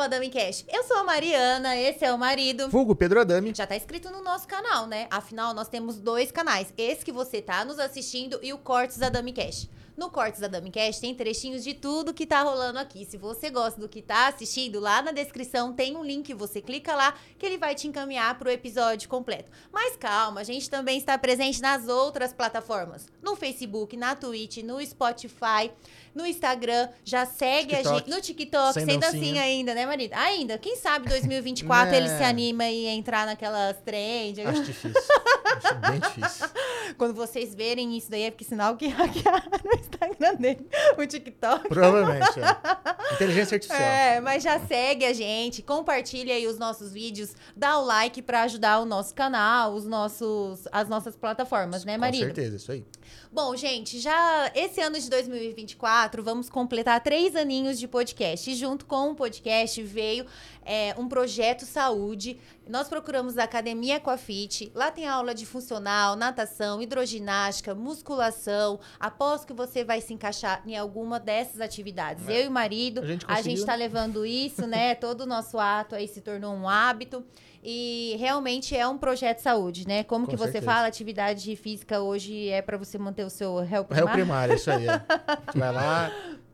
Ao 0.00 0.04
Adami 0.04 0.30
Cash. 0.30 0.64
Eu 0.66 0.82
sou 0.84 0.96
a 0.96 1.04
Mariana, 1.04 1.76
esse 1.76 2.02
é 2.06 2.10
o 2.10 2.16
marido. 2.16 2.70
Vulgo 2.70 2.96
Pedro 2.96 3.20
Adami. 3.20 3.52
Já 3.54 3.66
tá 3.66 3.76
inscrito 3.76 4.08
no 4.08 4.22
nosso 4.22 4.48
canal, 4.48 4.86
né? 4.86 5.06
Afinal, 5.10 5.52
nós 5.52 5.68
temos 5.68 5.98
dois 5.98 6.32
canais. 6.32 6.72
Esse 6.78 7.04
que 7.04 7.12
você 7.12 7.42
tá 7.42 7.66
nos 7.66 7.78
assistindo 7.78 8.40
e 8.42 8.50
o 8.50 8.56
Cortes 8.56 9.02
Adami 9.02 9.34
Cash. 9.34 9.68
No 10.00 10.08
Cortes 10.08 10.42
Adami 10.42 10.70
Cash 10.70 11.00
tem 11.00 11.14
trechinhos 11.14 11.62
de 11.62 11.74
tudo 11.74 12.14
que 12.14 12.24
tá 12.24 12.40
rolando 12.40 12.78
aqui. 12.78 13.04
Se 13.04 13.18
você 13.18 13.50
gosta 13.50 13.78
do 13.78 13.90
que 13.90 14.00
tá 14.00 14.28
assistindo, 14.28 14.80
lá 14.80 15.02
na 15.02 15.12
descrição 15.12 15.74
tem 15.74 15.94
um 15.94 16.02
link, 16.02 16.32
você 16.32 16.62
clica 16.62 16.94
lá 16.94 17.14
que 17.38 17.44
ele 17.44 17.58
vai 17.58 17.74
te 17.74 17.86
encaminhar 17.86 18.38
pro 18.38 18.50
episódio 18.50 19.06
completo. 19.06 19.50
Mas 19.70 19.98
calma, 19.98 20.40
a 20.40 20.44
gente 20.44 20.70
também 20.70 20.96
está 20.96 21.18
presente 21.18 21.60
nas 21.60 21.86
outras 21.86 22.32
plataformas. 22.32 23.06
No 23.22 23.36
Facebook, 23.36 23.94
na 23.94 24.16
Twitch, 24.16 24.62
no 24.62 24.80
Spotify, 24.80 25.70
no 26.14 26.26
Instagram. 26.26 26.88
Já 27.04 27.24
segue 27.26 27.74
TikTok. 27.76 27.88
a 27.88 27.98
gente. 27.98 28.10
No 28.10 28.20
TikTok, 28.20 28.72
Sem 28.74 28.84
sem, 28.86 28.98
dancinha. 28.98 29.20
dancinha 29.22 29.42
ainda, 29.42 29.74
né, 29.74 29.86
marido? 29.86 30.12
Ainda. 30.14 30.58
Quem 30.58 30.76
sabe 30.76 31.08
2024 31.08 31.94
ele 31.94 32.08
Né. 32.08 32.16
se 32.18 32.24
anima 32.24 32.66
e 32.68 32.86
entrar 32.86 33.26
naquelas 33.26 33.76
trends. 33.82 34.44
Acho 34.46 34.62
difícil. 34.64 34.92
Acho 35.56 35.74
bem 35.90 36.00
difícil. 36.00 36.48
Quando 36.98 37.14
vocês 37.14 37.54
verem 37.54 37.96
isso 37.96 38.10
daí, 38.10 38.22
é 38.24 38.30
porque 38.30 38.44
sinal 38.44 38.76
que 38.76 38.88
hackearam 38.88 39.42
o 39.64 39.78
Instagram 39.78 40.34
dele, 40.36 40.66
o 40.98 41.06
TikTok. 41.06 41.68
Provavelmente. 41.68 42.40
é. 42.40 43.14
Inteligência 43.14 43.54
artificial. 43.56 43.80
É, 43.88 44.20
mas 44.20 44.42
já 44.42 44.58
segue 44.60 45.04
a 45.04 45.12
gente, 45.12 45.62
compartilha 45.62 46.34
aí 46.34 46.46
os 46.46 46.58
nossos 46.58 46.92
vídeos, 46.92 47.34
dá 47.56 47.78
o 47.78 47.84
like 47.84 48.20
pra 48.22 48.42
ajudar 48.42 48.80
o 48.80 48.84
nosso 48.84 49.14
canal, 49.14 49.72
os 49.74 49.86
nossos, 49.86 50.66
as 50.72 50.88
nossas 50.88 51.16
plataformas, 51.16 51.84
né, 51.84 51.94
Com 51.94 52.00
marido? 52.00 52.24
certeza, 52.24 52.56
isso 52.56 52.72
aí. 52.72 52.84
Bom, 53.32 53.54
gente, 53.56 54.00
já 54.00 54.50
esse 54.54 54.80
ano 54.80 54.98
de 54.98 55.08
2024 55.08 56.22
vamos 56.22 56.50
completar 56.50 57.00
três 57.00 57.36
aninhos 57.36 57.78
de 57.78 57.86
podcast. 57.86 58.50
E 58.50 58.54
junto 58.54 58.84
com 58.86 59.12
o 59.12 59.14
podcast 59.14 59.80
veio 59.82 60.26
é, 60.64 60.94
um 60.98 61.08
projeto 61.08 61.64
saúde. 61.64 62.38
Nós 62.68 62.88
procuramos 62.88 63.38
a 63.38 63.44
Academia 63.44 63.96
Aquafit. 63.96 64.72
Lá 64.74 64.90
tem 64.90 65.06
aula 65.06 65.34
de 65.34 65.46
funcional, 65.46 66.16
natação, 66.16 66.82
hidroginástica, 66.82 67.74
musculação. 67.74 68.80
Aposto 68.98 69.46
que 69.46 69.52
você 69.52 69.84
vai 69.84 70.00
se 70.00 70.12
encaixar 70.12 70.62
em 70.66 70.76
alguma 70.76 71.20
dessas 71.20 71.60
atividades. 71.60 72.28
É. 72.28 72.40
Eu 72.40 72.44
e 72.46 72.48
o 72.48 72.50
marido, 72.50 73.00
A 73.26 73.42
gente 73.42 73.64
tá 73.64 73.72
né? 73.72 73.78
levando 73.78 74.26
isso, 74.26 74.66
né? 74.66 74.94
Todo 74.96 75.22
o 75.22 75.26
nosso 75.26 75.58
ato 75.58 75.94
aí 75.94 76.08
se 76.08 76.20
tornou 76.20 76.52
um 76.52 76.68
hábito. 76.68 77.24
E 77.62 78.16
realmente 78.18 78.74
é 78.74 78.86
um 78.88 78.96
projeto 78.96 79.36
de 79.36 79.42
saúde, 79.42 79.86
né? 79.86 80.02
Como 80.04 80.24
Com 80.24 80.30
que 80.30 80.36
você 80.36 80.52
certeza. 80.52 80.72
fala, 80.72 80.86
atividade 80.86 81.54
física 81.56 82.00
hoje 82.00 82.48
é 82.48 82.62
para 82.62 82.78
você 82.78 82.96
manter 82.96 83.24
o 83.24 83.30
seu 83.30 83.56
réu 83.56 83.82
O 83.88 83.92
réu 83.92 84.06
primário. 84.06 84.12
primário, 84.12 84.54
isso 84.54 84.70
aí. 84.70 84.86
É. 84.88 85.02
Vai 85.58 85.72
lá, 85.72 86.10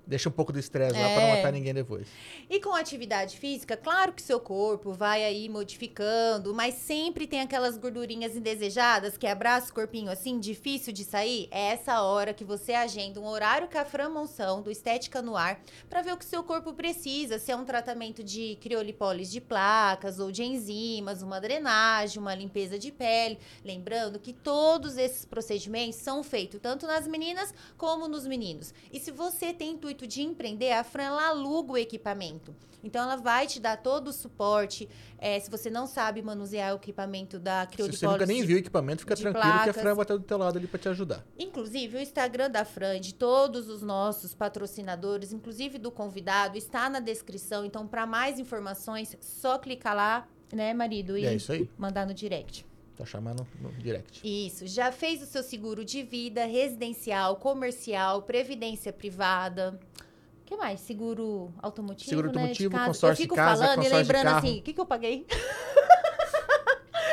deixa 0.06 0.28
um 0.28 0.32
pouco 0.32 0.52
do 0.52 0.58
estresse 0.58 0.92
lá 0.98 1.08
pra 1.08 1.20
não 1.20 1.28
É. 1.28 1.36
matar 1.36 1.52
ninguém 1.52 1.74
depois. 1.74 2.06
E 2.48 2.60
com 2.60 2.74
atividade 2.74 3.38
física, 3.38 3.76
claro 3.76 4.12
que 4.12 4.22
seu 4.22 4.38
corpo 4.38 4.92
vai 4.92 5.24
aí 5.24 5.48
modificando, 5.48 6.54
mas 6.54 6.74
sempre 6.74 7.26
tem 7.26 7.40
aquelas 7.40 7.76
gordurinhas 7.76 8.36
indesejadas 8.36 9.16
que 9.16 9.26
abraça 9.26 9.70
o 9.70 9.74
corpinho 9.74 10.10
assim, 10.10 10.38
difícil 10.38 10.92
de 10.92 11.04
sair. 11.04 11.48
É 11.50 11.72
essa 11.72 12.02
hora 12.02 12.32
que 12.34 12.44
você 12.44 12.72
agenda 12.74 13.20
um 13.20 13.26
horário 13.26 13.68
com 13.68 13.78
a 13.78 13.84
Fran 13.84 14.08
Monção, 14.10 14.62
do 14.62 14.70
Estética 14.70 15.20
no 15.20 15.36
Ar, 15.36 15.60
para 15.88 16.02
ver 16.02 16.12
o 16.12 16.16
que 16.16 16.24
seu 16.24 16.42
corpo 16.42 16.72
precisa, 16.72 17.38
se 17.38 17.50
é 17.50 17.56
um 17.56 17.64
tratamento 17.64 18.22
de 18.22 18.56
criolipólise 18.60 19.32
de 19.32 19.40
placas 19.40 20.18
ou 20.18 20.30
de 20.30 20.42
enzimas, 20.44 21.22
uma 21.22 21.40
drenagem, 21.40 22.18
uma 22.20 22.34
limpeza 22.34 22.78
de 22.78 22.92
pele. 22.92 23.38
Lembrando 23.64 24.18
que 24.18 24.32
todos 24.32 24.96
esses 24.96 25.24
procedimentos 25.24 25.96
são 25.98 26.22
feitos 26.22 26.60
tanto 26.60 26.86
nas 26.86 27.06
meninas 27.06 27.52
como 27.76 28.08
nos 28.08 28.26
meninos. 28.26 28.72
E 28.92 29.00
se 29.00 29.10
você 29.10 29.52
tem 29.52 29.70
intuito 29.72 29.95
de 30.04 30.22
empreender, 30.22 30.72
a 30.72 30.82
Fran 30.82 31.04
ela 31.04 31.28
aluga 31.28 31.74
o 31.74 31.78
equipamento. 31.78 32.52
Então 32.82 33.02
ela 33.02 33.16
vai 33.16 33.46
te 33.46 33.58
dar 33.58 33.76
todo 33.76 34.08
o 34.08 34.12
suporte. 34.12 34.88
É, 35.18 35.38
se 35.40 35.50
você 35.50 35.68
não 35.70 35.86
sabe 35.86 36.22
manusear 36.22 36.72
o 36.72 36.76
equipamento 36.76 37.38
da 37.38 37.62
Se 37.62 37.68
criolipólise. 37.68 37.98
você 37.98 38.06
nunca 38.06 38.26
nem 38.26 38.44
viu 38.44 38.56
o 38.56 38.60
equipamento, 38.60 39.00
fica 39.00 39.16
tranquilo 39.16 39.42
que 39.44 39.48
a 39.50 39.62
placas. 39.62 39.82
Fran 39.82 39.94
vai 39.94 40.02
estar 40.04 40.16
do 40.16 40.22
teu 40.22 40.38
lado 40.38 40.58
ali 40.58 40.66
pra 40.66 40.78
te 40.78 40.88
ajudar. 40.88 41.24
Inclusive, 41.38 41.96
o 41.96 42.00
Instagram 42.00 42.50
da 42.50 42.64
Fran, 42.64 43.00
de 43.00 43.14
todos 43.14 43.68
os 43.68 43.82
nossos 43.82 44.34
patrocinadores, 44.34 45.32
inclusive 45.32 45.78
do 45.78 45.90
convidado, 45.90 46.56
está 46.56 46.88
na 46.88 47.00
descrição. 47.00 47.64
Então, 47.64 47.86
para 47.86 48.06
mais 48.06 48.38
informações, 48.38 49.16
só 49.20 49.58
clicar 49.58 49.94
lá, 49.94 50.28
né, 50.52 50.72
marido? 50.72 51.16
E 51.18 51.26
é 51.26 51.34
isso 51.34 51.52
aí. 51.52 51.68
mandar 51.76 52.06
no 52.06 52.14
direct. 52.14 52.64
Tá 52.96 53.04
chamando 53.04 53.46
no 53.60 53.70
direct. 53.72 54.20
Isso. 54.24 54.66
Já 54.66 54.90
fez 54.90 55.22
o 55.22 55.26
seu 55.26 55.42
seguro 55.42 55.84
de 55.84 56.02
vida, 56.02 56.46
residencial, 56.46 57.36
comercial, 57.36 58.22
previdência 58.22 58.90
privada. 58.92 59.78
O 60.42 60.44
que 60.46 60.56
mais? 60.56 60.80
Seguro 60.80 61.52
automotivo, 61.60 62.08
Seguro 62.08 62.28
né? 62.28 62.32
de 62.32 62.38
automotivo, 62.38 62.70
casa. 62.70 62.86
consórcio 62.86 63.22
Eu 63.22 63.24
fico 63.24 63.34
de 63.34 63.40
casa, 63.40 63.62
falando 63.64 63.72
e 63.72 63.76
consórcio 63.84 63.98
de 63.98 64.12
lembrando 64.12 64.24
carro. 64.32 64.38
assim, 64.46 64.58
o 64.58 64.62
que, 64.62 64.72
que 64.72 64.80
eu 64.80 64.86
paguei? 64.86 65.26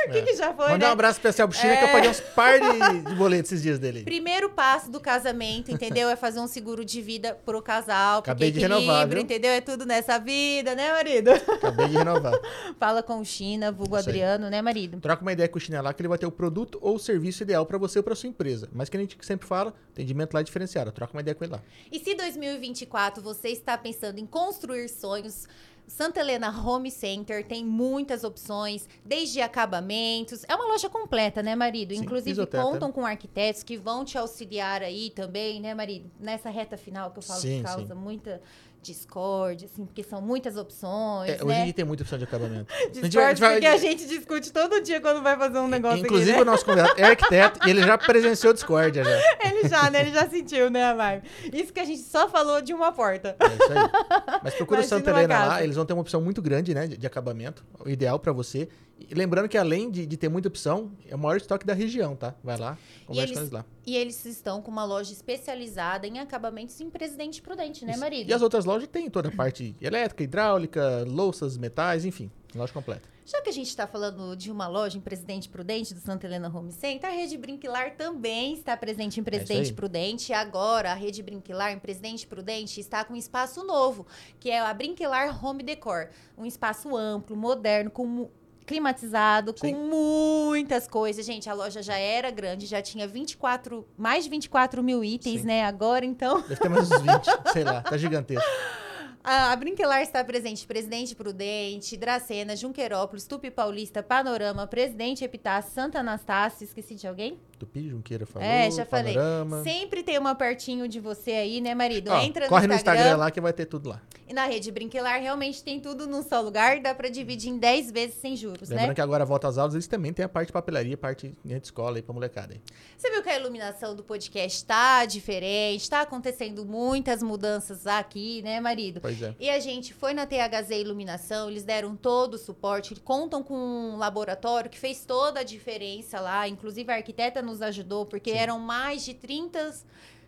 O 0.08 0.12
que, 0.12 0.18
É. 0.18 0.22
que 0.22 0.36
já 0.36 0.54
foi, 0.54 0.70
Mandar 0.70 0.86
né? 0.86 0.90
um 0.90 0.94
abraço 0.94 1.20
especial 1.20 1.48
pro 1.48 1.58
China 1.58 1.78
que 1.78 1.84
eu 1.84 1.88
É. 1.88 1.92
paguei 1.92 2.10
uns 2.10 2.20
par 2.20 2.60
de, 2.60 3.16
boletos 3.16 3.52
esses 3.52 3.62
dias 3.64 3.80
dele. 3.80 4.04
Primeiro 4.04 4.50
passo 4.50 4.90
do 4.92 5.00
casamento, 5.00 5.72
entendeu? 5.72 6.10
É 6.10 6.16
fazer 6.16 6.40
um 6.40 6.48
seguro 6.48 6.84
de 6.84 7.02
vida 7.02 7.38
pro 7.46 7.62
casal. 7.62 8.20
Acabei 8.20 8.52
de 8.52 8.60
renovar, 8.60 9.08
viu? 9.08 9.20
entendeu? 9.20 9.52
É 9.52 9.62
tudo 9.62 9.86
nessa 9.86 10.18
vida, 10.20 10.76
né, 10.76 10.92
marido? 10.92 11.32
Acabei 11.32 11.88
de 11.88 11.98
renovar. 11.98 12.34
Fala 12.80 13.02
com 13.04 13.20
o 13.20 13.26
China, 13.26 13.72
vulgo 13.72 13.98
Isso 13.98 14.10
aí. 14.10 14.16
Adriano, 14.16 14.50
né, 14.50 14.62
marido? 14.62 15.00
Troca 15.00 15.22
uma 15.22 15.32
ideia 15.32 15.48
com 15.50 15.58
o 15.58 15.62
China 15.62 15.82
lá 15.82 15.94
que 15.94 16.02
ele 16.02 16.08
vai 16.10 16.18
ter 16.18 16.26
o 16.26 16.32
produto 16.32 16.78
ou 16.82 16.96
o 16.96 17.00
serviço 17.00 17.44
ideal 17.44 17.66
pra 17.66 17.78
você 17.78 18.00
ou 18.00 18.04
pra 18.04 18.16
sua 18.16 18.30
empresa. 18.30 18.70
Mas 18.74 18.90
que 18.90 18.98
a 18.98 19.00
gente 19.00 19.18
sempre 19.22 19.48
fala, 19.48 19.74
atendimento 19.92 20.34
lá 20.34 20.40
é 20.42 20.44
diferenciado. 20.44 20.92
Troca 20.92 21.14
uma 21.14 21.22
ideia 21.22 21.36
com 21.36 21.44
ele 21.44 21.54
lá. 21.54 21.62
E 21.92 22.00
se 22.00 22.14
2024 22.16 23.22
você 23.24 23.50
está 23.50 23.78
pensando 23.78 24.20
em 24.20 24.26
construir 24.26 24.88
sonhos, 24.90 25.48
Santa 25.88 26.20
Helena 26.20 26.50
Home 26.50 26.90
Center 26.90 27.46
tem 27.46 27.64
muitas 27.66 28.24
opções, 28.24 28.88
desde 29.06 29.42
acabamentos. 29.42 30.44
É 30.48 30.56
uma 30.56 30.66
loja 30.66 30.90
completa, 30.90 31.44
né, 31.44 31.56
marido? 31.56 31.94
Sim, 31.94 32.02
Inclusive, 32.02 32.46
contam 32.48 32.92
com 32.92 33.06
arquitetos 33.06 33.64
que 33.64 33.78
vão 33.78 34.04
te 34.04 34.18
auxiliar 34.18 34.82
aí 34.82 35.10
também, 35.10 35.60
né, 35.60 35.74
marido? 35.74 36.10
Nessa 36.20 36.50
reta 36.50 36.78
final 36.78 37.12
que 37.12 37.20
eu 37.20 37.24
falo 37.24 37.42
Sim, 37.42 37.58
que 37.58 37.64
causa 37.64 37.94
muita 37.94 38.42
discórdia, 38.84 39.68
assim, 39.72 39.86
porque 39.86 40.04
são 40.04 40.22
muitas 40.22 40.58
opções, 40.58 41.30
É, 41.30 41.34
hoje 41.36 41.44
em 41.44 41.48
né? 41.48 41.64
dia 41.66 41.74
tem 41.74 41.86
muita 41.86 42.04
opção 42.04 42.18
de 42.18 42.26
acabamento. 42.26 42.68
A 42.74 42.94
gente 42.94 43.16
vai- 43.16 43.26
a 43.26 43.30
gente 43.30 43.40
vai- 43.40 43.52
porque 43.54 43.66
a 43.68 43.78
gente 43.78 44.06
discute 44.06 44.52
todo 44.52 44.82
dia 44.82 45.00
quando 45.02 45.22
vai 45.24 45.36
fazer 45.38 45.58
um 45.60 45.68
negócio 45.68 46.00
Inclusive, 46.00 46.32
aqui, 46.32 46.42
o 46.42 46.46
nosso 46.46 46.66
convidado 46.66 46.94
é 46.98 47.04
arquiteto 47.06 47.68
e 47.68 47.70
ele 47.72 47.82
já 47.82 47.98
presenciou 47.98 48.54
discórdia 48.54 49.04
já. 49.04 49.10
né? 49.10 49.22
Ele 49.54 49.68
já, 49.70 49.90
né? 49.90 50.02
Ele 50.02 50.12
já 50.12 50.30
sentiu, 50.30 50.70
né, 50.70 50.84
a 50.86 50.94
vibe? 50.94 51.28
Isso 51.54 51.72
que 51.74 51.80
a 51.80 51.86
gente 51.86 52.02
só 52.02 52.28
falou 52.30 52.62
de 52.62 52.74
uma 52.74 52.92
porta. 52.92 53.36
É 53.40 53.46
isso 53.48 53.72
aí. 53.72 54.40
Mas 54.44 54.54
procura 54.56 54.82
o 54.82 54.84
Imagina 54.84 55.00
Santa 55.00 55.12
Helena 55.12 55.46
lá, 55.46 55.64
eles 55.64 55.76
vão 55.76 55.86
ter 55.86 55.94
uma 55.94 56.02
opção 56.02 56.22
muito 56.22 56.42
grande, 56.42 56.74
né, 56.74 56.88
de, 56.88 56.98
de 56.98 57.08
acabamento, 57.08 57.64
o 57.86 57.90
ideal 57.90 58.20
pra 58.20 58.32
você. 58.32 58.68
Lembrando 59.12 59.50
que 59.50 59.58
além 59.58 59.92
de, 59.92 60.06
de 60.06 60.16
ter 60.18 60.30
muita 60.30 60.48
opção, 60.48 60.92
é 61.10 61.16
o 61.16 61.20
maior 61.20 61.36
estoque 61.38 61.66
da 61.66 61.74
região, 61.74 62.16
tá? 62.16 62.34
Vai 62.44 62.58
lá, 62.58 62.78
conversa 63.06 63.28
eles- 63.28 63.34
com 63.38 63.40
eles 63.42 63.52
lá. 63.52 63.66
E 63.86 63.96
eles 63.98 64.24
estão 64.26 64.62
com 64.62 64.72
uma 64.72 64.86
loja 64.86 65.12
especializada 65.12 66.08
em 66.08 66.20
acabamentos 66.20 66.80
em 66.80 66.90
Presidente 66.90 67.42
Prudente, 67.42 67.84
né, 67.86 67.92
Isso. 67.92 68.00
marido? 68.00 68.30
E 68.30 68.34
as 68.34 68.42
outras 68.42 68.66
lojas 68.66 68.88
tem 68.88 69.10
toda 69.10 69.30
a 69.30 69.32
parte 69.32 69.76
elétrica, 69.82 70.24
hidráulica, 70.24 71.04
louças, 71.08 71.58
metais, 71.58 72.06
enfim, 72.06 72.32
loja 72.56 72.72
completa. 72.72 73.12
Já 73.26 73.42
que 73.42 73.50
a 73.50 73.54
gente 73.54 73.68
está 73.70 73.88
falando 73.88 74.36
de 74.36 74.52
uma 74.52 74.68
loja 74.68 74.98
em 74.98 75.02
Presidente 75.02 75.48
Prudente, 75.50 75.94
do 75.94 76.00
Santa 76.00 76.28
Helena 76.28 76.50
Home 76.54 76.72
Center, 76.72 77.10
a 77.10 77.14
Rede 77.14 77.38
Brinquilar 77.38 77.96
também 77.96 78.54
está 78.54 78.76
presente 78.76 79.20
em 79.20 79.24
Presidente 79.24 79.72
É. 79.72 79.74
Prudente. 79.74 80.32
E 80.32 80.36
agora, 80.36 80.92
a 80.92 80.94
Rede 80.94 81.24
Brinquilar 81.24 81.72
em 81.72 81.80
Presidente 81.80 82.28
Prudente 82.28 82.80
está 82.82 83.04
com 83.04 83.14
um 83.14 83.18
espaço 83.18 83.64
novo, 83.66 84.06
que 84.40 84.50
é 84.50 84.60
a 84.60 84.74
Brinquilar 84.74 85.44
Home 85.44 85.64
Decor. 85.64 86.10
Um 86.38 86.46
espaço 86.46 86.96
amplo, 86.98 87.36
moderno, 87.36 87.90
com 87.90 88.30
climatizado, 88.66 89.54
Sim. 89.56 89.74
com 89.74 89.80
muitas 89.80 90.88
coisas. 90.88 91.26
Gente, 91.26 91.50
a 91.50 91.54
loja 91.54 91.82
já 91.82 91.98
era 91.98 92.32
grande, 92.32 92.66
já 92.66 92.82
tinha 92.82 93.08
24, 93.08 93.88
mais 93.98 94.24
de 94.24 94.30
24 94.30 94.84
mil 94.84 95.04
itens, 95.04 95.42
Sim. 95.42 95.48
né? 95.48 95.64
Agora, 95.64 96.06
então... 96.06 96.42
Deve 96.42 96.56
ter 96.56 96.70
mais 96.70 96.90
uns 96.92 97.02
20, 97.02 97.52
sei 97.52 97.64
lá, 97.64 97.82
tá 97.82 97.98
gigantesco. 97.98 98.44
A, 99.24 99.54
a 99.54 99.56
Brinquelar 99.56 100.02
está 100.02 100.22
presente 100.22 100.68
Presidente 100.68 101.16
Prudente, 101.16 101.96
Dracena, 101.96 102.58
Junquerópolis, 102.58 103.26
Tupi 103.26 103.50
Paulista, 103.50 104.04
Panorama, 104.04 104.68
Presidente 104.68 105.24
Epitácio, 105.24 105.72
Santa 105.72 106.00
Anastácia. 106.00 106.66
Esqueci 106.66 106.96
de 106.96 107.08
alguém? 107.08 107.40
Tupi, 107.66 107.90
Junqueira 107.90 108.26
falou, 108.26 108.48
É, 108.48 108.70
já 108.70 108.86
falei. 108.86 109.14
panorama. 109.14 109.64
Sempre 109.64 110.04
tem 110.04 110.18
uma 110.20 110.36
pertinho 110.36 110.88
de 110.88 111.00
você 111.00 111.32
aí, 111.32 111.62
né, 111.62 111.74
marido? 111.74 112.10
Ó, 112.12 112.20
Entra 112.22 112.48
corre 112.48 112.64
no 112.68 112.74
no 112.74 112.76
Instagram, 112.76 113.02
Instagram 113.02 113.18
lá 113.24 113.32
que 113.32 113.40
vai 113.42 113.54
ter 113.54 113.66
tudo 113.66 113.90
lá. 113.90 114.02
e 114.28 114.34
na 114.34 114.46
rede 114.46 114.72
Brinquelar 114.72 115.22
realmente 115.22 115.64
tem 115.64 115.80
tudo 115.80 116.08
num 116.08 116.24
só 116.24 116.42
lugar. 116.42 116.80
Dá 116.82 116.94
pra 116.96 117.10
dividir 117.10 117.50
em 117.52 117.58
10 117.58 117.92
vezes 117.92 118.16
sem 118.16 118.36
juros, 118.36 118.70
Lembrando 118.70 118.90
né? 118.90 118.96
que 118.96 119.02
agora 119.02 119.24
volta 119.26 119.48
às 119.48 119.58
aulas, 119.58 119.74
eles 119.76 119.88
também 119.88 120.12
têm 120.14 120.26
a 120.26 120.30
parte 120.30 120.48
de 120.48 120.54
papelaria, 120.54 120.98
parte 120.98 121.36
de 121.44 121.54
escola 121.56 121.98
aí 121.98 122.02
pra 122.02 122.14
molecada 122.14 122.54
aí. 122.54 122.62
Você 122.98 123.10
viu 123.12 123.22
que 123.22 123.30
a 123.30 123.38
iluminação 123.40 123.96
do 123.96 124.04
podcast 124.04 124.64
tá 124.66 125.06
diferente, 125.06 125.90
tá 125.90 126.02
acontecendo 126.02 126.66
muitas 126.66 127.22
mudanças 127.24 127.86
aqui, 127.88 128.42
né, 128.42 128.60
marido? 128.60 129.00
Pois 129.02 129.22
é. 129.22 129.36
E 129.40 129.50
a 129.50 129.60
gente 129.60 129.94
foi 129.94 130.14
na 130.14 130.26
THZ 130.26 130.72
Iluminação, 130.72 131.50
eles 131.50 131.64
deram 131.64 131.96
todo 131.96 132.34
o 132.36 132.38
suporte, 132.38 132.96
contam 132.96 133.44
com 133.44 133.54
um 133.56 133.98
laboratório 133.98 134.70
que 134.70 134.80
fez 134.80 135.06
toda 135.06 135.42
a 135.42 135.44
diferença 135.44 136.20
lá, 136.20 136.48
inclusive 136.48 136.92
a 136.92 136.96
arquiteta 136.96 137.42
nos 137.42 137.53
ajudou, 137.62 138.06
porque 138.06 138.32
Sim. 138.32 138.38
eram 138.38 138.60
mais 138.60 139.04
de 139.06 139.14
30 139.14 139.74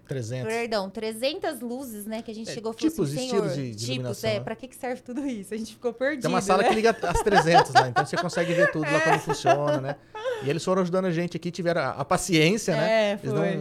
300. 0.08 0.48
Perdão, 0.54 0.88
300 0.88 1.62
luzes, 1.62 2.06
né? 2.06 2.22
Que 2.22 2.30
a 2.30 2.36
gente 2.36 2.52
É, 2.52 2.54
chegou 2.54 2.72
e 2.74 2.76
falou 2.78 2.92
tipos 2.92 3.12
assim, 3.12 3.26
estilos 3.26 3.56
de- 3.56 3.72
de 3.76 3.86
tipos, 3.96 4.24
é, 4.24 4.34
né? 4.36 4.40
pra 4.40 4.56
que 4.56 4.68
que 4.68 4.76
serve 4.76 5.02
tudo 5.02 5.26
isso? 5.26 5.52
A 5.52 5.58
gente 5.58 5.74
ficou 5.74 5.92
perdido, 5.92 6.22
Tem 6.22 6.30
uma 6.30 6.42
sala 6.42 6.62
né? 6.62 6.70
que 6.70 6.76
liga 6.76 6.96
às 7.02 7.24
300 7.24 7.74
lá, 7.74 7.88
então 7.90 8.06
você 8.06 8.16
consegue 8.16 8.54
ver 8.54 8.72
tudo 8.72 8.84
lá 8.84 9.00
como 9.02 9.18
funciona, 9.20 9.82
né? 9.82 9.96
E 10.44 10.50
eles 10.50 10.64
foram 10.64 10.84
ajudando 10.84 11.06
a 11.06 11.12
gente 11.12 11.36
aqui, 11.36 11.50
tiveram 11.50 11.82
a, 11.82 11.90
a 11.90 12.06
paciência, 12.06 12.76
né? 12.76 13.14
É, 13.14 13.20
Eles 13.24 13.36
foi. 13.36 13.56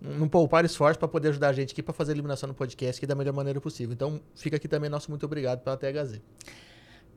não, 0.00 0.16
não 0.20 0.28
pouparam 0.28 0.64
esforço 0.64 0.98
para 0.98 1.06
poder 1.06 1.28
ajudar 1.28 1.48
a 1.48 1.52
gente 1.52 1.72
aqui 1.72 1.82
para 1.82 1.92
fazer 1.92 2.12
a 2.12 2.14
eliminação 2.14 2.46
no 2.48 2.54
podcast 2.54 2.98
aqui 2.98 3.06
da 3.06 3.14
melhor 3.14 3.34
maneira 3.34 3.60
possível. 3.60 3.92
Então, 3.92 4.18
fica 4.34 4.56
aqui 4.56 4.66
também 4.68 4.88
nosso 4.88 5.10
muito 5.10 5.26
obrigado 5.26 5.60
pela 5.60 5.76
THZ. 5.76 6.18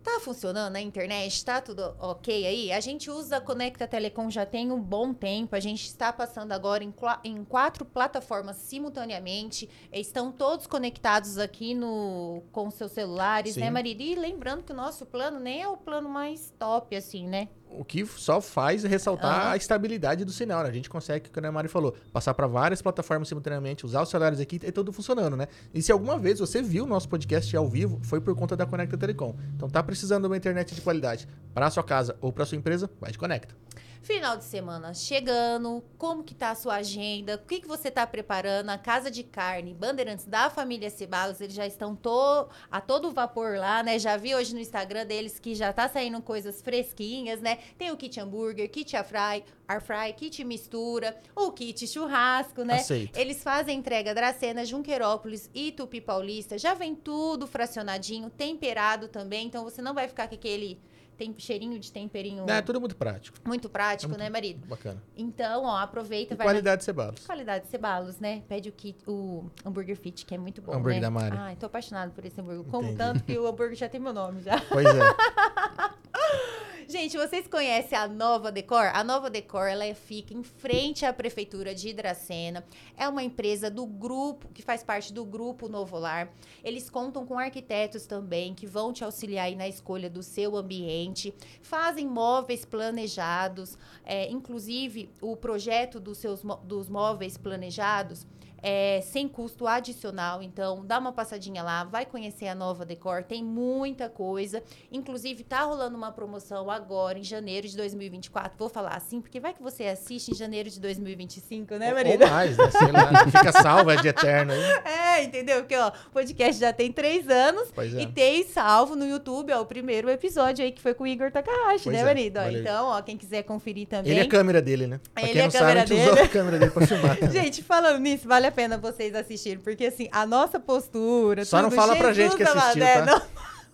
Tá 0.03 0.19
funcionando 0.19 0.75
a 0.75 0.81
internet? 0.81 1.45
Tá 1.45 1.61
tudo 1.61 1.95
ok 1.97 2.45
aí? 2.45 2.73
A 2.73 2.81
gente 2.81 3.09
usa 3.09 3.37
a 3.37 3.41
Conecta 3.41 3.87
Telecom 3.87 4.29
já 4.29 4.45
tem 4.45 4.69
um 4.69 4.81
bom 4.81 5.13
tempo. 5.13 5.55
A 5.55 5.61
gente 5.61 5.85
está 5.85 6.11
passando 6.11 6.51
agora 6.51 6.83
em, 6.83 6.93
em 7.23 7.45
quatro 7.45 7.85
plataformas 7.85 8.57
simultaneamente. 8.57 9.69
Estão 9.93 10.29
todos 10.29 10.67
conectados 10.67 11.37
aqui 11.37 11.73
no 11.73 12.43
com 12.51 12.69
seus 12.69 12.91
celulares, 12.91 13.53
Sim. 13.53 13.61
né, 13.61 13.69
marido? 13.69 14.01
E 14.01 14.13
lembrando 14.15 14.63
que 14.63 14.73
o 14.73 14.75
nosso 14.75 15.05
plano 15.05 15.39
nem 15.39 15.61
é 15.61 15.69
o 15.69 15.77
plano 15.77 16.09
mais 16.09 16.53
top, 16.59 16.93
assim, 16.97 17.25
né? 17.25 17.47
O 17.77 17.83
que 17.83 18.05
só 18.05 18.39
faz 18.39 18.85
é 18.85 18.87
ressaltar 18.87 19.51
a 19.51 19.57
estabilidade 19.57 20.23
do 20.23 20.31
sinal. 20.31 20.63
né? 20.63 20.69
A 20.69 20.71
gente 20.71 20.89
consegue, 20.89 21.29
como 21.29 21.47
a 21.47 21.51
Mari 21.51 21.67
falou, 21.67 21.95
passar 22.11 22.33
para 22.33 22.47
várias 22.47 22.81
plataformas 22.81 23.27
simultaneamente, 23.27 23.85
usar 23.85 24.01
os 24.01 24.09
celulares 24.09 24.39
aqui 24.39 24.59
e 24.61 24.71
tudo 24.71 24.93
funcionando, 24.93 25.35
né? 25.35 25.47
E 25.73 25.81
se 25.81 25.91
alguma 25.91 26.17
vez 26.17 26.39
você 26.39 26.61
viu 26.61 26.83
o 26.85 26.87
nosso 26.87 27.09
podcast 27.09 27.55
ao 27.55 27.67
vivo, 27.67 27.99
foi 28.03 28.21
por 28.21 28.35
conta 28.35 28.55
da 28.55 28.65
Conecta 28.65 28.97
Telecom. 28.97 29.35
Então 29.55 29.69
tá 29.69 29.81
precisando 29.81 30.23
de 30.23 30.27
uma 30.27 30.37
internet 30.37 30.75
de 30.75 30.81
qualidade 30.81 31.27
para 31.53 31.69
sua 31.69 31.83
casa 31.83 32.15
ou 32.21 32.31
para 32.31 32.45
sua 32.45 32.57
empresa, 32.57 32.89
vai 32.99 33.11
de 33.11 33.17
Conecta. 33.17 33.55
Final 34.03 34.35
de 34.35 34.43
semana 34.43 34.93
chegando, 34.93 35.81
como 35.97 36.25
que 36.25 36.35
tá 36.35 36.51
a 36.51 36.55
sua 36.55 36.75
agenda? 36.75 37.35
O 37.35 37.47
que, 37.47 37.61
que 37.61 37.67
você 37.67 37.89
tá 37.89 38.05
preparando? 38.05 38.69
A 38.69 38.77
Casa 38.77 39.09
de 39.09 39.23
Carne, 39.23 39.73
Bandeirantes 39.73 40.25
da 40.25 40.49
família 40.49 40.89
Cebalos, 40.89 41.39
eles 41.39 41.55
já 41.55 41.65
estão 41.65 41.95
to 41.95 42.49
a 42.69 42.81
todo 42.81 43.13
vapor 43.13 43.57
lá, 43.57 43.81
né? 43.81 43.97
Já 43.97 44.17
vi 44.17 44.35
hoje 44.35 44.53
no 44.53 44.59
Instagram 44.59 45.05
deles 45.05 45.39
que 45.39 45.55
já 45.55 45.71
tá 45.71 45.87
saindo 45.87 46.21
coisas 46.21 46.61
fresquinhas, 46.61 47.39
né? 47.39 47.59
Tem 47.77 47.91
o 47.91 47.97
kit 47.97 48.19
hambúrguer, 48.19 48.69
kit 48.69 48.93
air 48.93 49.05
fry, 49.05 49.45
air 49.65 49.81
fry, 49.81 50.11
kit 50.17 50.43
mistura, 50.43 51.17
o 51.33 51.49
kit 51.53 51.87
churrasco, 51.87 52.65
né? 52.65 52.79
Aceito. 52.79 53.17
Eles 53.17 53.41
fazem 53.41 53.79
entrega 53.79 54.13
Dracena, 54.13 54.65
Junquerópolis 54.65 55.49
e 55.53 55.71
Tupi 55.71 56.01
Paulista. 56.01 56.57
Já 56.57 56.73
vem 56.73 56.93
tudo 56.93 57.47
fracionadinho, 57.47 58.29
temperado 58.29 59.07
também, 59.07 59.47
então 59.47 59.63
você 59.63 59.81
não 59.81 59.93
vai 59.93 60.09
ficar 60.09 60.27
com 60.27 60.35
aquele 60.35 60.77
tem 61.23 61.35
cheirinho 61.37 61.79
de 61.79 61.91
temperinho 61.91 62.45
É 62.49 62.61
tudo 62.61 62.79
muito 62.79 62.95
prático. 62.95 63.37
muito 63.45 63.69
prático, 63.69 64.05
É 64.05 64.07
muito 64.09 64.19
né, 64.23 64.29
marido? 64.29 64.67
Bacana. 64.67 65.01
Então, 65.15 65.63
ó, 65.63 65.77
aproveita, 65.77 66.33
E 66.33 66.37
vai 66.37 66.45
na 66.45 66.51
qualidade 66.51 66.83
cebalos. 66.83 67.25
qualidade 67.25 67.65
de 67.65 67.71
cebalos, 67.71 68.19
né? 68.19 68.43
Pede 68.49 68.69
o 68.69 68.71
kit, 68.71 68.97
o 69.07 69.49
hambúrguer 69.65 69.95
fit, 69.95 70.25
que 70.25 70.35
é 70.35 70.37
muito 70.37 70.61
bom, 70.61 70.73
Hambúrguer 70.73 70.95
né? 70.95 71.01
da 71.01 71.09
Mari. 71.11 71.37
Ai, 71.37 71.55
tô 71.55 71.65
apaixonado 71.67 72.11
por 72.11 72.25
esse 72.25 72.39
hambúrguer. 72.39 72.65
Como 72.65 72.83
Entendi. 72.89 72.97
tanto 72.97 73.23
que 73.23 73.37
o 73.37 73.47
hambúrguer 73.47 73.75
já 73.77 73.87
tem 73.87 73.99
meu 74.01 74.13
nome 74.13 74.41
já. 74.41 74.59
Pois 74.69 74.85
é. 74.85 74.99
Gente, 76.87 77.17
vocês 77.17 77.47
conhecem 77.47 77.97
a 77.97 78.07
Nova 78.07 78.51
Decor? 78.51 78.91
A 78.93 79.03
Nova 79.03 79.29
Decor, 79.29 79.67
ela 79.67 79.85
é- 79.85 79.93
fica 79.93 80.33
em 80.33 80.43
frente 80.43 81.05
à 81.05 81.13
prefeitura 81.13 81.73
de 81.73 81.89
Hidracena. 81.89 82.63
É 82.97 83.07
uma 83.07 83.23
empresa 83.23 83.69
do 83.69 83.85
grupo, 83.85 84.49
que 84.53 84.61
faz 84.61 84.83
parte 84.83 85.13
do 85.13 85.23
grupo 85.23 85.69
Novo 85.69 85.97
Lar. 85.97 86.33
Eles 86.63 86.89
contam 86.89 87.25
com 87.25 87.37
arquitetos 87.39 88.05
também, 88.05 88.53
que 88.53 88.65
vão 88.67 88.91
te 88.91 89.03
auxiliar 89.03 89.51
na 89.55 89.67
escolha 89.67 90.09
do 90.09 90.21
seu 90.23 90.55
ambiente. 90.57 91.33
Fazem 91.61 92.07
móveis 92.07 92.65
planejados. 92.65 93.77
é, 94.05 94.29
inclusive, 94.29 95.09
o 95.21 95.35
projeto 95.37 95.99
dos, 95.99 96.17
seus, 96.17 96.41
dos 96.63 96.89
móveis 96.89 97.37
planejados 97.37 98.25
é 98.63 99.01
sem 99.01 99.27
custo 99.27 99.67
adicional. 99.67 100.41
Então, 100.41 100.85
dá 100.85 100.97
uma 100.97 101.11
passadinha 101.11 101.61
lá, 101.61 101.83
vai 101.83 102.05
conhecer 102.05 102.47
a 102.47 102.55
Nova 102.55 102.85
Decor. 102.85 103.23
Tem 103.23 103.43
muita 103.43 104.07
coisa. 104.07 104.63
Inclusive, 104.91 105.43
tá 105.43 105.63
rolando 105.63 105.97
uma 105.97 106.11
promoção 106.13 106.71
agora, 106.71 107.19
em 107.19 107.23
janeiro 107.23 107.67
de 107.67 107.75
2024. 107.75 108.57
Vou 108.57 108.69
falar 108.69 108.95
assim, 108.95 109.19
porque 109.19 109.39
vai 109.39 109.53
que 109.53 109.61
você 109.61 109.83
assiste 109.85 110.31
em 110.31 110.35
janeiro 110.35 110.69
de 110.69 110.79
2025, 110.79 111.75
né, 111.75 111.89
Ou 111.89 111.95
Marina? 111.95 112.27
mais, 112.27 112.57
né? 112.57 112.71
Sei 112.71 112.91
lá. 112.91 113.25
Fica 113.29 113.51
salvo, 113.51 113.91
é 113.91 113.97
de 113.97 114.07
eterno 114.07 114.53
aí. 114.53 114.63
É, 115.13 115.23
entendeu? 115.23 115.59
Porque, 115.59 115.75
ó, 115.75 115.89
o 115.89 116.11
podcast 116.11 116.59
já 116.59 116.71
tem 116.71 116.91
três 116.91 117.29
anos. 117.29 117.67
É. 117.77 118.01
E 118.01 118.07
tem 118.07 118.43
salvo 118.45 118.95
no 118.95 119.05
YouTube, 119.05 119.51
ó, 119.51 119.61
o 119.61 119.65
primeiro 119.65 120.09
episódio 120.09 120.63
aí 120.63 120.71
que 120.71 120.81
foi 120.81 120.93
com 120.93 121.03
o 121.03 121.07
Igor 121.07 121.31
Takahashi, 121.31 121.83
Pois 121.83 121.95
né, 121.95 122.01
é, 122.01 122.05
marido? 122.05 122.37
Ó, 122.39 122.49
então, 122.49 122.87
ó, 122.87 123.01
quem 123.01 123.17
quiser 123.17 123.43
conferir 123.43 123.87
também. 123.87 124.11
Ele 124.11 124.21
é 124.21 124.23
a 124.23 124.27
câmera 124.29 124.61
dele, 124.61 124.87
né? 124.87 124.99
Pra 125.13 125.23
Ele 125.27 125.39
é 125.39 125.45
a 125.45 125.51
sabe, 125.51 125.65
câmera 125.65 125.85
gente 125.87 126.01
usou 126.01 126.15
dele. 126.15 126.25
a 126.25 126.29
câmera 126.29 126.59
dele 126.59 126.71
pra 126.71 126.87
filmar. 126.87 127.17
Gente, 127.31 127.63
falando 127.63 127.99
nisso, 127.99 128.27
vale 128.27 128.47
a 128.47 128.51
pena 128.53 128.77
vocês 128.77 129.13
assistirem, 129.15 129.59
porque 129.59 129.85
assim, 129.87 130.07
a 130.11 130.25
nossa 130.25 130.59
postura. 130.59 131.43
Só 131.43 131.61
não 131.61 131.69
fala 131.71 131.95
pra 131.95 132.13
gente 132.13 132.35
que 132.35 132.43
assistiu, 132.43 132.83
é, 132.83 133.01
tá? 133.05 133.21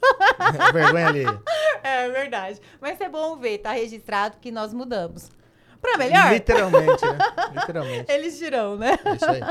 Vergonha 0.73 1.07
ali. 1.07 1.23
não- 1.25 1.41
é 1.83 2.09
verdade. 2.09 2.59
Mas 2.81 2.99
é 3.01 3.09
bom 3.09 3.35
ver, 3.37 3.59
tá 3.59 3.71
registrado 3.71 4.37
que 4.39 4.51
nós 4.51 4.73
mudamos. 4.73 5.29
Pra 5.81 5.97
melhor? 5.97 6.33
Literalmente, 6.33 7.05
né? 7.05 7.17
Literalmente. 7.55 8.11
Eles 8.11 8.37
dirão, 8.37 8.75
né? 8.75 8.97
É 9.05 9.15
isso 9.15 9.25
aí. 9.25 9.41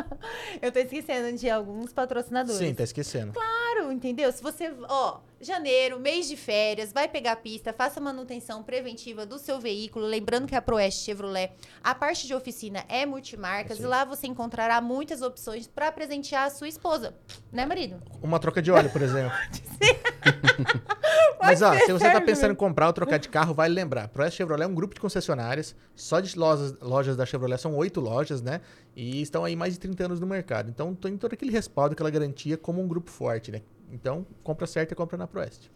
Eu 0.60 0.70
tô 0.70 0.78
esquecendo 0.78 1.36
de 1.38 1.48
alguns 1.48 1.90
patrocinadores. 1.92 2.58
Sim, 2.58 2.74
tá 2.74 2.82
esquecendo. 2.82 3.32
Claro, 3.32 3.90
entendeu? 3.90 4.30
Se 4.30 4.42
você, 4.42 4.70
ó, 4.88 5.20
janeiro, 5.40 6.00
mês 6.00 6.28
de 6.28 6.36
férias, 6.36 6.92
vai 6.92 7.08
pegar 7.08 7.32
a 7.32 7.36
pista, 7.36 7.72
faça 7.72 8.00
manutenção 8.00 8.62
preventiva 8.62 9.24
do 9.24 9.38
seu 9.38 9.60
veículo, 9.60 10.04
lembrando 10.06 10.46
que 10.46 10.54
a 10.54 10.62
Proeste 10.62 11.04
Chevrolet, 11.04 11.52
a 11.82 11.94
parte 11.94 12.26
de 12.26 12.34
oficina 12.34 12.84
é 12.88 13.06
multimarcas 13.06 13.78
Isso 13.78 13.86
e 13.86 13.90
lá 13.90 14.04
você 14.04 14.26
encontrará 14.26 14.80
muitas 14.80 15.22
opções 15.22 15.66
pra 15.66 15.92
presentear 15.92 16.46
a 16.46 16.50
sua 16.50 16.68
esposa, 16.68 17.14
né, 17.52 17.64
marido? 17.64 18.02
Uma 18.22 18.38
troca 18.38 18.60
de 18.60 18.70
óleo, 18.70 18.90
por 18.90 19.02
exemplo. 19.02 19.32
Mas, 21.40 21.62
ó, 21.62 21.72
se 21.72 21.92
você 21.92 22.04
tá 22.04 22.12
serve, 22.12 22.26
pensando 22.26 22.52
em 22.52 22.56
comprar 22.56 22.86
ou 22.88 22.92
trocar 22.92 23.18
de 23.18 23.28
carro, 23.28 23.54
vale 23.54 23.74
lembrar. 23.74 24.08
Proeste 24.08 24.38
Chevrolet 24.38 24.64
é 24.64 24.66
um 24.66 24.74
grupo 24.74 24.94
de 24.94 25.00
concessionárias. 25.00 25.74
Só 25.94 26.20
de 26.20 26.36
lojas, 26.38 26.74
lojas 26.80 27.16
da 27.16 27.24
Chevrolet 27.24 27.60
são 27.60 27.74
oito 27.76 28.00
lojas, 28.00 28.42
né? 28.42 28.60
E 28.94 29.22
estão 29.22 29.44
aí 29.44 29.54
mais 29.54 29.74
de 29.74 29.80
30 29.80 30.04
anos 30.04 30.20
no 30.20 30.26
mercado. 30.26 30.68
Então, 30.70 30.94
tem 30.94 31.16
todo 31.16 31.32
aquele 31.32 31.52
respaldo, 31.52 31.92
aquela 31.92 32.10
garantia 32.10 32.56
como 32.56 32.82
um 32.82 32.88
grupo 32.88 33.10
forte, 33.10 33.50
né? 33.50 33.62
Então, 33.92 34.26
compra 34.42 34.66
certa 34.66 34.92
e 34.92 34.96
compra 34.96 35.16
na 35.16 35.26
Proeste. 35.26 35.70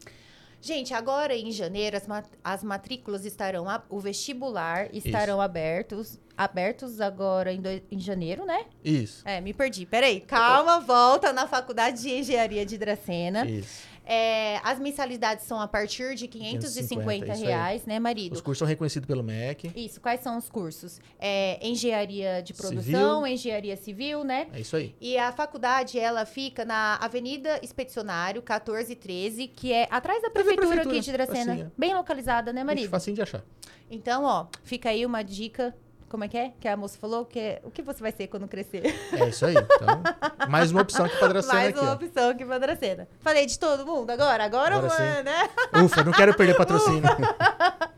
Gente, 0.61 0.95
agora 0.95 1.35
em 1.35 1.51
janeiro 1.51 1.97
as, 1.97 2.07
mat- 2.07 2.31
as 2.45 2.63
matrículas 2.63 3.25
estarão, 3.25 3.65
o 3.89 3.99
vestibular 3.99 4.89
estarão 4.95 5.41
abertos, 5.41 6.21
abertos 6.37 7.01
agora 7.01 7.53
em, 7.53 7.61
em 7.91 7.99
janeiro, 7.99 8.45
né? 8.45 8.67
Isso. 8.85 9.23
É, 9.27 9.41
me 9.41 9.53
perdi. 9.53 9.85
Peraí, 9.85 10.21
calma, 10.21 10.79
volta 10.79 11.33
na 11.33 11.49
Faculdade 11.49 12.03
de 12.03 12.11
Engenharia 12.13 12.65
de 12.65 12.79
Dracena. 12.79 13.45
Isso. 13.45 13.89
É, 14.05 14.59
as 14.65 14.79
mensalidades 14.79 15.45
são 15.47 15.61
a 15.61 15.69
partir 15.69 16.15
de 16.15 16.27
550 16.27 17.03
550, 17.03 17.33
isso 17.33 17.43
aí. 17.43 17.49
reais, 17.49 17.87
né, 17.87 17.99
marido? 17.99 18.33
Os 18.33 18.41
cursos 18.41 18.59
são 18.59 18.67
reconhecidos 18.67 19.07
pelo 19.07 19.23
MEC. 19.23 19.73
Isso, 19.77 20.01
quais 20.01 20.21
são 20.21 20.37
os 20.37 20.49
cursos? 20.49 21.01
É, 21.19 21.59
engenharia 21.67 22.43
de 22.43 22.53
Civil. 22.53 22.71
produção, 22.71 23.27
engenharia 23.27 23.77
civil, 23.77 24.25
né? 24.25 24.49
É 24.53 24.61
isso 24.61 24.77
aí. 24.77 24.95
E 25.01 25.17
a 25.17 25.31
faculdade, 25.33 25.99
ela 25.99 26.25
fica 26.27 26.65
na 26.65 26.97
Avenida 26.97 27.61
Expedicionário, 27.63 28.41
1413, 28.41 29.49
que 29.49 29.73
é 29.73 29.87
atrás 29.91 30.23
da 30.23 30.31
prefeitura, 30.31 30.67
prefeitura, 30.67 30.97
aqui 30.97 31.05
de 31.05 31.13
Dracena. 31.13 31.73
Bem 31.77 31.95
localizada, 31.95 32.53
né, 32.53 32.65
marido? 32.65 32.89
Facinho 32.89 33.17
de 33.17 33.23
achar. 33.23 33.45
Então, 33.91 34.25
ó, 34.25 34.47
fica 34.65 34.89
aí 34.91 35.05
uma 35.07 35.23
dica. 35.23 35.75
Como 36.13 36.25
é 36.25 36.29
que 36.29 36.37
é? 36.37 36.53
Que 36.61 36.69
a 36.69 36.77
moça 36.77 36.99
falou 36.99 37.25
que 37.25 37.39
é, 37.41 37.63
o 37.65 37.71
que 37.71 37.81
você 37.81 38.03
vai 38.03 38.13
ser 38.13 38.27
quando 38.27 38.47
crescer? 38.47 38.83
É 39.15 39.29
isso 39.31 39.47
aí. 39.47 39.55
Então, 39.57 40.03
mais 40.47 40.71
uma 40.71 40.83
opção 40.83 41.07
aqui 41.07 41.17
pra 41.17 41.29
Dracena 41.29 41.55
Mais 41.55 41.69
aqui, 41.71 41.81
uma 41.81 41.91
ó. 41.91 41.95
opção 41.95 42.29
aqui 42.29 42.45
pra 42.45 42.59
Dracena. 42.59 43.09
Falei 43.21 43.47
de 43.47 43.59
todo 43.59 43.87
mundo 43.87 44.11
agora? 44.11 44.45
Agora, 44.45 44.77
Agora 44.77 44.93
eu 45.07 45.15
vou, 45.15 45.25
né? 45.25 45.49
Ufa, 45.83 46.05
não 46.05 46.13
quero 46.13 46.37
perder 46.37 46.53
patrocínio. 46.59 47.03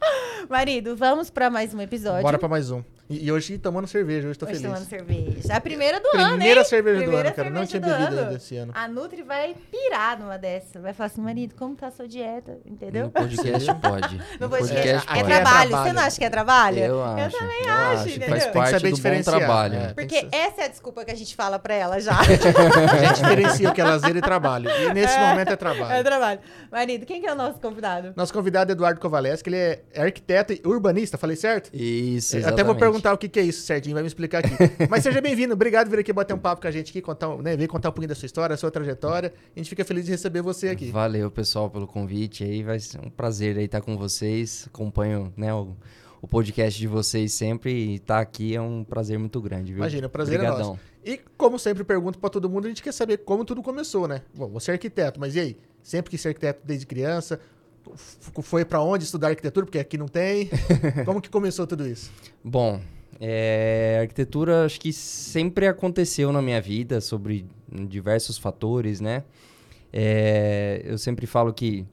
Marido, 0.49 0.96
vamos 0.96 1.30
pra 1.30 1.49
mais 1.50 1.73
um 1.75 1.80
episódio. 1.80 2.23
Bora 2.23 2.38
pra 2.38 2.49
mais 2.49 2.70
um. 2.70 2.82
E, 3.08 3.26
e 3.26 3.32
hoje 3.32 3.58
tomando 3.58 3.87
cerveja, 3.87 4.26
hoje 4.28 4.38
tô 4.38 4.46
Hoje 4.46 4.54
feliz. 4.54 4.66
tomando 4.73 4.88
cerveja. 4.88 5.54
A 5.54 5.61
primeira 5.61 6.00
do 6.00 6.08
ano, 6.16 6.28
Primeira 6.37 6.64
cerveja 6.64 6.96
do 7.00 7.02
Primeira 7.02 7.28
ano, 7.28 7.37
cara. 7.37 7.50
Não 7.50 7.66
tinha 7.66 7.80
do 7.80 7.87
bebido 7.87 8.06
ano. 8.06 8.20
ainda 8.20 8.34
esse 8.37 8.56
ano. 8.56 8.73
A 8.75 8.88
Nutri 8.88 9.23
vai 9.23 9.54
pirar 9.70 10.18
numa 10.18 10.38
dessa. 10.38 10.80
Vai 10.80 10.94
falar 10.94 11.08
assim, 11.08 11.20
marido, 11.20 11.54
como 11.54 11.75
tá 11.76 11.88
a 11.88 11.90
sua 11.90 12.08
dieta? 12.08 12.58
Entendeu? 12.64 13.04
No 13.04 13.11
podcast 13.11 13.75
pode. 13.76 14.16
No 14.16 14.25
No 14.40 14.49
podcast. 14.49 15.06
É, 15.11 15.14
pode. 15.16 15.25
trabalho. 15.25 15.68
trabalho. 15.68 15.70
Você 15.88 15.92
não 15.92 16.02
acha 16.02 16.18
que 16.18 16.25
é 16.25 16.30
trabalho? 16.30 16.78
Eu 16.78 17.04
acho. 17.04 17.38
também 17.38 17.62
eu 17.62 17.73
acho, 17.75 17.92
acho. 17.92 18.08
entendeu? 18.08 18.28
Faz 18.30 18.42
Tem 18.42 18.52
que 18.52 18.58
parte 18.58 18.70
saber 18.70 18.90
do 18.92 19.02
bom 19.02 19.23
trabalho. 19.23 19.75
é. 19.75 19.92
Porque 19.92 20.28
essa 20.32 20.62
é 20.62 20.64
a 20.64 20.68
desculpa 20.68 21.04
que 21.04 21.11
a 21.11 21.14
gente 21.14 21.37
fala 21.37 21.58
pra 21.58 21.75
ela 21.75 22.00
já. 22.00 22.16
A 22.25 22.25
gente 23.06 23.20
diferencia 23.23 23.68
o 23.68 23.75
que 23.75 23.80
é 23.82 23.84
lazer 23.84 24.16
e 24.16 24.20
trabalho. 24.23 24.70
E 24.70 24.94
nesse 24.94 25.18
momento 25.18 25.49
é 25.52 25.56
trabalho. 25.56 25.92
é 25.92 26.02
trabalho. 26.02 26.40
Marido, 26.73 27.04
quem 27.04 27.20
que 27.20 27.26
é 27.26 27.32
o 27.32 27.37
nosso 27.37 27.58
convidado? 27.61 28.14
Nosso 28.16 28.32
convidado 28.32 28.70
é 28.70 28.73
Eduardo 28.73 28.99
Kovaleschi, 28.99 29.42
ele 29.46 29.56
é 29.56 29.82
arquiteto 29.96 30.52
e 30.52 30.60
urbanista, 30.64 31.16
falei 31.16 31.36
certo? 31.36 31.70
Isso, 31.74 32.36
exatamente. 32.36 32.60
Até 32.60 32.64
vou 32.64 32.74
perguntar 32.74 33.12
o 33.12 33.18
que, 33.18 33.28
que 33.28 33.40
é 33.40 33.42
isso 33.42 33.62
certinho, 33.62 33.94
vai 33.94 34.02
me 34.02 34.06
explicar 34.06 34.44
aqui. 34.44 34.54
Mas 34.88 35.02
seja 35.02 35.20
bem-vindo, 35.20 35.54
obrigado 35.54 35.86
por 35.86 35.96
vir 35.96 36.00
aqui 36.00 36.12
bater 36.12 36.34
um 36.34 36.38
papo 36.38 36.62
com 36.62 36.68
a 36.68 36.70
gente 36.70 36.90
aqui, 36.90 37.00
contar, 37.00 37.36
né, 37.38 37.56
vir 37.56 37.68
contar 37.68 37.88
um 37.88 37.92
pouquinho 37.92 38.08
da 38.08 38.14
sua 38.14 38.26
história, 38.26 38.54
da 38.54 38.56
sua 38.56 38.70
trajetória. 38.70 39.32
A 39.54 39.58
gente 39.58 39.68
fica 39.68 39.84
feliz 39.84 40.04
de 40.04 40.10
receber 40.10 40.42
você 40.42 40.68
aqui. 40.68 40.90
Valeu, 40.90 41.30
pessoal, 41.30 41.70
pelo 41.70 41.86
convite 41.86 42.44
aí. 42.44 42.62
Vai 42.62 42.78
ser 42.80 43.00
um 43.04 43.10
prazer 43.10 43.56
aí 43.56 43.64
estar 43.64 43.80
com 43.80 43.96
vocês. 43.96 44.66
Acompanho 44.66 45.32
né, 45.36 45.52
o, 45.52 45.76
o 46.20 46.28
podcast 46.28 46.78
de 46.78 46.86
vocês 46.86 47.32
sempre 47.32 47.72
e 47.72 47.94
estar 47.96 48.20
aqui 48.20 48.54
é 48.54 48.60
um 48.60 48.82
prazer 48.84 49.18
muito 49.18 49.40
grande, 49.40 49.72
viu? 49.72 49.80
Imagina, 49.80 50.06
o 50.06 50.10
prazer 50.10 50.34
é 50.34 50.42
Obrigadão. 50.42 50.68
nosso. 50.70 50.80
E 51.04 51.20
como 51.36 51.58
sempre 51.58 51.84
pergunto 51.84 52.18
pra 52.18 52.30
todo 52.30 52.48
mundo, 52.48 52.64
a 52.64 52.68
gente 52.68 52.82
quer 52.82 52.92
saber 52.92 53.18
como 53.18 53.44
tudo 53.44 53.62
começou, 53.62 54.08
né? 54.08 54.22
Bom, 54.34 54.48
você 54.48 54.70
é 54.70 54.74
arquiteto, 54.74 55.20
mas 55.20 55.34
e 55.34 55.40
aí? 55.40 55.56
Sempre 55.82 56.10
quis 56.10 56.20
ser 56.22 56.28
arquiteto 56.28 56.62
desde 56.64 56.86
criança? 56.86 57.38
Foi 58.43 58.64
pra 58.64 58.81
onde 58.81 59.05
estudar 59.05 59.29
arquitetura? 59.29 59.67
Porque 59.67 59.79
aqui 59.79 59.99
não 59.99 60.09
tem. 60.09 60.50
Como 61.05 61.21
que 61.21 61.29
começou 61.29 61.67
tudo 61.67 61.87
isso? 61.87 62.11
Bom, 62.43 62.81
é, 63.21 63.99
arquitetura 64.00 64.64
acho 64.64 64.81
que 64.81 64.93
sempre 64.93 65.67
aconteceu 65.67 66.33
na 66.33 66.43
minha 66.43 66.61
vida 66.61 67.00
sobre 67.00 67.47
diversos 67.88 68.38
fatores, 68.38 69.00
né? 69.00 69.25
É, 69.93 70.83
eu 70.85 70.99
sempre 70.99 71.26
falo 71.26 71.53
que 71.53 71.87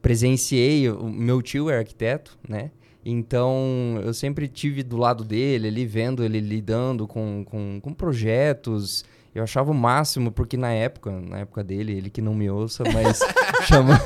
presenciei, 0.00 0.88
o 0.90 1.08
meu 1.08 1.42
tio 1.42 1.70
é 1.70 1.78
arquiteto, 1.78 2.38
né? 2.48 2.70
Então 3.04 4.00
eu 4.04 4.14
sempre 4.14 4.48
tive 4.48 4.82
do 4.82 4.96
lado 4.96 5.24
dele, 5.24 5.68
ali 5.68 5.84
vendo 5.84 6.24
ele 6.24 6.40
lidando 6.40 7.06
com, 7.06 7.44
com, 7.44 7.80
com 7.80 7.92
projetos. 7.92 9.04
Eu 9.34 9.42
achava 9.42 9.70
o 9.70 9.74
máximo, 9.74 10.30
porque 10.30 10.58
na 10.58 10.70
época, 10.72 11.10
na 11.10 11.38
época 11.38 11.64
dele, 11.64 11.92
ele 11.96 12.10
que 12.10 12.20
não 12.20 12.34
me 12.34 12.50
ouça, 12.50 12.84
mas 12.92 13.18
chama, 13.66 13.98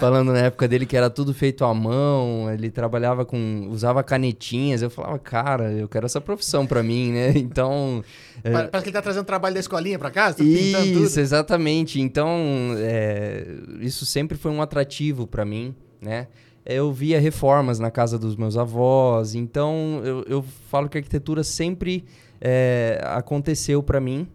falando 0.00 0.32
na 0.32 0.38
época 0.38 0.66
dele 0.66 0.86
que 0.86 0.96
era 0.96 1.10
tudo 1.10 1.34
feito 1.34 1.62
à 1.64 1.74
mão, 1.74 2.50
ele 2.50 2.70
trabalhava 2.70 3.24
com. 3.26 3.68
usava 3.70 4.02
canetinhas. 4.02 4.80
Eu 4.80 4.88
falava, 4.88 5.18
cara, 5.18 5.70
eu 5.72 5.86
quero 5.88 6.06
essa 6.06 6.20
profissão 6.22 6.66
pra 6.66 6.82
mim, 6.82 7.12
né? 7.12 7.32
Então. 7.36 8.02
é, 8.42 8.50
Pa- 8.50 8.68
Parece 8.68 8.84
que 8.84 8.88
ele 8.88 8.94
tá 8.94 9.02
trazendo 9.02 9.24
trabalho 9.26 9.52
da 9.52 9.60
escolinha 9.60 9.98
pra 9.98 10.10
casa, 10.10 10.38
tá 10.38 10.42
pintando 10.44 11.04
isso, 11.04 11.20
exatamente. 11.20 12.00
Então, 12.00 12.30
é, 12.78 13.46
isso 13.80 14.06
sempre 14.06 14.38
foi 14.38 14.50
um 14.50 14.62
atrativo 14.62 15.26
para 15.26 15.44
mim, 15.44 15.74
né? 16.00 16.28
Eu 16.64 16.90
via 16.92 17.20
reformas 17.20 17.78
na 17.78 17.90
casa 17.90 18.18
dos 18.18 18.36
meus 18.36 18.56
avós, 18.56 19.34
então 19.34 20.00
eu, 20.04 20.24
eu 20.28 20.44
falo 20.70 20.88
que 20.88 20.96
a 20.96 21.00
arquitetura 21.00 21.42
sempre 21.44 22.04
é, 22.40 23.02
aconteceu 23.04 23.82
para 23.82 24.00
mim. 24.00 24.26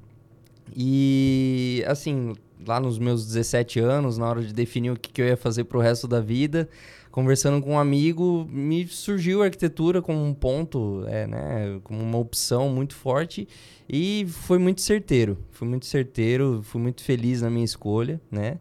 E, 0.75 1.83
assim, 1.87 2.33
lá 2.65 2.79
nos 2.79 2.99
meus 2.99 3.25
17 3.25 3.79
anos, 3.79 4.17
na 4.17 4.27
hora 4.29 4.41
de 4.41 4.53
definir 4.53 4.91
o 4.91 4.99
que, 4.99 5.11
que 5.11 5.21
eu 5.21 5.25
ia 5.27 5.37
fazer 5.37 5.63
pro 5.65 5.79
resto 5.79 6.07
da 6.07 6.19
vida, 6.19 6.67
conversando 7.11 7.61
com 7.63 7.73
um 7.73 7.79
amigo, 7.79 8.47
me 8.49 8.87
surgiu 8.87 9.41
a 9.41 9.45
arquitetura 9.45 10.01
como 10.01 10.23
um 10.23 10.33
ponto, 10.33 11.03
é, 11.07 11.25
né, 11.25 11.79
como 11.83 11.99
uma 12.01 12.17
opção 12.17 12.69
muito 12.69 12.93
forte 12.95 13.47
e 13.89 14.25
foi 14.29 14.57
muito 14.59 14.81
certeiro. 14.81 15.37
Fui 15.51 15.67
muito 15.67 15.85
certeiro, 15.85 16.61
fui 16.63 16.81
muito 16.81 17.03
feliz 17.03 17.41
na 17.41 17.49
minha 17.49 17.65
escolha, 17.65 18.21
né? 18.31 18.59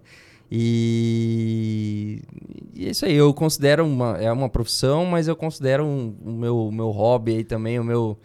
E, 0.50 2.22
e 2.74 2.86
é 2.86 2.90
isso 2.90 3.04
aí, 3.04 3.14
eu 3.14 3.32
considero 3.34 3.84
uma, 3.84 4.16
é 4.18 4.30
uma 4.30 4.48
profissão, 4.48 5.04
mas 5.04 5.26
eu 5.28 5.34
considero 5.36 5.84
um- 5.84 6.14
o 6.24 6.30
meu, 6.32 6.70
meu 6.72 6.90
hobby 6.90 7.36
aí 7.36 7.44
também, 7.44 7.78
o 7.78 7.84
meu... 7.84 8.18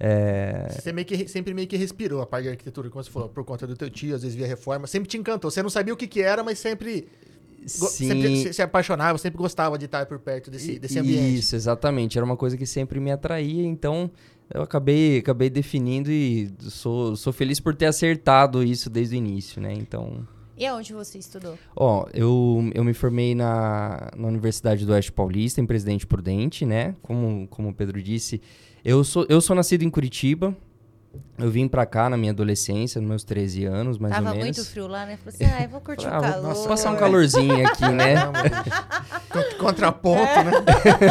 é, 0.00 0.66
Você 0.70 0.92
meio 0.92 1.06
que, 1.06 1.14
re- 1.14 1.28
sempre 1.28 1.52
meio 1.52 1.68
que 1.68 1.76
respirou 1.76 2.22
a 2.22 2.26
parte 2.26 2.44
de 2.44 2.48
arquitetura, 2.50 2.88
como 2.88 3.04
você 3.04 3.10
falou, 3.10 3.28
por 3.28 3.44
conta 3.44 3.66
do 3.66 3.76
teu 3.76 3.90
tio, 3.90 4.14
às 4.16 4.22
vezes 4.22 4.34
via 4.36 4.46
reforma. 4.46 4.86
Sempre 4.86 5.08
te 5.10 5.18
encantou. 5.18 5.50
Você 5.50 5.62
não 5.62 5.68
sabia 5.70 5.92
o 5.92 5.96
que, 5.96 6.06
que 6.06 6.22
era, 6.22 6.42
mas 6.42 6.58
sempre, 6.58 7.06
sim, 7.66 8.08
sempre 8.08 8.36
se, 8.42 8.52
se 8.54 8.62
apaixonava, 8.62 9.18
sempre 9.18 9.36
gostava 9.38 9.76
de 9.76 9.84
estar 9.84 10.06
por 10.06 10.18
perto 10.18 10.50
desse, 10.50 10.78
desse 10.78 10.98
ambiente. 10.98 11.38
Isso, 11.38 11.54
exatamente. 11.54 12.16
Era 12.16 12.24
uma 12.24 12.36
coisa 12.36 12.56
que 12.56 12.66
sempre 12.66 12.98
me 12.98 13.10
atraía, 13.12 13.64
então 13.66 14.10
eu 14.52 14.62
acabei, 14.62 15.18
acabei 15.18 15.50
definindo 15.50 16.10
e 16.10 16.50
sou, 16.60 17.14
sou 17.14 17.32
feliz 17.32 17.60
por 17.60 17.74
ter 17.74 17.86
acertado 17.86 18.62
isso 18.64 18.88
desde 18.88 19.14
o 19.14 19.18
início, 19.18 19.60
né? 19.60 19.72
Então, 19.74 20.26
E 20.56 20.66
aonde 20.66 20.92
você 20.92 21.18
estudou? 21.18 21.56
ó, 21.76 22.06
eu, 22.14 22.70
eu 22.74 22.82
me 22.82 22.92
formei 22.94 23.34
na, 23.34 24.10
na 24.16 24.26
Universidade 24.28 24.84
do 24.86 24.92
Oeste 24.92 25.12
Paulista, 25.12 25.60
em 25.60 25.66
Presidente 25.66 26.06
Prudente, 26.06 26.64
né? 26.66 26.96
Como, 27.02 27.46
como 27.48 27.68
o 27.68 27.74
Pedro 27.74 28.02
disse, 28.02 28.40
eu 28.84 29.02
sou, 29.04 29.26
eu 29.28 29.40
sou 29.40 29.54
nascido 29.56 29.82
em 29.82 29.90
Curitiba. 29.90 30.56
Eu 31.36 31.50
vim 31.50 31.66
pra 31.66 31.84
cá 31.86 32.08
na 32.08 32.16
minha 32.16 32.30
adolescência, 32.30 33.00
nos 33.00 33.08
meus 33.08 33.24
13 33.24 33.64
anos, 33.64 33.98
mais 33.98 34.14
Tava 34.14 34.28
ou 34.30 34.36
menos. 34.36 34.56
muito 34.58 34.70
frio 34.70 34.86
lá, 34.86 35.04
né? 35.06 35.16
Falei 35.16 35.34
assim, 35.48 35.56
ah, 35.58 35.64
eu 35.64 35.68
vou 35.70 35.80
curtir 35.80 36.06
Ah, 36.06 36.18
o 36.18 36.20
calor. 36.20 36.42
nossa, 36.42 36.68
passar 36.68 36.92
um 36.92 36.96
calorzinho 36.96 37.66
aqui, 37.66 37.88
né? 37.88 38.14
Con- 39.32 39.58
Contraponto, 39.66 40.20
né? 40.44 40.52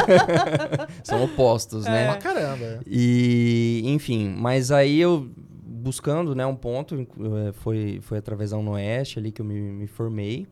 São 1.03 1.23
opostos, 1.23 1.83
né? 1.85 2.11
Pra 2.13 2.17
caramba. 2.17 2.79
E, 2.87 3.81
enfim, 3.85 4.33
mas 4.37 4.71
aí 4.71 4.99
eu 5.01 5.29
buscando, 5.65 6.33
né, 6.35 6.45
um 6.45 6.55
ponto, 6.55 6.95
eh, 7.01 7.51
foi, 7.53 7.99
foi 8.01 8.17
através 8.19 8.51
da 8.51 8.57
Unoeste 8.57 9.17
ali 9.19 9.31
que 9.31 9.41
eu 9.41 9.45
me, 9.45 9.59
me 9.59 9.87
formei, 9.87 10.45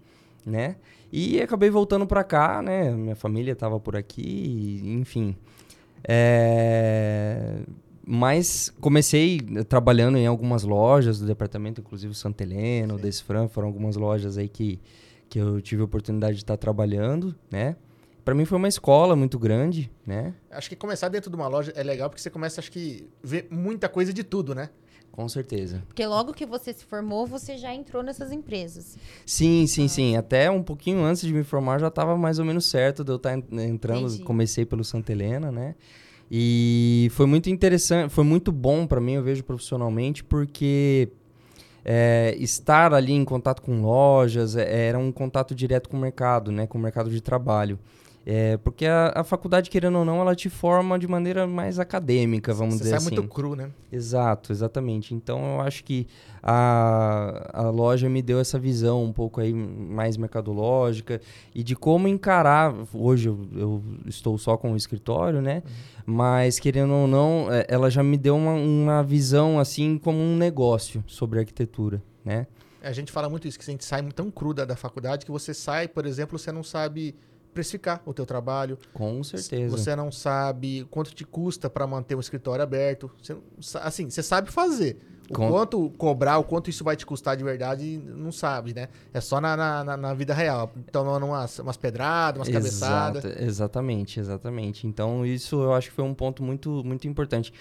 né? 0.45 0.75
E 1.11 1.39
acabei 1.41 1.69
voltando 1.69 2.05
pra 2.05 2.23
cá, 2.23 2.61
né? 2.61 2.91
Minha 2.91 3.15
família 3.15 3.55
tava 3.55 3.79
por 3.79 3.95
aqui, 3.95 4.81
enfim. 4.83 5.35
É, 6.03 7.59
Mas 8.05 8.73
comecei 8.79 9.39
trabalhando 9.67 10.17
em 10.17 10.25
algumas 10.27 10.63
lojas 10.63 11.19
do 11.19 11.25
departamento, 11.25 11.81
inclusive 11.81 12.13
Santa 12.13 12.43
Helena, 12.43 12.95
o 12.95 12.97
Desfran, 12.97 13.47
foram 13.47 13.67
algumas 13.67 13.95
lojas 13.95 14.37
aí 14.37 14.47
que, 14.47 14.79
que 15.29 15.39
eu 15.39 15.61
tive 15.61 15.81
a 15.81 15.85
oportunidade 15.85 16.35
de 16.35 16.43
estar 16.43 16.57
trabalhando, 16.57 17.35
né? 17.51 17.75
Pra 18.23 18.35
mim 18.35 18.43
foi 18.43 18.57
uma 18.57 18.67
escola 18.67 19.15
muito 19.15 19.39
grande, 19.39 19.89
né? 20.05 20.33
Acho 20.51 20.67
que 20.67 20.75
começar 20.75 21.07
dentro 21.07 21.29
de 21.29 21.35
uma 21.37 21.47
loja 21.47 21.71
é 21.75 21.81
legal 21.81 22.09
porque 22.09 22.21
você 22.21 22.29
começa, 22.29 22.59
acho 22.59 22.69
que, 22.69 23.09
ver 23.23 23.47
muita 23.49 23.87
coisa 23.87 24.11
de 24.11 24.21
tudo, 24.21 24.53
né? 24.53 24.69
Com 25.17 25.27
certeza. 25.27 25.81
Porque 25.87 26.05
logo 26.05 26.31
que 26.31 26.45
você 26.45 26.71
se 26.71 26.85
formou, 26.85 27.25
você 27.25 27.57
já 27.57 27.73
entrou 27.73 28.03
nessas 28.03 28.31
empresas. 28.31 28.99
Sim, 29.25 29.65
sim, 29.65 29.87
sim. 29.87 30.15
Até 30.15 30.51
um 30.51 30.61
pouquinho 30.61 31.03
antes 31.03 31.23
de 31.23 31.33
me 31.33 31.43
formar 31.43 31.79
já 31.79 31.87
estava 31.87 32.15
mais 32.15 32.37
ou 32.37 32.45
menos 32.45 32.67
certo 32.67 33.03
de 33.03 33.11
eu 33.11 33.15
estar 33.15 33.33
entrando. 33.35 34.05
Entendi. 34.05 34.23
Comecei 34.23 34.63
pelo 34.63 34.83
Santa 34.83 35.11
Helena, 35.11 35.51
né? 35.51 35.73
E 36.29 37.09
foi 37.13 37.25
muito 37.25 37.49
interessante, 37.49 38.11
foi 38.11 38.23
muito 38.23 38.51
bom 38.51 38.85
para 38.85 39.01
mim, 39.01 39.13
eu 39.13 39.23
vejo 39.23 39.43
profissionalmente, 39.43 40.23
porque 40.23 41.09
é, 41.83 42.35
estar 42.37 42.93
ali 42.93 43.13
em 43.13 43.25
contato 43.25 43.63
com 43.63 43.81
lojas 43.81 44.55
é, 44.55 44.87
era 44.87 44.99
um 44.99 45.11
contato 45.11 45.55
direto 45.55 45.89
com 45.89 45.97
o 45.97 45.99
mercado, 45.99 46.51
né? 46.51 46.67
Com 46.67 46.77
o 46.77 46.81
mercado 46.81 47.09
de 47.09 47.21
trabalho. 47.21 47.79
É, 48.29 48.57
porque 48.57 48.85
a, 48.85 49.13
a 49.15 49.23
faculdade, 49.23 49.69
querendo 49.69 49.99
ou 49.99 50.03
não, 50.03 50.19
ela 50.19 50.35
te 50.35 50.49
forma 50.49 50.99
de 50.99 51.07
maneira 51.07 51.47
mais 51.47 51.79
acadêmica, 51.79 52.53
vamos 52.53 52.73
você 52.73 52.79
dizer 52.79 52.89
sai 52.89 52.97
assim. 52.97 53.15
muito 53.15 53.33
cru, 53.33 53.55
né? 53.55 53.71
Exato, 53.89 54.51
exatamente. 54.51 55.15
Então 55.15 55.55
eu 55.55 55.61
acho 55.61 55.81
que 55.81 56.05
a, 56.43 57.51
a 57.53 57.69
loja 57.69 58.09
me 58.09 58.21
deu 58.21 58.37
essa 58.37 58.59
visão 58.59 59.01
um 59.01 59.13
pouco 59.13 59.39
aí 59.39 59.53
mais 59.53 60.17
mercadológica 60.17 61.21
e 61.55 61.63
de 61.63 61.73
como 61.73 62.05
encarar. 62.09 62.75
Hoje 62.93 63.29
eu, 63.29 63.47
eu 63.55 63.83
estou 64.05 64.37
só 64.37 64.57
com 64.57 64.73
o 64.73 64.75
escritório, 64.75 65.41
né? 65.41 65.63
Mas 66.05 66.59
querendo 66.59 66.91
ou 66.91 67.07
não, 67.07 67.47
é, 67.49 67.65
ela 67.69 67.89
já 67.89 68.03
me 68.03 68.17
deu 68.17 68.35
uma, 68.35 68.55
uma 68.55 69.03
visão 69.03 69.57
assim 69.57 69.97
como 69.97 70.19
um 70.19 70.35
negócio 70.35 71.01
sobre 71.07 71.39
arquitetura, 71.39 72.03
né? 72.25 72.45
A 72.81 72.91
gente 72.91 73.09
fala 73.09 73.29
muito 73.29 73.47
isso, 73.47 73.57
que 73.57 73.63
a 73.63 73.71
gente 73.71 73.85
sai 73.85 74.03
tão 74.11 74.29
cru 74.29 74.53
da, 74.53 74.65
da 74.65 74.75
faculdade 74.75 75.25
que 75.25 75.31
você 75.31 75.53
sai, 75.53 75.87
por 75.87 76.05
exemplo, 76.05 76.37
você 76.37 76.51
não 76.51 76.61
sabe 76.61 77.15
precificar 77.57 78.01
o 78.05 78.13
teu 78.13 78.25
trabalho. 78.25 78.77
Com 78.93 79.23
certeza. 79.23 79.75
Você 79.75 79.95
não 79.95 80.11
sabe 80.11 80.85
quanto 80.91 81.13
te 81.13 81.25
custa 81.25 81.69
para 81.69 81.87
manter 81.87 82.15
um 82.15 82.19
escritório 82.19 82.61
aberto. 82.63 83.09
Você 83.21 83.35
assim, 83.81 84.09
você 84.09 84.21
sabe 84.21 84.51
fazer. 84.51 84.97
O 85.29 85.33
Com- 85.33 85.49
quanto 85.49 85.89
cobrar, 85.97 86.37
o 86.37 86.43
quanto 86.43 86.69
isso 86.69 86.85
vai 86.85 86.95
te 86.95 87.05
custar 87.05 87.35
de 87.35 87.43
verdade, 87.43 87.97
não 87.97 88.31
sabe, 88.31 88.73
né? 88.73 88.87
É 89.13 89.19
só 89.19 89.41
na, 89.41 89.57
na, 89.83 89.97
na- 89.97 90.13
vida 90.13 90.33
real. 90.33 90.71
Tomando 90.89 91.25
umas, 91.25 91.59
umas 91.59 91.75
pedradas, 91.75 92.39
umas 92.39 92.47
cabeçadas. 92.47 93.25
Exato, 93.25 93.43
exatamente, 93.43 94.19
exatamente. 94.21 94.87
Então, 94.87 95.25
isso 95.25 95.61
eu 95.61 95.73
acho 95.73 95.89
que 95.89 95.95
foi 95.95 96.05
um 96.05 96.13
ponto 96.13 96.41
muito, 96.41 96.81
muito 96.85 97.09
importante. 97.09 97.51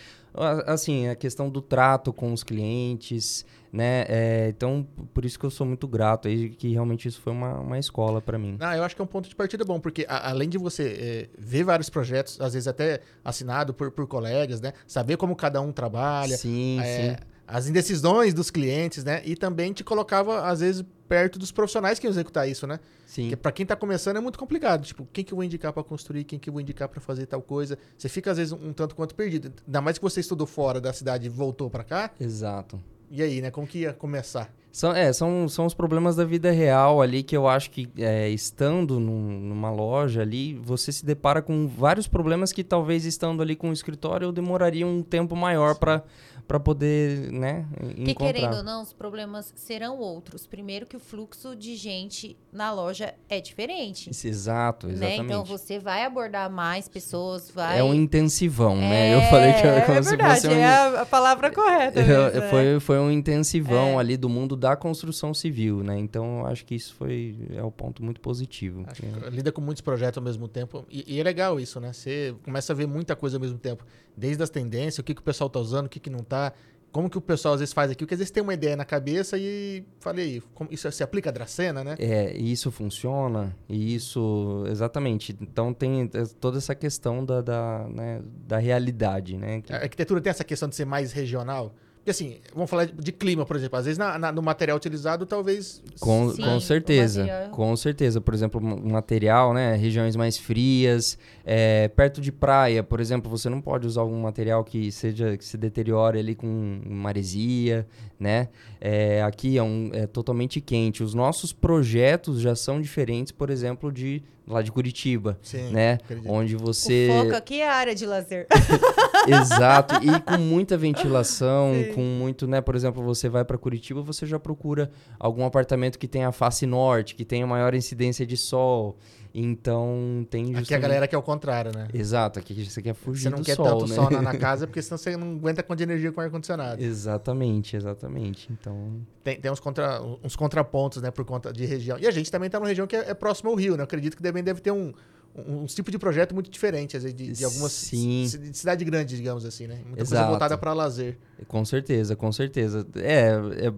Assim, 0.67 1.09
a 1.09 1.17
questão 1.17 1.49
do 1.49 1.61
trato 1.61 2.13
com 2.13 2.33
os 2.33 2.45
clientes, 2.45 3.45
né? 3.77 4.05
É, 4.09 4.49
então, 4.49 4.87
por 5.13 5.25
isso 5.25 5.39
que 5.39 5.45
eu 5.45 5.51
sou 5.51 5.67
muito 5.67 5.87
grato 5.87 6.27
aí, 6.29 6.49
que 6.51 6.73
realmente 6.73 7.07
isso 7.07 7.21
foi 7.21 7.33
uma, 7.33 7.61
uma 7.61 7.79
escola 7.79 8.21
para 8.23 8.39
mim. 8.39 8.57
Ah, 8.61 8.77
eu 8.77 8.83
acho 8.83 8.97
que 8.97 9.03
é 9.03 9.05
um 9.05 9.09
ponto 9.09 9.29
de 9.29 9.37
partida 9.37 9.65
bom, 9.65 9.79
porque 9.79 10.07
a- 10.09 10.31
além 10.31 10.49
de 10.49 10.57
você 10.59 11.29
eh, 11.29 11.29
ver 11.39 11.63
vários 11.65 11.91
projetos, 11.91 12.41
às 12.41 12.55
vezes 12.55 12.67
até 12.67 13.01
assinado 13.25 13.75
por, 13.75 13.91
por 13.91 14.07
colegas, 14.07 14.61
né? 14.61 14.73
Saber 14.87 15.17
como 15.17 15.37
cada 15.37 15.61
um 15.61 15.73
trabalha, 15.73 16.37
Sim, 16.37 16.81
é, 16.81 17.17
sim. 17.19 17.25
as 17.47 17.69
indecisões 17.69 18.33
dos 18.33 18.51
clientes, 18.51 19.05
né? 19.05 19.21
E 19.25 19.37
também 19.37 19.73
te 19.73 19.85
colocava, 19.85 20.49
às 20.49 20.61
vezes, 20.61 20.83
perto 21.09 21.39
dos 21.39 21.53
profissionais 21.53 21.99
que 21.99 22.07
iam 22.07 22.11
executar 22.11 22.49
isso, 22.49 22.67
né? 22.67 22.81
Sim. 23.07 23.25
Porque 23.25 23.37
pra 23.37 23.53
quem 23.53 23.65
tá 23.65 23.77
começando 23.77 24.17
é 24.17 24.21
muito 24.21 24.39
complicado. 24.39 24.85
Tipo, 24.85 25.07
quem 25.13 25.23
que 25.25 25.33
eu 25.33 25.37
vou 25.37 25.45
indicar 25.45 25.73
pra 25.73 25.85
construir, 25.85 26.25
quem 26.25 26.39
que 26.39 26.49
eu 26.49 26.53
vou 26.53 26.61
indicar 26.61 26.89
pra 26.89 27.01
fazer 27.01 27.27
tal 27.27 27.41
coisa. 27.41 27.79
Você 27.97 28.09
fica, 28.09 28.33
às 28.33 28.37
vezes, 28.39 28.53
um 28.53 28.73
tanto 28.73 28.97
quanto 28.97 29.15
perdido. 29.15 29.53
Ainda 29.67 29.81
mais 29.81 29.99
que 29.99 30.03
você 30.03 30.19
estudou 30.21 30.47
fora 30.47 30.81
da 30.81 30.93
cidade 30.93 31.27
e 31.27 31.29
voltou 31.29 31.71
pra 31.71 31.85
cá. 31.85 32.11
Exato. 32.19 32.81
E 33.11 33.23
aí, 33.23 33.41
né? 33.41 33.51
Como 33.51 33.67
que 33.67 33.81
ia 33.81 33.93
começar? 33.93 34.53
São, 34.77 34.93
é, 34.95 35.11
são, 35.11 35.49
são 35.49 35.65
os 35.65 35.73
problemas 35.73 36.17
da 36.17 36.25
vida 36.27 36.51
real 36.51 37.01
ali 37.01 37.23
que 37.23 37.35
eu 37.35 37.49
acho 37.49 37.71
que 37.71 37.89
é, 37.97 38.29
estando 38.29 39.01
num- 39.01 39.41
numa 39.41 39.71
loja 39.71 40.21
ali, 40.21 40.53
você 40.53 40.93
se 40.93 41.03
depara 41.03 41.41
com 41.41 41.67
vários 41.67 42.07
problemas 42.07 42.53
que 42.53 42.63
talvez 42.63 43.07
estando 43.07 43.41
ali 43.41 43.57
com 43.57 43.71
o 43.71 43.73
escritório 43.73 44.27
eu 44.27 44.33
demoraria 44.33 44.87
um 44.87 45.03
tempo 45.03 45.35
maior 45.35 45.77
para 45.77 46.03
para 46.47 46.61
poder, 46.61 47.33
né, 47.33 47.67
Porque 47.77 48.11
encontrar. 48.13 48.33
querendo 48.35 48.57
ou 48.59 48.63
não, 48.63 48.81
os 48.81 48.93
problemas 48.93 49.53
serão 49.57 49.99
outros. 49.99 50.47
Primeiro 50.47 50.87
que 50.87 50.97
o 50.97 51.01
fluxo 51.01 51.57
de 51.57 51.75
gente 51.75 52.37
na 52.53 52.71
loja 52.73 53.15
é 53.29 53.41
diferente. 53.41 54.11
Isso, 54.11 54.29
Exato, 54.29 54.87
Né? 54.87 54.93
exatamente. 54.93 55.23
Então 55.25 55.45
você 55.45 55.81
vai 55.81 56.05
abordar 56.05 56.49
mais 56.49 56.87
pessoas, 56.89 57.51
vai. 57.51 57.81
É 57.81 57.83
um 57.83 57.93
intensivão, 57.93 58.77
né? 58.77 59.13
Eu 59.17 59.23
falei 59.23 59.55
que 59.55 59.67
era 59.67 59.81
como 59.87 59.99
é 59.99 60.03
se 60.05 60.09
verdade, 60.11 60.41
fosse 60.43 60.55
um... 60.55 60.57
é 60.57 60.99
a, 61.01 61.05
palavra 61.07 61.51
correta. 61.51 61.99
Eu- 62.01 62.07
mesmo, 62.27 62.41
né? 62.41 62.49
foi, 62.49 62.79
foi 62.79 62.99
um 63.01 63.11
intensivão 63.11 63.95
É. 63.95 63.97
ali 63.97 64.17
do 64.17 64.29
mundo 64.29 64.55
da 64.55 64.66
construção 64.75 65.35
civil, 65.35 65.85
né? 65.85 65.99
Então, 65.99 66.47
acho 66.47 66.65
que 66.65 66.75
isso 66.75 66.95
foi 66.95 67.37
é 67.55 67.63
o 67.63 67.71
ponto 67.71 68.03
muito 68.03 68.21
positivo. 68.21 68.85
Que 68.95 69.05
lida 69.31 69.53
com 69.53 69.61
muitos 69.61 69.83
projetos 69.83 70.17
ao 70.19 70.25
mesmo 70.25 70.49
tempo. 70.49 70.85
E, 70.91 71.15
e 71.15 71.21
é 71.21 71.23
legal 71.23 71.61
isso, 71.61 71.79
né? 71.79 71.93
Você 71.93 72.35
começa 72.43 72.73
a 72.73 72.77
ver 72.77 72.87
muita 72.89 73.15
coisa 73.15 73.37
ao 73.37 73.41
mesmo 73.41 73.59
tempo. 73.59 73.85
Desde 74.17 74.43
as 74.43 74.49
tendências, 74.51 74.99
o 74.99 75.05
que, 75.05 75.15
que 75.15 75.21
o 75.21 75.25
pessoal 75.25 75.51
tá 75.51 75.61
usando, 75.61 75.87
o 75.87 75.89
que, 75.91 76.01
que 76.01 76.09
não 76.11 76.21
tá. 76.25 76.53
Como 76.93 77.11
que 77.11 77.19
o 77.19 77.21
pessoal 77.21 77.53
às 77.53 77.61
vezes 77.61 77.75
faz 77.75 77.91
aqui. 77.91 78.05
Porque 78.05 78.15
às 78.15 78.19
vezes 78.21 78.31
tem 78.31 78.43
uma 78.43 78.55
ideia 78.55 78.75
na 78.75 78.85
cabeça 78.87 79.37
e 79.37 79.85
falei, 80.01 80.43
como- 80.55 80.73
isso 80.73 80.91
se 80.91 81.03
aplica 81.03 81.29
a 81.29 81.33
Dracena, 81.33 81.85
né? 81.85 81.95
É, 81.99 82.35
e 82.35 82.51
isso 82.51 82.71
funciona, 82.71 83.55
e 83.69 83.95
isso, 83.95 84.65
exatamente. 84.71 85.37
Então 85.39 85.75
tem 85.75 86.09
toda 86.41 86.57
essa 86.57 86.75
questão 86.75 87.23
da, 87.23 87.43
da, 87.43 87.87
né, 87.91 88.23
da 88.47 88.57
realidade, 88.57 89.37
né? 89.37 89.61
que- 89.61 89.75
A 89.75 89.77
arquitetura 89.83 90.23
tem 90.23 90.31
essa 90.31 90.45
questão 90.45 90.69
de 90.71 90.75
ser 90.77 90.87
mais 90.87 91.13
regional. 91.13 91.75
Porque 92.07 92.13
assim, 92.13 92.37
vamos 92.55 92.71
falar 92.71 92.85
de 92.87 93.11
clima, 93.11 93.45
por 93.45 93.57
exemplo. 93.57 93.77
Às 93.77 93.85
vezes 93.85 93.99
na- 93.99 94.17
na- 94.17 94.31
no 94.31 94.41
material 94.41 94.77
utilizado, 94.77 95.27
talvez. 95.27 95.83
Com, 95.99 96.31
Sim, 96.31 96.41
com 96.41 96.61
certeza, 96.61 97.23
material. 97.27 97.51
com 97.51 97.77
certeza. 97.77 98.21
Por 98.21 98.33
exemplo, 98.33 98.61
material, 98.61 99.53
né? 99.53 99.75
Regiões 99.75 100.15
mais 100.15 100.39
frias, 100.39 101.19
é, 101.49 101.87
perto 101.87 102.21
de 102.21 102.33
praia, 102.33 102.83
por 102.83 102.99
exemplo, 102.99 103.31
você 103.31 103.49
não 103.49 103.61
pode 103.61 103.87
usar 103.87 104.01
algum 104.01 104.21
material 104.21 104.65
que 104.65 104.91
seja 104.91 105.37
que 105.37 105.45
se 105.45 105.57
deteriore 105.57 106.19
ali 106.19 106.35
com 106.35 106.81
maresia, 106.85 107.87
né? 108.19 108.49
É, 108.81 109.23
aqui 109.23 109.57
é, 109.57 109.63
um, 109.63 109.91
é 109.93 110.09
totalmente 110.09 110.61
quente. 110.61 111.05
Os 111.05 111.15
nossos 111.15 111.53
projetos 111.53 112.41
já 112.41 112.57
são 112.57 112.81
diferentes, 112.81 113.31
por 113.31 113.49
exemplo, 113.49 113.93
de 113.93 114.25
lá 114.45 114.61
de 114.61 114.73
Curitiba, 114.73 115.39
Sim, 115.41 115.71
né? 115.71 115.95
acredito. 115.95 116.29
Onde 116.29 116.57
O 116.57 116.59
você 116.59 117.09
foco 117.11 117.37
aqui 117.37 117.61
é 117.61 117.69
a 117.69 117.75
área 117.75 117.95
de 117.95 118.07
lazer. 118.07 118.49
Exato, 119.27 119.95
e 120.03 120.21
com 120.21 120.39
muita 120.39 120.77
ventilação, 120.77 121.73
Sim. 121.75 121.93
com 121.93 122.01
muito, 122.01 122.49
né? 122.49 122.61
Por 122.61 122.75
exemplo, 122.75 123.05
você 123.05 123.29
vai 123.29 123.45
para 123.45 123.57
Curitiba, 123.57 124.03
você 124.03 124.27
já 124.27 124.39
procura 124.39 124.91
algum 125.17 125.45
apartamento 125.45 125.97
que 125.97 126.09
tenha 126.09 126.33
face 126.33 126.67
norte, 126.67 127.15
que 127.15 127.25
tenha 127.25 127.47
maior 127.47 127.73
incidência 127.73 128.27
de 128.27 128.37
sol. 128.37 128.97
Então 129.39 130.27
tem 130.31 130.45
Aqui 130.45 130.55
a 130.55 130.59
justamente- 130.61 130.81
galera 130.83 131.07
quer 131.07 131.19
o 131.19 131.23
contrário, 131.23 131.71
né? 131.75 131.89
Exato, 131.93 132.39
aqui 132.39 132.65
você 132.65 132.81
quer 132.81 132.95
fugir 132.95 133.25
Você 133.25 133.31
não 133.31 133.43
quer 133.43 133.55
sol, 133.55 133.67
tanto 133.67 133.87
né? 133.89 133.95
sol 133.95 134.11
na, 134.11 134.23
na 134.23 134.35
casa, 134.39 134.67
porque 134.67 134.81
senão 134.81 134.97
você 134.97 135.15
não 135.15 135.33
aguenta 135.37 135.63
quanto 135.63 135.77
de 135.79 135.85
energia 135.85 136.11
com 136.11 136.21
ar-condicionado. 136.23 136.83
Exatamente, 136.83 137.77
exatamente. 137.77 138.49
Então, 138.51 139.01
Tem, 139.23 139.39
tem 139.39 139.51
uns, 139.51 139.61
contra, 139.61 140.03
uns 140.25 140.35
contrapontos, 140.35 141.03
né, 141.03 141.11
por 141.11 141.25
conta 141.27 141.53
de 141.53 141.67
região. 141.67 141.99
E 141.99 142.07
a 142.07 142.11
gente 142.11 142.31
também 142.31 142.49
tá 142.49 142.59
numa 142.59 142.69
região 142.69 142.87
que 142.87 142.97
é, 142.97 143.11
é 143.11 143.15
próximo 143.15 143.51
ao 143.51 143.57
rio, 143.57 143.75
né? 143.77 143.81
Eu 143.83 143.85
acredito 143.85 144.17
que 144.17 144.23
também 144.23 144.43
deve 144.43 144.61
ter 144.63 144.71
um, 144.71 144.95
um, 145.35 145.61
um 145.63 145.67
tipo 145.67 145.91
de 145.91 145.99
projeto 145.99 146.35
muito 146.35 146.51
diferente, 146.51 146.97
às 146.97 147.03
vezes, 147.03 147.15
de, 147.17 147.33
de 147.33 147.45
algumas 147.45 147.73
Sim. 147.73 148.23
de 148.23 148.57
cidade 148.57 148.85
grande, 148.87 149.17
digamos 149.17 149.45
assim, 149.45 149.67
né? 149.67 149.75
Muita 149.85 149.97
coisa 149.99 150.15
Exato. 150.15 150.31
voltada 150.31 150.57
para 150.57 150.73
lazer. 150.73 151.19
com 151.47 151.63
certeza, 151.63 152.17
com 152.17 152.33
certeza. 152.33 152.87
É, 152.97 153.67
é- 153.67 153.73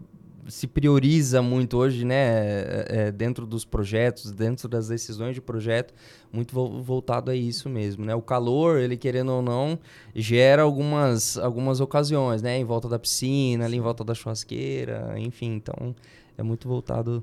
se 0.48 0.66
prioriza 0.66 1.40
muito 1.42 1.76
hoje, 1.76 2.04
né, 2.04 2.14
é, 2.16 2.86
é, 2.88 3.12
dentro 3.12 3.46
dos 3.46 3.64
projetos, 3.64 4.30
dentro 4.32 4.68
das 4.68 4.88
decisões 4.88 5.34
de 5.34 5.40
projeto, 5.40 5.94
muito 6.32 6.54
vo- 6.54 6.82
voltado 6.82 7.30
a 7.30 7.34
isso 7.36 7.68
mesmo, 7.68 8.04
né? 8.04 8.14
O 8.14 8.22
calor, 8.22 8.78
ele 8.78 8.96
querendo 8.96 9.32
ou 9.32 9.42
não, 9.42 9.78
gera 10.14 10.62
algumas, 10.62 11.36
algumas 11.38 11.80
ocasiões, 11.80 12.42
né? 12.42 12.58
Em 12.58 12.64
volta 12.64 12.88
da 12.88 12.98
piscina, 12.98 13.64
ali 13.66 13.76
em 13.76 13.80
volta 13.80 14.02
da 14.02 14.14
churrasqueira, 14.14 15.14
enfim, 15.18 15.54
então 15.54 15.94
é 16.36 16.42
muito 16.42 16.66
voltado 16.68 17.22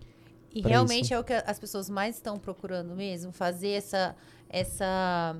E 0.54 0.62
realmente 0.62 1.06
isso. 1.06 1.14
é 1.14 1.20
o 1.20 1.24
que 1.24 1.34
as 1.34 1.60
pessoas 1.60 1.90
mais 1.90 2.16
estão 2.16 2.38
procurando 2.38 2.96
mesmo, 2.96 3.32
fazer 3.32 3.70
essa, 3.70 4.16
essa 4.50 5.36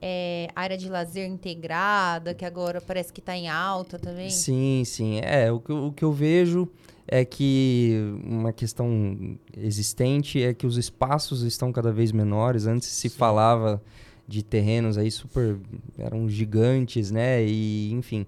é, 0.00 0.48
área 0.54 0.76
de 0.76 0.88
lazer 0.88 1.26
integrada, 1.28 2.34
que 2.34 2.44
agora 2.44 2.80
parece 2.80 3.12
que 3.12 3.20
está 3.20 3.36
em 3.36 3.48
alta 3.48 3.98
também. 3.98 4.30
Sim, 4.30 4.82
sim. 4.84 5.20
É, 5.22 5.50
o 5.52 5.60
que, 5.60 5.72
o 5.72 5.92
que 5.92 6.04
eu 6.04 6.12
vejo 6.12 6.68
é 7.06 7.24
que 7.24 7.96
uma 8.24 8.52
questão 8.52 9.38
existente 9.56 10.42
é 10.42 10.54
que 10.54 10.66
os 10.66 10.76
espaços 10.76 11.42
estão 11.42 11.72
cada 11.72 11.92
vez 11.92 12.12
menores. 12.12 12.66
Antes 12.66 12.88
se 12.88 13.08
Sim. 13.08 13.16
falava 13.16 13.82
de 14.26 14.44
terrenos 14.44 14.96
aí 14.96 15.10
super. 15.10 15.58
eram 15.98 16.28
gigantes, 16.28 17.10
né? 17.10 17.44
E, 17.44 17.92
enfim. 17.92 18.26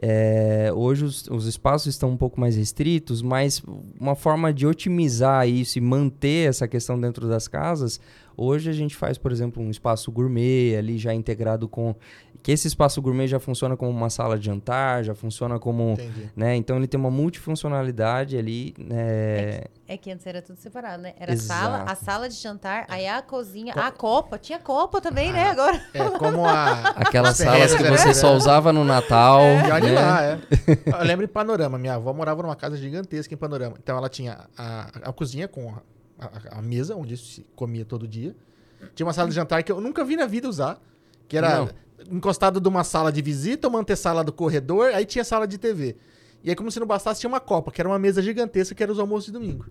É, 0.00 0.72
hoje 0.74 1.04
os, 1.04 1.28
os 1.28 1.46
espaços 1.46 1.86
estão 1.94 2.10
um 2.10 2.16
pouco 2.16 2.40
mais 2.40 2.56
restritos, 2.56 3.22
mas 3.22 3.62
uma 3.98 4.16
forma 4.16 4.52
de 4.52 4.66
otimizar 4.66 5.48
isso 5.48 5.78
e 5.78 5.80
manter 5.80 6.48
essa 6.48 6.66
questão 6.66 7.00
dentro 7.00 7.28
das 7.28 7.46
casas, 7.46 8.00
hoje 8.36 8.68
a 8.68 8.72
gente 8.72 8.96
faz, 8.96 9.18
por 9.18 9.30
exemplo, 9.30 9.62
um 9.62 9.70
espaço 9.70 10.10
gourmet 10.10 10.76
ali 10.76 10.98
já 10.98 11.14
integrado 11.14 11.68
com. 11.68 11.94
Que 12.44 12.52
esse 12.52 12.68
espaço 12.68 13.00
gourmet 13.00 13.26
já 13.26 13.40
funciona 13.40 13.74
como 13.74 13.90
uma 13.90 14.10
sala 14.10 14.38
de 14.38 14.44
jantar, 14.44 15.02
já 15.02 15.14
funciona 15.14 15.58
como. 15.58 15.92
Entendi. 15.92 16.30
Né? 16.36 16.54
Então 16.56 16.76
ele 16.76 16.86
tem 16.86 17.00
uma 17.00 17.10
multifuncionalidade 17.10 18.36
ali. 18.36 18.74
né? 18.78 19.62
É 19.88 19.96
que 19.96 20.10
antes 20.10 20.26
era 20.26 20.42
tudo 20.42 20.58
separado, 20.58 21.02
né? 21.02 21.14
Era 21.18 21.32
a 21.32 21.34
Exato. 21.34 21.60
sala, 21.62 21.90
a 21.90 21.94
sala 21.94 22.28
de 22.28 22.34
jantar, 22.34 22.84
aí 22.90 23.06
a 23.08 23.22
cozinha, 23.22 23.72
a 23.72 23.90
copa. 23.90 24.36
Tinha 24.38 24.58
copa 24.58 25.00
também, 25.00 25.32
né? 25.32 25.48
Agora. 25.48 25.80
É, 25.94 26.10
como 26.18 26.44
a... 26.44 26.88
Aquelas 27.00 27.38
salas 27.38 27.74
que 27.74 27.82
você 27.84 28.08
né? 28.08 28.14
só 28.14 28.34
usava 28.34 28.74
no 28.74 28.84
Natal. 28.84 29.40
E 29.66 29.70
olha 29.70 29.88
né? 29.88 29.94
lá, 29.94 30.22
é. 30.22 30.38
Eu 31.00 31.04
lembro 31.04 31.24
em 31.24 31.28
Panorama. 31.28 31.78
Minha 31.78 31.94
avó 31.94 32.12
morava 32.12 32.42
numa 32.42 32.56
casa 32.56 32.76
gigantesca 32.76 33.32
em 33.32 33.38
Panorama. 33.38 33.76
Então 33.82 33.96
ela 33.96 34.10
tinha 34.10 34.40
a, 34.56 34.88
a 35.04 35.12
cozinha 35.14 35.48
com 35.48 35.70
a, 36.18 36.26
a- 36.26 36.58
a 36.58 36.62
mesa, 36.62 36.94
onde 36.94 37.16
se 37.16 37.46
comia 37.56 37.86
todo 37.86 38.06
dia. 38.06 38.36
Tinha 38.94 39.06
uma 39.06 39.14
sala 39.14 39.30
de 39.30 39.34
jantar 39.34 39.62
que 39.62 39.72
eu 39.72 39.80
nunca 39.80 40.04
vi 40.04 40.14
na 40.14 40.26
vida 40.26 40.46
usar. 40.46 40.78
Que 41.26 41.38
era 41.38 41.60
Não. 41.60 41.68
Encostado 42.10 42.60
de 42.60 42.68
uma 42.68 42.84
sala 42.84 43.10
de 43.12 43.22
visita, 43.22 43.68
uma 43.68 43.80
antessala 43.80 44.22
do 44.24 44.32
corredor, 44.32 44.92
aí 44.94 45.04
tinha 45.04 45.24
sala 45.24 45.46
de 45.46 45.58
TV. 45.58 45.96
E 46.42 46.50
aí, 46.50 46.56
como 46.56 46.70
se 46.70 46.78
não 46.78 46.86
bastasse, 46.86 47.20
tinha 47.20 47.28
uma 47.28 47.40
copa, 47.40 47.70
que 47.70 47.80
era 47.80 47.88
uma 47.88 47.98
mesa 47.98 48.20
gigantesca, 48.22 48.74
que 48.74 48.82
era 48.82 48.92
os 48.92 48.98
almoços 48.98 49.26
de 49.26 49.32
domingo. 49.32 49.66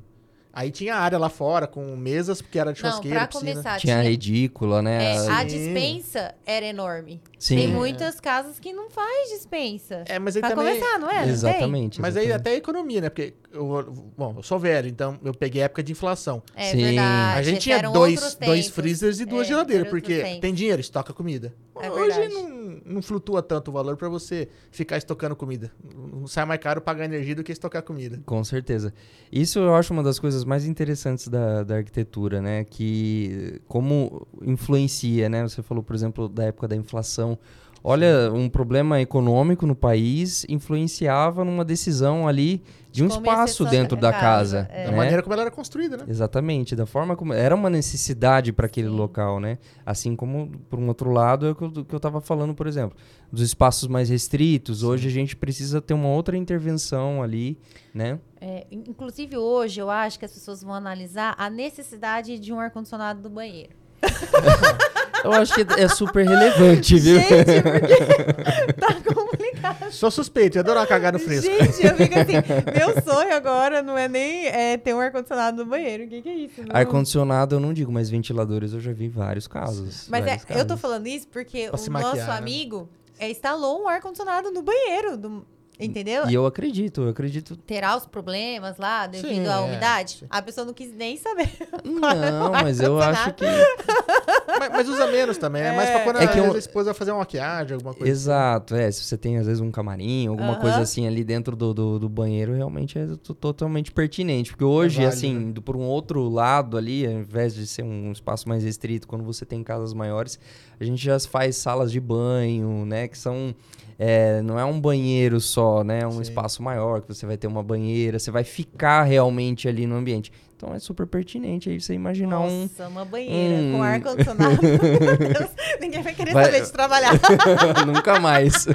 Aí 0.55 0.69
tinha 0.69 0.95
área 0.95 1.17
lá 1.17 1.29
fora, 1.29 1.65
com 1.65 1.95
mesas, 1.95 2.39
porque 2.39 2.59
era 2.59 2.71
de 2.71 2.81
Não, 2.83 2.89
churrasqueira, 2.89 3.17
pra 3.21 3.27
piscina. 3.27 3.51
começar, 3.53 3.79
Tinha 3.79 4.03
ridícula, 4.03 4.83
né? 4.83 5.15
é, 5.15 5.17
A- 5.17 5.39
Sim. 5.41 5.45
dispensa 5.47 6.35
era 6.45 6.63
enorme. 6.63 7.19
Sim. 7.39 7.55
Tem 7.57 7.67
muitas 7.67 8.19
casas 8.19 8.59
que 8.59 8.71
não 8.71 8.87
faz 8.87 9.29
dispensa. 9.31 10.03
É, 10.07 10.19
mas 10.19 10.35
aí 10.35 10.41
Pra 10.41 10.51
também... 10.51 10.75
começar, 10.79 10.99
não 10.99 11.09
é? 11.09 11.21
Não? 11.25 11.29
Exatamente. 11.29 11.99
Mas 11.99 12.15
aí 12.15 12.31
até 12.31 12.51
a 12.51 12.55
economia, 12.55 13.01
né? 13.01 13.09
Porque, 13.09 13.33
eu, 13.51 14.11
bom, 14.15 14.35
eu 14.37 14.43
sou 14.43 14.59
velho, 14.59 14.87
então 14.87 15.19
eu 15.23 15.33
peguei 15.33 15.63
a 15.63 15.65
época 15.65 15.81
de 15.81 15.91
inflação. 15.91 16.41
É 16.55 16.69
Sim. 16.69 16.83
verdade. 16.83 17.39
A 17.39 17.41
gente 17.43 17.59
tinha 17.61 17.77
eram 17.77 17.91
dois, 17.91 18.13
outros 18.21 18.35
dois 18.35 18.65
tempos. 18.65 18.75
freezers 18.75 19.19
e 19.19 19.25
duas 19.25 19.47
É, 19.47 19.49
geladeiras, 19.49 19.87
eram 19.87 19.91
porque 19.91 20.21
tempos. 20.21 20.39
tem 20.39 20.53
dinheiro, 20.53 20.79
estoca 20.79 21.13
comida. 21.13 21.51
É 21.81 21.89
Hoje 21.89 22.27
não, 22.29 22.81
não 22.85 23.01
flutua 23.01 23.41
tanto 23.41 23.69
o 23.69 23.71
valor 23.71 23.97
pra 23.97 24.07
você 24.07 24.47
ficar 24.71 24.97
estocando 24.97 25.35
comida. 25.35 25.71
Não 25.83 26.27
sai 26.27 26.45
mais 26.45 26.59
caro 26.59 26.81
pagar 26.81 27.05
energia 27.05 27.35
do 27.35 27.43
que 27.43 27.51
estocar 27.51 27.81
comida. 27.81 28.21
Com 28.25 28.43
certeza. 28.43 28.93
Isso 29.31 29.59
eu 29.59 29.73
acho 29.75 29.91
uma 29.93 30.03
das 30.03 30.19
coisas 30.19 30.45
mais 30.45 30.65
interessantes 30.65 31.27
da, 31.27 31.63
da 31.63 31.77
arquitetura, 31.77 32.41
né? 32.41 32.63
Que 32.63 33.61
como 33.67 34.27
influencia, 34.41 35.27
né? 35.29 35.43
Você 35.43 35.61
falou, 35.63 35.83
por 35.83 35.95
exemplo, 35.95 36.29
da 36.29 36.45
época 36.45 36.67
da 36.67 36.75
inflação. 36.75 37.37
Olha, 37.83 38.31
um 38.33 38.47
problema 38.47 39.01
econômico 39.01 39.65
no 39.67 39.75
país 39.75 40.45
influenciava 40.47 41.43
numa 41.43 41.65
decisão 41.65 42.25
ali 42.27 42.63
de 42.89 43.03
um 43.03 43.09
como 43.09 43.19
espaço 43.19 43.65
dentro 43.65 43.97
da 43.97 44.11
casa. 44.11 44.65
casa, 44.65 44.71
é. 44.71 44.85
Da 44.85 44.91
né? 44.91 44.97
maneira 44.97 45.21
como 45.21 45.33
ela 45.33 45.41
era 45.41 45.51
construída, 45.51 45.97
né? 45.97 46.05
Exatamente, 46.07 46.75
da 46.77 46.85
forma 46.85 47.15
como. 47.17 47.33
Era 47.33 47.53
uma 47.53 47.69
necessidade 47.69 48.53
para 48.53 48.67
aquele 48.67 48.87
Sim. 48.87 48.95
local, 48.95 49.39
né? 49.39 49.57
Assim 49.85 50.15
como, 50.15 50.49
por 50.69 50.79
um 50.79 50.87
outro 50.87 51.11
lado, 51.11 51.45
é 51.47 51.51
o 51.51 51.55
que 51.55 51.63
eu, 51.63 51.85
que 51.85 51.93
eu 51.93 51.99
tava 51.99 52.21
falando, 52.21 52.53
por 52.53 52.67
exemplo, 52.67 52.95
dos 53.29 53.41
espaços 53.41 53.89
mais 53.89 54.09
restritos. 54.09 54.81
Hoje 54.81 55.07
a 55.09 55.11
gente 55.11 55.35
precisa 55.35 55.81
ter 55.81 55.93
uma 55.93 56.07
outra 56.07 56.37
intervenção 56.37 57.21
ali, 57.21 57.57
né? 57.93 58.17
É, 58.39 58.65
in- 58.71 58.83
inclusive 58.87 59.35
hoje 59.35 59.81
eu 59.81 59.89
acho 59.89 60.17
que 60.17 60.25
as 60.25 60.31
pessoas 60.31 60.63
vão 60.63 60.73
analisar 60.73 61.35
a 61.37 61.49
necessidade 61.49 62.39
de 62.39 62.53
um 62.53 62.59
ar-condicionado 62.59 63.21
do 63.21 63.29
banheiro. 63.29 63.82
Eu 65.23 65.31
acho 65.31 65.53
que 65.55 65.61
é 65.79 65.87
super 65.87 66.27
relevante, 66.27 66.99
viu? 66.99 67.17
Gente, 67.17 67.61
porque 67.61 68.73
tá 68.75 68.93
complicado. 69.13 69.89
Sou 69.89 70.11
suspeito, 70.11 70.57
eu 70.57 70.59
adoro 70.61 70.85
cagar 70.85 71.13
no 71.13 71.19
fresco. 71.19 71.49
Gente, 71.49 71.81
eu 71.85 71.95
fico 71.95 72.19
assim, 72.19 72.33
meu 72.77 73.01
sonho 73.01 73.33
agora 73.33 73.81
não 73.81 73.97
é 73.97 74.09
nem 74.09 74.47
é, 74.47 74.75
ter 74.75 74.93
um 74.93 74.99
ar-condicionado 74.99 75.63
no 75.63 75.69
banheiro. 75.69 76.03
O 76.03 76.07
que, 76.09 76.21
que 76.21 76.27
é 76.27 76.33
isso? 76.35 76.61
Ar-condicionado 76.69 77.55
eu 77.55 77.59
não 77.61 77.71
digo, 77.73 77.89
mas 77.89 78.09
ventiladores 78.09 78.73
eu 78.73 78.81
já 78.81 78.91
vi 78.91 79.07
vários 79.07 79.47
casos. 79.47 80.09
Mas 80.09 80.23
é, 80.23 80.35
vários 80.35 80.43
eu 80.49 80.55
tô 80.65 80.67
casos. 80.73 80.81
falando 80.81 81.07
isso 81.07 81.27
porque 81.29 81.67
Pra 81.69 81.69
o 81.69 81.71
nosso 81.77 81.89
maquiar, 81.91 82.27
né? 82.27 82.37
amigo 82.37 82.89
é, 83.17 83.29
instalou 83.31 83.81
um 83.83 83.87
ar-condicionado 83.87 84.51
no 84.51 84.61
banheiro. 84.61 85.15
do- 85.15 85.45
Entendeu? 85.79 86.29
E 86.29 86.33
eu 86.33 86.45
acredito, 86.45 87.01
eu 87.01 87.09
acredito. 87.09 87.55
Terá 87.57 87.97
os 87.97 88.05
problemas 88.05 88.77
lá 88.77 89.07
devido 89.07 89.27
Sim, 89.29 89.47
à 89.47 89.55
é, 89.57 89.59
umidade? 89.59 90.17
sim. 90.19 90.25
A 90.29 90.41
pessoa 90.41 90.65
não 90.65 90.73
quis 90.73 90.93
nem 90.93 91.17
saber. 91.17 91.49
Não, 91.83 92.51
mas 92.51 92.79
eu 92.79 92.99
acho 93.01 93.33
que. 93.33 93.43
mas, 94.59 94.69
mas 94.69 94.87
usa 94.89 95.07
menos 95.07 95.37
também, 95.37 95.63
é 95.63 95.75
mais 95.75 95.89
pra 95.89 95.99
quando 96.01 96.17
É 96.19 96.25
a, 96.25 96.27
que 96.27 96.39
eu- 96.39 96.53
a 96.53 96.57
esposa 96.57 96.91
vai 96.91 96.93
fazer 96.93 97.11
uma 97.11 97.19
maquiagem, 97.19 97.73
alguma 97.73 97.93
coisa. 97.93 98.09
Exato, 98.11 98.75
é. 98.75 98.89
Se 98.91 99.03
você 99.03 99.17
tem, 99.17 99.37
às 99.37 99.45
vezes, 99.47 99.61
um 99.61 99.71
camarim, 99.71 100.27
alguma 100.27 100.51
Aham. 100.53 100.61
coisa 100.61 100.81
assim 100.81 101.07
ali 101.07 101.23
dentro 101.23 101.55
do, 101.55 101.73
do, 101.73 101.99
do 101.99 102.07
banheiro, 102.09 102.53
realmente 102.53 102.97
é 102.99 103.07
to- 103.21 103.33
totalmente 103.33 103.91
pertinente. 103.91 104.51
Porque 104.51 104.63
hoje, 104.63 104.97
válido, 104.97 105.13
assim, 105.13 105.33
né? 105.33 105.41
indo 105.49 105.61
por 105.61 105.75
um 105.75 105.81
outro 105.83 106.29
lado 106.29 106.77
ali, 106.77 107.05
ao 107.05 107.13
invés 107.13 107.53
de 107.55 107.65
ser 107.65 107.83
um 107.83 108.11
espaço 108.11 108.47
mais 108.47 108.63
restrito, 108.63 109.07
quando 109.07 109.23
você 109.23 109.43
tem 109.45 109.63
casas 109.63 109.93
maiores, 109.93 110.39
a 110.79 110.83
gente 110.83 111.03
já 111.03 111.19
faz 111.19 111.55
salas 111.57 111.91
de 111.91 111.99
banho, 111.99 112.85
né? 112.85 113.07
Que 113.07 113.17
são. 113.17 113.55
É, 113.97 114.41
não 114.41 114.59
é 114.59 114.65
um 114.65 114.79
banheiro 114.79 115.39
só, 115.39 115.83
né? 115.83 116.01
É 116.01 116.07
um 116.07 116.11
Sim. 116.13 116.21
espaço 116.21 116.61
maior, 116.63 117.01
que 117.01 117.07
você 117.07 117.25
vai 117.25 117.37
ter 117.37 117.47
uma 117.47 117.63
banheira, 117.63 118.17
você 118.19 118.31
vai 118.31 118.43
ficar 118.43 119.03
realmente 119.03 119.67
ali 119.67 119.85
no 119.87 119.95
ambiente. 119.95 120.31
Então 120.55 120.73
é 120.73 120.79
super 120.79 121.05
pertinente 121.05 121.69
aí 121.69 121.79
você 121.81 121.93
imaginar 121.93 122.39
um. 122.39 122.61
Nossa, 122.61 122.87
uma 122.87 123.03
banheira 123.03 123.61
um- 123.63 123.71
com 123.73 123.83
ar-condicionado. 123.83 124.59
Meu 124.63 125.17
Deus, 125.17 125.49
ninguém 125.81 126.01
vai 126.01 126.13
querer 126.13 126.31
Vai- 126.33 126.45
saber 126.45 126.61
de 126.61 126.71
trabalhar. 126.71 127.11
Nunca 127.85 128.17
mais. 128.21 128.65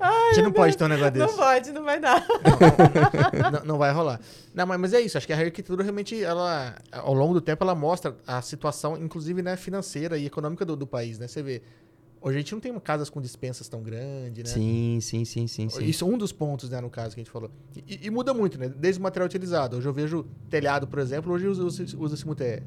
A 0.00 0.34
gente 0.34 0.42
não 0.44 0.52
pode 0.52 0.76
ter 0.76 0.84
um 0.84 0.88
negócio 0.88 1.16
Não 1.16 1.26
desse. 1.26 1.38
pode, 1.38 1.72
não 1.72 1.84
vai 1.84 1.98
dar. 2.00 2.22
não, 3.52 3.64
não 3.64 3.78
vai 3.78 3.92
rolar. 3.92 4.20
Não, 4.54 4.66
mas, 4.66 4.78
mas 4.78 4.92
é 4.92 5.00
isso. 5.00 5.16
Acho 5.16 5.26
que 5.26 5.32
a 5.32 5.38
arquitetura 5.38 5.82
realmente, 5.82 6.22
ela, 6.22 6.74
ao 6.92 7.14
longo 7.14 7.32
do 7.34 7.40
tempo, 7.40 7.64
ela 7.64 7.74
mostra 7.74 8.14
a 8.26 8.42
situação, 8.42 8.96
inclusive, 8.96 9.40
né, 9.42 9.56
financeira 9.56 10.18
e 10.18 10.26
econômica 10.26 10.64
do, 10.66 10.76
do 10.76 10.86
país, 10.86 11.18
né? 11.18 11.26
Você 11.28 11.42
vê. 11.42 11.62
Hoje 12.20 12.36
a 12.38 12.40
gente 12.40 12.52
não 12.52 12.60
tem 12.60 12.76
casas 12.80 13.08
com 13.10 13.20
dispensas 13.20 13.68
tão 13.68 13.82
grandes, 13.82 14.44
né? 14.44 14.50
Sim, 14.50 14.98
sim, 15.00 15.24
sim, 15.24 15.46
sim, 15.46 15.68
sim. 15.68 15.84
Isso 15.84 16.04
é 16.04 16.08
um 16.08 16.18
dos 16.18 16.32
pontos, 16.32 16.70
né, 16.70 16.80
no 16.80 16.90
caso 16.90 17.14
que 17.14 17.20
a 17.20 17.22
gente 17.24 17.30
falou. 17.30 17.50
E, 17.86 18.06
e 18.06 18.10
muda 18.10 18.34
muito, 18.34 18.58
né? 18.58 18.68
Desde 18.68 18.98
o 19.00 19.02
material 19.02 19.26
utilizado. 19.26 19.76
Hoje 19.76 19.86
eu 19.88 19.92
vejo 19.92 20.26
telhado, 20.50 20.86
por 20.86 20.98
exemplo, 20.98 21.32
hoje 21.32 21.46
usa-se 21.46 21.96
usa 21.96 22.26
muito 22.26 22.42
é, 22.42 22.62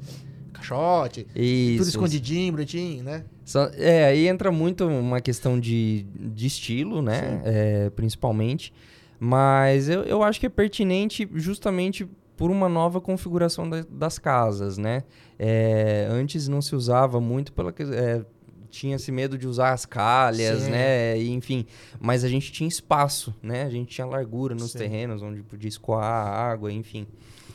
caixote, 0.52 1.26
Isso. 1.34 1.72
tudo 1.78 1.88
isso. 1.88 1.90
escondidinho, 1.90 2.52
bonitinho, 2.52 3.04
né? 3.04 3.24
Só- 3.44 3.70
É, 3.74 4.06
aí 4.06 4.26
entra 4.28 4.50
muito 4.50 4.86
uma 4.86 5.20
questão 5.20 5.58
de, 5.58 6.06
de 6.14 6.46
estilo, 6.46 7.02
né? 7.02 7.42
É, 7.44 7.90
principalmente. 7.90 8.72
Mas 9.18 9.88
eu, 9.88 10.02
eu 10.04 10.22
acho 10.22 10.40
que 10.40 10.46
é 10.46 10.48
pertinente 10.48 11.28
justamente 11.34 12.08
por 12.36 12.50
uma 12.50 12.70
nova 12.70 13.00
configuração 13.02 13.68
da- 13.68 13.84
das 13.90 14.18
casas, 14.18 14.78
né? 14.78 15.02
É, 15.38 16.08
antes 16.10 16.48
não 16.48 16.62
se 16.62 16.74
usava 16.74 17.20
muito 17.20 17.52
pela 17.52 17.70
que- 17.70 17.82
é, 18.70 18.80
tinha-se 18.80 19.10
medo 19.12 19.36
de 19.36 19.46
usar 19.46 19.72
as 19.72 19.84
calhas, 19.84 20.62
Sim. 20.62 20.70
né? 20.70 21.18
E, 21.18 21.30
enfim, 21.30 21.66
mas 22.00 22.24
a 22.24 22.28
gente 22.28 22.52
tinha 22.52 22.68
espaço, 22.68 23.34
né? 23.42 23.64
A 23.64 23.70
gente 23.70 23.88
tinha 23.88 24.06
largura 24.06 24.54
nos 24.54 24.72
Sim. 24.72 24.78
terrenos 24.78 25.22
onde 25.22 25.42
podia 25.42 25.68
escoar 25.68 26.04
a 26.04 26.50
água, 26.50 26.72
enfim. 26.72 27.06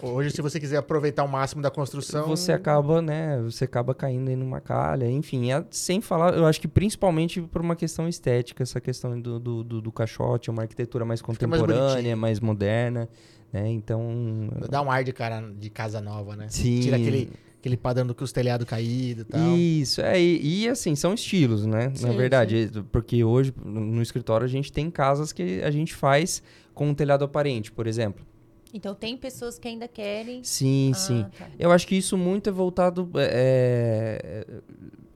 Hoje, 0.01 0.29
se 0.29 0.41
você 0.41 0.59
quiser 0.59 0.77
aproveitar 0.77 1.23
o 1.23 1.27
máximo 1.27 1.61
da 1.61 1.71
construção. 1.71 2.27
Você 2.27 2.51
acaba, 2.51 3.01
né? 3.01 3.41
Você 3.43 3.63
acaba 3.63 3.95
caindo 3.95 4.29
em 4.29 4.41
uma 4.41 4.59
calha, 4.59 5.09
enfim. 5.09 5.51
é- 5.51 5.63
sem 5.71 6.01
falar, 6.01 6.35
eu 6.35 6.45
acho 6.45 6.59
que 6.59 6.67
principalmente 6.67 7.41
por 7.41 7.61
uma 7.61 7.75
questão 7.75 8.07
estética, 8.07 8.61
essa 8.61 8.81
questão 8.81 9.19
do, 9.19 9.39
do, 9.39 9.63
do, 9.63 9.81
do 9.81 9.91
caixote, 9.91 10.49
uma 10.51 10.63
arquitetura 10.63 11.05
mais 11.05 11.21
mais 11.21 11.21
contemporânea, 11.21 11.89
bonitinho. 11.93 12.17
mais, 12.17 12.39
moderna, 12.41 13.07
né? 13.53 13.69
Então. 13.69 14.49
Dá 14.69 14.81
um 14.81 14.91
ar 14.91 15.03
de 15.03 15.13
cara 15.13 15.41
de 15.57 15.69
casa 15.69 16.01
nova, 16.01 16.35
né? 16.35 16.47
Sim. 16.49 16.81
Tira 16.81 16.97
aquele, 16.97 17.31
aquele 17.65 17.77
padrão 17.77 18.05
do 18.05 18.13
que 18.13 18.23
os 18.23 18.31
telhados 18.31 18.67
caídos 18.67 19.23
e 19.23 19.25
tal. 19.25 19.57
Isso, 19.57 19.99
é, 20.01 20.21
e, 20.21 20.63
e, 20.65 20.69
assim, 20.69 20.95
são 20.95 21.15
estilos, 21.15 21.65
né? 21.65 21.87
Na 21.87 21.95
Sim, 21.95 22.15
verdade, 22.15 22.69
porque 22.91 23.23
hoje 23.23 23.51
no 23.63 23.81
no 23.95 24.01
escritório 24.03 24.45
a 24.45 24.47
gente 24.47 24.71
tem 24.71 24.91
casas 24.91 25.31
que 25.33 25.61
a 25.63 25.71
gente 25.71 25.95
faz 25.95 26.43
com 26.75 26.89
um 26.89 26.93
telhado 26.93 27.25
aparente, 27.25 27.71
por 27.71 27.87
exemplo. 27.87 28.23
Então 28.71 28.93
tem 28.93 29.17
pessoas 29.17 29.57
que 29.57 29.67
ainda 29.67 29.87
querem. 29.87 30.43
Sim, 30.43 30.91
Ah, 30.93 30.97
sim. 30.97 31.25
tá. 31.37 31.47
Eu 31.57 31.71
acho 31.71 31.87
que 31.87 31.95
isso 31.95 32.15
muito 32.17 32.49
é 32.49 32.51
voltado, 32.51 33.09
é, 33.15 34.45
é, 34.47 34.61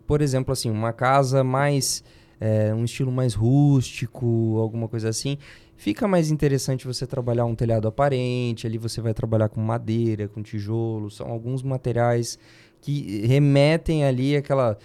por 0.08 0.22
exemplo, 0.22 0.52
assim, 0.52 0.72
uma 0.72 0.92
casa 0.94 1.44
mais, 1.44 2.04
é, 2.40 2.74
um 2.74 2.84
estilo 2.86 3.12
mais 3.12 3.34
rústico, 3.36 4.58
alguma 4.60 4.88
coisa 4.88 5.10
assim. 5.10 5.38
Fica 5.80 6.10
mais 6.10 6.30
interessante 6.30 6.86
você 6.86 7.08
trabalhar 7.08 7.46
um 7.46 7.56
telhado 7.56 7.88
aparente, 7.88 8.68
ali 8.68 8.78
você 8.78 9.00
vai 9.00 9.14
trabalhar 9.14 9.48
com 9.48 9.62
madeira, 9.62 10.28
com 10.28 10.44
tijolo, 10.44 11.10
são 11.10 11.32
alguns 11.32 11.64
materiais 11.64 12.38
que 12.82 13.26
remetem 13.26 14.04
ali 14.04 14.36
àquela 14.36 14.78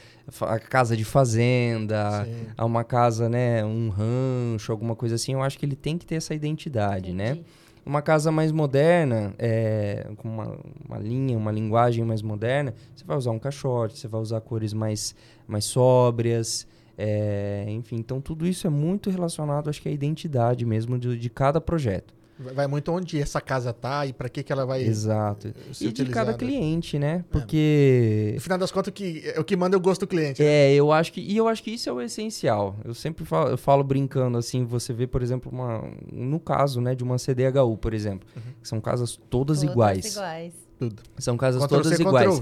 a 0.43 0.59
casa 0.61 0.97
de 0.97 1.05
fazenda, 1.05 2.25
Sim. 2.25 2.47
a 2.57 2.65
uma 2.65 2.85
casa, 2.85 3.29
né, 3.29 3.65
um 3.65 3.89
rancho, 3.89 4.71
alguma 4.71 4.95
coisa 4.95 5.17
assim. 5.17 5.33
Eu 5.33 5.43
acho 5.43 5.59
que 5.59 5.67
ele 5.67 5.75
tem 5.75 5.99
que 5.99 6.07
ter 6.07 6.15
essa 6.15 6.33
identidade, 6.33 7.13
né? 7.13 7.31
Entendi. 7.33 7.45
Uma 7.85 8.01
casa 8.01 8.31
mais 8.31 8.53
moderna, 8.53 9.35
é, 9.37 10.13
com 10.19 10.29
uma, 10.29 10.57
uma 10.89 10.99
linha, 10.99 11.37
uma 11.37 11.51
linguagem 11.51 12.05
mais 12.05 12.23
moderna, 12.23 12.73
você 12.95 13.05
vai 13.05 13.17
usar 13.17 13.33
um 13.33 13.39
caixote, 13.41 13.99
você 13.99 14.07
vai 14.07 14.21
usar 14.21 14.41
cores 14.43 14.73
mais, 14.73 15.13
mais 15.45 15.65
sóbrias, 15.65 16.69
é, 16.97 17.65
enfim. 17.69 17.97
Então, 17.97 18.21
tudo 18.21 18.47
isso 18.47 18.67
é 18.67 18.71
muito 18.71 19.11
relacionado, 19.11 19.69
acho 19.71 19.81
que 19.83 19.89
à 19.89 19.93
identidade 19.93 20.65
mesmo 20.65 20.99
de, 20.99 21.17
de 21.19 21.31
cada 21.31 21.61
projeto. 21.61 22.15
Vai 22.37 22.67
muito 22.67 22.91
onde 22.91 23.21
essa 23.21 23.41
casa 23.41 23.73
tá 23.73 24.05
e 24.07 24.13
pra 24.13 24.29
que, 24.29 24.43
que 24.43 24.53
ela 24.53 24.67
vai 24.67 24.83
Exato. 24.83 25.55
ser 25.73 25.87
E 25.87 25.93
de 25.93 26.05
cada 26.07 26.35
cliente, 26.35 26.99
né? 26.99 27.25
Porque... 27.31 28.33
No 28.35 28.41
final 28.41 28.59
das 28.59 28.73
contas, 28.73 28.89
o 28.91 28.93
que, 28.93 29.23
é 29.25 29.39
o 29.39 29.45
que 29.45 29.57
manda 29.57 29.77
é 29.77 29.79
o 29.79 29.81
gosto 29.81 30.01
do 30.01 30.09
cliente. 30.09 30.43
né? 30.43 30.49
É, 30.49 30.75
eu 30.75 30.91
acho 30.91 31.13
que. 31.13 31.21
E 31.21 31.37
eu 31.37 31.47
acho 31.47 31.63
que 31.63 31.71
isso 31.71 31.89
é 31.89 31.93
o 31.93 32.01
essencial. 32.01 32.75
Eu 32.85 32.93
sempre 32.93 33.25
falo, 33.25 33.51
eu 33.51 33.57
falo 33.57 33.85
brincando 33.85 34.37
assim, 34.37 34.65
você 34.65 34.93
vê, 34.93 35.07
por 35.07 35.23
exemplo, 35.23 35.49
uma. 35.53 35.89
No 36.13 36.41
caso, 36.41 36.81
né, 36.81 36.93
de 36.97 37.05
uma 37.05 37.19
CDHU, 37.19 37.77
por 37.77 37.95
exemplo. 37.95 38.29
Que 38.61 38.67
são 38.67 38.81
casas 38.81 39.13
todas, 39.31 39.61
Todas 39.61 39.63
iguais. 39.63 40.17
iguais. 40.17 40.55
Tudo. 40.79 41.03
São 41.19 41.37
casas 41.37 41.63
Ctrl 41.63 41.77
todas 41.77 41.97
C, 41.97 42.03
iguais. 42.03 42.41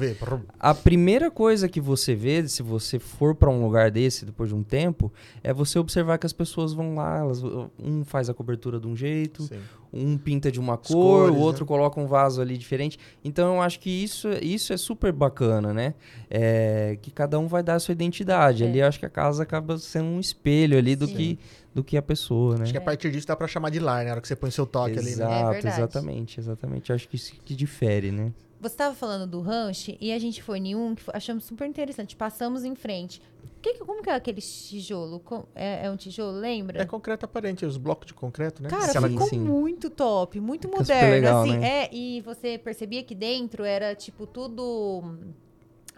A 0.58 0.74
primeira 0.74 1.30
coisa 1.30 1.68
que 1.68 1.80
você 1.80 2.14
vê, 2.14 2.46
se 2.48 2.62
você 2.62 2.98
for 2.98 3.34
para 3.34 3.50
um 3.50 3.62
lugar 3.62 3.90
desse 3.90 4.24
depois 4.24 4.48
de 4.48 4.54
um 4.54 4.62
tempo, 4.62 5.12
é 5.42 5.52
você 5.52 5.78
observar 5.78 6.18
que 6.18 6.26
as 6.26 6.32
pessoas 6.32 6.72
vão 6.72 6.94
lá, 6.94 7.18
elas, 7.18 7.42
um 7.78 8.04
faz 8.04 8.30
a 8.30 8.34
cobertura 8.34 8.80
de 8.80 8.86
um 8.86 8.96
jeito, 8.96 9.42
Sim. 9.42 9.58
um 9.92 10.16
pinta 10.16 10.50
de 10.50 10.58
uma 10.58 10.74
As 10.74 10.88
cor, 10.88 11.26
cores, 11.28 11.36
o 11.36 11.38
outro 11.40 11.64
né? 11.64 11.68
coloca 11.68 12.00
um 12.00 12.06
vaso 12.06 12.40
ali 12.40 12.56
diferente. 12.56 12.98
Então 13.22 13.56
eu 13.56 13.60
acho 13.60 13.78
que 13.78 13.90
isso, 13.90 14.28
isso 14.40 14.72
é 14.72 14.76
super 14.78 15.12
bacana, 15.12 15.74
né? 15.74 15.94
É, 16.30 16.98
que 17.02 17.10
cada 17.10 17.38
um 17.38 17.46
vai 17.46 17.62
dar 17.62 17.74
a 17.74 17.80
sua 17.80 17.92
identidade. 17.92 18.64
É. 18.64 18.66
Ali 18.66 18.78
eu 18.78 18.86
acho 18.86 18.98
que 18.98 19.06
a 19.06 19.10
casa 19.10 19.42
acaba 19.42 19.76
sendo 19.76 20.06
um 20.06 20.20
espelho 20.20 20.78
ali 20.78 20.96
do 20.96 21.06
Sim. 21.06 21.14
que, 21.14 21.38
do 21.74 21.82
que 21.82 21.96
a 21.96 22.02
pessoa, 22.02 22.56
né? 22.56 22.64
Acho 22.64 22.72
que 22.72 22.78
a 22.78 22.82
partir 22.82 23.10
disso 23.10 23.26
dá 23.26 23.34
pra 23.36 23.46
chamar 23.48 23.70
de 23.70 23.78
lar, 23.78 23.98
né? 24.00 24.06
Na 24.06 24.10
hora 24.12 24.20
que 24.20 24.28
você 24.28 24.36
põe 24.36 24.50
seu 24.50 24.66
toque 24.66 24.92
ali, 24.98 25.06
né? 25.06 25.10
Exato, 25.12 25.32
É 25.34 25.52
verdade. 25.52 25.76
exatamente, 25.80 26.40
exatamente. 26.40 26.92
Acho 26.92 27.08
que 27.08 27.16
isso 27.16 27.34
que 27.44 27.54
difere, 27.54 28.10
né? 28.12 28.32
Você 28.60 28.74
estava 28.74 28.94
falando 28.94 29.28
do 29.28 29.40
ranch 29.40 29.96
e 30.00 30.12
a 30.12 30.18
gente 30.20 30.40
foi 30.42 30.58
em 30.58 30.76
um 30.76 30.94
que 30.94 31.02
achamos 31.12 31.44
super 31.44 31.66
interessante. 31.66 32.14
Passamos 32.14 32.62
em 32.64 32.76
frente. 32.76 33.20
Que, 33.60 33.74
como 33.78 34.02
que 34.02 34.10
é 34.10 34.14
aquele 34.14 34.40
tijolo? 34.40 35.20
É, 35.54 35.86
é 35.86 35.90
um 35.90 35.96
tijolo, 35.96 36.38
lembra? 36.38 36.80
É 36.82 36.84
concreto 36.84 37.24
aparente, 37.24 37.64
os 37.64 37.76
blocos 37.76 38.06
de 38.06 38.14
concreto, 38.14 38.62
né? 38.62 38.68
Cara, 38.68 39.00
Sim, 39.00 39.08
ficou 39.08 39.26
sim. 39.28 39.38
muito 39.40 39.88
top, 39.90 40.38
muito 40.40 40.68
Fica 40.68 40.78
moderno, 40.78 41.10
legal, 41.10 41.42
assim. 41.42 41.56
né? 41.58 41.84
É, 41.84 41.90
e 41.94 42.20
você 42.20 42.56
percebia 42.58 43.02
que 43.02 43.14
dentro 43.14 43.64
era 43.64 43.94
tipo 43.96 44.26
tudo 44.26 45.16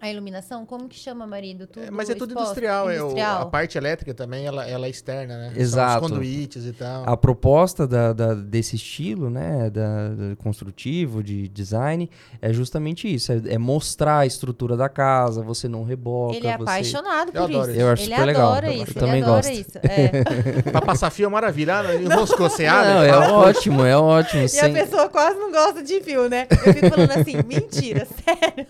a 0.05 0.11
iluminação, 0.11 0.65
como 0.67 0.89
que 0.89 0.97
chama, 0.99 1.27
marido? 1.27 1.67
Tudo 1.67 1.87
É, 1.87 1.91
mas 1.91 2.09
é 2.11 2.15
tudo 2.15 2.31
exposto? 2.31 2.47
industrial, 2.49 2.91
é 2.91 2.95
o- 2.95 3.07
industrial. 3.07 3.43
a 3.43 3.47
parte 3.47 3.79
elétrica 3.79 4.13
também, 4.15 4.47
ela, 4.47 4.67
ela 4.69 4.87
é 4.87 4.91
externa, 4.91 5.37
né? 5.39 5.53
Exato. 5.57 5.93
São 5.93 6.03
os 6.03 6.11
conduítes 6.11 6.65
e 6.67 6.73
tal. 6.73 7.05
A 7.09 7.17
proposta 7.17 7.87
da- 7.87 8.13
da- 8.13 8.35
desse 8.35 8.77
estilo, 8.77 9.31
né, 9.31 9.71
da, 9.71 10.09
da- 10.09 10.37
construtivo, 10.37 11.23
de 11.23 11.49
design, 11.49 12.11
é 12.41 12.53
justamente 12.53 13.13
isso. 13.13 13.33
É, 13.33 13.41
é 13.55 13.59
mostrar 13.59 14.19
a 14.19 14.27
estrutura 14.27 14.77
da 14.77 14.89
casa, 14.89 15.43
você 15.43 15.69
não 15.69 15.85
reboca. 15.85 16.37
Ele 16.37 16.47
é 16.47 16.57
você... 16.57 16.63
apaixonado 16.63 17.29
Eu 17.29 17.33
por 17.33 17.51
adoro 17.51 17.63
isso. 17.63 17.71
isso. 17.71 17.81
Eu 17.81 17.89
acho 17.91 18.03
ele 18.03 18.15
super 18.15 18.27
legal. 18.27 18.49
adora 18.53 18.67
Eu 18.67 18.73
isso. 18.73 18.83
ele 18.85 18.95
também 18.95 19.23
adora 19.23 19.37
gosto. 19.49 19.53
isso. 19.53 19.79
É. 19.83 20.63
pra 20.71 20.81
passar 20.83 21.11
fio 21.11 21.27
é 21.27 21.29
maravilha. 21.31 21.79
Ah, 21.79 21.95
enroscou, 21.95 22.49
você 22.51 22.67
abre. 22.67 22.93
Não, 22.93 23.03
é 23.03 23.17
ótimo, 23.31 23.85
é 23.85 23.97
ótimo. 23.97 24.43
E 24.45 24.45
a 24.45 24.49
sem- 24.49 24.73
pessoa 24.75 25.09
quase 25.09 25.39
não 25.39 25.51
gosta 25.51 25.83
de 25.83 26.01
fio, 26.03 26.29
né? 26.29 26.47
Eu 26.51 26.75
fico 26.75 26.89
falando 26.91 27.11
assim, 27.13 27.37
mentira, 27.47 28.07
sério. 28.25 28.67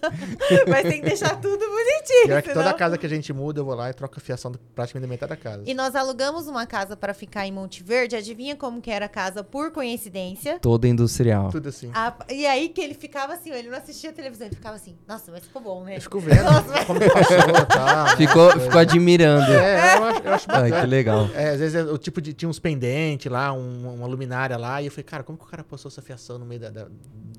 Mas 0.68 0.82
tem 0.82 1.00
que 1.02 1.16
deixar 1.24 1.40
tudo 1.40 1.58
bonitinho. 1.58 2.26
Pior 2.26 2.42
que 2.42 2.52
toda 2.52 2.72
casa 2.74 2.98
que 2.98 3.06
a 3.06 3.08
gente 3.08 3.32
muda, 3.32 3.60
eu 3.60 3.64
vou 3.64 3.74
lá 3.74 3.90
e 3.90 3.94
troco 3.94 4.14
a 4.16 4.20
fiação 4.20 4.50
do- 4.52 4.58
praticamente 4.58 5.06
da 5.06 5.12
metade 5.12 5.30
da 5.30 5.36
casa. 5.36 5.62
E 5.66 5.74
nós 5.74 5.94
alugamos 5.94 6.46
uma 6.46 6.66
casa 6.66 6.96
pra 6.96 7.12
ficar 7.14 7.46
em 7.46 7.52
Monte 7.52 7.82
Verde. 7.82 8.16
Adivinha 8.16 8.54
como 8.56 8.80
que 8.80 8.90
era 8.90 9.06
a 9.06 9.08
casa 9.08 9.42
por 9.42 9.70
coincidência? 9.72 10.58
Toda 10.60 10.86
industrial. 10.88 11.50
Tudo 11.50 11.68
assim. 11.68 11.90
A- 11.94 12.14
e 12.30 12.46
aí 12.46 12.68
que 12.68 12.80
ele 12.80 12.94
ficava 12.94 13.34
assim, 13.34 13.50
ele 13.50 13.68
não 13.68 13.78
assistia 13.78 14.12
televisão, 14.12 14.46
ele 14.46 14.56
ficava 14.56 14.76
assim, 14.76 14.96
nossa, 15.06 15.30
mas 15.32 15.44
ficou 15.44 15.60
bom, 15.62 15.84
né? 15.84 15.96
Eu 15.96 16.00
fico 16.00 16.20
vendo 16.20 16.44
como 16.86 17.00
que 17.00 17.10
passou 17.10 17.36
tal. 17.66 18.04
né? 18.04 18.16
Ficou, 18.16 18.50
ficou 18.60 18.80
admirando. 18.80 19.52
É, 19.52 19.96
eu 19.98 20.04
acho, 20.04 20.22
eu 20.22 20.32
acho 20.34 20.46
Ai, 20.50 20.62
bacana. 20.62 20.80
que 20.80 20.86
legal. 20.86 21.28
É, 21.34 21.50
às 21.50 21.58
vezes 21.60 21.74
é 21.74 21.82
o 21.84 21.98
tipo 21.98 22.20
de. 22.20 22.32
Tinha 22.32 22.48
uns 22.48 22.58
pendentes 22.58 23.30
lá, 23.30 23.52
um- 23.52 23.94
uma 23.94 24.06
luminária 24.06 24.56
lá, 24.56 24.80
e 24.82 24.86
eu 24.86 24.90
falei, 24.90 25.04
cara, 25.04 25.22
como 25.22 25.38
que 25.38 25.44
o 25.44 25.48
cara 25.48 25.62
passou 25.64 25.88
essa 25.88 26.02
fiação 26.02 26.38
no 26.38 26.44
meio 26.46 26.60
da, 26.60 26.70
da, 26.70 26.86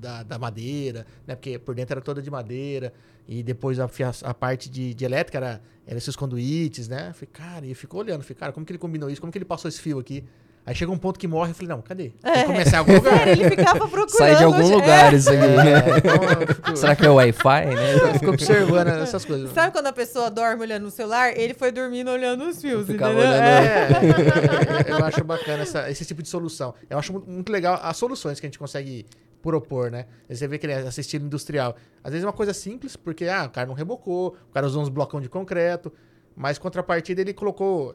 da- 0.00 0.22
da 0.22 0.38
madeira, 0.38 1.06
né? 1.26 1.34
Porque 1.34 1.58
por 1.58 1.74
dentro 1.74 1.94
era 1.94 2.00
toda 2.00 2.20
de 2.22 2.30
madeira, 2.30 2.92
e 3.28 3.42
depois 3.42 3.78
a, 3.80 3.88
a 4.22 4.34
parte 4.34 4.68
de, 4.70 4.94
de 4.94 5.04
elétrica 5.04 5.38
era, 5.38 5.60
era 5.86 5.98
esses 5.98 6.14
conduítes, 6.16 6.88
né? 6.88 7.08
Eu 7.10 7.14
falei, 7.14 7.28
cara, 7.32 7.66
e 7.66 7.70
eu 7.70 7.76
fico 7.76 7.96
olhando, 7.98 8.22
falei, 8.22 8.36
cara, 8.38 8.52
como 8.52 8.64
que 8.64 8.72
ele 8.72 8.78
combinou 8.78 9.10
isso? 9.10 9.20
Como 9.20 9.32
que 9.32 9.38
ele 9.38 9.44
passou 9.44 9.68
esse 9.68 9.80
fio 9.80 9.98
aqui? 9.98 10.24
Aí 10.64 10.74
chega 10.74 10.90
um 10.90 10.98
ponto 10.98 11.16
que 11.16 11.28
morre, 11.28 11.52
eu 11.52 11.54
falei, 11.54 11.68
não, 11.68 11.80
cadê? 11.80 12.10
Tem 12.20 12.32
É. 12.32 12.38
que 12.40 12.44
começar 12.46 12.76
em 12.76 12.78
algum 12.80 12.94
lugar. 12.98 13.18
Sério, 13.18 13.32
ele 13.32 13.50
ficava 13.50 13.78
procurando. 13.78 14.10
Sai 14.10 14.34
de 14.36 14.42
algum 14.42 14.68
lugar 14.68 15.14
É. 15.14 15.16
isso 15.16 15.30
aqui. 15.30 15.38
É, 15.38 15.98
então 15.98 16.54
fico, 16.56 16.76
Será 16.76 16.96
que 16.96 17.06
é 17.06 17.08
Wi-Fi, 17.08 17.66
né? 17.66 17.94
eu 18.02 18.12
fico 18.14 18.30
observando 18.32 18.88
essas 18.88 19.24
coisas. 19.24 19.52
Sabe 19.52 19.72
quando 19.72 19.86
a 19.86 19.92
pessoa 19.92 20.28
dorme 20.28 20.62
olhando 20.62 20.82
no 20.82 20.90
celular? 20.90 21.36
Ele 21.38 21.54
foi 21.54 21.70
dormindo 21.70 22.10
olhando 22.10 22.48
os 22.48 22.60
fios, 22.60 22.84
Ficava 22.84 23.12
entendeu? 23.12 23.30
olhando- 23.30 23.44
É. 23.44 24.88
É, 24.88 24.92
eu 24.92 25.04
acho 25.04 25.22
bacana 25.22 25.62
essa- 25.62 25.88
esse 25.88 26.04
tipo 26.04 26.20
de 26.20 26.28
solução. 26.28 26.74
Eu 26.90 26.98
acho 26.98 27.12
mu- 27.12 27.22
muito 27.26 27.50
legal 27.52 27.78
as 27.80 27.96
soluções 27.96 28.40
que 28.40 28.46
a 28.46 28.48
gente 28.48 28.58
consegue 28.58 29.06
propor, 29.50 29.90
né? 29.90 30.06
Aí 30.28 30.34
Você 30.36 30.48
vê 30.48 30.58
que 30.58 30.66
ele 30.66 30.72
é 30.72 30.86
esse 30.86 31.00
estilo 31.00 31.24
industrial. 31.26 31.76
Às 32.02 32.10
vezes 32.12 32.24
é 32.24 32.26
uma 32.26 32.32
coisa 32.32 32.52
simples, 32.52 32.96
porque 32.96 33.26
ah, 33.26 33.44
o 33.46 33.50
cara 33.50 33.66
não 33.66 33.74
rebocou, 33.74 34.36
o 34.50 34.52
cara 34.52 34.66
usou 34.66 34.82
uns 34.82 34.88
blocão 34.88 35.20
de 35.20 35.28
concreto, 35.28 35.92
mas 36.34 36.58
contrapartida 36.58 37.20
ele 37.20 37.32
colocou. 37.32 37.94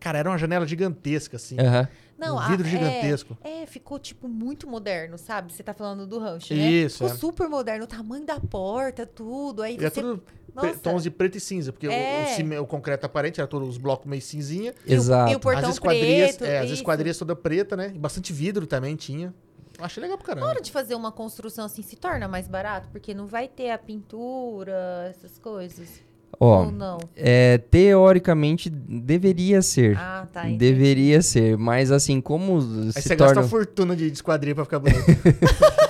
Cara, 0.00 0.18
era 0.18 0.28
uma 0.28 0.38
janela 0.38 0.66
gigantesca, 0.66 1.36
assim. 1.36 1.58
Aham. 1.58 1.88
Não, 2.18 2.36
um 2.36 2.38
a- 2.38 2.48
vidro 2.48 2.66
é- 2.66 2.70
gigantesco. 2.70 3.36
É, 3.44 3.66
ficou, 3.66 3.98
tipo, 3.98 4.26
muito 4.28 4.66
moderno, 4.66 5.18
sabe? 5.18 5.52
Você 5.52 5.62
tá 5.62 5.74
falando 5.74 6.06
do 6.06 6.18
rancho, 6.18 6.54
né? 6.54 6.60
Isso, 6.60 6.98
Ficou 7.04 7.10
é. 7.14 7.18
super 7.18 7.48
moderno, 7.48 7.84
o 7.84 7.86
tamanho 7.86 8.24
da 8.24 8.40
porta, 8.40 9.04
tudo. 9.06 9.62
Aí 9.62 9.76
E 9.78 9.84
é 9.84 9.90
você... 9.90 10.00
tudo 10.00 10.22
pre- 10.54 10.68
Nossa. 10.68 10.78
tons 10.80 11.02
de 11.02 11.10
preto 11.10 11.36
e 11.36 11.40
cinza, 11.40 11.72
porque 11.72 11.86
o- 11.88 11.92
É. 11.92 12.24
o, 12.24 12.34
cime- 12.36 12.58
o 12.58 12.66
concreto 12.66 13.04
aparente 13.04 13.38
era 13.40 13.46
todos 13.46 13.68
os 13.68 13.76
blocos 13.78 14.06
meio 14.06 14.22
cinzinha. 14.22 14.74
E 14.86 14.92
o- 14.92 14.94
Exato. 14.96 15.32
E 15.32 15.36
o 15.36 15.40
portão 15.40 15.68
as 15.68 15.74
esquadrias, 15.74 16.36
preto. 16.36 16.50
é, 16.50 16.58
as 16.60 16.70
esquadrias 16.70 17.18
toda 17.18 17.36
preta, 17.36 17.76
né? 17.76 17.92
E 17.94 17.98
bastante 17.98 18.32
vidro 18.32 18.66
também 18.66 18.96
tinha. 18.96 19.34
Achei 19.78 20.00
legal 20.02 20.16
pra 20.16 20.28
Na 20.28 20.34
caramba. 20.34 20.46
hora 20.52 20.62
de 20.62 20.72
fazer 20.72 20.94
uma 20.94 21.12
construção 21.12 21.64
assim, 21.66 21.82
se 21.82 21.96
torna 21.96 22.26
mais 22.26 22.48
barato? 22.48 22.88
Porque 22.90 23.12
não 23.12 23.26
vai 23.26 23.46
ter 23.48 23.70
a 23.70 23.78
pintura, 23.78 25.06
essas 25.10 25.38
coisas. 25.38 26.00
Ó, 26.40 26.64
Ou 26.64 26.70
não? 26.72 26.98
é, 27.14 27.56
teoricamente 27.58 28.68
deveria 28.68 29.62
ser. 29.62 29.96
Ah, 29.96 30.26
tá. 30.30 30.40
entendi. 30.48 30.58
Deveria 30.58 31.22
ser, 31.22 31.56
mas 31.56 31.90
assim, 31.92 32.20
como 32.20 32.56
Aí 32.58 32.92
se 32.92 33.02
você 33.02 33.08
gasta 33.16 33.26
torna... 33.26 33.40
uma 33.42 33.48
fortuna 33.48 33.96
de 33.96 34.06
esquadria 34.12 34.54
pra 34.54 34.64
ficar 34.64 34.78
bonito. 34.78 34.98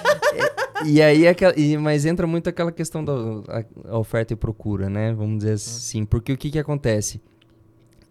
E 0.84 1.00
aí, 1.02 1.26
aquela- 1.26 1.58
e- 1.58 1.76
mas 1.78 2.04
entra 2.04 2.26
muito 2.26 2.48
aquela 2.50 2.70
questão 2.70 3.02
da 3.04 3.12
oferta 3.96 4.34
e 4.34 4.36
procura, 4.36 4.88
né? 4.90 5.12
Vamos 5.14 5.38
dizer 5.38 5.52
assim. 5.54 6.04
Porque 6.04 6.32
o 6.32 6.36
que 6.36 6.50
que 6.50 6.58
acontece? 6.58 7.20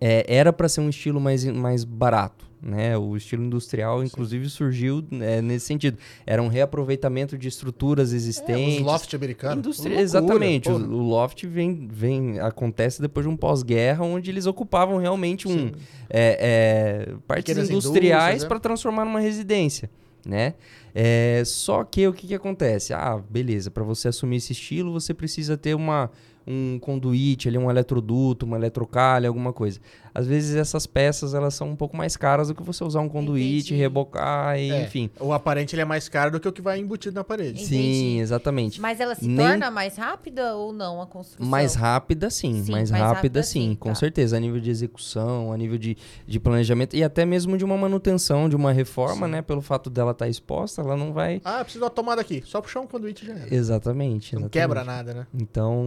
É, 0.01 0.25
era 0.27 0.51
para 0.51 0.67
ser 0.67 0.81
um 0.81 0.89
estilo 0.89 1.21
mais, 1.21 1.45
mais 1.45 1.83
barato, 1.85 2.44
né? 2.61 2.97
O 2.97 3.15
estilo 3.15 3.43
industrial, 3.43 4.03
inclusive, 4.03 4.49
surgiu 4.49 5.03
é, 5.21 5.41
nesse 5.41 5.65
sentido. 5.65 5.97
Era 6.25 6.41
um 6.41 6.47
reaproveitamento 6.47 7.37
de 7.37 7.47
estruturas 7.47 8.11
É, 8.13 8.15
existentes. 8.15 8.77
os 8.77 8.81
loft 8.81 9.13
americanos. 9.15 9.57
Industri- 9.65 9.93
Exatamente. 9.95 10.69
O, 10.69 10.73
porra. 10.73 10.85
o 10.87 11.01
loft 11.01 11.43
vem, 11.45 11.87
vem, 11.91 12.39
acontece 12.39 13.01
depois 13.01 13.25
de 13.25 13.29
um 13.31 13.37
pós-guerra, 13.37 14.03
onde 14.03 14.31
eles 14.31 14.45
ocupavam 14.45 14.97
realmente 14.97 15.47
um, 15.47 15.51
Sim. 15.51 15.71
é, 16.09 17.05
é, 17.09 17.15
partes 17.27 17.45
Pequenas 17.45 17.69
industriais 17.69 18.43
né? 18.43 18.47
para 18.47 18.59
transformar 18.59 19.05
numa 19.05 19.19
residência, 19.19 19.89
né? 20.25 20.53
É, 20.93 21.43
só 21.45 21.83
que 21.83 22.07
o 22.07 22.13
que, 22.13 22.27
que 22.27 22.33
acontece? 22.33 22.93
Ah, 22.93 23.21
beleza, 23.29 23.69
para 23.69 23.83
você 23.83 24.07
assumir 24.07 24.37
esse 24.37 24.53
estilo, 24.53 24.93
você 24.93 25.13
precisa 25.13 25.57
ter 25.57 25.75
uma, 25.75 26.09
um 26.47 26.79
conduíte 26.79 27.49
ali, 27.49 27.57
um 27.57 27.69
eletroduto, 27.69 28.45
uma 28.45 28.55
eletrocalha, 28.55 29.27
alguma 29.27 29.51
coisa. 29.51 29.79
Às 30.15 30.25
vezes 30.25 30.55
essas 30.55 30.87
peças 30.87 31.33
elas 31.33 31.53
são 31.53 31.69
um 31.69 31.75
pouco 31.75 31.95
mais 31.97 32.15
caras 32.15 32.47
do 32.47 32.55
que 32.55 32.63
você 32.63 32.83
usar 32.85 33.01
um 33.01 33.09
conduíte, 33.09 33.67
Entendi. 33.73 33.81
rebocar, 33.81 34.57
e, 34.57 34.71
É, 34.71 34.83
enfim. 34.83 35.09
O 35.19 35.33
aparente 35.33 35.75
ele 35.75 35.81
é 35.81 35.85
mais 35.85 36.07
caro 36.07 36.31
do 36.31 36.39
que 36.39 36.47
o 36.47 36.53
que 36.53 36.61
vai 36.61 36.79
embutido 36.79 37.13
na 37.15 37.23
parede. 37.23 37.61
Entendi. 37.63 37.65
Sim, 37.65 38.19
exatamente. 38.21 38.79
Mas 38.79 39.01
ela 39.01 39.13
se 39.13 39.27
Nem- 39.27 39.35
torna 39.49 39.69
mais 39.69 39.97
rápida 39.97 40.55
ou 40.55 40.71
não 40.71 41.01
a 41.01 41.05
construção? 41.05 41.45
Mais 41.45 41.75
rápida, 41.75 42.29
sim. 42.29 42.63
Sim, 42.63 42.71
mais 42.71 42.89
mais 42.89 43.03
rápida, 43.03 43.15
rápida, 43.15 43.43
sim, 43.43 43.69
sim, 43.71 43.75
com 43.75 43.89
tá. 43.89 43.95
certeza. 43.95 44.37
A 44.37 44.39
nível 44.39 44.61
de 44.61 44.69
execução, 44.69 45.51
a 45.51 45.57
nível 45.57 45.77
de, 45.77 45.97
de 46.25 46.39
planejamento 46.39 46.95
e 46.95 47.03
até 47.03 47.25
mesmo 47.25 47.57
de 47.57 47.65
uma 47.65 47.77
manutenção, 47.77 48.47
de 48.47 48.55
uma 48.55 48.71
reforma, 48.71 49.25
Sim. 49.25 49.33
né? 49.33 49.41
Pelo 49.41 49.61
fato 49.61 49.89
dela 49.89 50.11
estar 50.11 50.29
exposta, 50.29 50.81
ela 50.81 50.95
não 50.95 51.11
vai. 51.11 51.41
Ah, 51.43 51.61
precisa 51.63 51.79
de 51.79 51.83
uma 51.83 51.89
tomada 51.89 52.21
aqui. 52.21 52.41
Só 52.45 52.61
puxar 52.61 52.79
um 52.79 52.87
conduíte 52.87 53.25
já 53.25 53.33
era. 53.33 53.53
Exatamente. 53.53 54.33
Não 54.35 54.43
exatamente. 54.43 54.51
quebra 54.53 54.83
nada, 54.85 55.13
né? 55.13 55.27
Então, 55.33 55.83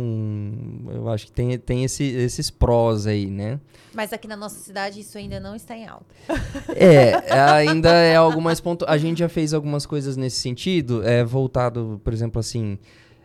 eu 0.92 1.08
acho 1.08 1.26
que 1.26 1.32
tem, 1.32 1.58
tem 1.58 1.84
esse- 1.84 2.04
esses 2.04 2.50
prós 2.50 3.06
aí, 3.06 3.26
né? 3.26 3.58
Mas 3.94 4.12
aqui 4.18 4.28
na 4.28 4.36
nossa 4.36 4.58
cidade 4.60 5.00
isso 5.00 5.16
ainda 5.16 5.38
não 5.40 5.54
está 5.56 5.76
em 5.76 5.86
alta. 5.86 6.14
É, 6.76 7.32
ainda 7.32 7.90
é 7.90 8.16
algo 8.16 8.40
mais 8.40 8.60
ponto. 8.60 8.84
A 8.88 8.98
gente 8.98 9.18
já 9.18 9.28
fez 9.28 9.54
algumas 9.54 9.86
coisas 9.86 10.16
nesse 10.16 10.36
sentido, 10.36 11.02
é 11.06 11.24
voltado, 11.24 12.00
por 12.04 12.12
exemplo, 12.12 12.38
assim, 12.38 12.78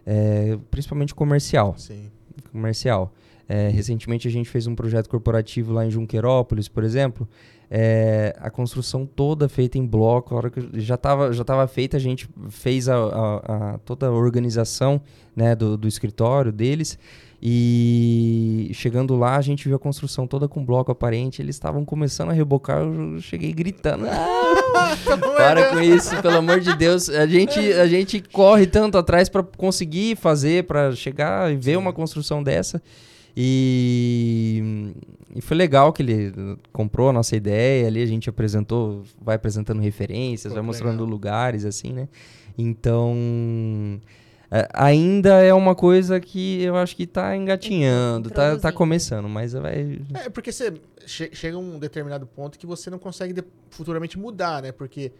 é, 0.05 0.57
principalmente 0.71 1.13
comercial. 1.13 1.75
Sim. 1.77 2.09
comercial. 2.51 3.13
É, 3.49 3.67
recentemente 3.67 4.27
a 4.27 4.31
gente 4.31 4.49
fez 4.49 4.67
um 4.67 4.73
projeto 4.75 5.09
corporativo 5.09 5.73
lá 5.73 5.85
em 5.85 5.91
Junquerópolis, 5.91 6.67
por 6.69 6.83
exemplo. 6.83 7.27
É, 7.69 8.35
a 8.39 8.49
construção 8.49 9.05
toda 9.05 9.49
feita 9.49 9.77
em 9.77 9.85
bloco, 9.85 10.33
a 10.33 10.37
hora 10.37 10.49
que 10.49 10.79
já 10.79 10.95
estava 10.95 11.33
já 11.33 11.43
tava 11.43 11.67
feita, 11.67 11.97
a 11.97 11.99
gente 11.99 12.29
fez 12.49 12.87
a, 12.87 12.95
a- 12.95 13.73
a- 13.73 13.77
toda 13.79 14.07
a 14.07 14.11
organização 14.11 15.01
né, 15.35 15.55
do, 15.55 15.75
do 15.75 15.87
escritório 15.87 16.51
deles. 16.51 16.97
E 17.45 18.71
chegando 18.73 19.17
lá, 19.17 19.35
a 19.35 19.41
gente 19.41 19.67
viu 19.67 19.75
a 19.75 19.79
construção 19.79 20.25
toda 20.25 20.47
com 20.47 20.63
bloco 20.63 20.93
aparente. 20.93 21.41
Eles 21.41 21.57
estavam 21.57 21.83
começando 21.83 22.29
a 22.29 22.33
rebocar, 22.33 22.79
eu 22.81 23.19
cheguei 23.19 23.51
gritando. 23.51 24.05
"Ah, 24.07 24.95
para 25.35 25.71
com 25.71 25.81
isso, 25.81 26.15
pelo 26.21 26.37
amor 26.37 26.61
de 26.61 26.73
Deus. 26.77 27.09
A 27.09 27.27
gente, 27.27 27.59
a 27.59 27.85
gente 27.85 28.21
corre 28.31 28.65
tanto 28.65 28.97
atrás 28.97 29.27
para 29.27 29.43
conseguir 29.43 30.15
fazer, 30.15 30.63
para 30.63 30.95
chegar 30.95 31.51
e 31.51 31.57
ver 31.57 31.77
uma 31.77 31.91
construção 31.91 32.41
dessa. 32.41 32.81
E, 33.35 34.93
e 35.35 35.41
foi 35.41 35.57
legal 35.57 35.91
que 35.91 36.01
ele 36.01 36.33
comprou 36.71 37.09
a 37.09 37.13
nossa 37.13 37.35
ideia 37.35 37.87
ali, 37.87 38.01
a 38.01 38.05
gente 38.05 38.29
apresentou, 38.29 39.03
vai 39.21 39.35
apresentando 39.35 39.81
referências, 39.81 40.53
Pô, 40.53 40.55
vai 40.55 40.63
mostrando 40.63 40.99
legal. 40.99 41.07
lugares, 41.09 41.65
assim, 41.65 41.91
né? 41.91 42.07
Então, 42.57 43.99
é, 43.99 44.22
ainda 44.73 45.41
é 45.41 45.53
uma 45.53 45.73
coisa 45.73 46.19
que 46.19 46.61
eu 46.61 46.75
acho 46.75 46.95
que 46.95 47.07
tá 47.07 47.35
engatinhando, 47.35 48.29
tá, 48.29 48.57
tá 48.57 48.71
começando, 48.71 49.27
mas 49.27 49.53
vai... 49.53 49.99
É, 50.13 50.29
porque 50.29 50.51
você 50.51 50.73
che- 51.05 51.31
chega 51.33 51.55
a 51.57 51.59
um 51.59 51.79
determinado 51.79 52.25
ponto 52.27 52.59
que 52.59 52.65
você 52.67 52.89
não 52.89 52.99
consegue 52.99 53.43
futuramente 53.69 54.17
mudar, 54.17 54.61
né? 54.61 54.71
Porque 54.71 55.11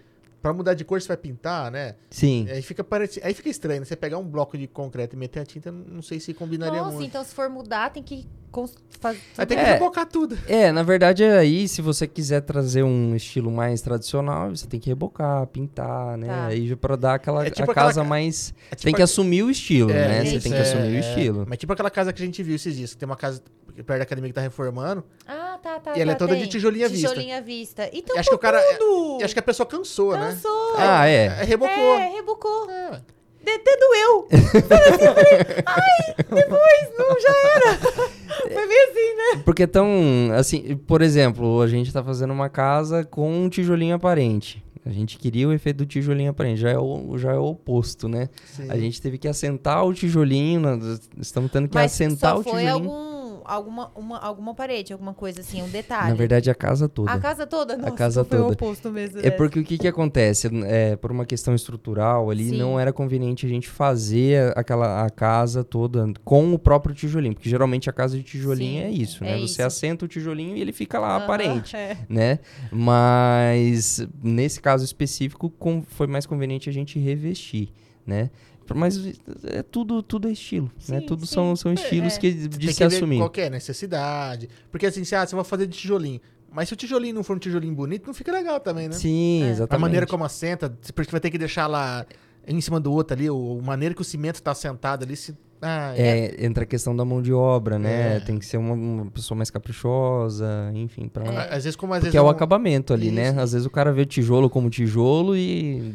pra 0.43 0.53
mudar 0.53 0.73
de 0.73 0.83
cor 0.83 1.01
você 1.01 1.07
vai 1.07 1.15
pintar, 1.17 1.71
né? 1.71 1.95
Sim. 2.11 2.45
Aí 2.51 2.61
fica, 2.61 2.83
pareci... 2.83 3.19
Aí 3.23 3.33
fica 3.33 3.49
estranho, 3.49 3.79
né? 3.79 3.85
Você 3.85 3.95
pegar 3.95 4.17
um 4.17 4.23
bloco 4.27 4.57
de 4.57 4.67
concreto 4.67 5.15
e 5.15 5.17
meter 5.17 5.39
a 5.39 5.45
tinta, 5.45 5.71
não 5.71 6.01
sei 6.01 6.19
se 6.19 6.33
combinaria 6.33 6.81
Nossa, 6.81 6.91
muito. 6.95 7.07
então 7.07 7.23
se 7.23 7.33
for 7.33 7.49
mudar, 7.49 7.89
tem 7.91 8.03
que 8.03 8.27
cons- 8.51 8.75
faz- 8.99 9.17
Aí 9.37 9.45
tem 9.45 9.57
que 9.57 9.63
É. 9.63 9.73
rebocar 9.73 10.05
tudo. 10.05 10.37
É, 10.47 10.69
na 10.71 10.83
verdade, 10.83 11.23
aí, 11.23 11.65
se 11.67 11.81
você 11.81 12.05
quiser 12.05 12.41
trazer 12.41 12.83
um 12.83 13.15
estilo 13.15 13.49
mais 13.49 13.81
tradicional, 13.81 14.49
você 14.49 14.67
tem 14.67 14.79
que 14.81 14.89
rebocar, 14.89 15.47
pintar, 15.47 16.17
né? 16.17 16.27
Tá. 16.27 16.45
Aí 16.47 16.75
pra 16.75 16.97
dar 16.97 17.13
aquela 17.15 17.47
É 17.47 17.49
tipo 17.49 17.61
a 17.69 17.71
aquela 17.71 17.87
casa 17.87 18.01
ca- 18.01 18.07
mais. 18.07 18.53
É 18.69 18.75
Você 18.75 18.83
tem 18.83 18.91
tipo 18.91 18.95
que 18.97 19.01
a- 19.01 19.05
assumir 19.05 19.43
o 19.43 19.49
estilo, 19.49 19.91
É, 19.91 20.07
né? 20.09 20.25
Você 20.25 20.35
isso, 20.35 20.43
tem 20.43 20.51
que 20.51 20.57
é, 20.57 20.61
assumir 20.61 20.91
o 20.91 20.95
é. 20.95 20.99
estilo. 20.99 21.45
Mas 21.47 21.57
tipo 21.57 21.71
aquela 21.71 21.89
casa 21.89 22.11
que 22.11 22.21
a 22.21 22.25
gente 22.25 22.43
viu 22.43 22.55
esses 22.55 22.75
dias. 22.75 22.91
que 22.93 22.97
Tem 22.99 23.05
uma 23.07 23.15
casa 23.15 23.41
perto 23.75 23.97
da 23.99 24.03
academia 24.03 24.29
que 24.29 24.35
tá 24.35 24.41
reformando. 24.41 25.03
Ah, 25.27 25.57
tá, 25.61 25.79
tá. 25.79 25.97
E 25.97 26.01
ela 26.01 26.11
é 26.11 26.15
tá, 26.15 26.19
toda 26.19 26.33
tem. 26.33 26.43
de 26.43 26.49
tijolinho 26.49 26.85
à 26.85 26.89
vista. 26.89 27.07
Tijolinho 27.09 27.37
à 27.37 27.41
vista. 27.41 27.89
Então, 27.93 28.17
acho 28.17 28.29
que 28.29 28.35
o 28.35 28.39
cara. 28.39 28.61
tudo! 28.77 29.21
e 29.21 29.23
acho 29.23 29.33
que 29.33 29.39
a 29.39 29.43
pessoa 29.43 29.65
cansou, 29.65 30.13
né? 30.13 30.29
Cansou. 30.31 30.73
Ah, 30.77 31.07
é. 31.07 31.25
É, 31.25 31.43
rebocou. 31.43 31.95
É, 31.95 32.09
rebocou. 32.09 32.69
É. 32.69 33.01
Até 33.45 33.77
doeu. 33.77 34.27
Assim, 34.31 35.03
eu 35.05 35.13
falei, 35.13 35.63
ai, 35.65 36.15
depois, 36.17 36.97
não, 36.97 37.19
já 37.19 37.35
era. 37.55 37.77
Foi 38.53 38.67
bem 38.67 38.87
assim, 38.89 39.15
né? 39.37 39.41
Porque 39.45 39.67
tão. 39.67 39.87
Assim, 40.35 40.75
por 40.77 41.01
exemplo, 41.01 41.61
a 41.61 41.67
gente 41.67 41.91
tá 41.91 42.03
fazendo 42.03 42.31
uma 42.31 42.49
casa 42.49 43.03
com 43.03 43.29
um 43.43 43.49
tijolinho 43.49 43.95
aparente. 43.95 44.63
A 44.85 44.89
gente 44.89 45.17
queria 45.17 45.47
o 45.47 45.53
efeito 45.53 45.77
do 45.77 45.85
tijolinho 45.85 46.31
aparente. 46.31 46.59
Já 46.61 46.71
é 46.71 46.77
o, 46.77 47.17
já 47.17 47.31
é 47.33 47.37
o 47.37 47.45
oposto, 47.45 48.07
né? 48.07 48.29
Sim. 48.45 48.69
A 48.69 48.77
gente 48.77 49.01
teve 49.01 49.17
que 49.17 49.27
assentar 49.27 49.85
o 49.85 49.93
tijolinho. 49.93 50.59
na- 50.59 50.77
estamos 51.19 51.51
tendo 51.51 51.67
que 51.69 51.75
Mas 51.75 51.91
assentar 51.93 52.33
só 52.35 52.39
o 52.39 52.43
foi 52.43 52.63
tijolinho. 52.63 52.73
algum, 52.73 53.22
alguma, 53.45 53.91
uma, 53.95 54.19
alguma 54.19 54.53
parede, 54.53 54.93
alguma 54.93 55.13
coisa 55.13 55.41
assim, 55.41 55.61
um 55.61 55.69
detalhe. 55.69 56.09
Na 56.09 56.15
verdade, 56.15 56.49
a 56.49 56.55
casa 56.55 56.87
toda. 56.89 57.11
A 57.11 57.19
casa 57.19 57.45
toda? 57.47 57.77
Nossa, 57.77 57.91
casa 57.91 58.21
então 58.21 58.29
foi 58.29 58.37
toda. 58.39 58.49
o 58.49 58.53
oposto 58.53 58.89
mesmo. 58.91 59.19
É 59.19 59.23
dessa. 59.23 59.37
porque 59.37 59.59
o 59.59 59.63
que 59.63 59.77
que 59.77 59.87
acontece? 59.87 60.49
É, 60.65 60.95
por 60.95 61.11
uma 61.11 61.25
questão 61.25 61.53
estrutural 61.55 62.29
ali, 62.29 62.49
Sim. 62.49 62.57
não 62.57 62.79
era 62.79 62.91
conveniente 62.93 63.45
a 63.45 63.49
gente 63.49 63.67
fazer 63.69 64.53
aquela 64.57 65.05
a 65.05 65.09
casa 65.09 65.63
toda 65.63 66.11
com 66.23 66.53
o 66.53 66.59
próprio 66.59 66.93
tijolinho, 66.93 67.33
porque 67.33 67.49
geralmente 67.49 67.89
a 67.89 67.93
casa 67.93 68.17
de 68.17 68.23
tijolinho 68.23 68.81
Sim, 68.81 68.87
é 68.87 68.91
isso, 68.91 69.23
é 69.23 69.27
né? 69.27 69.39
isso. 69.39 69.55
Você 69.55 69.63
assenta 69.63 70.05
o 70.05 70.07
tijolinho 70.07 70.55
e 70.55 70.61
ele 70.61 70.71
fica 70.73 70.99
lá 70.99 71.15
aparente, 71.17 71.75
é. 71.75 71.97
né? 72.09 72.39
Mas 72.71 74.05
nesse 74.21 74.61
caso 74.61 74.83
específico 74.83 75.49
com- 75.49 75.81
foi 75.81 76.07
mais 76.07 76.25
conveniente 76.25 76.69
a 76.69 76.73
gente 76.73 76.99
revestir, 76.99 77.69
né? 78.05 78.29
Mas 78.73 78.97
é 79.45 79.61
tudo, 79.63 80.01
tudo 80.03 80.27
é 80.27 80.31
estilo, 80.31 80.71
né? 80.87 80.99
Sim, 80.99 81.05
Tudo 81.05 81.25
sim. 81.25 81.33
são, 81.33 81.55
são 81.55 81.73
estilos 81.73 82.15
é. 82.15 82.19
que 82.19 82.31
de 82.47 82.59
tem 82.59 82.69
se 82.69 82.75
que 82.75 82.83
assumir. 82.83 83.17
qual 83.17 83.29
que 83.29 83.41
é 83.41 83.49
necessidade. 83.49 84.49
Porque 84.71 84.85
assim, 84.85 85.03
se 85.03 85.15
ah, 85.15 85.25
você 85.25 85.35
vai 85.35 85.43
fazer 85.43 85.67
de 85.67 85.77
tijolinho. 85.77 86.21
Mas 86.51 86.67
se 86.67 86.73
o 86.73 86.77
tijolinho 86.77 87.15
não 87.15 87.23
for 87.23 87.35
um 87.35 87.39
tijolinho 87.39 87.73
bonito, 87.73 88.05
não 88.05 88.13
fica 88.13 88.31
legal 88.31 88.59
também, 88.59 88.87
né? 88.87 88.93
Sim, 88.95 89.43
É. 89.43 89.49
exatamente. 89.49 89.75
A 89.75 89.79
maneira 89.79 90.05
como 90.05 90.23
assenta, 90.23 90.69
porque 90.93 91.11
vai 91.11 91.19
ter 91.19 91.31
que 91.31 91.37
deixar 91.37 91.65
lá 91.67 92.05
em 92.47 92.61
cima 92.61 92.79
do 92.79 92.91
outro 92.91 93.15
ali, 93.15 93.29
o, 93.29 93.59
a 93.59 93.65
maneira 93.65 93.95
que 93.95 94.01
o 94.01 94.05
cimento 94.05 94.41
tá 94.41 94.51
assentado 94.51 95.03
ali, 95.03 95.15
se 95.15 95.35
Ah, 95.65 95.93
é. 95.95 96.35
É, 96.35 96.45
entra 96.45 96.63
a 96.63 96.67
questão 96.67 96.95
da 96.95 97.05
mão 97.05 97.21
de 97.21 97.31
obra, 97.31 97.79
né? 97.79 98.17
É. 98.17 98.19
Tem 98.19 98.37
que 98.37 98.45
ser 98.45 98.57
uma, 98.57 98.73
uma 98.73 99.05
pessoa 99.09 99.37
mais 99.37 99.49
caprichosa, 99.49 100.71
enfim, 100.75 101.07
pra... 101.07 101.23
Às 101.45 101.63
vezes, 101.63 101.75
como 101.75 101.93
às 101.93 101.99
Porque 101.99 102.07
vezes 102.11 102.15
é 102.15 102.21
o 102.21 102.29
acabamento 102.29 102.93
ali, 102.93 103.11
né? 103.11 103.29
Isso. 103.29 103.39
Às 103.39 103.51
vezes 103.53 103.65
o 103.65 103.69
cara 103.69 103.91
vê 103.91 104.01
o 104.01 104.05
tijolo 104.05 104.49
como 104.49 104.69
tijolo 104.69 105.35
e, 105.35 105.39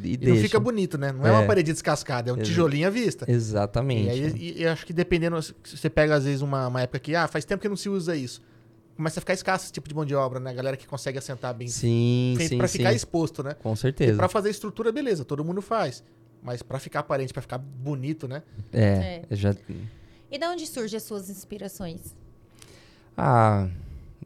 e, 0.02 0.12
E 0.12 0.16
deixa. 0.16 0.34
não 0.34 0.42
fica 0.42 0.60
bonito, 0.60 0.96
né? 0.96 1.12
Não 1.12 1.26
é, 1.26 1.30
uma 1.30 1.42
É. 1.42 1.46
parede 1.46 1.72
descascada, 1.72 2.30
é 2.30 2.32
um 2.32 2.36
Exa- 2.36 2.44
tijolinho 2.44 2.86
à 2.86 2.90
vista. 2.90 3.30
Exatamente. 3.30 4.06
E 4.06 4.10
aí 4.10 4.32
e- 4.36 4.58
e 4.58 4.62
eu 4.62 4.72
acho 4.72 4.86
que 4.86 4.92
dependendo, 4.92 5.36
você 5.64 5.90
pega 5.90 6.14
às 6.14 6.24
vezes 6.24 6.40
uma, 6.42 6.68
uma 6.68 6.82
época 6.82 6.98
que, 6.98 7.14
ah, 7.14 7.28
faz 7.28 7.44
tempo 7.44 7.60
que 7.60 7.68
não 7.68 7.76
se 7.76 7.88
usa 7.88 8.16
isso. 8.16 8.40
Começa 8.96 9.20
a 9.20 9.22
ficar 9.22 9.34
escasso 9.34 9.66
esse 9.66 9.72
tipo 9.72 9.88
de 9.88 9.94
mão 9.94 10.04
de 10.04 10.14
obra, 10.14 10.40
né? 10.40 10.50
A 10.50 10.54
galera 10.54 10.76
que 10.76 10.84
consegue 10.86 11.18
assentar 11.18 11.54
bem 11.54 11.68
Sim, 11.68 12.34
feito 12.36 12.48
sim, 12.50 12.58
pra 12.58 12.66
sim. 12.66 12.78
ficar 12.78 12.92
exposto, 12.92 13.44
né? 13.44 13.54
Com 13.62 13.76
certeza. 13.76 14.16
pra 14.16 14.28
fazer 14.28 14.50
estrutura, 14.50 14.90
beleza, 14.90 15.24
todo 15.24 15.44
mundo 15.44 15.62
faz. 15.62 16.02
Mas 16.42 16.62
pra 16.62 16.78
ficar 16.78 17.00
aparente, 17.00 17.32
pra 17.32 17.42
ficar 17.42 17.58
bonito, 17.58 18.26
né? 18.28 18.42
É, 18.72 19.22
já... 19.30 19.54
E 20.30 20.38
de 20.38 20.46
onde 20.46 20.66
surgem 20.66 20.96
as 20.96 21.02
suas 21.02 21.28
inspirações? 21.30 22.14
Ah, 23.16 23.66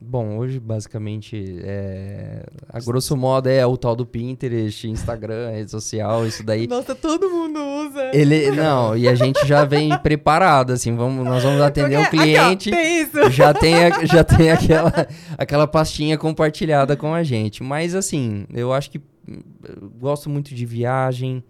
bom, 0.00 0.36
hoje 0.36 0.58
basicamente 0.60 1.60
é... 1.62 2.44
A 2.68 2.80
grosso 2.80 3.16
modo 3.16 3.48
é 3.48 3.64
o 3.64 3.76
tal 3.76 3.94
do 3.96 4.04
Pinterest, 4.04 4.86
Instagram, 4.88 5.50
rede 5.50 5.70
social, 5.70 6.26
isso 6.26 6.42
daí. 6.44 6.66
Nossa, 6.66 6.94
todo 6.94 7.30
mundo 7.30 7.58
usa. 7.88 8.10
Ele, 8.12 8.50
não, 8.50 8.96
e 8.96 9.08
a 9.08 9.14
gente 9.14 9.46
já 9.46 9.64
vem 9.64 9.96
preparado, 9.98 10.72
assim, 10.72 10.94
vamos, 10.94 11.24
nós 11.24 11.42
vamos 11.42 11.60
atender 11.60 11.96
o 11.98 12.02
Porque 12.02 12.16
aqui, 12.18 12.36
ó, 12.38 12.44
cliente. 12.44 12.70
tem 12.70 13.02
isso. 13.02 13.30
já 13.30 13.54
tem, 13.54 13.74
a- 13.86 14.04
já 14.04 14.24
tem 14.24 14.50
aquela, 14.50 14.92
aquela 15.38 15.66
pastinha 15.66 16.18
compartilhada 16.18 16.96
com 16.96 17.14
a 17.14 17.22
gente. 17.22 17.62
Mas 17.62 17.94
assim, 17.94 18.44
eu 18.52 18.72
acho 18.72 18.90
que 18.90 18.98
hum, 19.28 19.40
eu 19.80 19.88
gosto 19.98 20.28
muito 20.28 20.54
de 20.54 20.66
viagem. 20.66 21.42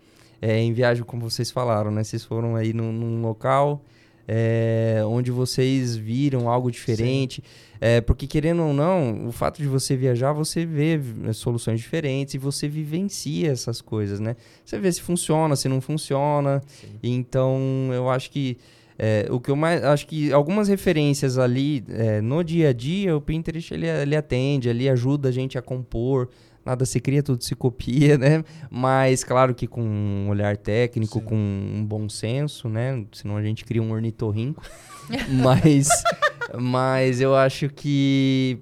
É, 0.43 0.59
em 0.59 0.73
viagem, 0.73 1.05
como 1.05 1.31
vocês 1.31 1.51
falaram, 1.51 1.91
né? 1.91 2.03
Vocês 2.03 2.25
foram 2.25 2.57
aí 2.57 2.73
num, 2.73 2.93
num 2.93 3.23
local 3.23 3.81
é, 4.27 5.03
onde 5.07 5.31
vocês 5.31 5.97
viram 5.97 6.49
algo 6.49 6.71
diferente. 6.71 7.43
É, 7.81 8.01
porque, 8.01 8.27
querendo 8.27 8.63
ou 8.63 8.73
não, 8.73 9.27
o 9.27 9.33
fato 9.33 9.61
de 9.61 9.67
você 9.67 9.97
viajar, 9.97 10.33
você 10.33 10.65
vê 10.65 11.01
eh, 11.27 11.33
soluções 11.33 11.81
diferentes 11.81 12.35
e 12.35 12.39
você 12.39 12.69
vivencia 12.69 13.51
essas 13.51 13.81
coisas, 13.81 14.21
né? 14.21 14.37
Você 14.65 14.79
vê 14.79 14.93
se 14.93 15.01
funciona, 15.01 15.57
se 15.57 15.69
não 15.69 15.81
funciona. 15.81 16.63
Então, 17.03 17.59
eu 17.93 18.09
acho 18.09 18.31
que 18.31 18.57
é, 18.97 19.27
o 19.31 19.41
que 19.41 19.51
eu 19.51 19.57
mais 19.57 19.83
acho 19.83 20.07
que 20.07 20.33
algumas 20.33 20.69
referências 20.69 21.39
ali 21.39 21.83
é, 21.89 22.21
no 22.21 22.45
dia 22.45 22.69
a 22.69 22.73
dia, 22.73 23.17
o 23.17 23.21
Pinterest 23.21 23.75
ele, 23.75 23.89
ele 23.89 24.15
atende, 24.15 24.69
ele 24.69 24.89
ajuda 24.89 25.31
a 25.31 25.33
gente 25.33 25.59
a 25.59 25.63
compor. 25.63 26.29
Nada 26.65 26.85
se 26.85 27.01
cria, 27.01 27.23
tudo 27.23 27.43
se 27.43 27.55
copia, 27.55 28.17
né? 28.17 28.45
Mas 28.71 29.25
claro 29.25 29.55
que 29.55 29.67
com 29.67 29.83
um 29.83 30.29
olhar 30.29 30.57
técnico, 30.57 31.19
Sim. 31.19 31.25
com 31.25 31.37
um 31.37 31.85
bom 31.85 32.09
senso, 32.09 32.69
né? 32.69 33.05
Senão 33.13 33.37
a 33.37 33.43
gente 33.43 33.65
cria 33.65 33.83
um 33.83 33.93
ornitorrinco. 33.93 34.63
mas, 35.43 35.89
mas 36.61 37.21
eu 37.21 37.35
acho 37.35 37.69
que 37.69 38.61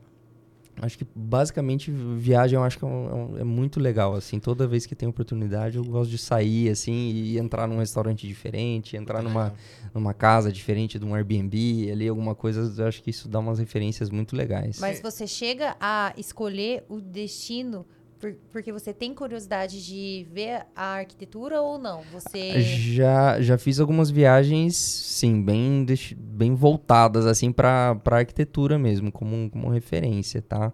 acho 0.83 0.97
que 0.99 1.07
basicamente 1.15 1.91
viagem 1.91 2.57
eu 2.57 2.63
acho 2.63 2.79
que 2.79 2.85
é, 2.85 2.89
um- 2.89 3.09
é 3.09 3.15
um- 3.15 3.39
é 3.39 3.45
muito 3.45 3.79
legal 3.81 4.15
assim. 4.15 4.39
Toda 4.41 4.67
vez 4.67 4.87
que 4.87 4.95
tem 4.95 5.09
oportunidade 5.09 5.77
eu 5.77 5.85
gosto 5.85 6.11
de 6.11 6.19
sair 6.19 6.69
assim 6.71 7.11
e 7.11 7.39
entrar 7.39 7.67
num 7.67 7.79
restaurante 7.79 8.27
diferente 8.27 8.97
entrar 8.97 9.23
numa 9.23 9.53
numa 9.95 10.15
casa 10.15 10.53
diferente 10.53 10.99
de 10.99 11.05
um 11.05 11.15
Airbnb 11.15 11.91
ali 11.91 12.09
alguma 12.09 12.35
coisa 12.35 12.73
eu 12.81 12.87
acho 12.87 13.03
que 13.03 13.11
isso 13.11 13.29
dá 13.29 13.39
umas 13.41 13.59
referências 13.59 14.09
muito 14.11 14.37
legais. 14.37 14.79
Mas 14.79 15.01
você 15.01 15.27
chega 15.27 15.77
a 15.81 16.13
escolher 16.17 16.85
o 16.89 17.01
destino 17.01 17.85
por- 18.21 18.35
porque 18.53 18.71
você 18.73 18.93
tem 18.93 19.15
curiosidade 19.15 19.85
de 19.85 20.27
ver 20.33 20.67
a 20.77 20.97
arquitetura 20.99 21.61
ou 21.61 21.79
não? 21.79 22.03
Você. 22.13 22.61
já 22.61 23.41
já 23.41 23.57
fiz 23.59 23.81
algumas 23.81 24.11
viagens 24.11 24.77
sim 24.77 25.43
bem 25.43 25.87
bem 26.17 26.55
voltadas 26.55 27.27
assim 27.27 27.51
para 27.51 27.95
para 27.97 28.19
arquitetura 28.19 28.79
mesmo 28.79 29.11
como 29.11 29.49
como 29.51 29.69
referência 29.71 30.43
tá 30.43 30.73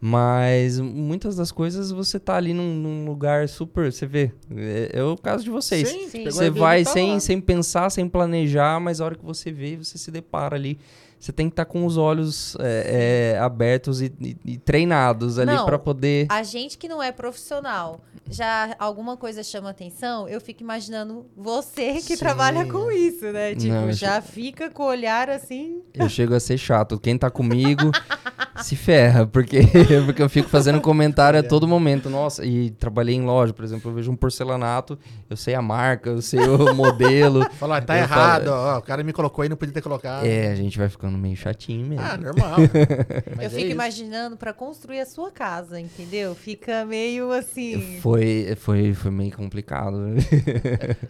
mas 0.00 0.80
muitas 0.80 1.36
das 1.36 1.52
coisas 1.52 1.90
você 1.90 2.18
tá 2.18 2.36
ali 2.36 2.54
num, 2.54 2.74
num 2.74 3.04
lugar 3.04 3.46
super 3.48 3.92
você 3.92 4.06
vê 4.06 4.32
é, 4.56 4.90
é 4.94 5.02
o 5.04 5.16
caso 5.16 5.44
de 5.44 5.50
vocês 5.50 5.88
Sim, 5.88 6.08
Sim. 6.08 6.24
Você 6.24 6.48
vai 6.50 6.84
tá 6.84 6.90
sem, 6.92 7.20
sem 7.20 7.40
pensar, 7.40 7.90
sem 7.90 8.08
planejar, 8.08 8.80
mas 8.80 9.00
a 9.00 9.04
hora 9.04 9.14
que 9.14 9.24
você 9.24 9.52
vê, 9.52 9.76
você 9.76 9.96
se 9.98 10.10
depara 10.10 10.56
ali. 10.56 10.78
Você 11.20 11.32
tem 11.32 11.48
que 11.50 11.52
estar 11.52 11.66
com 11.66 11.84
os 11.84 11.98
olhos 11.98 12.56
é, 12.60 13.34
é, 13.34 13.38
abertos 13.38 14.00
e, 14.00 14.10
e- 14.18 14.36
e 14.44 14.56
treinados 14.58 15.38
ali 15.38 15.54
para 15.66 15.78
poder. 15.78 16.26
A 16.30 16.42
gente 16.42 16.78
que 16.78 16.88
não 16.88 17.02
é 17.02 17.12
profissional, 17.12 18.00
já 18.30 18.74
alguma 18.78 19.18
coisa 19.18 19.42
chama 19.42 19.68
atenção, 19.68 20.26
eu 20.26 20.40
fico 20.40 20.62
imaginando 20.62 21.26
você 21.36 21.94
que 21.94 22.16
Sim. 22.16 22.16
trabalha 22.16 22.64
com 22.64 22.90
isso, 22.90 23.26
né? 23.32 23.54
Tipo, 23.54 23.74
Não, 23.74 23.92
já 23.92 24.22
fica 24.22 24.70
com 24.70 24.82
o 24.84 24.86
olhar 24.86 25.28
assim. 25.28 25.82
Eu 25.92 26.08
chego 26.08 26.34
a 26.34 26.40
ser 26.40 26.56
chato. 26.56 26.98
Quem 26.98 27.18
tá 27.18 27.28
comigo 27.30 27.90
se 28.62 28.74
ferra, 28.74 29.26
porque, 29.26 29.60
porque 30.06 30.22
eu 30.22 30.28
fico 30.28 30.48
fazendo 30.48 30.80
comentário 30.80 31.38
a 31.38 31.42
todo 31.42 31.68
momento. 31.68 32.08
Nossa, 32.08 32.46
e 32.46 32.70
trabalhei 32.70 33.14
em 33.14 33.22
loja, 33.26 33.52
por 33.52 33.64
exemplo, 33.64 33.90
eu 33.90 33.94
vejo 33.94 34.10
um 34.10 34.16
porcelanato, 34.16 34.98
eu 35.28 35.36
sei 35.36 35.54
a 35.54 35.60
marca, 35.60 36.08
eu 36.10 36.22
sei 36.22 36.40
o 36.40 36.74
modelo. 36.74 37.44
Falar, 37.60 37.76
ah, 37.78 37.82
tá 37.82 37.98
errado, 37.98 38.44
falo- 38.46 38.56
ó, 38.76 38.78
o 38.78 38.82
cara 38.82 39.02
me 39.04 39.12
colocou 39.12 39.42
aí, 39.42 39.48
não 39.50 39.56
podia 39.56 39.74
ter 39.74 39.82
colocado. 39.82 40.24
É, 40.24 40.48
a 40.48 40.54
gente 40.54 40.78
vai 40.78 40.88
ficando 40.88 41.09
meio 41.18 41.36
chatinho 41.36 41.86
mesmo. 41.86 42.04
Ah, 42.04 42.16
normal. 42.16 42.58
Mas 43.36 43.38
eu 43.38 43.46
é 43.46 43.48
fico 43.48 43.60
isso. 43.62 43.70
imaginando 43.70 44.36
pra 44.36 44.52
construir 44.52 45.00
a 45.00 45.06
sua 45.06 45.30
casa, 45.30 45.80
entendeu? 45.80 46.34
Fica 46.34 46.84
meio 46.84 47.32
assim. 47.32 48.00
Foi, 48.00 48.54
foi, 48.56 48.94
foi 48.94 49.10
meio 49.10 49.32
complicado. 49.32 49.98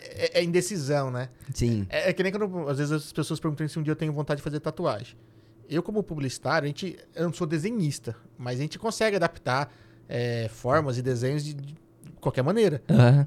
É, 0.00 0.40
é 0.40 0.44
indecisão, 0.44 1.10
né? 1.10 1.28
Sim. 1.54 1.86
É, 1.88 2.10
é 2.10 2.12
que 2.12 2.22
nem 2.22 2.32
quando 2.32 2.68
às 2.68 2.78
vezes 2.78 2.92
as 2.92 3.12
pessoas 3.12 3.40
perguntam 3.40 3.66
se 3.68 3.78
um 3.78 3.82
dia 3.82 3.92
eu 3.92 3.96
tenho 3.96 4.12
vontade 4.12 4.38
de 4.38 4.44
fazer 4.44 4.60
tatuagem. 4.60 5.16
Eu, 5.68 5.82
como 5.82 6.02
publicitário, 6.02 6.64
a 6.64 6.68
gente, 6.68 6.98
eu 7.14 7.24
não 7.24 7.32
sou 7.32 7.46
desenhista, 7.46 8.16
mas 8.36 8.58
a 8.58 8.62
gente 8.62 8.78
consegue 8.78 9.16
adaptar 9.16 9.72
é, 10.08 10.48
formas 10.48 10.98
e 10.98 11.02
desenhos 11.02 11.44
de, 11.44 11.54
de 11.54 11.76
qualquer 12.20 12.42
maneira. 12.42 12.82
Aham. 12.90 13.26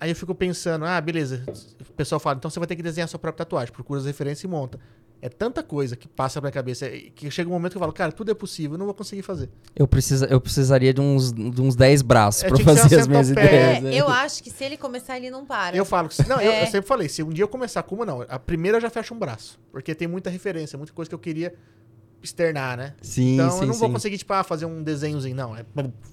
Aí 0.00 0.10
eu 0.10 0.16
fico 0.16 0.34
pensando, 0.34 0.84
ah, 0.84 1.00
beleza. 1.00 1.42
O 1.88 1.92
pessoal 1.92 2.20
fala, 2.20 2.36
então 2.36 2.50
você 2.50 2.58
vai 2.58 2.68
ter 2.68 2.76
que 2.76 2.82
desenhar 2.82 3.06
a 3.06 3.08
sua 3.08 3.18
própria 3.18 3.44
tatuagem, 3.44 3.72
procura 3.72 3.98
as 3.98 4.06
referências 4.06 4.44
e 4.44 4.46
monta. 4.46 4.78
É 5.20 5.28
tanta 5.28 5.64
coisa 5.64 5.96
que 5.96 6.06
passa 6.06 6.38
na 6.38 6.42
minha 6.44 6.52
cabeça 6.52 6.88
que 6.88 7.28
chega 7.30 7.50
um 7.50 7.52
momento 7.52 7.72
que 7.72 7.76
eu 7.76 7.80
falo, 7.80 7.92
cara, 7.92 8.12
tudo 8.12 8.30
é 8.30 8.34
possível, 8.34 8.74
eu 8.74 8.78
não 8.78 8.86
vou 8.86 8.94
conseguir 8.94 9.22
fazer. 9.22 9.50
Eu, 9.74 9.88
precisa, 9.88 10.26
eu 10.26 10.40
precisaria 10.40 10.94
de 10.94 11.00
uns, 11.00 11.32
de 11.32 11.60
uns 11.60 11.74
10 11.74 12.02
braços 12.02 12.44
É, 12.44 12.48
pra 12.48 12.56
ser 12.56 12.62
fazer 12.64 13.00
as 13.00 13.06
minhas 13.08 13.30
ideias. 13.30 13.78
É, 13.78 13.80
né? 13.80 13.94
eu 13.94 14.06
acho 14.08 14.40
que 14.42 14.50
se 14.50 14.62
ele 14.64 14.76
começar, 14.76 15.16
ele 15.16 15.28
não 15.30 15.44
para. 15.44 15.76
Eu 15.76 15.84
falo 15.84 16.08
que. 16.08 16.14
se- 16.14 16.28
Não, 16.28 16.40
eu, 16.40 16.52
É. 16.52 16.62
eu 16.62 16.66
sempre 16.66 16.86
falei, 16.86 17.08
se 17.08 17.22
um 17.24 17.30
dia 17.30 17.42
eu 17.42 17.48
começar 17.48 17.82
com 17.82 17.96
uma, 17.96 18.06
não. 18.06 18.22
A 18.28 18.38
primeira 18.38 18.76
eu 18.76 18.80
já 18.80 18.90
fecho 18.90 19.12
um 19.12 19.18
braço. 19.18 19.58
Porque 19.72 19.92
tem 19.94 20.06
muita 20.06 20.30
referência, 20.30 20.76
muita 20.78 20.92
coisa 20.92 21.08
que 21.08 21.14
eu 21.16 21.18
queria 21.18 21.52
externar, 22.22 22.76
né? 22.76 22.94
Sim, 23.00 23.34
então 23.34 23.50
sim, 23.50 23.60
eu 23.62 23.66
não 23.68 23.74
vou 23.74 23.88
sim. 23.88 23.94
conseguir, 23.94 24.18
tipo, 24.18 24.32
ah, 24.32 24.42
fazer 24.42 24.66
um 24.66 24.82
desenhozinho, 24.82 25.36
não. 25.36 25.56
É 25.56 25.64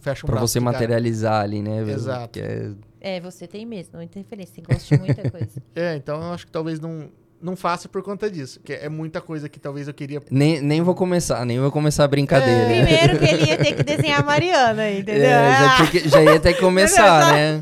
fecha 0.01 0.25
um 0.25 0.27
Pra 0.27 0.37
braço. 0.37 0.47
você 0.53 0.59
de 0.59 0.65
cara. 0.65 0.73
materializar 0.77 1.43
ali, 1.43 1.61
né? 1.61 1.79
Exato. 1.91 2.39
É- 2.39 2.71
É, 3.01 3.19
você 3.19 3.45
tem 3.47 3.65
mesmo, 3.67 3.97
muita 3.97 4.17
referência, 4.17 4.55
você 4.55 4.61
gosta 4.61 4.95
de 4.95 4.99
muita 5.01 5.29
coisa. 5.29 5.61
É, 5.75 5.95
então 5.95 6.15
eu 6.23 6.31
acho 6.33 6.45
que 6.47 6.51
talvez 6.51 6.79
não, 6.79 7.09
não 7.45 7.55
faça 7.55 7.87
por 7.87 8.01
conta 8.01 8.29
disso. 8.29 8.59
Que 8.59 8.73
é 8.73 8.89
muita 8.89 9.21
coisa 9.21 9.47
que 9.47 9.59
talvez 9.59 9.87
eu 9.87 9.93
queria. 9.93 10.21
Nem, 10.31 10.59
nem 10.59 10.81
vou 10.81 10.95
começar, 10.95 11.45
nem 11.45 11.59
vou 11.59 11.71
começar 11.71 12.03
a 12.03 12.07
brincadeira. 12.07 12.65
Primeiro 12.65 13.19
que 13.19 13.25
ele 13.25 13.45
ia 13.45 13.57
ter 13.57 13.73
que 13.75 13.83
desenhar 13.83 14.21
a 14.21 14.23
Mariana, 14.23 14.89
entendeu? 14.91 15.23
É, 15.29 15.51
já, 15.51 15.77
Ah, 15.77 15.87
que- 15.87 16.09
já 16.09 16.23
ia 16.23 16.39
ter 16.39 16.55
que 16.55 16.59
começar, 16.59 17.31
né? 17.33 17.59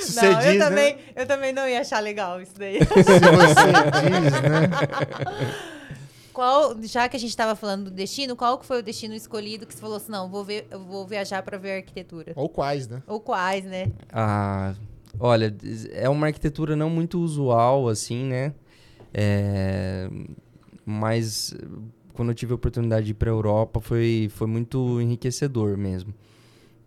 Se 0.00 0.16
não, 0.16 0.22
você 0.22 0.28
eu, 0.28 0.34
diz, 0.38 0.58
né? 0.58 0.68
também, 0.68 0.98
eu 1.14 1.26
também 1.26 1.52
não 1.52 1.68
ia 1.68 1.80
achar 1.80 2.00
legal 2.00 2.40
isso 2.40 2.52
daí. 2.58 2.78
Se 2.80 2.84
você 2.84 3.18
diz, 3.20 4.40
né? 4.42 4.68
Qual, 6.32 6.76
já 6.82 7.08
que 7.08 7.16
a 7.16 7.20
gente 7.20 7.30
estava 7.30 7.56
falando 7.56 7.84
do 7.84 7.90
destino, 7.90 8.36
qual 8.36 8.58
que 8.58 8.66
foi 8.66 8.80
o 8.80 8.82
destino 8.82 9.14
escolhido 9.14 9.64
que 9.66 9.72
você 9.72 9.80
falou 9.80 9.96
assim, 9.96 10.12
não, 10.12 10.28
vou 10.28 10.44
ver, 10.44 10.66
eu 10.70 10.78
vou 10.84 11.06
viajar 11.06 11.42
para 11.42 11.56
ver 11.56 11.76
arquitetura? 11.78 12.32
Ou 12.36 12.46
quais, 12.46 12.86
né? 12.86 13.02
Ou 13.06 13.18
quais, 13.18 13.64
né? 13.64 13.86
Ah, 14.12 14.74
olha, 15.18 15.54
é 15.92 16.08
uma 16.08 16.26
arquitetura 16.26 16.76
não 16.76 16.90
muito 16.90 17.20
usual, 17.20 17.88
assim, 17.88 18.24
né? 18.24 18.54
É, 19.12 20.10
mas 20.84 21.54
quando 22.12 22.30
eu 22.30 22.34
tive 22.34 22.52
a 22.52 22.56
oportunidade 22.56 23.06
de 23.06 23.12
ir 23.12 23.14
para 23.14 23.30
Europa 23.30 23.80
foi, 23.80 24.28
foi 24.32 24.46
muito 24.46 25.00
enriquecedor 25.00 25.76
mesmo. 25.76 26.14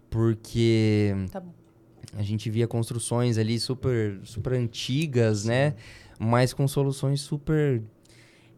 Porque 0.09 1.13
Tá 1.32 1.43
a 2.17 2.23
gente 2.23 2.49
via 2.49 2.67
construções 2.67 3.38
ali 3.38 3.59
super, 3.59 4.19
super 4.23 4.53
antigas, 4.53 5.45
né? 5.45 5.75
Mas 6.17 6.53
com 6.53 6.67
soluções 6.67 7.21
super 7.21 7.82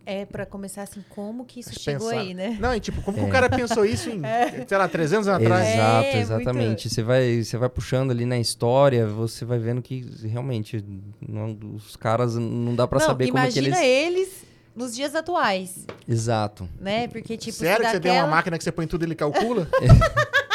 É 0.06 0.26
para 0.26 0.46
começar 0.48 0.82
assim, 0.82 1.04
como 1.10 1.46
que 1.46 1.60
isso 1.60 1.70
Mas 1.74 1.82
chegou 1.84 2.10
pensar- 2.10 2.22
aí, 2.22 2.34
né? 2.34 2.58
Não, 2.60 2.74
e 2.76 2.80
tipo, 2.80 3.02
como 3.04 3.18
que 3.18 3.24
É. 3.24 3.28
o 3.28 3.32
cara 3.32 3.50
pensou 3.50 3.86
isso 3.86 4.10
em, 4.10 4.20
sei 4.68 4.78
lá, 4.78 4.88
300 4.88 5.28
anos 5.28 5.44
atrás? 5.44 5.64
É, 5.68 5.74
Exato, 5.76 6.04
muito- 6.04 6.18
exatamente. 6.18 6.90
Você 6.90 7.04
vai, 7.04 7.44
você 7.44 7.58
vai 7.58 7.70
puxando 7.70 8.10
ali 8.12 8.26
na 8.26 8.40
história, 8.40 9.06
você 9.06 9.46
vai 9.46 9.60
vendo 9.60 9.82
que 9.82 10.04
realmente 10.24 10.84
não- 11.22 11.56
os 11.76 11.96
caras 11.96 12.36
não 12.36 12.74
dá 12.76 12.88
pra 12.88 13.00
não, 13.00 13.06
saber 13.06 13.26
como 13.32 13.38
que 13.48 13.60
imagina 13.60 13.84
eles. 13.84 14.18
eles 14.18 14.44
nos 14.76 14.96
dias 14.96 15.14
atuais, 15.14 15.86
Exato. 16.08 16.68
né? 16.80 17.08
Porque, 17.08 17.38
tipo, 17.38 17.58
Sério 17.58 17.86
que 17.86 17.92
você 17.92 18.00
tem 18.00 18.12
uma 18.14 18.28
máquina 18.28 18.58
que 18.58 18.64
você 18.64 18.72
põe 18.72 18.88
tudo 18.88 19.04
e 19.04 19.06
ele 19.06 19.16
calcula? 19.16 19.68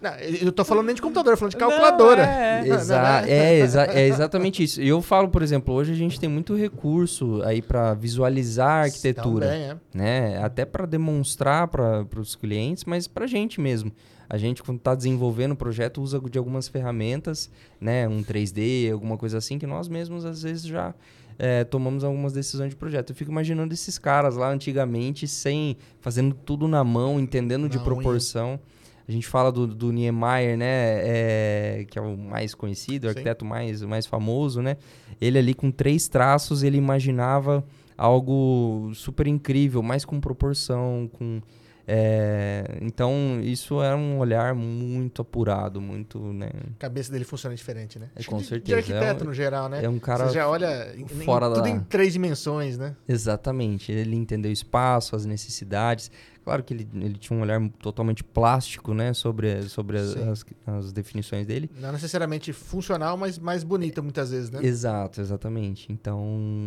Não, 0.00 0.14
eu 0.14 0.52
tô 0.52 0.64
falando 0.64 0.86
nem 0.86 0.94
de 0.94 1.02
computador, 1.02 1.36
falando 1.36 1.52
de 1.52 1.56
calculadora. 1.56 2.24
Não, 2.24 2.32
é. 2.32 2.68
Exa 2.68 3.24
é, 3.26 3.58
exa 3.58 3.84
é 3.84 4.06
exatamente 4.06 4.62
isso. 4.62 4.80
E 4.80 4.88
eu 4.88 5.02
falo, 5.02 5.28
por 5.28 5.42
exemplo, 5.42 5.74
hoje 5.74 5.92
a 5.92 5.96
gente 5.96 6.20
tem 6.20 6.28
muito 6.28 6.54
recurso 6.54 7.42
aí 7.42 7.60
para 7.60 7.94
visualizar 7.94 8.68
a 8.68 8.82
arquitetura, 8.82 9.46
Também, 9.46 9.62
é. 9.62 9.76
né? 9.92 10.42
Até 10.42 10.64
para 10.64 10.86
demonstrar 10.86 11.66
para 11.68 12.06
os 12.16 12.36
clientes, 12.36 12.84
mas 12.84 13.08
para 13.08 13.24
a 13.24 13.28
gente 13.28 13.60
mesmo. 13.60 13.92
A 14.30 14.36
gente, 14.36 14.62
quando 14.62 14.78
está 14.78 14.94
desenvolvendo 14.94 15.52
o 15.52 15.56
projeto, 15.56 16.02
usa 16.02 16.20
de 16.20 16.38
algumas 16.38 16.68
ferramentas, 16.68 17.50
né? 17.80 18.06
Um 18.06 18.22
3D, 18.22 18.92
alguma 18.92 19.16
coisa 19.16 19.38
assim, 19.38 19.58
que 19.58 19.66
nós 19.66 19.88
mesmos 19.88 20.24
às 20.24 20.42
vezes 20.42 20.64
já 20.64 20.94
é, 21.38 21.64
tomamos 21.64 22.04
algumas 22.04 22.32
decisões 22.32 22.70
de 22.70 22.76
projeto. 22.76 23.10
Eu 23.10 23.16
fico 23.16 23.30
imaginando 23.30 23.72
esses 23.72 23.98
caras 23.98 24.36
lá 24.36 24.50
antigamente, 24.50 25.26
sem 25.26 25.76
fazendo 26.00 26.34
tudo 26.34 26.68
na 26.68 26.84
mão, 26.84 27.18
entendendo 27.18 27.68
de 27.68 27.78
Na 27.78 27.84
unha. 27.84 28.60
A 29.08 29.12
gente 29.12 29.26
fala 29.26 29.50
do, 29.50 29.66
do 29.66 29.90
Niemeyer, 29.90 30.56
né? 30.58 30.66
é, 30.68 31.86
que 31.88 31.98
é 31.98 32.02
o 32.02 32.14
mais 32.16 32.54
conhecido, 32.54 33.06
o 33.06 33.08
arquiteto 33.08 33.42
mais, 33.44 33.80
mais 33.82 34.04
famoso, 34.04 34.60
né? 34.60 34.76
Ele 35.20 35.38
ali 35.38 35.54
com 35.54 35.70
três 35.70 36.08
traços, 36.08 36.62
ele 36.62 36.76
imaginava 36.76 37.64
algo 37.96 38.90
super 38.94 39.26
incrível, 39.26 39.82
mais 39.82 40.04
com 40.04 40.20
proporção, 40.20 41.10
com... 41.12 41.40
é, 41.86 42.78
então, 42.82 43.40
isso 43.42 43.82
era 43.82 43.96
um 43.96 44.18
olhar 44.18 44.54
muito 44.54 45.22
apurado, 45.22 45.80
muito, 45.80 46.18
né? 46.32 46.50
A 46.76 46.80
cabeça 46.80 47.10
dele 47.10 47.24
funciona 47.24 47.56
diferente, 47.56 47.98
né? 47.98 48.10
É, 48.14 48.22
com 48.24 48.36
de- 48.36 48.44
certeza. 48.44 48.82
De 48.82 48.92
arquiteto 48.92 49.22
É 49.22 49.24
um- 49.24 49.28
no 49.28 49.34
geral, 49.34 49.68
né? 49.68 49.84
É 49.84 49.88
um 49.88 49.98
cara 49.98 50.28
Você 50.28 50.34
já 50.34 50.48
olha 50.48 50.94
em, 50.94 51.00
em- 51.02 51.06
fora 51.24 51.48
tudo 51.48 51.62
da- 51.62 51.70
em 51.70 51.80
três 51.80 52.12
dimensões, 52.12 52.76
né? 52.78 52.94
Exatamente. 53.08 53.90
Ele 53.90 54.14
entendeu 54.14 54.50
o 54.50 54.52
espaço, 54.52 55.16
as 55.16 55.24
necessidades. 55.24 56.10
Claro 56.48 56.64
que 56.64 56.72
ele, 56.72 56.88
ele 56.94 57.18
tinha 57.18 57.38
um 57.38 57.42
olhar 57.42 57.60
totalmente 57.82 58.24
plástico, 58.24 58.94
né? 58.94 59.12
Sobre, 59.12 59.64
sobre 59.64 59.98
as, 59.98 60.16
as, 60.16 60.44
as 60.66 60.92
definições 60.94 61.46
dele. 61.46 61.70
Não 61.78 61.92
necessariamente 61.92 62.54
funcional, 62.54 63.18
mas 63.18 63.38
mais 63.38 63.62
bonita 63.62 64.00
muitas 64.00 64.30
vezes, 64.30 64.50
né? 64.50 64.60
Exato, 64.62 65.20
exatamente. 65.20 65.92
Então, 65.92 66.18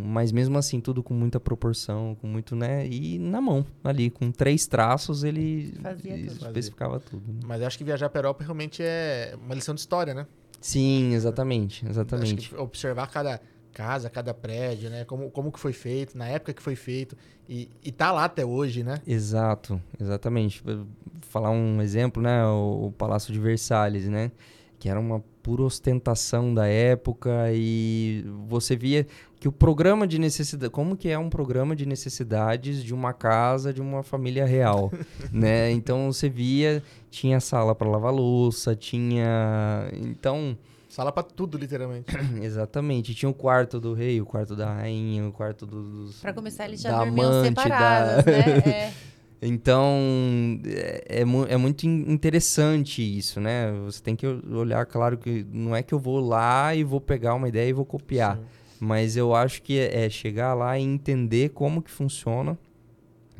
mas 0.04 0.30
mesmo 0.30 0.56
assim, 0.56 0.80
tudo 0.80 1.02
com 1.02 1.12
muita 1.12 1.40
proporção, 1.40 2.16
com 2.20 2.28
muito, 2.28 2.54
né? 2.54 2.86
E 2.86 3.18
na 3.18 3.40
mão, 3.40 3.66
ali, 3.82 4.08
com 4.08 4.30
três 4.30 4.68
traços, 4.68 5.24
ele 5.24 5.74
Fazia 5.82 6.16
tudo. 6.16 6.46
especificava 6.46 7.00
tudo. 7.00 7.32
né? 7.32 7.40
Mas 7.44 7.60
eu 7.60 7.66
acho 7.66 7.76
que 7.76 7.82
viajar 7.82 8.08
para 8.08 8.20
Europa 8.20 8.44
realmente 8.44 8.84
é 8.84 9.34
uma 9.44 9.56
lição 9.56 9.74
de 9.74 9.80
história, 9.80 10.14
né? 10.14 10.28
Sim, 10.60 11.12
exatamente, 11.12 11.80
Acho 11.84 11.90
exatamente. 11.90 12.50
que 12.50 12.54
observar 12.54 13.08
cada 13.10 13.40
casa, 13.72 14.10
cada 14.10 14.32
prédio, 14.32 14.90
né? 14.90 15.04
Como, 15.04 15.30
como 15.30 15.50
que 15.50 15.58
foi 15.58 15.72
feito, 15.72 16.16
na 16.16 16.28
época 16.28 16.52
que 16.52 16.62
foi 16.62 16.76
feito. 16.76 17.16
E, 17.48 17.68
e 17.82 17.90
tá 17.90 18.12
lá 18.12 18.24
até 18.24 18.44
hoje, 18.44 18.82
né? 18.82 19.00
Exato, 19.06 19.80
exatamente. 20.00 20.62
Vou 20.62 20.86
Falar 21.22 21.50
um 21.50 21.80
exemplo, 21.80 22.22
né? 22.22 22.44
O, 22.46 22.86
o 22.86 22.92
Palácio 22.92 23.32
de 23.32 23.40
Versalhes, 23.40 24.08
né? 24.08 24.30
Que 24.78 24.88
era 24.88 25.00
uma 25.00 25.22
pura 25.42 25.62
ostentação 25.62 26.54
da 26.54 26.66
época 26.66 27.30
e 27.52 28.24
você 28.48 28.76
via 28.76 29.06
que 29.40 29.48
o 29.48 29.52
programa 29.52 30.06
de 30.06 30.18
necessidade, 30.18 30.70
como 30.70 30.96
que 30.96 31.08
é 31.08 31.18
um 31.18 31.28
programa 31.28 31.74
de 31.74 31.84
necessidades 31.84 32.82
de 32.82 32.94
uma 32.94 33.12
casa 33.12 33.72
de 33.72 33.80
uma 33.80 34.02
família 34.04 34.46
real, 34.46 34.92
né? 35.32 35.70
Então 35.72 36.12
você 36.12 36.28
via 36.28 36.82
tinha 37.10 37.40
sala 37.40 37.74
para 37.74 37.88
lavar 37.88 38.12
louça, 38.12 38.76
tinha, 38.76 39.88
então 39.92 40.56
Sala 40.92 41.10
pra 41.10 41.22
tudo, 41.22 41.56
literalmente. 41.56 42.14
exatamente 42.42 43.14
tinha 43.14 43.28
o 43.30 43.32
quarto 43.32 43.80
do 43.80 43.94
rei, 43.94 44.20
o 44.20 44.26
quarto 44.26 44.54
da 44.54 44.74
rainha, 44.74 45.26
o 45.26 45.32
quarto 45.32 45.64
do- 45.64 46.04
dos 46.04 46.20
Pra 46.20 46.34
começar, 46.34 46.66
eles 46.66 46.82
já 46.82 46.90
da 46.90 46.98
dormiam 47.04 47.30
amante, 47.32 47.54
da- 47.54 47.62
separadas, 47.62 48.24
né? 48.26 48.42
É. 48.70 48.92
Então, 49.40 50.60
é, 50.66 51.04
é 51.08 51.22
é 51.22 51.56
muito 51.56 51.84
in- 51.86 52.04
interessante 52.12 53.02
isso, 53.02 53.40
né? 53.40 53.72
Você 53.86 54.00
tem 54.02 54.14
que 54.14 54.26
olhar, 54.26 54.84
claro 54.86 55.16
que 55.18 55.44
não 55.50 55.74
é 55.74 55.82
que 55.82 55.92
eu 55.94 55.98
vou 55.98 56.20
lá 56.20 56.74
e 56.74 56.84
vou 56.84 57.00
pegar 57.00 57.34
uma 57.34 57.48
ideia 57.48 57.68
e 57.70 57.72
vou 57.72 57.84
copiar. 57.86 58.36
Sim. 58.36 58.44
Mas 58.78 59.16
eu 59.16 59.34
acho 59.34 59.62
que 59.62 59.78
é, 59.78 60.04
é 60.04 60.10
chegar 60.10 60.54
lá 60.54 60.78
e 60.78 60.82
entender 60.82 61.48
como 61.50 61.80
que 61.82 61.90
funciona, 61.90 62.56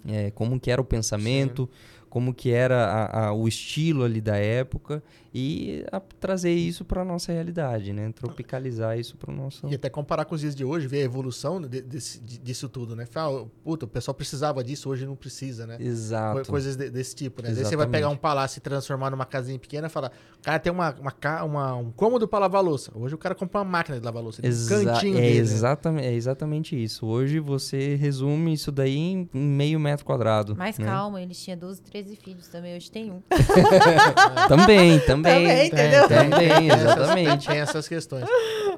é, 0.09 0.30
como 0.30 0.59
que 0.59 0.70
era 0.70 0.80
o 0.80 0.84
pensamento, 0.84 1.68
como 2.09 2.32
que 2.34 2.50
era 2.50 2.84
a- 2.86 3.26
a- 3.28 3.32
o 3.32 3.46
estilo 3.46 4.03
ali 4.05 4.20
da 4.20 4.36
época 4.36 5.03
e 5.35 5.85
a- 5.91 6.01
trazer 6.20 6.53
isso 6.53 6.85
para 6.85 7.05
nossa 7.05 7.33
realidade, 7.33 7.93
né? 7.93 8.12
Tropicalizar 8.14 8.99
isso 8.99 9.16
para 9.16 9.33
o 9.33 9.35
nosso... 9.35 9.66
E 9.68 9.74
até 9.74 9.89
comparar 9.89 10.24
com 10.24 10.35
os 10.35 10.41
dias 10.41 10.55
de 10.55 10.64
hoje, 10.64 10.87
ver 10.87 10.99
a 10.99 11.05
evolução 11.05 11.61
de- 11.61 11.80
desse- 11.80 12.20
de- 12.20 12.39
disso 12.39 12.68
tudo, 12.68 12.95
né? 12.95 13.07
Fala, 13.07 13.47
puta, 13.64 13.85
o 13.87 13.89
pessoal 13.89 14.14
precisava 14.14 14.62
disso, 14.62 14.89
hoje 14.91 15.07
não 15.07 15.16
precisa, 15.16 15.66
né? 15.66 15.76
Exato. 15.80 16.51
Coisas 16.51 16.76
de- 16.76 16.91
desse 16.91 17.14
tipo, 17.16 17.43
né? 17.43 17.51
Daí 17.53 17.64
você 17.64 17.76
vai 17.76 17.87
pegar 17.87 18.09
um 18.11 18.16
palácio 18.16 18.59
e 18.59 18.61
transformar 18.61 19.11
numa 19.11 19.24
casinha 19.24 19.59
pequena 19.59 19.87
e 19.87 19.91
falar, 19.91 20.12
o 20.39 20.43
cara 20.43 20.59
tem 20.59 20.72
uma, 20.72 20.95
uma, 21.01 21.43
uma- 21.45 21.74
um 21.76 21.91
cômodo 21.91 22.28
pra 22.28 22.39
lavar 22.39 22.62
louça. 22.62 22.93
Hoje 22.95 23.14
o 23.14 23.18
cara 23.18 23.35
compra 23.35 23.61
uma 23.61 23.64
máquina 23.64 23.99
de 23.99 24.05
lavar 24.05 24.22
louça. 24.22 24.43
Tem 24.43 24.51
um 24.51 24.66
cantinho 24.85 25.16
é, 25.18 25.20
dele. 25.22 25.35
né? 25.35 25.41
exatamente, 25.41 26.07
é 26.07 26.12
exatamente 26.12 26.83
isso. 26.85 27.07
Hoje 27.07 27.39
você 27.41 27.95
resume 27.95 28.53
isso 28.53 28.70
daí 28.70 28.97
em, 28.97 29.28
em 29.33 29.41
meio 29.41 29.80
metro 29.80 30.05
quadrado. 30.05 30.55
Mas 30.57 30.78
né? 30.78 30.85
calma, 30.85 31.22
eles 31.22 31.39
tinham 31.43 31.59
12, 31.59 31.80
13 31.83 32.16
filhos 32.16 32.49
também, 32.49 32.76
hoje 32.76 32.91
tem 32.91 33.11
um. 33.11 33.22
Também, 34.49 34.99
também. 35.01 35.21
Também, 35.22 35.66
entendeu? 35.66 36.08
Também, 36.08 36.48
Tem 36.48 36.70
essas- 36.70 36.82
exatamente. 36.82 37.46
Tem 37.48 37.58
essas 37.60 37.88
questões. 37.88 38.24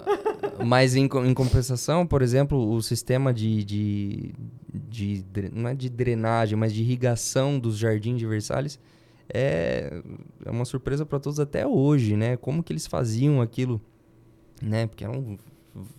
Mas 0.65 0.95
em, 0.95 1.05
em 1.05 1.35
compensação, 1.35 2.07
por 2.07 2.23
exemplo, 2.23 2.71
o 2.73 2.81
sistema 2.83 3.33
de, 3.35 3.65
de, 3.65 4.35
de 4.73 5.25
não 5.53 5.69
é 5.71 5.75
de 5.75 5.89
drenagem, 5.91 6.57
mas 6.57 6.73
de 6.73 6.81
irrigação 6.83 7.59
dos 7.59 7.77
jardins 7.77 8.19
de 8.19 8.27
Versalhes 8.27 8.79
é, 9.33 10.01
é 10.45 10.51
uma 10.51 10.65
surpresa 10.65 11.05
para 11.05 11.19
todos 11.19 11.41
até 11.41 11.67
hoje, 11.67 12.17
né? 12.17 12.37
Como 12.37 12.63
que 12.63 12.73
eles 12.73 12.87
faziam 12.87 13.41
aquilo, 13.41 13.81
né? 14.63 14.87
Porque 14.87 15.03
era 15.05 15.13
um, 15.13 15.37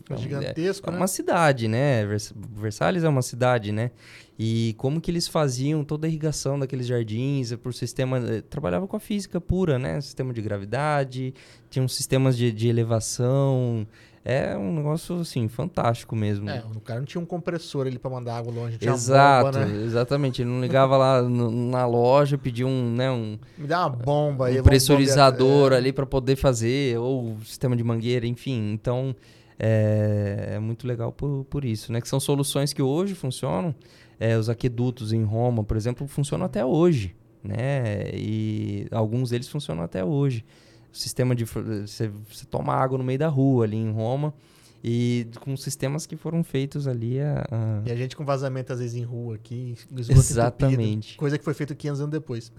É 0.09 0.17
gigantesco, 0.17 0.87
É 0.89 0.91
né? 0.91 0.97
uma 0.97 1.07
cidade, 1.07 1.67
né? 1.67 2.05
Vers- 2.05 2.33
Versalhes 2.53 3.03
é 3.03 3.09
uma 3.09 3.21
cidade, 3.21 3.71
né? 3.71 3.91
E 4.37 4.73
como 4.77 4.99
que 5.01 5.09
eles 5.11 5.27
faziam 5.27 5.83
toda 5.83 6.07
a 6.07 6.09
irrigação 6.09 6.57
daqueles 6.59 6.87
jardins 6.87 7.53
por 7.55 7.73
sistema... 7.73 8.17
eh, 8.19 8.41
Trabalhava 8.41 8.87
com 8.87 8.95
a 8.95 8.99
física 8.99 9.39
pura, 9.39 9.77
né? 9.79 9.99
Sistema 10.01 10.33
de 10.33 10.41
gravidade, 10.41 11.33
tinham 11.69 11.87
sistemas 11.87 12.37
de, 12.37 12.51
de 12.51 12.67
elevação. 12.67 13.87
É 14.27 14.57
um 14.57 14.73
negócio, 14.73 15.19
assim, 15.19 15.47
fantástico 15.47 16.15
mesmo. 16.15 16.49
É, 16.49 16.63
o 16.75 16.79
cara 16.81 16.99
não 16.99 17.05
tinha 17.05 17.21
um 17.21 17.25
compressor 17.25 17.85
ali 17.85 17.99
pra 17.99 18.09
mandar 18.09 18.37
água 18.37 18.51
longe. 18.51 18.75
Tinha 18.79 18.91
Exato, 18.91 19.51
bomba, 19.51 19.65
né? 19.67 19.83
exatamente. 19.83 20.41
Ele 20.41 20.49
não 20.49 20.59
ligava 20.61 20.97
lá 20.97 21.21
no- 21.21 21.51
na 21.51 21.85
loja, 21.85 22.35
pedia 22.35 22.65
um, 22.65 22.91
né, 22.95 23.11
um, 23.11 23.37
Me 23.55 23.67
dá 23.67 23.81
uma 23.81 23.89
bomba 23.91 24.47
aí. 24.47 24.59
um 24.59 24.63
pressurizador 24.63 25.47
bombear- 25.47 25.73
é. 25.73 25.77
ali 25.77 25.93
para 25.93 26.07
poder 26.07 26.35
fazer, 26.35 26.97
ou 26.97 27.37
sistema 27.45 27.75
de 27.75 27.83
mangueira, 27.83 28.25
enfim. 28.25 28.71
Então, 28.73 29.15
é, 29.59 30.51
é 30.55 30.59
muito 30.59 30.87
legal 30.87 31.11
por, 31.11 31.45
por 31.45 31.63
isso, 31.65 31.91
né? 31.91 32.01
Que 32.01 32.07
são 32.09 32.19
soluções 32.19 32.73
que 32.73 32.81
hoje 32.81 33.13
funcionam. 33.15 33.73
É, 34.19 34.37
os 34.37 34.49
aquedutos 34.49 35.11
em 35.11 35.23
Roma, 35.23 35.63
por 35.63 35.75
exemplo, 35.75 36.07
funcionam 36.07 36.45
até 36.45 36.63
hoje, 36.65 37.15
né? 37.43 38.09
E 38.13 38.87
alguns 38.91 39.29
deles 39.31 39.47
funcionam 39.49 39.83
até 39.83 40.03
hoje. 40.05 40.45
O 40.93 40.97
sistema 40.97 41.35
de... 41.35 41.43
Você, 41.45 42.09
você 42.29 42.45
toma 42.45 42.73
água 42.73 42.97
no 42.97 43.03
meio 43.03 43.19
da 43.19 43.27
rua 43.27 43.65
ali 43.65 43.75
em 43.75 43.91
Roma 43.91 44.33
e 44.81 45.27
com 45.41 45.57
sistemas 45.57 46.05
que 46.05 46.15
foram 46.15 46.43
feitos 46.43 46.87
ali 46.87 47.19
a... 47.19 47.45
a- 47.51 47.81
E 47.85 47.91
a 47.91 47.95
gente 47.97 48.15
com 48.15 48.23
vazamento 48.23 48.71
às 48.71 48.79
vezes 48.79 48.95
em 48.95 49.03
rua 49.03 49.35
aqui, 49.35 49.73
esgoto 49.73 49.99
entupido. 49.99 50.19
Exatamente. 50.19 51.17
Coisa 51.17 51.37
que 51.37 51.43
foi 51.43 51.53
feita 51.53 51.75
500 51.75 51.99
anos 52.01 52.11
depois. 52.11 52.53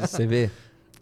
Você 0.00 0.26
vê? 0.26 0.50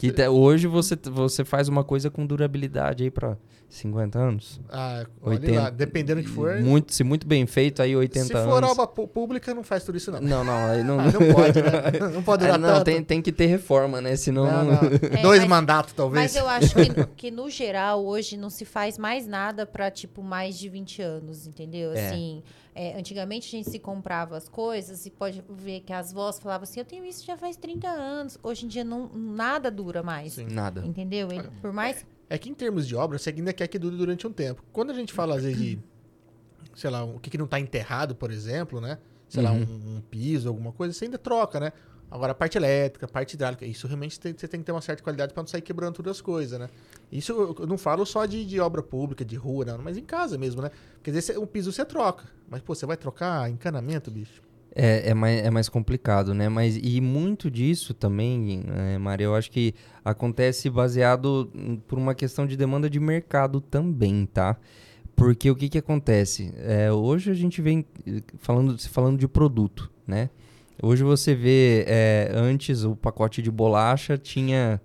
Que 0.00 0.28
hoje 0.28 0.66
você, 0.66 0.96
você 1.04 1.44
faz 1.44 1.68
uma 1.68 1.84
coisa 1.84 2.10
com 2.10 2.24
durabilidade 2.26 3.04
aí 3.04 3.10
pra 3.10 3.36
50 3.68 4.18
anos. 4.18 4.60
Ah, 4.68 5.04
olha 5.22 5.38
80. 5.38 5.60
lá, 5.60 5.70
dependendo 5.70 6.20
do 6.20 6.26
que 6.26 6.32
for. 6.32 6.58
Muito, 6.60 6.92
se 6.92 7.04
muito 7.04 7.24
bem 7.26 7.46
feito, 7.46 7.80
aí 7.80 7.94
80 7.94 8.26
se 8.26 8.36
anos. 8.36 8.52
for 8.52 8.64
obra 8.64 8.86
pu- 8.86 9.06
pública, 9.06 9.54
não 9.54 9.62
faz 9.62 9.84
tudo 9.84 9.96
isso, 9.96 10.10
não. 10.10 10.20
Não, 10.20 10.42
não, 10.42 10.66
aí 10.70 10.82
não. 10.82 10.98
Ah, 10.98 11.04
não 11.12 11.32
pode, 11.34 11.62
né? 11.62 12.10
Não 12.12 12.22
pode 12.22 12.42
durar 12.42 12.56
Ah, 12.56 12.58
não, 12.58 12.68
tanto. 12.74 12.84
tem, 12.84 13.02
tem 13.04 13.22
que 13.22 13.30
ter 13.30 13.46
reforma, 13.46 14.00
né? 14.00 14.16
Senão. 14.16 14.44
Não, 14.46 14.64
não. 14.64 14.80
É, 15.12 15.22
Dois 15.22 15.40
mas- 15.40 15.48
mandatos, 15.48 15.92
talvez. 15.92 16.22
Mas 16.32 16.36
eu 16.36 16.48
acho 16.48 16.74
que, 16.74 17.06
que, 17.16 17.30
no 17.30 17.48
geral, 17.48 18.04
hoje 18.04 18.36
não 18.36 18.50
se 18.50 18.64
faz 18.64 18.98
mais 18.98 19.26
nada 19.26 19.64
pra, 19.66 19.88
tipo, 19.90 20.20
mais 20.22 20.58
de 20.58 20.68
20 20.68 21.00
anos, 21.02 21.46
entendeu? 21.46 21.92
É. 21.92 22.08
Assim, 22.08 22.42
é, 22.44 22.59
antigamente 22.96 23.48
a 23.48 23.50
gente 23.58 23.70
se 23.70 23.78
comprava 23.78 24.36
as 24.36 24.48
coisas 24.48 25.04
e 25.06 25.10
pode 25.10 25.42
ver 25.48 25.80
que 25.80 25.92
as 25.92 26.12
vós 26.12 26.38
falavam 26.38 26.62
assim, 26.64 26.80
eu 26.80 26.84
tenho 26.86 27.04
isso 27.04 27.24
já 27.24 27.36
faz 27.36 27.56
30 27.56 27.88
anos. 27.88 28.38
Hoje 28.42 28.64
em 28.64 28.68
dia 28.68 28.84
não, 28.84 29.08
nada 29.12 29.70
dura 29.70 30.02
mais. 30.02 30.34
Sim. 30.34 30.46
Nada. 30.50 30.84
Entendeu? 30.86 31.28
Ele- 31.30 31.48
por 31.60 31.72
mais. 31.72 32.04
É 32.28 32.38
que 32.38 32.48
em 32.48 32.54
termos 32.54 32.86
de 32.86 32.94
obra, 32.94 33.18
você 33.18 33.30
ainda 33.30 33.52
quer 33.52 33.66
que 33.66 33.78
dure 33.78 33.96
durante 33.96 34.26
um 34.26 34.32
tempo. 34.32 34.62
Quando 34.72 34.90
a 34.90 34.94
gente 34.94 35.12
fala, 35.12 35.36
às 35.36 35.42
vezes, 35.42 35.58
de, 35.58 35.78
sei 36.76 36.88
lá, 36.90 37.02
o 37.04 37.18
que, 37.18 37.28
que 37.30 37.36
não 37.38 37.44
está 37.46 37.58
enterrado, 37.58 38.14
por 38.14 38.30
exemplo, 38.30 38.80
né? 38.80 38.98
Sei 39.28 39.42
lá, 39.42 39.52
Uhum. 39.52 39.60
um, 39.62 39.96
um 39.96 40.00
piso, 40.00 40.48
alguma 40.48 40.72
coisa, 40.72 40.92
você 40.94 41.04
ainda 41.04 41.18
troca, 41.18 41.58
né? 41.60 41.72
Agora, 42.10 42.32
a 42.32 42.34
parte 42.34 42.58
elétrica, 42.58 43.06
a 43.06 43.08
parte 43.08 43.34
hidráulica, 43.34 43.64
isso 43.64 43.86
realmente 43.86 44.18
tem- 44.18 44.34
você 44.36 44.48
tem 44.48 44.58
que 44.60 44.66
ter 44.66 44.72
uma 44.72 44.80
certa 44.80 45.02
qualidade 45.02 45.32
para 45.32 45.42
não 45.42 45.46
sair 45.46 45.62
quebrando 45.62 45.94
todas 45.94 46.16
as 46.16 46.20
coisas, 46.20 46.58
né? 46.58 46.68
Isso 47.12 47.32
eu 47.32 47.66
não 47.66 47.78
falo 47.78 48.04
só 48.04 48.26
de, 48.26 48.44
de 48.44 48.58
obra 48.58 48.82
pública, 48.82 49.24
de 49.24 49.36
rua, 49.36 49.64
não, 49.64 49.78
mas 49.78 49.96
em 49.96 50.04
casa 50.04 50.36
mesmo, 50.36 50.60
né? 50.60 50.70
Porque 50.94 51.12
você- 51.12 51.38
um 51.38 51.46
piso 51.46 51.70
você 51.72 51.84
troca. 51.84 52.24
Mas, 52.48 52.62
pô, 52.62 52.74
você 52.74 52.84
vai 52.84 52.96
trocar 52.96 53.48
encanamento, 53.48 54.10
bicho? 54.10 54.42
É, 54.74 55.10
é, 55.10 55.14
mais, 55.14 55.44
é 55.44 55.50
mais 55.50 55.68
complicado, 55.68 56.32
né? 56.34 56.48
Mas, 56.48 56.76
e 56.80 57.00
muito 57.00 57.50
disso 57.50 57.92
também, 57.94 58.64
é, 58.94 58.98
Maria, 58.98 59.26
eu 59.26 59.34
acho 59.34 59.50
que 59.50 59.74
acontece 60.04 60.68
baseado 60.70 61.50
por 61.88 61.98
uma 61.98 62.14
questão 62.14 62.46
de 62.46 62.56
demanda 62.56 62.88
de 62.90 62.98
mercado 63.00 63.60
também, 63.60 64.26
tá? 64.26 64.56
Porque 65.16 65.50
o 65.50 65.56
que, 65.56 65.68
que 65.68 65.78
acontece? 65.78 66.52
É, 66.56 66.90
hoje 66.90 67.30
a 67.30 67.34
gente 67.34 67.60
vem 67.60 67.84
falando, 68.38 68.78
falando 68.88 69.18
de 69.18 69.28
produto, 69.28 69.90
né? 70.06 70.30
Hoje 70.82 71.02
você 71.02 71.34
vê, 71.34 71.84
é, 71.86 72.30
antes 72.34 72.84
o 72.84 72.96
pacote 72.96 73.42
de 73.42 73.50
bolacha 73.50 74.16
tinha, 74.16 74.80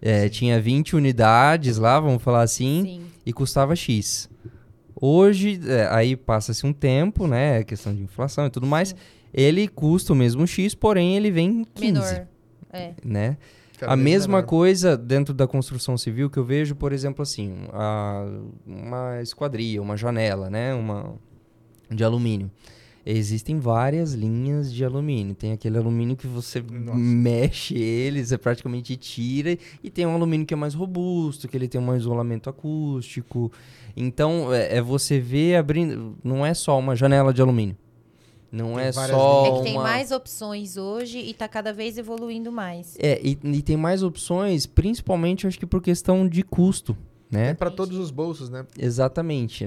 é, 0.00 0.28
tinha 0.28 0.60
20 0.60 0.96
unidades 0.96 1.76
lá, 1.76 2.00
vamos 2.00 2.22
falar 2.22 2.42
assim, 2.42 2.82
Sim. 2.82 3.06
e 3.26 3.32
custava 3.32 3.76
X. 3.76 4.30
Hoje, 4.94 5.60
é, 5.68 5.88
aí 5.90 6.16
passa-se 6.16 6.66
um 6.66 6.72
tempo, 6.72 7.26
né? 7.26 7.62
Questão 7.64 7.94
de 7.94 8.02
inflação 8.02 8.46
e 8.46 8.50
tudo 8.50 8.66
mais. 8.66 8.90
Sim. 8.90 8.96
Ele 9.34 9.68
custa 9.68 10.12
o 10.12 10.16
mesmo 10.16 10.46
X, 10.46 10.74
porém 10.74 11.16
ele 11.16 11.30
vem 11.30 11.64
15. 11.74 11.92
Menor. 11.92 12.26
É. 12.72 12.94
Né? 13.04 13.36
a 13.82 13.96
mesma 13.96 14.38
menor. 14.38 14.46
coisa 14.46 14.96
dentro 14.96 15.34
da 15.34 15.46
construção 15.46 15.98
civil 15.98 16.30
que 16.30 16.38
eu 16.38 16.44
vejo, 16.44 16.74
por 16.74 16.92
exemplo, 16.92 17.22
assim, 17.22 17.66
a, 17.72 18.24
uma 18.66 19.20
esquadria, 19.20 19.82
uma 19.82 19.96
janela, 19.96 20.48
né? 20.48 20.74
Uma, 20.74 21.14
de 21.90 22.04
alumínio. 22.04 22.50
Existem 23.06 23.58
várias 23.58 24.14
linhas 24.14 24.72
de 24.72 24.84
alumínio. 24.84 25.34
Tem 25.34 25.52
aquele 25.52 25.76
alumínio 25.76 26.16
que 26.16 26.26
você 26.26 26.62
Nossa. 26.62 26.98
mexe 26.98 27.74
ele, 27.74 28.24
você 28.24 28.38
praticamente 28.38 28.96
tira. 28.96 29.58
E 29.82 29.90
tem 29.90 30.06
um 30.06 30.14
alumínio 30.14 30.46
que 30.46 30.54
é 30.54 30.56
mais 30.56 30.72
robusto, 30.72 31.46
que 31.46 31.56
ele 31.56 31.68
tem 31.68 31.80
um 31.80 31.94
isolamento 31.94 32.48
acústico. 32.48 33.52
Então, 33.94 34.52
é, 34.52 34.76
é 34.76 34.82
você 34.82 35.20
ver 35.20 35.56
abrindo. 35.56 36.16
Não 36.24 36.46
é 36.46 36.54
só 36.54 36.78
uma 36.78 36.96
janela 36.96 37.32
de 37.34 37.42
alumínio. 37.42 37.76
Não 38.50 38.76
tem 38.76 38.84
é 38.84 38.92
só. 38.92 39.46
É 39.46 39.58
que 39.58 39.64
tem 39.64 39.74
uma... 39.74 39.82
mais 39.82 40.12
opções 40.12 40.76
hoje 40.76 41.18
e 41.18 41.32
está 41.32 41.48
cada 41.48 41.72
vez 41.72 41.98
evoluindo 41.98 42.52
mais. 42.52 42.96
É, 43.00 43.20
e, 43.20 43.36
e, 43.42 43.62
tem 43.62 43.76
mais 43.76 44.02
opções, 44.02 44.64
principalmente 44.64 45.46
acho 45.46 45.58
que 45.58 45.66
por 45.66 45.82
questão 45.82 46.26
de 46.28 46.42
custo. 46.44 46.96
Né? 47.34 47.50
É 47.50 47.54
para 47.54 47.70
todos 47.70 47.98
os 47.98 48.10
bolsos, 48.10 48.48
né? 48.48 48.64
Exatamente. 48.78 49.64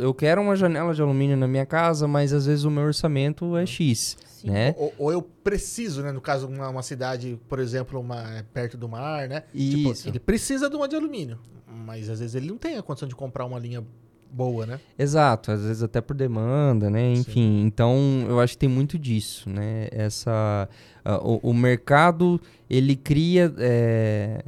Eu 0.00 0.12
quero 0.14 0.42
uma 0.42 0.54
janela 0.54 0.94
de 0.94 1.00
alumínio 1.00 1.36
na 1.36 1.48
minha 1.48 1.64
casa, 1.64 2.06
mas 2.06 2.32
às 2.32 2.46
vezes 2.46 2.64
o 2.64 2.70
meu 2.70 2.84
orçamento 2.84 3.56
é 3.56 3.64
X. 3.64 4.16
Né? 4.44 4.74
Ou, 4.78 4.94
ou, 4.98 5.12
eu 5.12 5.22
preciso, 5.22 6.02
né? 6.02 6.12
No 6.12 6.20
caso, 6.20 6.46
uma, 6.46 6.68
uma 6.68 6.82
cidade, 6.82 7.38
por 7.48 7.58
exemplo, 7.58 7.98
uma, 7.98 8.38
é 8.38 8.42
perto 8.42 8.76
do 8.76 8.88
mar, 8.88 9.28
né? 9.28 9.40
Tipo, 9.40 9.90
Isso. 9.90 9.94
Tipo, 9.94 10.08
ele 10.10 10.20
precisa 10.20 10.70
de 10.70 10.76
uma 10.76 10.86
de 10.86 10.94
alumínio. 10.94 11.38
Mas 11.66 12.08
às 12.08 12.20
vezes 12.20 12.34
ele 12.34 12.48
não 12.48 12.56
tem 12.56 12.76
a 12.76 12.82
condição 12.82 13.08
de 13.08 13.16
comprar 13.16 13.44
uma 13.44 13.58
linha 13.58 13.84
boa, 14.30 14.66
né? 14.66 14.80
Exato, 14.98 15.50
às 15.50 15.62
vezes 15.62 15.82
até 15.82 16.00
por 16.00 16.14
demanda, 16.14 16.90
né? 16.90 17.12
Enfim, 17.12 17.32
Sim. 17.32 17.62
então 17.64 17.96
eu 18.28 18.40
acho 18.40 18.54
que 18.54 18.58
tem 18.58 18.68
muito 18.68 18.98
disso, 18.98 19.48
né? 19.48 19.88
Essa, 19.90 20.68
uh, 21.04 21.40
o, 21.42 21.50
o, 21.50 21.54
mercado 21.54 22.40
ele 22.68 22.94
cria 22.94 23.52
é, 23.58 24.44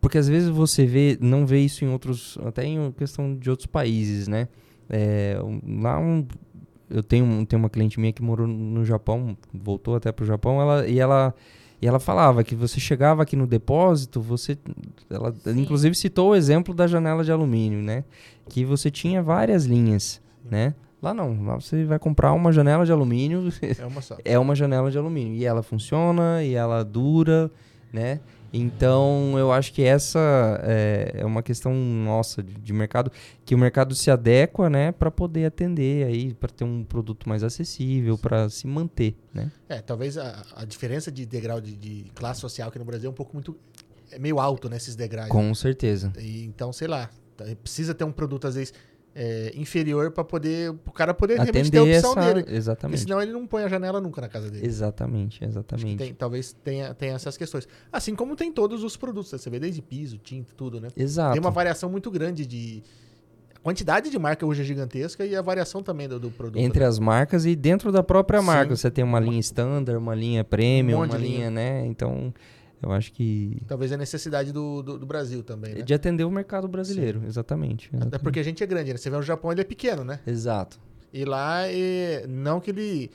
porque 0.00 0.18
às 0.18 0.28
vezes 0.28 0.48
você 0.48 0.86
vê, 0.86 1.18
não 1.20 1.46
vê 1.46 1.60
isso 1.60 1.84
em 1.84 1.88
outros, 1.88 2.38
até 2.44 2.64
em 2.64 2.90
questão 2.92 3.36
de 3.36 3.50
outros 3.50 3.66
países, 3.66 4.26
né? 4.28 4.48
É, 4.88 5.36
lá 5.80 5.98
um, 5.98 6.26
eu 6.88 7.02
tenho, 7.02 7.46
tenho 7.46 7.60
uma 7.60 7.70
cliente 7.70 8.00
minha 8.00 8.12
que 8.12 8.22
morou 8.22 8.46
no 8.46 8.84
Japão, 8.84 9.36
voltou 9.52 9.94
até 9.94 10.10
pro 10.10 10.24
Japão, 10.24 10.60
ela, 10.60 10.86
e 10.88 10.98
ela 10.98 11.34
e 11.82 11.86
ela 11.86 11.98
falava 11.98 12.44
que 12.44 12.54
você 12.54 12.78
chegava 12.78 13.22
aqui 13.22 13.34
no 13.34 13.46
depósito, 13.46 14.20
você 14.20 14.58
ela 15.08 15.32
Sim. 15.32 15.60
inclusive 15.60 15.94
citou 15.94 16.30
o 16.30 16.34
exemplo 16.34 16.74
da 16.74 16.86
janela 16.86 17.24
de 17.24 17.32
alumínio, 17.32 17.80
né? 17.80 18.04
Que 18.48 18.64
você 18.64 18.90
tinha 18.90 19.22
várias 19.22 19.64
linhas, 19.64 20.20
Sim. 20.42 20.48
né? 20.50 20.74
Lá 21.00 21.14
não, 21.14 21.42
lá 21.42 21.54
você 21.54 21.84
vai 21.84 21.98
comprar 21.98 22.34
uma 22.34 22.52
janela 22.52 22.84
de 22.84 22.92
alumínio. 22.92 23.50
É 23.78 23.86
uma 23.86 24.02
só. 24.02 24.18
é 24.22 24.38
uma 24.38 24.54
janela 24.54 24.90
de 24.90 24.98
alumínio 24.98 25.34
e 25.34 25.46
ela 25.46 25.62
funciona 25.62 26.44
e 26.44 26.54
ela 26.54 26.84
dura, 26.84 27.50
né? 27.90 28.20
Então, 28.52 29.38
eu 29.38 29.52
acho 29.52 29.72
que 29.72 29.82
essa 29.82 30.60
é, 30.64 31.12
é 31.18 31.24
uma 31.24 31.42
questão 31.42 31.72
nossa 31.72 32.42
de, 32.42 32.52
de, 32.54 32.72
mercado, 32.72 33.10
que 33.44 33.54
o 33.54 33.58
mercado 33.58 33.94
se 33.94 34.10
adequa, 34.10 34.68
né, 34.68 34.90
para 34.92 35.10
poder 35.10 35.44
atender 35.44 36.06
aí, 36.06 36.34
para 36.34 36.50
ter 36.50 36.64
um 36.64 36.82
produto 36.82 37.28
mais 37.28 37.44
acessível, 37.44 38.18
para 38.18 38.48
se 38.48 38.66
manter, 38.66 39.16
né? 39.32 39.52
É, 39.68 39.80
talvez 39.80 40.18
a, 40.18 40.44
a 40.56 40.64
diferença 40.64 41.12
de 41.12 41.24
degrau 41.24 41.60
de, 41.60 41.76
de, 41.76 42.10
classe 42.14 42.40
social 42.40 42.68
aqui 42.68 42.78
no 42.78 42.84
Brasil 42.84 43.08
é 43.08 43.10
um 43.10 43.16
pouco 43.16 43.34
muito 43.34 43.56
é 44.10 44.18
meio 44.18 44.40
alto 44.40 44.68
nesses 44.68 44.96
né, 44.96 45.04
degraus. 45.04 45.28
Com 45.28 45.54
certeza. 45.54 46.12
E, 46.18 46.44
então, 46.44 46.72
sei 46.72 46.88
lá, 46.88 47.08
precisa 47.62 47.94
ter 47.94 48.04
um 48.04 48.12
produto 48.12 48.46
às 48.46 48.56
vezes 48.56 48.74
é, 49.14 49.52
inferior 49.54 50.10
para 50.10 50.24
poder 50.24 50.70
o 50.70 50.92
cara 50.92 51.12
poder 51.12 51.34
realmente 51.34 51.70
ter 51.70 51.78
a 51.78 51.82
opção 51.82 52.12
essa... 52.12 52.34
dele. 52.34 52.44
Exatamente. 52.48 52.98
Porque 52.98 53.08
senão 53.08 53.22
ele 53.22 53.32
não 53.32 53.46
põe 53.46 53.64
a 53.64 53.68
janela 53.68 54.00
nunca 54.00 54.20
na 54.20 54.28
casa 54.28 54.50
dele. 54.50 54.66
Exatamente, 54.66 55.44
exatamente. 55.44 55.96
Tem, 55.96 56.14
talvez 56.14 56.52
tenha, 56.64 56.94
tenha 56.94 57.14
essas 57.14 57.36
questões. 57.36 57.66
Assim 57.92 58.14
como 58.14 58.36
tem 58.36 58.52
todos 58.52 58.84
os 58.84 58.96
produtos, 58.96 59.32
né? 59.32 59.38
você 59.38 59.50
vê 59.50 59.58
desde 59.58 59.82
piso, 59.82 60.18
tinta, 60.18 60.54
tudo, 60.56 60.80
né? 60.80 60.88
Exato. 60.96 61.32
Tem 61.32 61.40
uma 61.40 61.50
variação 61.50 61.90
muito 61.90 62.10
grande 62.10 62.46
de 62.46 62.82
a 63.54 63.62
quantidade 63.62 64.08
de 64.08 64.18
marca 64.18 64.46
hoje 64.46 64.62
é 64.62 64.64
gigantesca 64.64 65.26
e 65.26 65.36
a 65.36 65.42
variação 65.42 65.82
também 65.82 66.08
do, 66.08 66.18
do 66.18 66.30
produto. 66.30 66.58
Entre 66.58 66.80
né? 66.80 66.86
as 66.86 66.98
marcas 66.98 67.44
e 67.44 67.54
dentro 67.54 67.92
da 67.92 68.02
própria 68.02 68.40
marca, 68.40 68.74
Sim. 68.74 68.80
você 68.80 68.90
tem 68.90 69.04
uma 69.04 69.20
linha 69.20 69.40
standard, 69.40 69.98
uma 69.98 70.14
linha 70.14 70.42
premium, 70.42 71.00
um 71.00 71.04
uma 71.04 71.16
linha, 71.18 71.36
linha, 71.36 71.50
né? 71.50 71.86
Então, 71.86 72.32
eu 72.82 72.92
acho 72.92 73.12
que. 73.12 73.62
Talvez 73.66 73.92
a 73.92 73.96
necessidade 73.96 74.52
do, 74.52 74.82
do, 74.82 74.98
do 74.98 75.06
Brasil 75.06 75.42
também. 75.42 75.74
Né? 75.74 75.82
De 75.82 75.92
atender 75.92 76.24
o 76.24 76.30
mercado 76.30 76.66
brasileiro, 76.66 77.22
exatamente, 77.26 77.88
exatamente, 77.88 78.08
Até 78.08 78.18
porque 78.18 78.40
a 78.40 78.42
gente 78.42 78.62
é 78.62 78.66
grande, 78.66 78.92
né? 78.92 78.96
Você 78.96 79.10
vê 79.10 79.16
o 79.16 79.22
Japão, 79.22 79.52
ele 79.52 79.60
é 79.60 79.64
pequeno, 79.64 80.04
né? 80.04 80.20
Exato. 80.26 80.80
E 81.12 81.24
lá, 81.24 81.70
e, 81.70 82.26
não 82.28 82.60
que 82.60 82.70
ele. 82.70 83.10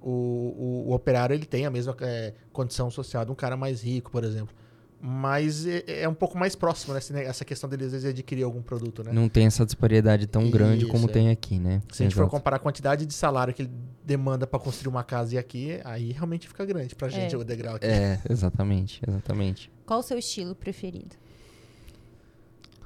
O, 0.00 0.10
o, 0.10 0.84
o, 0.90 0.94
operário 0.94 1.34
ele 1.34 1.44
tem 1.44 1.66
a 1.66 1.70
mesma 1.70 1.96
é, 2.02 2.32
condição 2.52 2.88
social 2.88 3.24
de 3.24 3.32
um 3.32 3.34
cara 3.34 3.56
mais 3.56 3.82
rico, 3.82 4.12
por 4.12 4.22
exemplo. 4.22 4.54
Mas 5.00 5.64
é, 5.64 6.02
é, 6.02 6.08
um 6.08 6.14
pouco 6.14 6.36
mais 6.36 6.56
próximo, 6.56 6.92
né? 6.92 7.00
Essa 7.24 7.44
questão 7.44 7.70
dele 7.70 7.84
às 7.84 7.92
vezes 7.92 8.10
adquirir 8.10 8.42
algum 8.42 8.60
produto, 8.60 9.04
né? 9.04 9.12
Não 9.12 9.28
tem 9.28 9.46
essa 9.46 9.64
disparidade 9.64 10.26
tão 10.26 10.42
Isso, 10.42 10.50
grande 10.50 10.86
como 10.86 11.08
é. 11.08 11.12
tem 11.12 11.30
aqui, 11.30 11.58
né? 11.58 11.80
Se 11.92 12.02
a 12.02 12.04
gente 12.04 12.16
for 12.16 12.28
comparar 12.28 12.56
a 12.56 12.60
quantidade 12.60 13.06
de 13.06 13.14
salário 13.14 13.54
que 13.54 13.62
ele 13.62 13.70
demanda 14.04 14.46
para 14.46 14.58
construir 14.58 14.90
uma 14.90 15.04
casa 15.04 15.36
e 15.36 15.38
aqui, 15.38 15.80
aí 15.84 16.10
realmente 16.10 16.48
fica 16.48 16.64
grande 16.64 16.96
pra 16.96 17.08
gente 17.08 17.34
é. 17.34 17.38
o 17.38 17.44
degrau 17.44 17.76
aqui. 17.76 17.86
É, 17.86 18.20
exatamente, 18.28 19.00
exatamente. 19.06 19.70
Qual 19.86 20.00
o 20.00 20.02
seu 20.02 20.18
estilo 20.18 20.54
preferido? 20.54 21.14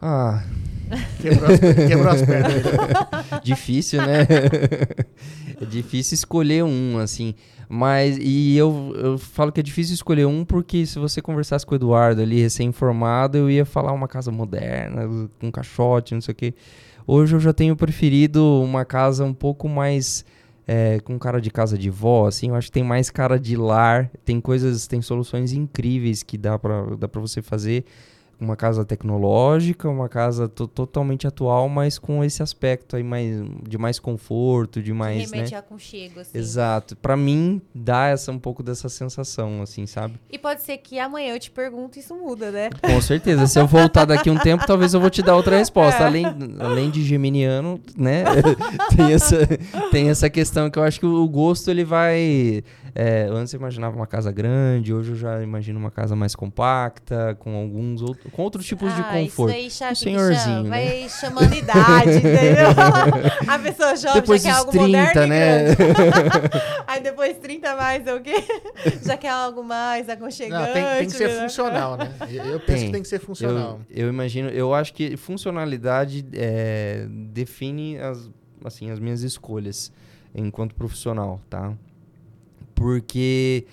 Ah. 0.02 0.42
Quebrou 1.20 1.50
as, 1.50 1.60
quebrou 1.60 2.08
as 2.08 2.22
pernas. 2.22 2.62
difícil, 3.42 4.02
né? 4.02 4.26
é 5.60 5.64
difícil 5.64 6.16
escolher 6.16 6.64
um, 6.64 6.98
assim. 6.98 7.34
Mas, 7.68 8.18
e 8.20 8.56
eu, 8.56 8.92
eu 8.96 9.16
falo 9.16 9.50
que 9.50 9.60
é 9.60 9.62
difícil 9.62 9.94
escolher 9.94 10.26
um 10.26 10.44
porque 10.44 10.84
se 10.84 10.98
você 10.98 11.22
conversasse 11.22 11.64
com 11.64 11.72
o 11.72 11.76
Eduardo 11.76 12.20
ali, 12.20 12.42
recém-formado, 12.42 13.38
eu 13.38 13.48
ia 13.48 13.64
falar 13.64 13.92
uma 13.92 14.08
casa 14.08 14.30
moderna, 14.30 15.08
com 15.40 15.50
caixote, 15.50 16.14
não 16.14 16.20
sei 16.20 16.32
o 16.32 16.34
quê. 16.34 16.54
Hoje 17.06 17.34
eu 17.34 17.40
já 17.40 17.52
tenho 17.52 17.74
preferido 17.74 18.60
uma 18.62 18.84
casa 18.84 19.24
um 19.24 19.32
pouco 19.32 19.68
mais 19.68 20.24
é, 20.66 21.00
com 21.00 21.18
cara 21.18 21.40
de 21.40 21.50
casa 21.50 21.78
de 21.78 21.88
vó, 21.88 22.26
assim, 22.26 22.48
eu 22.48 22.54
acho 22.54 22.68
que 22.68 22.72
tem 22.72 22.84
mais 22.84 23.08
cara 23.10 23.38
de 23.38 23.56
lar, 23.56 24.10
tem 24.24 24.40
coisas, 24.40 24.86
tem 24.86 25.00
soluções 25.00 25.52
incríveis 25.52 26.22
que 26.22 26.36
dá 26.36 26.58
para 26.58 26.96
dá 26.96 27.08
pra 27.08 27.20
você 27.20 27.40
fazer 27.40 27.84
uma 28.42 28.56
casa 28.56 28.84
tecnológica, 28.84 29.88
uma 29.88 30.08
casa 30.08 30.48
totalmente 30.48 31.26
atual, 31.26 31.68
mas 31.68 31.98
com 31.98 32.24
esse 32.24 32.42
aspecto 32.42 32.96
aí 32.96 33.02
mais, 33.02 33.40
de 33.68 33.78
mais 33.78 34.00
conforto, 34.00 34.82
de 34.82 34.92
mais, 34.92 35.30
que 35.30 35.36
remete 35.36 35.52
né? 35.52 35.58
aconchego, 35.58 36.20
assim. 36.20 36.36
Exato. 36.36 36.96
Para 36.96 37.16
mim, 37.16 37.62
dá 37.72 38.08
essa, 38.08 38.32
um 38.32 38.38
pouco 38.38 38.62
dessa 38.62 38.88
sensação, 38.88 39.62
assim, 39.62 39.86
sabe? 39.86 40.18
E 40.30 40.38
pode 40.38 40.62
ser 40.62 40.78
que 40.78 40.98
amanhã 40.98 41.34
eu 41.34 41.38
te 41.38 41.50
pergunto 41.50 41.98
isso 41.98 42.14
muda, 42.16 42.50
né? 42.50 42.70
Com 42.82 43.00
certeza. 43.00 43.46
Se 43.46 43.60
eu 43.60 43.66
voltar 43.66 44.04
daqui 44.04 44.28
um 44.28 44.38
tempo, 44.38 44.66
talvez 44.66 44.92
eu 44.92 45.00
vou 45.00 45.10
te 45.10 45.22
dar 45.22 45.36
outra 45.36 45.56
resposta. 45.56 46.02
É. 46.02 46.06
Além, 46.06 46.26
além 46.58 46.90
de 46.90 47.04
geminiano, 47.04 47.80
né? 47.96 48.24
tem, 48.96 49.12
essa, 49.12 49.46
tem 49.90 50.10
essa 50.10 50.28
questão 50.28 50.68
que 50.68 50.78
eu 50.78 50.82
acho 50.82 50.98
que 50.98 51.06
o 51.06 51.28
gosto, 51.28 51.70
ele 51.70 51.84
vai... 51.84 52.64
É, 52.94 53.26
antes 53.30 53.54
eu 53.54 53.58
imaginava 53.58 53.96
uma 53.96 54.06
casa 54.06 54.30
grande, 54.30 54.92
hoje 54.92 55.12
eu 55.12 55.16
já 55.16 55.42
imagino 55.42 55.78
uma 55.78 55.90
casa 55.90 56.14
mais 56.14 56.34
compacta, 56.34 57.34
com 57.38 57.56
alguns 57.56 58.02
outros 58.02 58.30
com 58.30 58.42
outros 58.42 58.66
tipos 58.66 58.92
ah, 58.92 58.96
de 58.96 59.02
conforto. 59.04 59.56
Isso 59.56 59.82
aí, 59.82 59.92
um 59.92 59.94
senhorzinho, 59.94 60.62
né? 60.64 60.68
Vai 60.68 61.08
chamando 61.08 61.54
idade, 61.54 62.16
entendeu? 62.18 62.68
a 63.48 63.58
pessoa 63.58 63.96
jovem 63.96 64.20
depois 64.20 64.42
já 64.42 64.50
quer 64.50 64.56
algo 64.58 64.70
30, 64.70 64.86
moderno 64.86 65.26
né? 65.26 65.64
aí 66.86 67.00
depois 67.02 67.38
30 67.38 67.76
mais 67.76 68.06
é 68.06 68.14
o 68.14 68.20
quê? 68.20 68.44
Já 69.02 69.16
quer 69.16 69.30
algo 69.30 69.62
mais 69.64 70.08
aconchegante. 70.08 70.66
Não, 70.66 70.72
tem, 70.72 70.84
tem 70.98 71.06
que 71.06 71.12
ser 71.12 71.28
né? 71.28 71.42
funcional, 71.42 71.96
né? 71.96 72.12
Eu 72.30 72.60
penso 72.60 72.66
tem. 72.66 72.86
que 72.86 72.92
tem 72.92 73.02
que 73.02 73.08
ser 73.08 73.18
funcional. 73.18 73.80
Eu, 73.90 74.06
eu 74.06 74.08
imagino, 74.08 74.48
eu 74.50 74.74
acho 74.74 74.92
que 74.92 75.16
funcionalidade 75.16 76.24
é, 76.34 77.06
define 77.08 77.98
as, 77.98 78.30
assim, 78.64 78.90
as 78.90 78.98
minhas 78.98 79.22
escolhas 79.22 79.92
enquanto 80.34 80.74
profissional, 80.74 81.40
tá? 81.48 81.72
Porque 82.82 83.64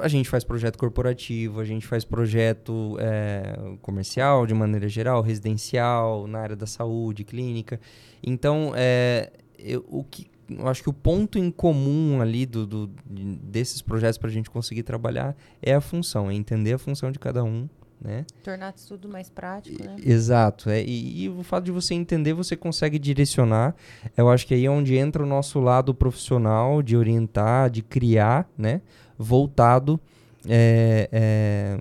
a 0.00 0.08
gente 0.08 0.28
faz 0.28 0.44
projeto 0.44 0.76
corporativo, 0.76 1.60
a 1.60 1.64
gente 1.64 1.86
faz 1.86 2.04
projeto 2.04 2.96
é, 3.00 3.76
comercial 3.80 4.46
de 4.46 4.52
maneira 4.52 4.88
geral, 4.88 5.22
residencial, 5.22 6.26
na 6.26 6.40
área 6.40 6.56
da 6.56 6.66
saúde, 6.66 7.24
clínica. 7.24 7.80
Então, 8.22 8.72
é, 8.74 9.30
eu, 9.58 9.84
o 9.88 10.04
que, 10.04 10.26
eu 10.50 10.66
acho 10.66 10.82
que 10.82 10.90
o 10.90 10.92
ponto 10.92 11.38
em 11.38 11.50
comum 11.50 12.20
ali 12.20 12.44
do, 12.44 12.66
do 12.66 12.90
desses 13.06 13.80
projetos 13.80 14.18
para 14.18 14.28
a 14.28 14.32
gente 14.32 14.50
conseguir 14.50 14.82
trabalhar 14.82 15.36
é 15.62 15.74
a 15.74 15.80
função, 15.80 16.30
é 16.30 16.34
entender 16.34 16.72
a 16.72 16.78
função 16.78 17.10
de 17.12 17.18
cada 17.18 17.44
um, 17.44 17.68
né? 18.00 18.24
Tornar 18.42 18.72
tudo 18.72 19.08
mais 19.08 19.28
prático, 19.28 19.82
né? 19.82 19.96
Exato. 20.04 20.70
É, 20.70 20.82
e, 20.82 21.24
e, 21.24 21.28
o 21.28 21.42
fato 21.42 21.64
de 21.64 21.72
você 21.72 21.94
entender, 21.94 22.32
você 22.32 22.56
consegue 22.56 22.98
direcionar. 22.98 23.74
Eu 24.16 24.28
acho 24.28 24.46
que 24.46 24.54
aí 24.54 24.64
é 24.64 24.70
onde 24.70 24.96
entra 24.96 25.22
o 25.22 25.26
nosso 25.26 25.60
lado 25.60 25.94
profissional 25.94 26.82
de 26.82 26.96
orientar, 26.96 27.70
de 27.70 27.82
criar, 27.82 28.48
né? 28.56 28.80
Voltado 29.18 30.00
é, 30.46 31.08
é, 31.10 31.78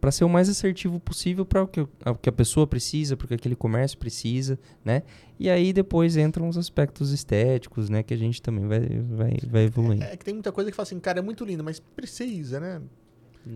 para 0.00 0.10
ser 0.10 0.24
o 0.24 0.28
mais 0.28 0.48
assertivo 0.48 0.98
possível 0.98 1.44
para 1.44 1.62
o 1.62 1.68
que, 1.68 1.86
a, 2.04 2.14
que 2.14 2.28
a 2.28 2.32
pessoa 2.32 2.66
precisa, 2.66 3.16
para 3.16 3.26
o 3.26 3.28
que 3.28 3.34
aquele 3.34 3.54
comércio 3.54 3.98
precisa, 3.98 4.58
né? 4.84 5.02
E 5.38 5.50
aí 5.50 5.72
depois 5.72 6.16
entram 6.16 6.48
os 6.48 6.56
aspectos 6.56 7.12
estéticos, 7.12 7.90
né? 7.90 8.02
Que 8.02 8.14
a 8.14 8.16
gente 8.16 8.40
também 8.40 8.66
vai, 8.66 8.80
vai, 8.80 9.38
vai 9.46 9.64
evoluindo. 9.64 10.02
É, 10.02 10.14
é 10.14 10.16
que 10.16 10.24
tem 10.24 10.34
muita 10.34 10.50
coisa 10.50 10.70
que 10.70 10.76
fala 10.76 10.84
assim, 10.84 10.98
cara, 10.98 11.18
é 11.18 11.22
muito 11.22 11.44
lindo, 11.44 11.62
mas 11.62 11.78
precisa, 11.78 12.58
né? 12.58 12.80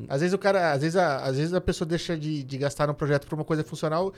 Às 0.09 0.21
vezes 0.21 0.35
o 0.35 0.39
cara, 0.39 0.73
às 0.73 0.83
vezes 0.83 0.97
a, 0.97 1.19
às 1.19 1.37
vezes 1.37 1.55
a 1.55 1.61
pessoa 1.61 1.87
deixa 1.87 2.17
de, 2.17 2.43
de 2.43 2.59
gastar 2.59 2.87
no 2.87 2.95
projeto 2.95 3.27
para 3.27 3.35
uma 3.35 3.45
coisa 3.45 3.63
funcional 3.63 4.13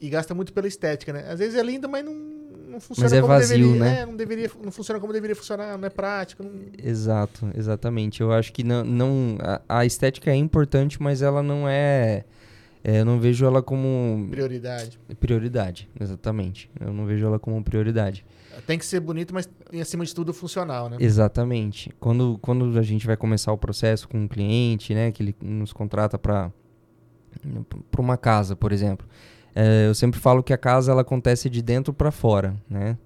e 0.00 0.08
gasta 0.08 0.34
muito 0.34 0.52
pela 0.52 0.68
estética, 0.68 1.12
né? 1.12 1.26
Às 1.28 1.38
vezes 1.38 1.56
é 1.56 1.62
lindo, 1.62 1.88
mas 1.88 2.04
não, 2.04 2.14
não 2.14 2.80
funciona 2.80 3.10
mas 3.10 3.12
é 3.12 3.20
como 3.20 3.32
vazio, 3.32 3.56
deveria, 3.56 3.80
né? 3.80 4.00
É, 4.00 4.06
não 4.06 4.16
deveria, 4.16 4.50
não 4.62 4.70
funciona 4.70 5.00
como 5.00 5.12
deveria 5.12 5.34
funcionar, 5.34 5.76
não 5.76 5.86
é 5.86 5.90
prático. 5.90 6.42
Não... 6.44 6.52
Exato, 6.82 7.50
exatamente. 7.56 8.20
Eu 8.20 8.32
acho 8.32 8.52
que 8.52 8.62
não, 8.62 8.84
não 8.84 9.38
a, 9.40 9.80
a, 9.80 9.86
estética 9.86 10.30
é 10.30 10.36
importante, 10.36 11.02
mas 11.02 11.20
ela 11.20 11.42
não 11.42 11.68
é, 11.68 12.24
é, 12.84 13.00
eu 13.00 13.04
não 13.04 13.18
vejo 13.18 13.44
ela 13.44 13.62
como 13.62 14.28
prioridade. 14.30 15.00
Prioridade, 15.18 15.90
exatamente. 15.98 16.70
Eu 16.78 16.92
não 16.92 17.06
vejo 17.06 17.26
ela 17.26 17.38
como 17.38 17.62
prioridade. 17.62 18.24
Tem 18.66 18.78
que 18.78 18.84
ser 18.84 19.00
bonito, 19.00 19.32
mas 19.32 19.48
acima 19.80 20.04
de 20.04 20.14
tudo 20.14 20.32
funcional, 20.32 20.88
né? 20.88 20.96
Exatamente. 21.00 21.90
Quando, 22.00 22.38
quando 22.40 22.78
a 22.78 22.82
gente 22.82 23.06
vai 23.06 23.16
começar 23.16 23.52
o 23.52 23.58
processo 23.58 24.08
com 24.08 24.18
um 24.18 24.28
cliente, 24.28 24.94
né, 24.94 25.10
que 25.12 25.22
ele 25.22 25.36
nos 25.40 25.72
contrata 25.72 26.18
para 26.18 26.52
para 27.90 28.00
uma 28.00 28.16
casa, 28.16 28.56
por 28.56 28.72
exemplo, 28.72 29.06
é, 29.54 29.86
eu 29.86 29.94
sempre 29.94 30.18
falo 30.18 30.42
que 30.42 30.52
a 30.52 30.58
casa 30.58 30.90
ela 30.90 31.02
acontece 31.02 31.48
de 31.48 31.62
dentro 31.62 31.92
para 31.92 32.10
fora, 32.10 32.56
né? 32.68 32.96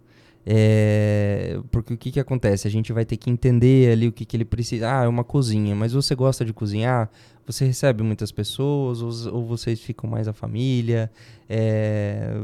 É, 0.44 1.60
porque 1.70 1.94
o 1.94 1.96
que, 1.96 2.10
que 2.10 2.20
acontece? 2.20 2.66
A 2.66 2.70
gente 2.70 2.92
vai 2.92 3.04
ter 3.04 3.16
que 3.16 3.30
entender 3.30 3.92
ali 3.92 4.08
o 4.08 4.12
que, 4.12 4.24
que 4.24 4.36
ele 4.36 4.44
precisa. 4.44 5.00
Ah, 5.00 5.04
é 5.04 5.08
uma 5.08 5.22
cozinha, 5.22 5.74
mas 5.74 5.92
você 5.92 6.14
gosta 6.14 6.44
de 6.44 6.52
cozinhar? 6.52 7.10
Você 7.46 7.64
recebe 7.64 8.02
muitas 8.02 8.30
pessoas 8.30 9.02
ou, 9.02 9.34
ou 9.34 9.44
vocês 9.44 9.80
ficam 9.80 10.08
mais 10.08 10.28
a 10.28 10.32
família? 10.32 11.10
É, 11.48 12.40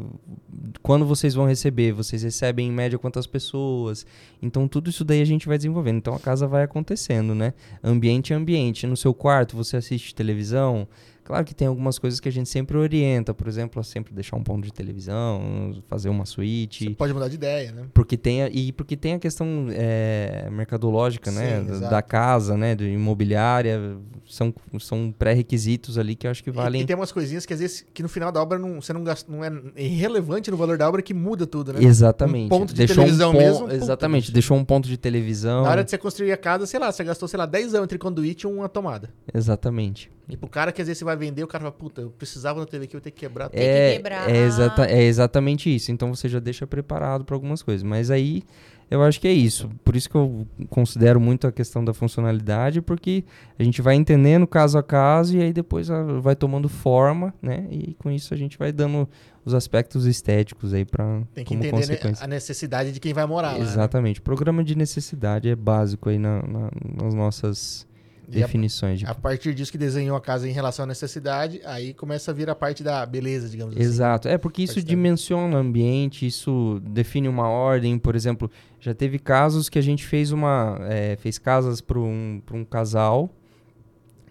quando 0.82 1.06
vocês 1.06 1.34
vão 1.34 1.46
receber? 1.46 1.92
Vocês 1.92 2.22
recebem 2.22 2.68
em 2.68 2.72
média 2.72 2.98
quantas 2.98 3.26
pessoas? 3.26 4.04
Então 4.42 4.66
tudo 4.66 4.90
isso 4.90 5.04
daí 5.04 5.20
a 5.20 5.24
gente 5.24 5.46
vai 5.46 5.56
desenvolvendo. 5.56 5.98
Então 5.98 6.14
a 6.14 6.18
casa 6.18 6.46
vai 6.46 6.64
acontecendo, 6.64 7.34
né? 7.34 7.54
Ambiente 7.82 8.32
é 8.32 8.36
ambiente. 8.36 8.86
No 8.86 8.96
seu 8.96 9.14
quarto 9.14 9.56
você 9.56 9.76
assiste 9.76 10.14
televisão? 10.14 10.88
Claro 11.28 11.44
que 11.44 11.54
tem 11.54 11.68
algumas 11.68 11.98
coisas 11.98 12.20
que 12.20 12.28
a 12.30 12.32
gente 12.32 12.48
sempre 12.48 12.78
orienta, 12.78 13.34
por 13.34 13.46
exemplo, 13.48 13.78
a 13.78 13.84
sempre 13.84 14.14
deixar 14.14 14.34
um 14.34 14.42
ponto 14.42 14.64
de 14.64 14.72
televisão, 14.72 15.74
fazer 15.86 16.08
uma 16.08 16.24
suíte. 16.24 16.84
Você 16.84 16.94
pode 16.94 17.12
mudar 17.12 17.28
de 17.28 17.34
ideia, 17.34 17.70
né? 17.70 17.84
Porque 17.92 18.16
tem 18.16 18.44
a, 18.44 18.48
e 18.48 18.72
porque 18.72 18.96
tem 18.96 19.12
a 19.12 19.18
questão 19.18 19.66
é, 19.68 20.48
mercadológica, 20.50 21.30
né, 21.30 21.60
Sim, 21.60 21.80
né, 21.80 21.90
da 21.90 22.00
casa, 22.00 22.56
né, 22.56 22.74
de 22.74 22.86
imobiliária, 22.86 23.98
são, 24.26 24.54
são 24.80 25.12
pré-requisitos 25.18 25.98
ali 25.98 26.16
que 26.16 26.26
eu 26.26 26.30
acho 26.30 26.42
que 26.42 26.50
valem. 26.50 26.80
E, 26.80 26.84
e, 26.84 26.86
tem 26.86 26.96
umas 26.96 27.12
coisinhas 27.12 27.44
que 27.44 27.52
às 27.52 27.60
vezes 27.60 27.84
que 27.92 28.02
no 28.02 28.08
final 28.08 28.32
da 28.32 28.40
obra 28.40 28.58
não, 28.58 28.80
você 28.80 28.94
não 28.94 29.04
gasta, 29.04 29.30
não 29.30 29.44
é 29.44 29.52
irrelevante 29.76 30.50
no 30.50 30.56
valor 30.56 30.78
da 30.78 30.88
obra 30.88 31.02
que 31.02 31.12
muda 31.12 31.46
tudo, 31.46 31.74
né? 31.74 31.84
Exatamente. 31.84 32.46
Um 32.46 32.58
ponto 32.58 32.72
de 32.72 32.78
deixou 32.78 33.04
televisão 33.04 33.32
um 33.32 33.36
mesmo. 33.36 33.70
Exatamente, 33.70 34.32
deixou 34.32 34.56
um 34.56 34.64
ponto 34.64 34.88
de 34.88 34.96
televisão. 34.96 35.64
Na 35.64 35.72
hora 35.72 35.84
de 35.84 35.90
você 35.90 35.98
construir 35.98 36.32
a 36.32 36.38
casa, 36.38 36.64
sei 36.64 36.80
lá, 36.80 36.90
você 36.90 37.04
gastou, 37.04 37.28
sei 37.28 37.36
lá, 37.36 37.44
10 37.44 37.74
anos 37.74 37.84
entre 37.84 37.98
conduíte 37.98 38.46
e 38.46 38.50
uma 38.50 38.66
tomada. 38.66 39.10
Exatamente. 39.34 40.10
E 40.28 40.36
pro 40.36 40.48
cara 40.48 40.70
que 40.72 40.82
às 40.82 40.86
vezes 40.88 40.98
você 40.98 41.04
vai 41.04 41.16
vender, 41.16 41.42
o 41.42 41.46
cara 41.46 41.62
fala, 41.62 41.72
puta, 41.72 42.02
eu 42.02 42.10
precisava 42.10 42.60
da 42.60 42.66
TV 42.66 42.84
aqui, 42.84 42.96
eu 42.96 43.00
tenho 43.00 43.14
que 43.14 43.20
quebrar. 43.20 43.48
Tem 43.48 43.60
é, 43.60 43.90
que 43.90 43.96
quebrar. 43.96 44.30
É, 44.30 44.36
exata, 44.36 44.84
é 44.84 45.02
exatamente 45.02 45.74
isso. 45.74 45.90
Então 45.90 46.14
você 46.14 46.28
já 46.28 46.38
deixa 46.38 46.66
preparado 46.66 47.24
para 47.24 47.34
algumas 47.34 47.62
coisas. 47.62 47.82
Mas 47.82 48.10
aí 48.10 48.42
eu 48.90 49.02
acho 49.02 49.20
que 49.20 49.28
é 49.28 49.32
isso. 49.32 49.70
Por 49.84 49.96
isso 49.96 50.08
que 50.08 50.16
eu 50.16 50.46
considero 50.68 51.20
muito 51.20 51.46
a 51.46 51.52
questão 51.52 51.84
da 51.84 51.94
funcionalidade, 51.94 52.82
porque 52.82 53.24
a 53.58 53.62
gente 53.62 53.82
vai 53.82 53.94
entendendo 53.94 54.46
caso 54.46 54.78
a 54.78 54.82
caso 54.82 55.36
e 55.36 55.42
aí 55.42 55.52
depois 55.52 55.88
vai 56.20 56.36
tomando 56.36 56.68
forma, 56.68 57.34
né? 57.40 57.66
E 57.70 57.94
com 57.94 58.10
isso 58.10 58.32
a 58.32 58.36
gente 58.36 58.58
vai 58.58 58.70
dando 58.70 59.08
os 59.44 59.54
aspectos 59.54 60.04
estéticos 60.04 60.74
aí 60.74 60.84
para 60.84 61.22
Tem 61.34 61.44
que 61.44 61.54
entender 61.54 61.70
consequência. 61.70 62.22
a 62.24 62.28
necessidade 62.28 62.92
de 62.92 63.00
quem 63.00 63.14
vai 63.14 63.24
morar 63.24 63.52
lá. 63.52 63.58
Né? 63.58 63.64
Exatamente. 63.64 64.20
Né? 64.20 64.24
Programa 64.24 64.62
de 64.62 64.76
necessidade 64.76 65.48
é 65.48 65.56
básico 65.56 66.10
aí 66.10 66.18
na, 66.18 66.42
na, 66.42 66.70
nas 67.02 67.14
nossas 67.14 67.87
definições. 68.28 69.02
A, 69.04 69.10
a, 69.10 69.14
partir 69.14 69.54
disso 69.54 69.72
que 69.72 69.78
desenhou 69.78 70.16
a 70.16 70.20
casa 70.20 70.48
em 70.48 70.52
relação 70.52 70.84
à 70.84 70.86
necessidade, 70.86 71.60
aí 71.64 71.94
começa 71.94 72.30
a 72.30 72.34
vir 72.34 72.50
a 72.50 72.54
parte 72.54 72.82
da 72.82 73.04
beleza, 73.06 73.48
digamos 73.48 73.74
Exato. 73.74 73.84
assim. 73.84 73.94
Exato. 73.94 74.28
É 74.28 74.38
porque 74.38 74.62
isso 74.62 74.82
dimensiona 74.82 75.56
o 75.56 75.58
ambiente, 75.58 76.26
isso 76.26 76.80
define 76.84 77.28
uma 77.28 77.48
ordem. 77.48 77.98
Por 77.98 78.14
exemplo, 78.14 78.50
já 78.78 78.94
teve 78.94 79.18
casos 79.18 79.68
que 79.68 79.78
a 79.78 79.82
gente 79.82 80.04
fez 80.04 80.30
uma. 80.30 80.78
É, 80.82 81.16
fez 81.16 81.38
casas 81.38 81.80
para 81.80 81.98
um, 81.98 82.42
um 82.52 82.64
casal 82.64 83.30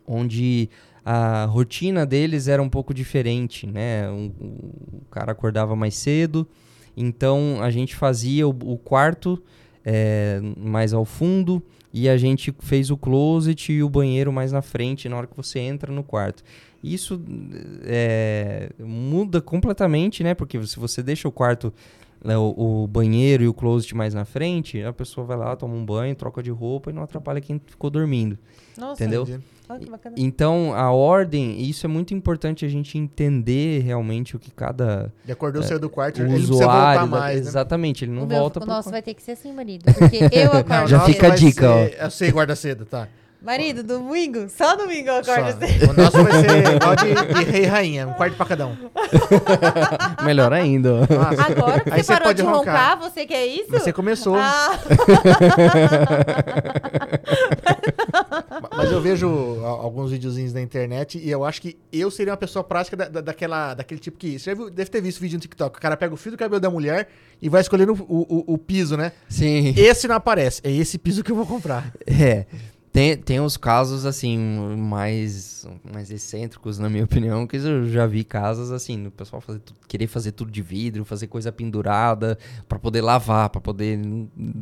onde 0.05 0.69
a 1.03 1.45
rotina 1.45 2.05
deles 2.05 2.47
era 2.47 2.61
um 2.61 2.69
pouco 2.69 2.93
diferente, 2.93 3.67
né? 3.67 4.09
Um, 4.09 4.31
o 4.39 5.05
cara 5.09 5.31
acordava 5.31 5.75
mais 5.75 5.95
cedo, 5.95 6.47
então 6.95 7.57
a 7.61 7.69
gente 7.69 7.95
fazia 7.95 8.47
o, 8.47 8.51
o 8.51 8.77
quarto 8.77 9.41
é, 9.85 10.39
mais 10.57 10.93
ao 10.93 11.05
fundo 11.05 11.63
e 11.99 12.07
a 12.07 12.15
gente 12.15 12.53
fez 12.59 12.91
o 12.91 12.97
closet 12.97 13.73
e 13.73 13.81
o 13.81 13.89
banheiro 13.89 14.31
mais 14.31 14.51
na 14.51 14.61
frente 14.61 15.09
na 15.09 15.17
hora 15.17 15.25
que 15.25 15.35
você 15.35 15.57
entra 15.57 15.91
no 15.91 16.03
quarto. 16.03 16.43
Isso 16.83 17.19
é, 17.83 18.69
muda 18.77 19.41
completamente, 19.41 20.23
né? 20.23 20.35
Porque 20.35 20.63
se 20.67 20.79
você 20.79 21.01
deixa 21.01 21.27
o 21.27 21.31
quarto, 21.31 21.73
né, 22.23 22.37
o, 22.37 22.53
o, 22.83 22.87
banheiro 22.87 23.43
e 23.43 23.47
o 23.47 23.53
closet 23.53 23.95
mais 23.95 24.13
na 24.13 24.25
frente, 24.25 24.83
a 24.83 24.93
pessoa 24.93 25.25
vai 25.25 25.37
lá, 25.37 25.55
toma 25.55 25.73
um 25.73 25.83
banho, 25.83 26.15
troca 26.15 26.43
de 26.43 26.51
roupa 26.51 26.91
e 26.91 26.93
não 26.93 27.01
atrapalha 27.01 27.41
quem 27.41 27.59
ficou 27.65 27.89
dormindo. 27.89 28.37
Nossa, 28.77 29.01
entendeu? 29.01 29.23
Entendi. 29.23 29.43
Então, 30.15 30.73
a 30.73 30.91
ordem, 30.91 31.61
isso 31.61 31.85
é 31.85 31.89
muito 31.89 32.13
importante 32.13 32.65
a 32.65 32.69
gente 32.69 32.97
entender 32.97 33.81
realmente 33.81 34.35
o 34.35 34.39
que 34.39 34.51
cada. 34.51 35.11
Seu 35.63 35.79
do 35.79 35.89
quarto, 35.89 36.21
ele 36.21 36.29
precisa 36.29 36.53
voltar 36.53 37.07
mais. 37.07 37.41
Né? 37.41 37.47
Exatamente, 37.47 38.05
ele 38.05 38.11
não 38.11 38.23
o 38.23 38.27
volta 38.27 38.59
meu, 38.59 38.65
O 38.65 38.69
nosso 38.69 38.83
quarto. 38.83 38.91
vai 38.91 39.01
ter 39.01 39.13
que 39.13 39.21
ser 39.21 39.31
assim, 39.33 39.51
marido. 39.51 39.83
Porque 39.93 40.17
eu 40.31 40.51
acordo. 40.53 40.87
Já 40.87 41.01
fica 41.01 41.27
a 41.27 41.35
dica, 41.35 41.61
ser, 41.61 41.97
ó. 41.99 42.05
Eu 42.05 42.11
sei, 42.11 42.31
guarda 42.31 42.55
cedo, 42.55 42.85
tá. 42.85 43.07
Marido, 43.41 43.83
domingo? 43.83 44.49
Só 44.49 44.75
domingo 44.75 45.09
eu 45.09 45.17
acordo 45.17 45.59
cedo. 45.59 45.91
O 45.91 45.93
nosso 45.93 46.23
vai 46.23 46.41
ser 46.41 46.73
igual 46.75 46.95
de, 46.95 47.13
de 47.45 47.51
rei 47.51 47.63
e 47.63 47.65
rainha, 47.65 48.07
um 48.07 48.13
quarto 48.13 48.35
pra 48.35 48.45
cada 48.47 48.65
um. 48.65 48.75
Melhor 50.25 50.51
ainda. 50.51 51.01
Nossa. 51.01 51.43
Agora 51.43 51.79
que 51.81 51.89
você, 51.91 52.03
você 52.03 52.13
parou 52.13 52.33
de 52.33 52.41
roncar. 52.41 52.57
roncar, 52.57 52.99
você 52.99 53.25
quer 53.27 53.45
isso? 53.45 53.69
Você 53.69 53.93
começou. 53.93 54.35
Ah. 54.35 54.71
Mas 58.75 58.91
eu 58.91 59.01
vejo 59.01 59.27
alguns 59.63 60.11
videozinhos 60.11 60.53
na 60.53 60.61
internet 60.61 61.19
e 61.19 61.29
eu 61.29 61.45
acho 61.45 61.61
que 61.61 61.77
eu 61.91 62.09
seria 62.09 62.33
uma 62.33 62.37
pessoa 62.37 62.63
prática 62.63 62.97
da, 62.97 63.07
da, 63.07 63.21
daquela, 63.21 63.75
daquele 63.75 63.99
tipo 63.99 64.17
que. 64.17 64.39
Você 64.39 64.55
viu, 64.55 64.69
deve 64.69 64.89
ter 64.89 65.01
visto 65.01 65.19
vídeo 65.19 65.35
no 65.35 65.41
TikTok. 65.41 65.77
O 65.77 65.81
cara 65.81 65.95
pega 65.95 66.13
o 66.13 66.17
fio 66.17 66.31
do 66.31 66.37
cabelo 66.37 66.59
da 66.59 66.69
mulher 66.69 67.09
e 67.39 67.49
vai 67.49 67.61
escolhendo 67.61 67.93
o, 67.93 68.43
o, 68.49 68.53
o 68.53 68.57
piso, 68.57 68.97
né? 68.97 69.11
Sim. 69.29 69.73
Esse 69.77 70.07
não 70.07 70.15
aparece. 70.15 70.61
É 70.63 70.71
esse 70.71 70.97
piso 70.97 71.23
que 71.23 71.31
eu 71.31 71.35
vou 71.35 71.45
comprar. 71.45 71.93
É. 72.05 72.45
Tem, 72.97 73.15
tem 73.15 73.39
uns 73.39 73.57
casos, 73.57 74.07
assim, 74.07 74.39
mais, 74.75 75.67
mais 75.93 76.09
excêntricos, 76.09 76.79
na 76.79 76.89
minha 76.89 77.03
opinião, 77.05 77.45
que 77.45 77.57
eu 77.57 77.85
já 77.85 78.07
vi 78.07 78.23
casas, 78.23 78.71
assim, 78.71 79.05
o 79.05 79.11
pessoal 79.11 79.39
fazer, 79.39 79.61
querer 79.87 80.07
fazer 80.07 80.31
tudo 80.31 80.49
de 80.49 80.63
vidro, 80.63 81.05
fazer 81.05 81.27
coisa 81.27 81.51
pendurada 81.51 82.39
para 82.67 82.79
poder 82.79 83.01
lavar, 83.01 83.51
para 83.51 83.61
poder... 83.61 83.99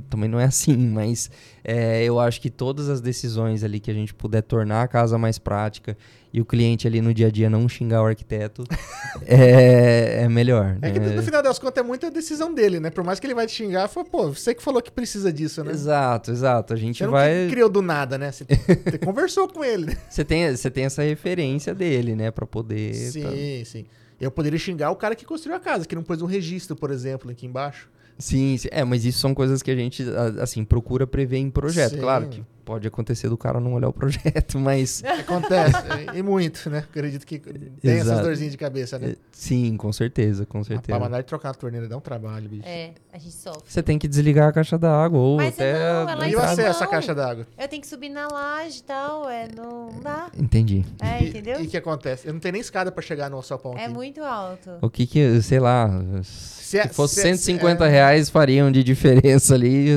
Também 0.09 0.29
não 0.29 0.37
é 0.37 0.43
assim, 0.43 0.75
mas 0.75 1.31
é, 1.63 2.03
eu 2.03 2.19
acho 2.19 2.41
que 2.41 2.49
todas 2.49 2.89
as 2.89 2.99
decisões 2.99 3.63
ali 3.63 3.79
que 3.79 3.89
a 3.89 3.93
gente 3.93 4.13
puder 4.13 4.41
tornar 4.41 4.81
a 4.81 4.87
casa 4.89 5.17
mais 5.17 5.39
prática 5.39 5.97
e 6.35 6.41
o 6.41 6.43
cliente 6.43 6.85
ali 6.85 6.99
no 6.99 7.13
dia 7.13 7.27
a 7.27 7.31
dia 7.31 7.49
não 7.49 7.67
xingar 7.69 8.03
o 8.03 8.07
arquiteto, 8.07 8.65
é, 9.25 10.23
é 10.23 10.27
melhor. 10.27 10.77
É 10.81 10.91
que 10.91 10.99
no 10.99 11.23
final 11.23 11.41
das 11.41 11.57
contas 11.57 11.81
é 11.81 11.87
muita 11.87 12.11
decisão 12.11 12.53
dele, 12.53 12.77
né? 12.77 12.89
Por 12.89 13.05
mais 13.05 13.21
que 13.21 13.25
ele 13.25 13.33
vai 13.33 13.47
te 13.47 13.53
xingar, 13.53 13.87
fala, 13.87 14.05
pô, 14.05 14.33
você 14.33 14.53
que 14.53 14.61
falou 14.61 14.81
que 14.81 14.91
precisa 14.91 15.31
disso, 15.31 15.63
né? 15.63 15.71
Exato, 15.71 16.31
exato. 16.31 16.73
A 16.73 16.75
gente 16.75 16.97
você 16.97 17.07
vai. 17.07 17.43
Não 17.43 17.49
criou 17.51 17.69
do 17.69 17.81
nada, 17.81 18.17
né? 18.17 18.33
Você, 18.33 18.43
você 18.83 18.97
conversou 18.97 19.47
com 19.47 19.63
ele. 19.63 19.85
Né? 19.85 19.97
Você 20.09 20.25
tem, 20.25 20.53
você 20.53 20.69
tem 20.69 20.83
essa 20.83 21.03
referência 21.03 21.73
dele, 21.73 22.17
né? 22.17 22.29
Pra 22.31 22.45
poder. 22.45 22.93
Sim, 22.93 23.21
tá... 23.21 23.29
sim. 23.63 23.85
Eu 24.19 24.29
poderia 24.29 24.59
xingar 24.59 24.91
o 24.91 24.95
cara 24.97 25.15
que 25.15 25.23
construiu 25.23 25.55
a 25.55 25.59
casa, 25.61 25.85
que 25.85 25.95
não 25.95 26.03
pôs 26.03 26.21
um 26.21 26.25
registro, 26.25 26.75
por 26.75 26.91
exemplo, 26.91 27.31
aqui 27.31 27.45
embaixo. 27.45 27.89
Sim, 28.19 28.57
sim, 28.57 28.67
é, 28.71 28.83
mas 28.83 29.05
isso 29.05 29.19
são 29.19 29.33
coisas 29.33 29.61
que 29.61 29.71
a 29.71 29.75
gente, 29.75 30.03
assim, 30.41 30.65
procura 30.65 31.07
prever 31.07 31.37
em 31.37 31.49
projeto. 31.49 31.91
Sim. 31.91 32.01
Claro 32.01 32.27
que 32.27 32.43
pode 32.65 32.87
acontecer 32.87 33.29
do 33.29 33.37
cara 33.37 33.59
não 33.59 33.73
olhar 33.73 33.87
o 33.89 33.93
projeto, 33.93 34.57
mas 34.59 35.03
Acontece, 35.03 35.77
e 36.15 36.21
muito, 36.23 36.69
né? 36.69 36.79
Acredito 36.79 37.25
que 37.25 37.39
tem 37.39 37.61
essas 37.83 38.07
Exato. 38.07 38.23
dorzinhas 38.23 38.51
de 38.51 38.57
cabeça, 38.57 38.97
né? 38.99 39.15
sim, 39.31 39.77
com 39.77 39.93
certeza, 39.93 40.45
com 40.45 40.59
Pra 40.63 40.67
certeza. 40.75 40.99
mandar 40.99 41.19
e 41.19 41.23
trocar 41.23 41.51
a 41.51 41.53
torneira 41.53 41.87
dá 41.87 41.95
um 41.97 42.01
trabalho, 42.01 42.49
bicho. 42.49 42.67
É, 42.67 42.91
a 43.13 43.17
gente 43.17 43.33
sofre. 43.33 43.61
Você 43.65 43.83
tem 43.83 43.99
que 43.99 44.07
desligar 44.07 44.49
a 44.49 44.51
caixa 44.51 44.77
d'água 44.77 45.19
ou 45.19 45.37
Mas 45.37 45.53
até 45.53 45.73
não, 45.73 46.09
ela 46.09 46.27
E 46.27 46.35
o 46.35 46.39
acesso 46.39 46.83
à 46.83 46.87
caixa 46.87 47.13
d'água? 47.13 47.45
Eu 47.57 47.67
tenho 47.67 47.81
que 47.81 47.87
subir 47.87 48.09
na 48.09 48.27
laje 48.27 48.79
e 48.79 48.83
tal, 48.83 49.29
é, 49.29 49.47
não 49.55 49.89
dá. 50.01 50.27
Entendi. 50.37 50.83
É, 51.01 51.23
E- 51.23 51.29
entendeu? 51.29 51.61
E 51.61 51.67
o 51.67 51.69
que 51.69 51.77
acontece? 51.77 52.27
Eu 52.27 52.33
não 52.33 52.39
tenho 52.39 52.53
nem 52.53 52.61
escada 52.61 52.91
pra 52.91 53.01
chegar 53.03 53.29
no 53.29 53.35
alçapão 53.37 53.77
É 53.77 53.85
aqui. 53.85 53.93
muito 53.93 54.23
alto. 54.23 54.71
O 54.81 54.89
que 54.89 55.05
que, 55.05 55.41
sei 55.41 55.59
lá, 55.59 55.89
se, 56.23 56.79
é- 56.79 56.87
fosse 56.87 57.15
se 57.15 57.21
é- 57.21 57.23
150 57.35 57.85
é- 57.85 57.89
reais 57.89 58.29
fariam 58.29 58.71
de 58.71 58.83
diferença 58.83 59.53
ali. 59.53 59.87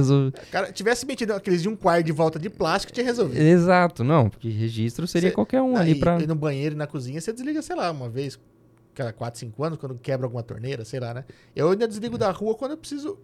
Cara, 0.50 0.70
tivesse 0.72 1.06
metido 1.06 1.32
aqueles 1.32 1.62
de 1.62 1.68
um 1.68 1.76
quarto 1.76 2.04
de 2.04 2.12
volta 2.12 2.38
de 2.38 2.50
plástico, 2.58 2.92
tinha 2.92 3.06
resolvido. 3.06 3.40
Exato, 3.40 4.02
não, 4.04 4.28
porque 4.28 4.48
registro 4.50 5.06
seria 5.06 5.30
Cê- 5.30 5.34
qualquer 5.34 5.62
um 5.62 5.76
Ah, 5.76 5.80
ali 5.80 5.94
pra... 5.94 6.20
e 6.20 6.26
no 6.26 6.34
banheiro 6.34 6.74
e 6.74 6.78
na 6.78 6.86
cozinha, 6.86 7.20
você 7.20 7.32
desliga, 7.32 7.62
sei 7.62 7.76
lá, 7.76 7.90
uma 7.90 8.08
vez 8.08 8.38
cada 8.94 9.12
4, 9.12 9.38
5 9.38 9.62
anos, 9.64 9.78
quando 9.78 9.94
quebra 9.96 10.26
alguma 10.26 10.42
torneira, 10.42 10.84
sei 10.84 10.98
lá, 11.00 11.14
né? 11.14 11.24
Eu 11.54 11.70
ainda 11.70 11.86
desligo 11.86 12.18
da 12.18 12.30
rua 12.32 12.54
quando 12.56 12.72
eu 12.72 12.76
preciso. 12.76 13.16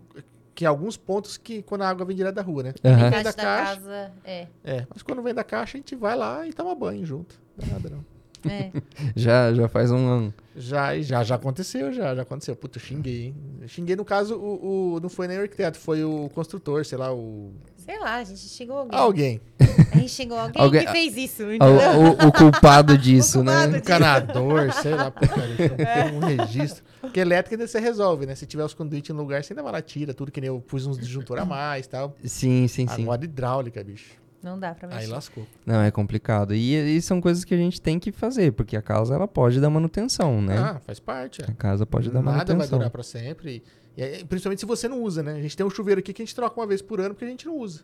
Que 0.55 0.65
alguns 0.65 0.97
pontos 0.97 1.37
que 1.37 1.63
quando 1.63 1.83
a 1.83 1.89
água 1.89 2.07
vem 2.07 2.15
direto 2.15 2.37
da 2.37 2.43
rua, 2.43 2.63
né? 2.63 2.75
Aham. 2.85 2.97
Vem 2.97 3.11
da 3.11 3.23
da 3.25 3.33
caixa. 3.33 3.75
casa, 3.75 4.13
é. 4.25 4.47
É, 4.63 4.87
mas 4.89 5.03
quando 5.03 5.21
vem 5.21 5.35
da 5.35 5.43
caixa, 5.43 5.77
a 5.77 5.81
gente 5.81 5.97
vai 5.97 6.15
lá 6.17 6.47
e 6.47 6.53
toma 6.53 6.77
banho 6.77 7.05
junto. 7.05 7.41
Não 7.59 7.67
dá 7.67 7.73
nada, 7.75 7.91
não. 7.91 8.05
é. 8.53 8.71
Já, 9.17 9.53
já 9.53 9.67
faz 9.69 9.91
um... 9.91 10.31
Já, 10.55 10.97
já, 11.01 11.25
já 11.25 11.35
aconteceu, 11.35 11.93
já, 11.93 12.15
já 12.15 12.23
aconteceu. 12.23 12.55
Puta, 12.55 12.79
xinguei, 12.79 13.25
hein? 13.25 13.35
Xinguei, 13.67 13.97
no 13.97 14.05
caso, 14.05 14.37
o, 14.37 14.95
o- 14.95 15.01
não 15.01 15.09
foi 15.09 15.27
nem 15.27 15.39
o 15.39 15.41
arquiteto, 15.43 15.77
foi 15.77 16.05
o 16.05 16.31
construtor, 16.33 16.85
sei 16.85 16.99
lá, 16.99 17.13
o. 17.13 17.53
Sei 17.85 17.99
lá, 17.99 18.17
a 18.17 18.25
gente 18.25 18.41
xingou 18.41 18.79
alguém. 18.79 18.99
Alguém. 18.99 19.41
A 19.93 19.97
gente 19.99 20.09
xingou 20.09 20.39
alguém, 20.39 20.63
Alguém- 20.63 20.87
que 20.87 20.93
fez 20.93 21.17
isso, 21.17 21.43
O, 21.43 22.25
o- 22.25 22.29
o 22.29 22.33
culpado 22.33 22.97
disso, 22.99 23.41
O 23.41 23.45
culpado 23.45 23.69
né? 23.73 23.77
Um 23.77 23.79
encanador, 23.81 24.73
sei 24.73 24.95
lá, 24.95 25.11
porcaria. 25.11 25.69
Tem 25.71 26.15
um 26.15 26.21
registro. 26.21 26.83
Porque 27.01 27.21
elétrica 27.21 27.55
ainda 27.57 27.67
você 27.67 27.79
resolve, 27.79 28.25
né? 28.27 28.35
Se 28.35 28.47
tiver 28.47 28.65
os 28.65 28.73
conduítes 28.75 29.15
no 29.15 29.21
lugar, 29.23 29.45
você 29.45 29.53
ainda 29.53 29.63
vai 29.63 29.73
lá, 29.73 29.83
tira 29.83 30.15
tudo, 30.15 30.33
que 30.33 30.41
nem 30.41 30.49
eu 30.49 30.61
pus 30.61 30.87
uns 30.87 30.99
disjuntor 30.99 31.39
a 31.39 31.45
mais 31.45 31.85
e 31.87 31.89
tal. 31.91 32.17
Sim, 32.25 32.67
sim, 32.69 32.87
sim. 32.89 33.03
Agora 33.03 33.23
hidráulica, 33.25 33.85
bicho. 33.85 34.13
Não 34.43 34.59
dá 34.59 34.75
pra 34.75 34.89
Aí 34.91 34.97
mexer. 35.01 35.13
lascou. 35.13 35.47
Não, 35.65 35.81
é 35.81 35.91
complicado. 35.91 36.55
E, 36.55 36.75
e 36.97 37.01
são 37.01 37.19
coisas 37.21 37.45
que 37.45 37.55
a 37.55 37.57
gente 37.57 37.81
tem 37.81 37.99
que 37.99 38.13
fazer, 38.13 38.53
porque 38.53 38.77
a 38.77 38.83
casa 38.83 39.15
ela 39.15 39.27
pode 39.27 39.59
dar 39.61 39.71
manutenção, 39.71 40.43
né? 40.43 40.57
Ah, 40.59 40.81
faz 40.85 41.01
parte. 41.01 41.41
é. 41.43 41.47
A 41.51 41.55
casa 41.55 41.87
pode 41.87 42.09
dar 42.11 42.21
Nada 42.23 42.31
vai 42.39 42.45
manutenção. 42.47 42.79
durar 42.79 42.91
pra 42.91 43.03
sempre. 43.03 43.63
E, 43.97 44.03
aí, 44.03 44.25
principalmente 44.25 44.61
se 44.61 44.67
você 44.67 44.89
não 44.89 45.03
usa, 45.03 45.23
né? 45.23 45.35
A 45.35 45.43
gente 45.43 45.57
tem 45.57 45.65
um 45.65 45.71
chuveiro 45.71 46.01
aqui 46.01 46.13
que 46.13 46.23
a 46.23 46.25
gente 46.25 46.35
troca 46.35 46.59
uma 46.61 46.67
vez 46.67 46.83
por 46.83 47.01
ano 47.01 47.11
porque 47.15 47.25
a 47.25 47.29
gente 47.29 47.47
não 47.47 47.57
usa. 47.57 47.83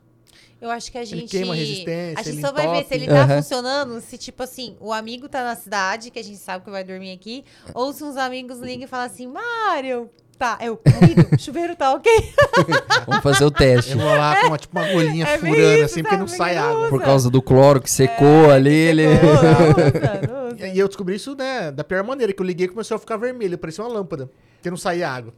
Eu 0.60 0.70
acho 0.70 0.92
que 0.92 0.98
a 0.98 1.04
gente. 1.04 1.30
queima 1.30 1.54
a 1.54 1.56
resistência, 1.56 2.20
A 2.20 2.22
gente 2.22 2.34
ele 2.36 2.40
só 2.42 2.52
vai 2.52 2.68
ver 2.70 2.84
se 2.86 2.94
ele 2.94 3.06
tá 3.06 3.22
Aham. 3.22 3.36
funcionando 3.36 4.00
se, 4.00 4.18
tipo 4.18 4.42
assim, 4.42 4.76
o 4.78 4.92
amigo 4.92 5.28
tá 5.28 5.42
na 5.42 5.56
cidade, 5.56 6.10
que 6.10 6.18
a 6.18 6.22
gente 6.24 6.38
sabe 6.38 6.64
que 6.64 6.70
vai 6.70 6.84
dormir 6.84 7.12
aqui, 7.12 7.44
ou 7.72 7.92
se 7.92 8.04
uns 8.04 8.16
amigos 8.16 8.58
ligam 8.58 8.84
e 8.84 8.86
falam 8.86 9.06
assim, 9.06 9.26
Mário, 9.26 10.10
tá, 10.38 10.58
eu, 10.60 10.78
amigo, 11.02 11.38
chuveiro 11.38 11.74
tá 11.74 11.94
ok. 11.94 12.12
Vamos 13.08 13.22
fazer 13.22 13.44
o 13.44 13.50
teste. 13.50 13.92
Eu 13.92 13.98
vou 13.98 14.08
lá 14.14 14.40
com 14.42 14.48
uma, 14.48 14.58
tipo, 14.58 14.78
uma 14.78 14.86
agulhinha 14.86 15.26
É 15.26 15.38
furando 15.38 15.58
isso, 15.58 15.84
assim, 15.84 16.02
porque 16.02 16.16
não 16.18 16.28
sai 16.28 16.56
Não 16.56 16.62
água. 16.70 16.88
Por 16.90 16.96
usa. 16.96 17.04
causa 17.04 17.30
do 17.30 17.40
cloro 17.40 17.80
que 17.80 17.90
secou 17.90 18.50
ali, 18.50 18.74
ele... 18.74 19.06
Não 19.06 19.14
usa, 19.32 20.26
não 20.28 20.48
usa. 20.48 20.68
E 20.68 20.78
eu 20.78 20.88
descobri 20.88 21.16
isso, 21.16 21.34
né, 21.34 21.70
da 21.72 21.82
pior 21.82 22.04
maneira, 22.04 22.34
que 22.34 22.42
eu 22.42 22.46
liguei 22.46 22.66
e 22.66 22.68
começou 22.68 22.96
a 22.96 22.98
ficar 22.98 23.16
vermelho, 23.16 23.56
parecia 23.56 23.82
uma 23.82 23.90
lâmpada. 23.92 24.30
Porque 24.56 24.68
não 24.68 24.76
saía 24.76 25.08
água. 25.08 25.32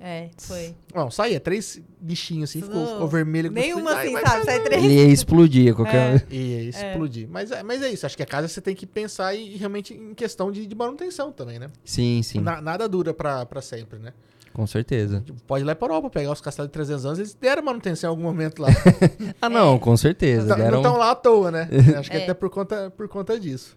É, 0.00 0.28
foi. 0.38 0.74
Não, 0.94 1.10
saía 1.10 1.40
três 1.40 1.80
bichinhos 2.00 2.50
assim, 2.50 2.62
ficou, 2.62 2.86
ficou 2.86 3.08
vermelho. 3.08 3.50
Nenhuma 3.50 3.98
assim, 3.98 4.12
sabe? 4.12 4.26
fazer. 4.26 4.44
Sai 4.44 4.60
três. 4.62 4.84
ele 4.84 4.94
ia 4.94 5.04
explodir 5.08 5.74
qualquer... 5.74 6.26
Ia 6.30 6.62
explodir. 6.70 7.26
Mas, 7.28 7.50
é- 7.50 7.62
mas 7.62 7.82
é 7.82 7.90
isso, 7.90 8.06
acho 8.06 8.16
que 8.16 8.22
a 8.22 8.26
casa 8.26 8.46
você 8.46 8.60
tem 8.60 8.74
que 8.74 8.86
pensar 8.86 9.34
e, 9.34 9.56
realmente 9.56 9.92
em 9.94 10.14
questão 10.14 10.52
de, 10.52 10.66
de 10.66 10.74
manutenção 10.74 11.32
também, 11.32 11.58
né? 11.58 11.70
Sim, 11.84 12.22
sim, 12.22 12.40
Na- 12.40 12.60
nada 12.60 12.88
dura 12.88 13.12
pra, 13.12 13.44
pra 13.46 13.60
sempre, 13.60 13.98
né? 13.98 14.12
com 14.52 14.66
certeza. 14.66 15.22
Tipo, 15.24 15.40
pode 15.44 15.62
ir 15.62 15.66
lá 15.66 15.74
pra 15.74 15.86
Europa, 15.86 16.10
pegar 16.10 16.32
os 16.32 16.40
castelos 16.40 16.68
de 16.68 16.72
300 16.72 17.06
anos, 17.06 17.18
eles 17.20 17.34
deram 17.34 17.62
manutenção 17.62 18.08
em 18.08 18.10
algum 18.10 18.22
momento 18.24 18.60
lá. 18.60 18.68
Ah, 19.40 19.48
não, 19.48 19.78
com 19.78 19.96
certeza. 19.96 20.48
Não- 20.48 20.56
deram- 20.56 20.78
estão 20.78 20.96
lá 20.96 21.12
à 21.12 21.14
toa, 21.14 21.50
né? 21.52 21.68
Acho 21.96 22.10
que 22.10 22.16
É. 22.16 22.22
até 22.24 22.34
por 22.34 22.50
conta, 22.50 22.90
por 22.90 23.06
conta 23.08 23.38
disso. 23.38 23.76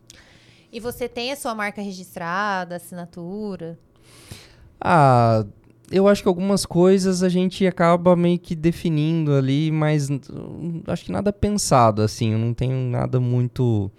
E 0.71 0.79
você 0.79 1.07
tem 1.07 1.31
a 1.31 1.35
sua 1.35 1.53
marca 1.53 1.81
registrada, 1.83 2.77
assinatura? 2.77 3.77
Ah, 4.79 5.45
eu 5.91 6.07
acho 6.07 6.21
que 6.21 6.27
algumas 6.27 6.65
coisas 6.65 7.21
a 7.23 7.29
gente 7.29 7.65
acaba 7.67 8.15
meio 8.15 8.39
que 8.39 8.55
definindo 8.55 9.33
ali, 9.33 9.71
mas 9.71 10.09
hum, 10.09 10.81
acho 10.87 11.05
que 11.05 11.11
nada 11.11 11.31
pensado, 11.33 12.01
assim, 12.01 12.31
eu 12.33 12.39
não 12.39 12.53
tenho 12.53 12.75
nada 12.89 13.19
muito... 13.19 13.91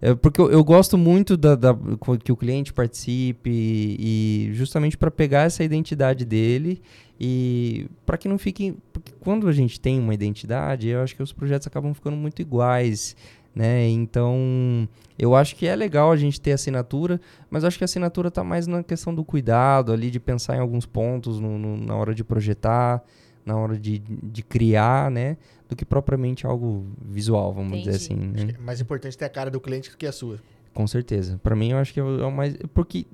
é, 0.00 0.14
porque 0.14 0.40
eu, 0.40 0.50
eu 0.50 0.62
gosto 0.64 0.98
muito 0.98 1.36
da, 1.36 1.54
da- 1.54 1.76
que 2.22 2.32
o 2.32 2.36
cliente 2.36 2.72
participe 2.72 3.50
e 3.50 4.50
justamente 4.52 4.96
para 4.98 5.10
pegar 5.10 5.42
essa 5.42 5.62
identidade 5.64 6.24
dele 6.24 6.82
e 7.18 7.86
para 8.04 8.18
que 8.18 8.28
não 8.28 8.36
fique... 8.38 8.74
Porque 8.92 9.12
quando 9.20 9.48
a 9.48 9.52
gente 9.52 9.80
tem 9.80 9.98
uma 9.98 10.12
identidade, 10.12 10.88
eu 10.88 11.00
acho 11.02 11.16
que 11.16 11.22
os 11.22 11.32
projetos 11.32 11.66
acabam 11.66 11.94
ficando 11.94 12.16
muito 12.16 12.42
iguais, 12.42 13.16
né? 13.56 13.88
Então, 13.88 14.86
eu 15.18 15.34
acho 15.34 15.56
que 15.56 15.66
é 15.66 15.74
legal 15.74 16.12
a 16.12 16.16
gente 16.16 16.38
ter 16.38 16.52
assinatura, 16.52 17.18
mas 17.50 17.64
acho 17.64 17.78
que 17.78 17.84
a 17.84 17.86
assinatura 17.86 18.28
está 18.28 18.44
mais 18.44 18.66
na 18.66 18.82
questão 18.82 19.14
do 19.14 19.24
cuidado 19.24 19.92
ali, 19.92 20.10
de 20.10 20.20
pensar 20.20 20.56
em 20.56 20.60
alguns 20.60 20.84
pontos 20.84 21.40
no- 21.40 21.58
no- 21.58 21.76
na 21.78 21.96
hora 21.96 22.14
de 22.14 22.22
projetar, 22.22 23.02
na 23.46 23.56
hora 23.56 23.78
de, 23.78 23.98
de 23.98 24.42
criar, 24.42 25.10
né? 25.10 25.38
Do 25.68 25.74
que 25.74 25.84
propriamente 25.86 26.46
algo 26.46 26.84
visual, 27.02 27.54
vamos 27.54 27.78
dizer 27.78 27.96
assim. 27.96 28.12
Entendi. 28.14 28.32
né? 28.32 28.42
Acho 28.44 28.46
que 28.54 28.60
é 28.60 28.64
mais 28.64 28.80
importante 28.80 29.16
ter 29.16 29.24
a 29.24 29.28
cara 29.30 29.50
do 29.50 29.58
cliente 29.60 29.90
do 29.90 29.96
que 29.96 30.06
a 30.06 30.12
sua. 30.12 30.38
Com 30.74 30.86
certeza. 30.86 31.40
Para 31.42 31.56
mim, 31.56 31.70
eu 31.70 31.78
acho 31.78 31.94
que 31.94 31.98
é 31.98 32.02
o, 32.02 32.20
é 32.20 32.26
o 32.26 32.30
mais. 32.30 32.54
Porque 32.74 33.06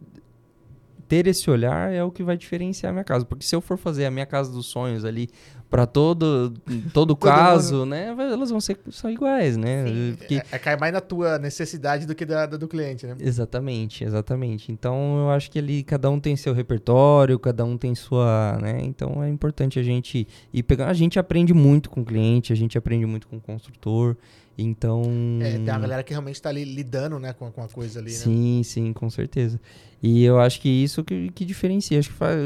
ter 1.09 1.27
esse 1.27 1.51
olhar 1.51 1.93
é 1.93 2.03
o 2.03 2.11
que 2.11 2.23
vai 2.23 2.37
diferenciar 2.37 2.91
a 2.91 2.93
minha 2.93 3.05
casa. 3.05 3.25
Porque 3.25 3.45
se 3.45 3.55
eu 3.55 3.61
for 3.61 3.77
fazer 3.77 4.07
a 4.07 4.11
minha 4.11 4.27
casa 4.27 4.51
dos 4.51 4.67
sonhos 4.67 5.05
ali 5.05 5.29
para 5.73 5.87
todo, 5.87 6.53
todo 6.93 7.17
caso, 7.17 7.87
né? 7.87 8.15
vai- 8.15 8.31
Elas 8.31 8.51
vão 8.51 8.61
ser 8.61 8.79
só 8.91 9.11
iguais, 9.11 9.57
né? 9.57 9.87
Sim. 9.87 10.15
Porque- 10.19 10.35
É, 10.35 10.45
é 10.53 10.59
cai 10.59 10.77
mais 10.77 10.93
na 10.93 11.01
tua 11.01 11.39
necessidade 11.39 12.07
do 12.07 12.15
que 12.15 12.27
da, 12.27 12.45
da 12.45 12.59
do 12.59 12.69
cliente, 12.69 13.07
né? 13.07 13.17
Exatamente, 13.19 14.05
exatamente. 14.05 14.71
Então 14.71 15.17
eu 15.21 15.31
acho 15.31 15.51
que 15.51 15.59
ali 15.59 15.83
cada 15.83 16.11
um 16.11 16.21
tem 16.21 16.37
seu 16.37 16.53
repertório, 16.53 17.39
cada 17.39 17.65
um 17.65 17.79
tem 17.79 17.95
sua, 17.95 18.59
né? 18.61 18.81
Então 18.85 19.25
é 19.25 19.31
importante 19.31 19.79
a 19.79 19.83
gente 19.83 20.29
ir 20.53 20.63
pegando. 20.63 20.91
A 20.91 20.95
gente 20.95 21.19
aprende 21.19 21.55
muito 21.55 21.89
com 21.89 22.03
o 22.03 22.05
cliente, 22.05 22.53
a 22.53 22.57
gente 22.57 22.77
aprende 22.77 23.07
muito 23.07 23.27
com 23.27 23.37
o 23.37 23.41
construtor. 23.41 24.15
Então. 24.59 25.01
É, 25.41 25.53
tem 25.53 25.61
uma 25.63 25.79
galera 25.79 26.03
que 26.03 26.13
realmente 26.13 26.41
tá 26.43 26.51
ali 26.51 26.65
lidando, 26.65 27.19
né, 27.19 27.33
com, 27.33 27.51
com 27.51 27.63
a 27.65 27.69
coisa 27.69 27.99
ali, 28.01 28.11
né? 28.11 28.17
Sim, 28.19 28.61
sim, 28.63 28.93
com 28.93 29.09
certeza. 29.09 29.59
E 30.03 30.23
eu 30.23 30.39
acho 30.39 30.61
que 30.61 30.69
isso 30.69 31.03
que, 31.03 31.31
que 31.31 31.47
diferencia, 31.47 31.99
acho 31.99 32.11
que 32.11 32.15
faz, 32.15 32.37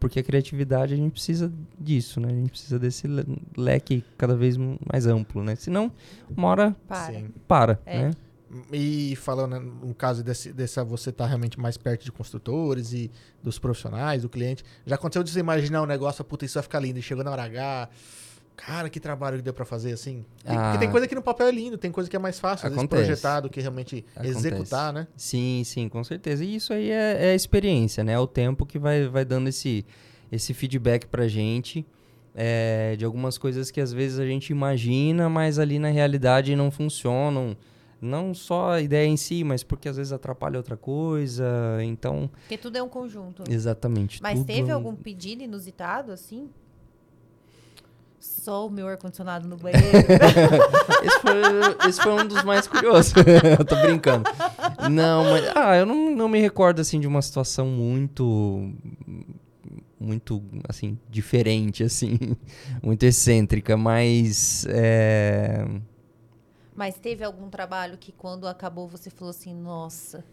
porque 0.00 0.18
a 0.18 0.22
criatividade 0.22 0.94
a 0.94 0.96
gente 0.96 1.12
precisa 1.12 1.52
disso, 1.78 2.18
né? 2.18 2.28
A 2.28 2.34
gente 2.34 2.50
precisa 2.50 2.78
desse 2.78 3.06
le- 3.06 3.24
leque 3.56 4.02
cada 4.18 4.34
vez 4.34 4.56
mais 4.90 5.06
amplo, 5.06 5.44
né? 5.44 5.54
Senão, 5.54 5.92
uma 6.36 6.48
hora 6.48 6.76
Para. 6.88 7.12
Sim. 7.12 7.28
para, 7.46 7.78
É. 7.86 7.98
né? 8.08 8.10
E 8.72 9.14
falando 9.14 9.52
né, 9.52 9.60
no 9.60 9.94
caso 9.94 10.24
desse, 10.24 10.52
dessa 10.52 10.82
você 10.82 11.12
tá 11.12 11.24
realmente 11.24 11.60
mais 11.60 11.76
perto 11.76 12.04
de 12.04 12.10
construtores 12.10 12.92
e 12.92 13.08
dos 13.40 13.60
profissionais, 13.60 14.22
do 14.22 14.28
cliente, 14.28 14.64
já 14.84 14.96
aconteceu 14.96 15.22
de 15.22 15.30
você 15.30 15.38
imaginar 15.38 15.82
um 15.82 15.86
negócio, 15.86 16.24
puta, 16.24 16.44
isso 16.44 16.54
vai 16.54 16.62
ficar 16.64 16.80
lindo, 16.80 16.98
e 16.98 17.02
chegou 17.02 17.22
na 17.22 17.30
hora 17.30 17.44
H, 17.44 17.88
cara, 18.64 18.88
que 18.90 19.00
trabalho 19.00 19.36
que 19.38 19.42
deu 19.42 19.52
pra 19.54 19.64
fazer 19.64 19.92
assim? 19.92 20.24
Tem- 20.44 20.56
Ah. 20.56 20.64
Porque 20.64 20.78
tem 20.78 20.90
coisa 20.90 21.06
que 21.08 21.14
no 21.14 21.22
papel 21.22 21.46
é 21.48 21.50
lindo, 21.50 21.78
tem 21.78 21.90
coisa 21.90 22.08
que 22.10 22.14
é 22.16 22.18
mais 22.18 22.38
fácil, 22.38 22.64
vezes 22.68 22.78
Acontece. 22.78 23.04
projetar 23.06 23.40
do 23.40 23.48
que 23.50 23.60
realmente 23.60 24.04
Acontece. 24.14 24.38
executar, 24.38 24.92
né? 24.92 25.06
Sim, 25.16 25.62
sim, 25.64 25.88
com 25.88 26.02
certeza. 26.04 26.44
E 26.44 26.54
isso 26.56 26.72
aí 26.72 26.90
é, 26.90 27.28
é 27.28 27.30
a 27.32 27.34
experiência, 27.34 28.04
né? 28.04 28.12
É 28.12 28.18
o 28.18 28.26
tempo 28.26 28.66
que 28.66 28.78
vai, 28.78 29.08
vai 29.08 29.24
dando 29.24 29.48
esse, 29.48 29.84
esse 30.30 30.52
feedback 30.54 31.06
pra 31.06 31.26
gente 31.28 31.84
é, 32.34 32.94
de 32.96 33.04
algumas 33.04 33.36
coisas 33.38 33.70
que 33.70 33.80
às 33.80 33.92
vezes 33.92 34.18
a 34.18 34.26
gente 34.26 34.50
imagina, 34.50 35.28
mas 35.28 35.58
ali 35.58 35.78
na 35.78 35.88
realidade 35.88 36.54
não 36.54 36.70
funcionam. 36.70 37.56
Não 38.02 38.32
só 38.32 38.70
a 38.72 38.80
ideia 38.80 39.06
em 39.06 39.16
si, 39.16 39.44
mas 39.44 39.62
porque 39.62 39.86
às 39.86 39.96
vezes 39.98 40.10
atrapalha 40.10 40.56
outra 40.56 40.74
coisa. 40.74 41.44
Então, 41.82 42.30
Porque 42.42 42.56
tudo 42.56 42.76
é 42.76 42.82
um 42.82 42.88
conjunto. 42.88 43.44
exatamente. 43.50 44.22
Mas 44.22 44.38
tudo 44.38 44.46
teve 44.46 44.70
é 44.70 44.74
um- 44.74 44.78
algum 44.78 44.94
pedido 44.94 45.42
inusitado, 45.42 46.10
assim? 46.10 46.48
Só 48.20 48.66
o 48.66 48.70
meu 48.70 48.86
ar-condicionado 48.86 49.48
no 49.48 49.56
banheiro. 49.56 49.80
Esse 51.02 51.20
foi, 51.20 51.88
esse 51.88 52.02
foi 52.02 52.12
um 52.12 52.26
dos 52.26 52.44
mais 52.44 52.66
curiosos. 52.66 53.14
eu 53.58 53.64
tô 53.64 53.74
brincando. 53.76 54.28
Não, 54.90 55.24
mas. 55.24 55.44
Ah, 55.56 55.76
eu 55.76 55.86
não, 55.86 56.10
não 56.10 56.28
me 56.28 56.38
recordo 56.38 56.80
assim 56.80 57.00
de 57.00 57.06
uma 57.06 57.22
situação 57.22 57.66
muito. 57.66 58.70
Muito, 59.98 60.42
assim, 60.68 60.98
diferente, 61.08 61.82
assim. 61.82 62.18
Muito 62.82 63.02
excêntrica, 63.04 63.76
mas. 63.76 64.66
É... 64.68 65.66
Mas 66.74 66.96
teve 66.98 67.22
algum 67.22 67.50
trabalho 67.50 67.98
que 67.98 68.10
quando 68.12 68.46
acabou 68.46 68.88
você 68.88 69.10
falou 69.10 69.30
assim, 69.30 69.54
nossa. 69.54 70.24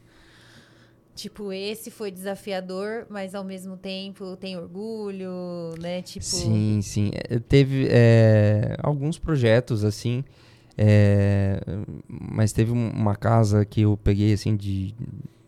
Tipo, 1.17 1.51
esse 1.51 1.89
foi 1.89 2.11
desafiador, 2.11 3.07
mas 3.09 3.33
ao 3.33 3.43
mesmo 3.43 3.75
tempo 3.75 4.37
tem 4.37 4.55
orgulho, 4.55 5.73
né? 5.81 6.03
Tipo, 6.03 6.23
Sim, 6.23 6.79
sim. 6.83 7.09
É, 7.13 7.39
Teve 7.39 7.87
é, 7.89 8.77
alguns 8.83 9.17
projetos, 9.17 9.83
assim, 9.83 10.23
é, 10.77 11.59
mas 12.07 12.53
teve 12.53 12.71
um- 12.71 12.91
uma 12.91 13.15
casa 13.15 13.65
que 13.65 13.81
eu 13.81 13.97
peguei, 13.97 14.31
assim, 14.31 14.55
de 14.55 14.93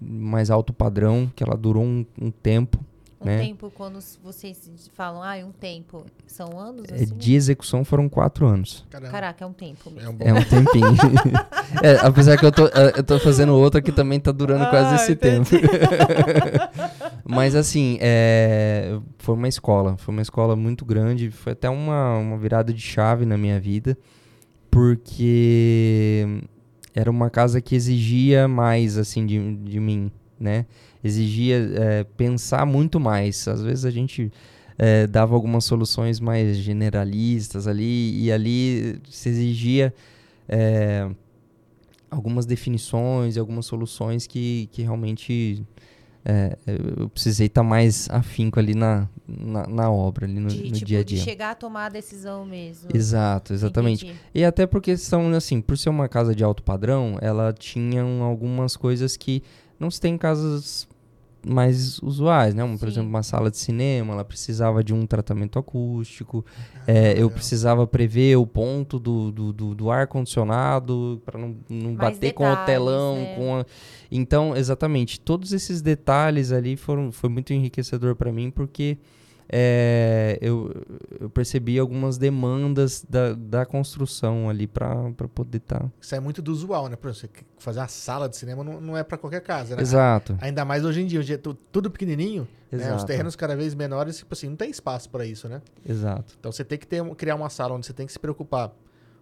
mais 0.02 0.50
alto 0.50 0.74
padrão, 0.74 1.32
que 1.36 1.44
ela 1.44 1.56
durou 1.56 1.84
um, 1.84 2.04
um 2.20 2.32
tempo. 2.32 2.84
Um 3.22 3.26
né? 3.26 3.38
tempo, 3.40 3.70
quando 3.76 4.00
vocês 4.24 4.70
falam, 4.94 5.22
ah, 5.22 5.36
um 5.46 5.52
tempo, 5.52 6.06
são 6.26 6.58
anos 6.58 6.86
É, 6.90 6.96
assim? 6.96 7.18
de 7.18 7.34
execução 7.34 7.84
foram 7.84 8.08
quatro 8.08 8.48
anos. 8.48 8.86
Caramba. 8.90 9.12
Caraca, 9.12 9.44
é 9.44 9.48
um 9.48 9.52
tempo 9.54 9.92
mesmo. 9.92 10.08
É 10.08 10.10
um 10.10 10.16
bom. 10.16 10.26
É 10.26 10.34
um 10.34 10.44
tempinho. 10.44 10.86
É, 11.84 11.98
apesar 12.02 12.36
que 12.36 12.44
eu 12.44 12.52
tô, 12.52 12.66
eh, 12.66 12.94
eu 12.98 13.04
tô 13.04 13.20
fazendo 13.20 13.54
outra 13.54 13.80
que 13.80 13.92
também 13.92 14.20
tá 14.20 14.32
durando 14.32 14.68
quase 14.72 14.94
Ah, 14.94 14.96
esse 14.96 15.12
entendi. 15.12 15.50
tempo. 15.60 15.68
Mas 17.24 17.54
assim, 17.54 18.00
é, 18.02 18.98
foi 19.20 19.36
uma 19.36 19.48
escola. 19.48 19.96
Foi 19.98 20.12
uma 20.12 20.22
escola 20.24 20.56
muito 20.56 20.84
grande. 20.84 21.30
Foi 21.30 21.54
até 21.54 21.70
uma, 21.70 22.18
uma 22.18 22.38
virada 22.40 22.74
de 22.74 22.82
chave 22.82 23.24
na 23.24 23.38
minha 23.38 23.60
vida. 23.60 23.96
Porque 24.72 26.26
era 26.96 27.10
uma 27.10 27.30
casa 27.30 27.62
que 27.62 27.76
exigia 27.76 28.48
mais, 28.48 28.98
assim, 28.98 29.26
de, 29.26 29.56
de 29.58 29.80
mim, 29.80 30.12
né? 30.40 30.66
Exigia 31.04 31.56
eh, 31.76 32.04
pensar 32.18 32.66
muito 32.66 33.00
mais. 33.00 33.48
Às 33.48 33.62
vezes 33.62 33.86
a 33.86 33.92
gente 33.92 34.32
eh, 34.78 35.08
dava 35.08 35.34
algumas 35.36 35.64
soluções 35.66 36.20
mais 36.20 36.58
generalistas 36.58 37.68
ali, 37.68 38.24
e 38.24 38.32
ali 38.32 39.00
se 39.10 39.30
exigia 39.30 39.94
eh, 40.48 41.10
algumas 42.10 42.46
definições 42.46 43.36
e 43.36 43.40
algumas 43.40 43.66
soluções 43.66 44.26
que, 44.28 44.68
que 44.72 44.82
realmente 44.82 45.64
eh, 46.26 46.58
eu 47.00 47.08
precisei 47.10 47.48
estar 47.48 47.64
mais 47.64 48.10
afinco 48.10 48.60
ali 48.60 48.74
na, 48.76 49.08
na, 49.28 49.68
na 49.68 49.92
obra, 49.92 50.26
ali 50.26 50.40
no, 50.40 50.50
de, 50.50 50.64
no 50.64 50.72
tipo, 50.74 50.86
dia 50.86 51.00
a 51.00 51.04
de 51.04 51.16
dia. 51.16 51.24
chegar 51.24 51.52
a 51.52 51.56
tomar 51.56 51.86
a 51.86 51.90
decisão 51.90 52.46
mesmo. 52.46 52.90
Exato, 52.94 53.54
exatamente. 53.54 54.06
Entendi. 54.06 54.20
E 54.34 54.44
até 54.44 54.66
porque 54.68 54.98
são, 54.98 55.30
assim, 55.34 55.62
por 55.62 55.78
ser 55.78 55.90
uma 55.90 56.10
casa 56.10 56.34
de 56.36 56.44
alto 56.44 56.64
padrão, 56.64 57.18
ela 57.22 57.54
tinha 57.54 58.04
um- 58.04 58.24
algumas 58.24 58.76
coisas 58.76 59.16
que 59.16 59.42
não 59.80 59.90
se 59.90 60.00
tem 60.02 60.16
em 60.16 60.18
casas 60.18 60.88
mais 61.46 62.00
usuais, 62.00 62.54
né? 62.54 62.64
Um, 62.64 62.78
por 62.78 62.88
Sim. 62.88 62.94
exemplo, 62.94 63.10
uma 63.10 63.24
sala 63.24 63.50
de 63.50 63.58
cinema, 63.58 64.14
ela 64.14 64.26
precisava 64.26 64.84
de 64.84 64.94
um 64.94 65.06
tratamento 65.06 65.58
acústico. 65.58 66.46
é, 66.86 67.14
eu 67.18 67.30
precisava 67.30 67.88
prever 67.88 68.36
o 68.36 68.46
ponto 68.46 69.00
do, 69.00 69.32
do, 69.32 69.54
do, 69.54 69.76
do 69.76 69.92
ar-condicionado 69.92 71.22
para 71.26 71.40
não, 71.40 71.56
não 71.70 71.96
bater 71.96 72.34
com 72.34 72.44
o 72.44 72.50
detalhes, 72.50 72.66
telão. 72.66 73.16
né? 73.16 73.36
Com 73.36 73.56
a... 73.56 73.66
Então, 74.12 74.56
exatamente, 74.56 75.20
todos 75.20 75.54
esses 75.54 75.82
detalhes 75.82 76.52
ali 76.52 76.76
foram, 76.76 77.12
foi 77.12 77.30
muito 77.30 77.54
enriquecedor 77.54 78.16
para 78.16 78.32
mim, 78.32 78.52
porque 78.52 78.98
é, 79.52 80.38
eu, 80.42 80.72
eu 81.20 81.30
percebi 81.30 81.80
algumas 81.80 82.18
demandas 82.18 83.04
da, 83.10 83.34
da 83.34 83.66
construção 83.66 84.48
ali 84.50 84.68
para 84.68 85.12
poder 85.34 85.58
estar. 85.58 85.92
Isso 86.00 86.14
é 86.16 86.20
muito 86.20 86.42
do 86.42 86.52
usual, 86.52 86.88
né? 86.88 86.96
Por 86.96 87.10
exemplo, 87.10 87.36
você 87.38 87.46
fazer 87.58 87.80
uma 87.80 87.88
sala 87.88 88.30
de 88.30 88.38
cinema 88.38 88.64
não, 88.64 88.80
não 88.80 88.98
é 88.98 89.04
pra 89.04 89.18
qualquer 89.18 89.42
casa, 89.42 89.76
né? 89.76 89.82
Exato. 89.82 90.38
Ainda 90.40 90.64
mais 90.64 90.86
hoje 90.86 91.02
em 91.02 91.06
dia, 91.08 91.20
hoje 91.20 91.34
é 91.34 91.38
tu- 91.38 91.56
tudo 91.72 91.90
pequenininho, 91.90 92.48
né? 92.72 92.96
Os 92.96 93.04
terrenos 93.04 93.36
cada 93.36 93.56
vez 93.56 93.74
menores, 93.74 94.18
tipo 94.20 94.34
assim, 94.34 94.50
não 94.50 94.56
tem 94.56 94.70
espaço 94.70 95.10
pra 95.10 95.26
isso, 95.26 95.50
né? 95.50 95.62
Exato. 95.88 96.36
Então 96.40 96.52
você 96.52 96.64
tem 96.64 96.78
que 96.78 96.86
ter, 96.86 97.04
criar 97.16 97.36
uma 97.36 97.50
sala 97.50 97.74
onde 97.74 97.86
você 97.88 97.94
tem 97.94 98.06
que 98.06 98.14
se 98.14 98.20
preocupar, 98.20 98.72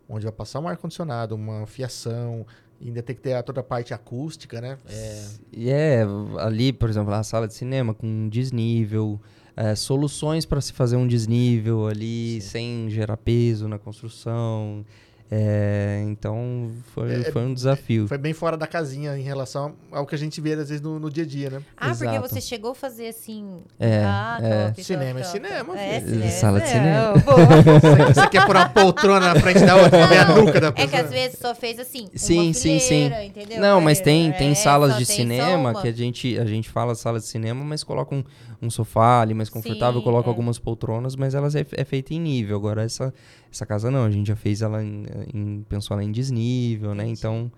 onde 0.10 0.26
vai 0.26 0.34
passar 0.34 0.60
um 0.60 0.68
ar-condicionado, 0.68 1.36
uma 1.36 1.66
fiação, 1.66 2.46
ainda 2.82 3.02
tem 3.02 3.16
que 3.16 3.22
ter 3.22 3.42
toda 3.44 3.62
a 3.62 3.64
parte 3.64 3.94
acústica, 3.94 4.60
né? 4.62 4.78
É, 4.90 5.26
E 5.54 5.70
é, 5.70 6.06
ali, 6.40 6.72
por 6.74 6.90
exemplo, 6.90 7.14
a 7.14 7.24
sala 7.24 7.48
de 7.48 7.54
cinema 7.54 7.94
com 7.94 8.28
desnível, 8.30 9.20
é, 9.58 9.76
soluções 9.76 10.46
para 10.46 10.62
se 10.62 10.72
fazer 10.72 10.96
um 10.96 11.08
desnível 11.08 11.88
ali 11.88 12.40
sem 12.42 12.88
gerar 12.90 13.18
peso 13.18 13.68
na 13.68 13.78
construção. 13.80 14.86
É, 15.30 16.06
então 16.08 16.72
foi, 16.94 17.16
É, 17.20 17.32
foi 17.34 17.42
um 17.42 17.54
desafio. 17.54 18.08
foi 18.08 18.18
bem 18.18 18.32
fora 18.32 18.56
da 18.56 18.66
casinha 18.66 19.18
em 19.18 19.22
relação 19.22 19.74
ao 19.92 20.06
que 20.06 20.16
a 20.16 20.18
gente 20.18 20.40
vê, 20.40 20.54
às 20.54 20.70
vezes, 20.70 20.80
no, 20.80 20.98
no 21.00 21.10
dia 21.12 21.26
a 21.26 21.28
dia, 21.28 21.50
né? 21.50 21.62
Ah, 21.76 21.90
porque 21.90 22.06
Exato. 22.06 22.30
você 22.30 22.40
chegou 22.40 22.72
a 22.72 22.76
fazer 22.76 23.10
assim. 23.10 23.58
É, 23.78 24.04
ah, 24.06 24.40
é. 24.42 24.66
top, 24.68 24.84
Cinema 24.86 25.20
é 25.20 25.24
top, 25.24 25.34
top. 25.40 25.48
cinema, 25.50 25.78
É, 25.78 26.00
cinema. 26.00 26.32
Sala 26.32 26.60
de 26.62 26.66
é, 26.66 26.70
cinema. 26.70 27.14
Você, 28.08 28.14
você 28.22 28.30
quer 28.30 28.46
pôr 28.46 28.56
uma 28.56 28.70
poltrona 28.70 29.34
na 29.34 29.40
frente 29.42 29.66
da 29.66 29.76
outra 29.76 29.90
pra 29.90 30.06
ver 30.08 30.18
a 30.20 30.26
nuca 30.34 30.62
da 30.62 30.68
É 30.68 30.72
pessoa? 30.72 30.88
que 30.92 30.96
às 30.96 31.10
vezes 31.12 31.40
só 31.40 31.54
fez 31.54 31.78
assim. 31.78 32.08
Sim, 32.16 32.46
uma 32.46 32.54
sim, 32.54 32.80
sim. 32.80 33.12
Entendeu? 33.26 33.60
Não, 33.60 33.82
mas 33.82 34.00
tem, 34.00 34.30
é, 34.30 34.32
tem 34.32 34.56
salas 34.56 34.96
de 34.98 35.06
tem 35.06 35.16
cinema 35.18 35.82
que 35.82 35.90
a 35.90 35.92
gente, 35.92 36.40
a 36.40 36.46
gente 36.46 36.70
fala 36.70 36.96
sala 36.96 37.20
de 37.20 37.26
cinema, 37.26 37.66
mas 37.66 37.84
coloca 37.84 38.16
um, 38.16 38.24
um 38.62 38.70
sofá 38.70 39.22
ali 39.22 39.34
mais 39.34 39.50
confortável, 39.50 40.00
Sim, 40.00 40.04
coloca 40.04 40.28
é. 40.28 40.32
algumas 40.32 40.58
poltronas, 40.60 41.16
mas 41.16 41.36
elas 41.36 41.56
é, 41.56 41.66
é 41.72 41.86
feita 41.86 42.14
em 42.14 42.20
nível. 42.20 42.58
Agora 42.58 42.84
essa, 42.84 43.14
essa 43.52 43.66
casa 43.66 43.92
não, 43.92 44.04
a 44.06 44.12
gente 44.12 44.28
já 44.28 44.36
fez 44.36 44.62
ela 44.62 44.84
em, 44.84 45.06
em- 45.34 45.64
pensou 45.70 45.96
ela 45.96 46.04
em 46.04 46.12
desnível, 46.12 46.94
né? 46.96 47.08
Então, 47.08 47.52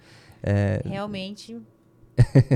é, 0.44 0.82
Realmente. 0.86 1.58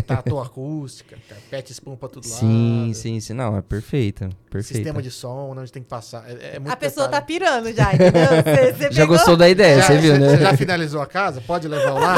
Tato 0.05 0.39
acústica, 0.39 1.17
carpete 1.27 1.71
espuma 1.71 1.95
pra 1.97 2.09
tudo 2.09 2.25
sim, 2.25 2.81
lado. 2.85 2.93
sim, 2.95 3.19
sim, 3.19 3.33
não, 3.33 3.57
é 3.57 3.61
perfeita, 3.61 4.29
perfeita. 4.49 4.77
Sistema 4.77 5.01
de 5.01 5.09
som, 5.11 5.55
onde 5.57 5.71
tem 5.71 5.81
que 5.83 5.89
passar. 5.89 6.23
É, 6.29 6.55
é 6.55 6.59
muito 6.59 6.71
a 6.71 6.75
pessoa 6.75 7.07
tá 7.07 7.19
detalhe. 7.19 7.25
pirando 7.39 7.73
já, 7.73 7.93
entendeu? 7.93 8.23
Você, 8.43 8.73
você 8.73 8.91
Já 8.91 9.05
gostou 9.05 9.35
da 9.37 9.49
ideia, 9.49 9.77
Já- 9.79 9.87
você 9.87 9.97
viu, 9.97 10.19
né? 10.19 10.29
Você 10.29 10.37
já 10.37 10.57
finalizou 10.57 11.01
a 11.01 11.05
casa? 11.07 11.41
Pode 11.41 11.67
levar 11.67 11.93
lá? 11.93 12.15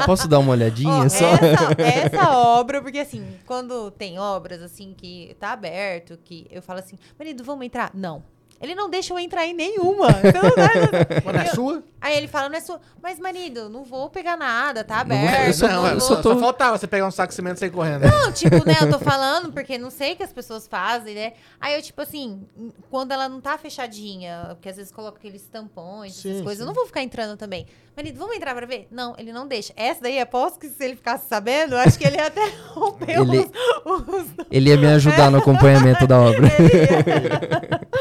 Posso 0.06 0.28
dar 0.28 0.38
uma 0.38 0.52
olhadinha 0.52 0.90
Ó, 1.04 1.08
só? 1.08 1.26
essa, 1.26 1.82
essa 1.82 2.30
obra, 2.38 2.80
porque 2.82 2.98
assim, 2.98 3.24
quando 3.46 3.90
tem 3.90 4.18
obras 4.18 4.62
assim 4.62 4.94
que 4.96 5.36
tá 5.40 5.52
aberto, 5.52 6.18
que 6.24 6.46
eu 6.50 6.62
falo 6.62 6.78
assim, 6.80 6.96
marido, 7.18 7.42
vamos 7.44 7.64
entrar? 7.66 7.90
Não. 7.94 8.22
Ele 8.60 8.74
não 8.74 8.88
deixa 8.88 9.12
eu 9.12 9.18
entrar 9.18 9.46
em 9.46 9.52
nenhuma. 9.54 10.08
Então, 10.24 10.42
né? 10.42 10.68
Mas 11.24 11.34
não 11.34 11.40
é 11.42 11.46
sua? 11.46 11.82
Aí 12.00 12.16
ele 12.16 12.28
fala, 12.28 12.48
não 12.48 12.56
é 12.56 12.60
sua. 12.60 12.80
Mas, 13.02 13.18
marido, 13.18 13.68
não 13.68 13.84
vou 13.84 14.08
pegar 14.08 14.36
nada, 14.36 14.84
tá 14.84 15.04
Não 15.04 15.16
vou- 15.16 15.28
aberto. 15.28 15.46
eu 15.48 15.52
só- 15.52 15.68
não, 15.68 15.74
não 15.82 15.86
é, 15.88 15.92
eu 15.94 15.98
vou- 15.98 16.00
só, 16.08 16.14
só 16.16 16.22
tô- 16.22 16.34
só 16.34 16.40
faltava 16.40 16.78
você 16.78 16.86
pegar 16.86 17.06
um 17.06 17.10
saco 17.10 17.28
de 17.28 17.34
cimento 17.34 17.56
e 17.56 17.60
sair 17.60 17.70
correndo. 17.70 18.02
Não, 18.06 18.32
tipo, 18.32 18.64
né, 18.66 18.76
eu 18.80 18.90
tô 18.90 18.98
falando 18.98 19.52
porque 19.52 19.76
não 19.76 19.90
sei 19.90 20.12
o 20.12 20.16
que 20.16 20.22
as 20.22 20.32
pessoas 20.32 20.66
fazem, 20.68 21.14
né? 21.14 21.32
Aí 21.60 21.74
eu, 21.74 21.82
tipo 21.82 22.00
assim, 22.00 22.46
quando 22.90 23.12
ela 23.12 23.28
não 23.28 23.40
tá 23.40 23.58
fechadinha, 23.58 24.46
porque 24.50 24.68
às 24.68 24.76
vezes 24.76 24.92
coloca 24.92 25.18
aqueles 25.18 25.42
tampões, 25.48 26.14
Sim, 26.14 26.30
essas 26.30 26.42
coisas, 26.42 26.58
sim. 26.58 26.62
eu 26.62 26.66
não 26.66 26.74
vou 26.74 26.86
ficar 26.86 27.02
entrando 27.02 27.36
também. 27.36 27.66
Marido, 27.96 28.18
vamos 28.18 28.36
entrar 28.36 28.54
pra 28.54 28.66
ver? 28.66 28.86
Não, 28.90 29.14
ele 29.16 29.32
não 29.32 29.46
deixa. 29.48 29.72
Essa 29.74 30.02
daí, 30.02 30.20
aposto 30.20 30.58
que 30.60 30.68
se 30.68 30.84
ele 30.84 30.96
ficasse 30.96 31.26
sabendo, 31.28 31.74
eu 31.74 31.78
acho 31.78 31.98
que 31.98 32.06
ele 32.06 32.16
ia 32.16 32.26
até 32.26 32.46
romper 32.74 33.18
Ele- 33.20 33.50
os, 33.86 34.02
os... 34.02 34.26
Ele 34.50 34.68
ia 34.70 34.76
me 34.76 34.86
ajudar 34.86 35.30
no 35.30 35.38
acompanhamento 35.38 36.06
da 36.06 36.20
obra. 36.20 36.42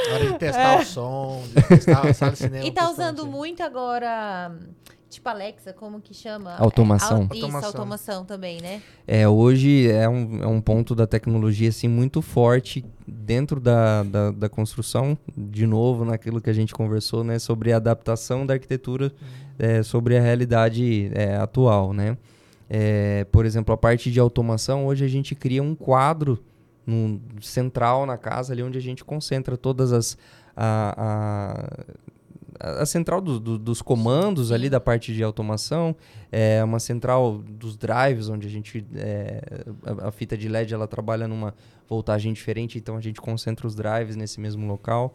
Na 0.10 0.14
hora 0.16 0.26
de 0.52 0.58
testar 0.58 0.80
o 0.82 0.86
som, 0.86 1.44
de 1.56 1.62
testar 1.68 2.06
a 2.08 2.14
sala 2.14 2.32
de 2.32 2.38
cinema. 2.38 2.66
E 2.66 2.72
tá 2.72 2.90
usando 2.90 3.22
assim. 3.22 3.30
muito 3.30 3.62
agora, 3.64 4.52
tipo 5.10 5.28
Alexa, 5.30 5.74
como 5.74 6.00
que 6.02 6.14
chama? 6.14 6.56
Automação. 6.58 7.18
É, 7.18 7.22
au- 7.22 7.24
Isso, 7.34 7.46
Automação. 7.46 7.68
automação 7.70 8.26
também, 8.26 8.62
né? 8.62 8.82
É, 9.08 9.28
hoje 9.28 9.90
é 9.90 10.08
um, 10.10 10.44
é 10.44 10.48
um 10.48 10.60
ponto 10.62 10.94
da 10.96 11.06
tecnologia 11.08 11.70
assim, 11.70 11.88
muito 11.88 12.22
forte 12.22 12.84
dentro 13.08 13.60
da, 13.60 14.04
da, 14.04 14.32
da 14.32 14.50
construção, 14.50 15.18
de 15.38 15.66
novo, 15.66 16.04
naquilo 16.06 16.42
que 16.42 16.50
a 16.50 16.54
gente 16.54 16.74
conversou, 16.74 17.24
né, 17.24 17.38
sobre 17.40 17.72
a 17.72 17.78
adaptação 17.78 18.46
da 18.46 18.54
arquitetura 18.56 19.12
é, 19.58 19.82
sobre 19.84 20.18
a 20.18 20.22
realidade 20.22 21.10
é, 21.14 21.36
atual, 21.38 21.94
né? 21.94 22.18
É, 22.70 23.26
por 23.32 23.46
exemplo, 23.46 23.74
a 23.74 23.78
parte 23.78 24.12
de 24.12 24.20
automação, 24.20 24.88
hoje 24.88 25.06
a 25.06 25.08
gente 25.08 25.36
cria 25.36 25.62
um 25.62 25.76
quadro 25.76 26.44
no, 26.86 27.20
central 27.42 28.06
na 28.06 28.18
casa, 28.18 28.54
ali 28.54 28.62
onde 28.64 28.78
a 28.78 28.82
gente 28.82 29.04
concentra 29.04 29.58
todas 29.58 29.92
as... 29.92 30.18
A, 30.58 31.86
a, 32.60 32.82
a 32.82 32.86
central 32.86 33.20
do- 33.20 33.40
do- 33.40 33.60
dos 33.60 33.82
comandos 33.82 34.52
ali 34.52 34.70
da 34.70 34.80
parte 34.80 35.14
de 35.14 35.22
automação, 35.22 35.94
é 36.32 36.64
uma 36.64 36.80
central 36.80 37.40
dos 37.40 37.76
drives, 37.76 38.30
onde 38.30 38.48
a 38.48 38.50
gente. 38.50 38.86
é, 38.96 39.66
a, 39.86 40.08
a 40.08 40.12
fita 40.12 40.38
de 40.38 40.48
LED 40.48 40.74
ela 40.74 40.88
trabalha 40.88 41.28
numa 41.28 41.54
voltagem 41.90 42.32
diferente, 42.32 42.78
então 42.78 42.96
a 42.96 43.02
gente 43.02 43.20
concentra 43.20 43.68
os 43.68 43.76
drives 43.76 44.16
nesse 44.16 44.40
mesmo 44.40 44.66
local. 44.68 45.14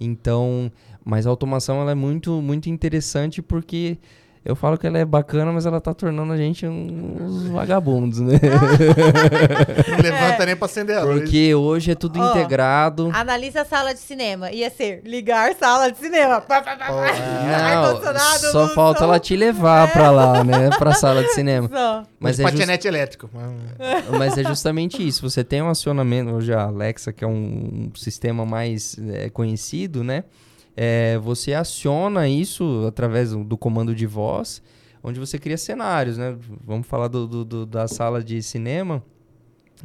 Então, 0.00 0.72
mas 1.04 1.26
a 1.26 1.30
automação 1.30 1.80
ela 1.80 1.92
é 1.92 1.94
muito, 1.94 2.40
muito 2.42 2.68
interessante 2.68 3.40
porque 3.40 3.98
eu 4.42 4.56
falo 4.56 4.78
que 4.78 4.86
ela 4.86 4.98
é 4.98 5.04
bacana, 5.04 5.52
mas 5.52 5.66
ela 5.66 5.80
tá 5.82 5.92
tornando 5.92 6.32
a 6.32 6.36
gente 6.36 6.66
uns 6.66 7.48
vagabundos, 7.48 8.20
né? 8.20 8.40
Não 9.88 9.98
levanta 10.02 10.46
nem 10.46 10.56
pra 10.56 10.64
acender 10.64 10.96
a 10.96 11.04
luz. 11.04 11.20
Porque 11.20 11.54
hoje 11.54 11.90
é 11.90 11.94
tudo 11.94 12.18
Ó, 12.18 12.30
integrado. 12.30 13.10
Analisa 13.12 13.60
a 13.62 13.64
sala 13.66 13.92
de 13.92 14.00
cinema. 14.00 14.50
Ia 14.50 14.70
ser 14.70 15.02
ligar 15.04 15.54
sala 15.54 15.90
de 15.92 15.98
cinema. 15.98 16.40
Pá. 16.40 16.64
Não, 17.74 18.00
só 18.50 18.68
falta 18.68 19.00
som. 19.00 19.04
ela 19.04 19.20
te 19.20 19.36
levar 19.36 19.92
pra 19.92 20.10
lá, 20.10 20.42
né? 20.42 20.70
Pra 20.78 20.94
sala 20.94 21.22
de 21.22 21.32
cinema. 21.34 21.68
Só. 21.68 22.02
Mas 22.18 22.40
é, 22.40 22.42
patinete 22.42 22.88
elétrico. 22.88 23.28
Mas- 23.32 24.04
mas 24.18 24.38
é 24.38 24.44
justamente 24.44 25.06
isso. 25.06 25.28
Você 25.28 25.44
tem 25.44 25.60
um 25.60 25.68
acionamento, 25.68 26.30
hoje 26.32 26.52
a 26.54 26.62
Alexa, 26.62 27.12
que 27.12 27.24
é 27.24 27.28
um 27.28 27.90
sistema 27.94 28.46
mais 28.46 28.96
é, 29.12 29.28
conhecido, 29.28 30.02
né? 30.02 30.24
É, 30.82 31.18
você 31.18 31.52
aciona 31.52 32.26
isso 32.26 32.86
através 32.88 33.32
do, 33.32 33.44
do 33.44 33.58
comando 33.58 33.94
de 33.94 34.06
voz, 34.06 34.62
onde 35.02 35.20
você 35.20 35.38
cria 35.38 35.58
cenários, 35.58 36.16
né? 36.16 36.34
Vamos 36.64 36.86
falar 36.86 37.08
do, 37.08 37.26
do- 37.26 37.44
do- 37.44 37.66
da 37.66 37.86
sala 37.86 38.24
de 38.24 38.42
cinema. 38.42 39.02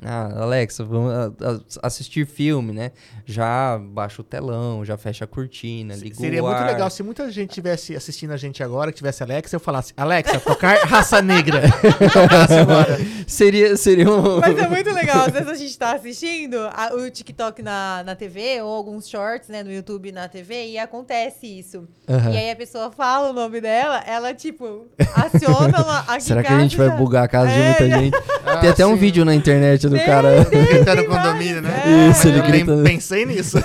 Ah, 0.03 0.41
Alexa, 0.43 0.83
vamos 0.83 1.11
a- 1.13 1.25
a- 1.27 1.87
assistir 1.87 2.25
filme, 2.27 2.73
né? 2.73 2.91
Já 3.25 3.77
baixa 3.77 4.21
o 4.21 4.23
telão, 4.25 4.83
já 4.83 4.97
fecha 4.97 5.23
a 5.25 5.27
cortina, 5.27 5.95
liga 5.95 6.15
Seria 6.15 6.43
o 6.43 6.47
muito 6.47 6.57
ar. 6.59 6.67
legal 6.67 6.89
se 6.89 7.01
muita 7.03 7.31
gente 7.31 7.49
estivesse 7.49 7.95
assistindo 7.95 8.31
a 8.31 8.37
gente 8.37 8.61
agora, 8.63 8.91
que 8.91 8.97
tivesse 8.97 9.23
Alexa, 9.23 9.55
eu 9.55 9.59
falasse, 9.59 9.93
Alexa, 9.95 10.39
tocar 10.39 10.77
raça 10.85 11.21
negra. 11.21 11.61
Seria, 13.27 13.75
seria 13.75 14.09
um... 14.09 14.39
Mas 14.39 14.57
é 14.57 14.67
muito 14.67 14.91
legal. 14.91 15.25
Às 15.25 15.31
vezes 15.33 15.47
a 15.47 15.55
gente 15.55 15.77
tá 15.77 15.93
assistindo 15.95 16.57
a- 16.71 16.91
o 16.93 17.09
TikTok 17.09 17.61
na, 17.61 18.03
na 18.05 18.15
TV 18.15 18.61
ou 18.61 18.73
alguns 18.73 19.07
shorts, 19.09 19.49
né, 19.49 19.63
no 19.63 19.71
YouTube 19.71 20.11
na 20.11 20.27
TV 20.27 20.67
e 20.71 20.77
acontece 20.77 21.47
isso. 21.47 21.87
Aham. 22.07 22.31
E 22.31 22.37
aí 22.37 22.51
a 22.51 22.55
pessoa 22.55 22.91
fala 22.91 23.29
o 23.29 23.33
nome 23.33 23.59
dela, 23.61 23.99
ela, 24.05 24.33
tipo, 24.33 24.85
aciona 25.15 25.81
uma, 25.83 25.99
aqui 26.01 26.21
Será 26.25 26.43
que 26.43 26.51
a 26.53 26.59
gente 26.59 26.77
vai 26.77 26.89
bugar 26.91 27.23
a 27.23 27.27
casa 27.27 27.51
de 27.51 27.59
É, 27.59 27.65
muita 27.65 27.89
já- 27.89 27.97
gente? 27.99 28.15
Ah, 28.45 28.57
Tem 28.57 28.69
até 28.69 28.85
um 28.85 28.91
sim. 28.91 28.97
vídeo 28.97 29.25
na 29.25 29.33
internet 29.33 29.84
do 29.89 29.95
Tem, 29.95 30.05
cara... 30.05 30.43
Gritando 30.45 31.01
tem 31.01 31.09
condomínio, 31.09 31.61
né? 31.61 31.83
É. 31.85 32.09
Isso, 32.09 32.27
ele 32.27 32.39
eu 32.39 32.49
nem. 32.49 32.83
Pensei 32.83 33.25
nisso. 33.25 33.57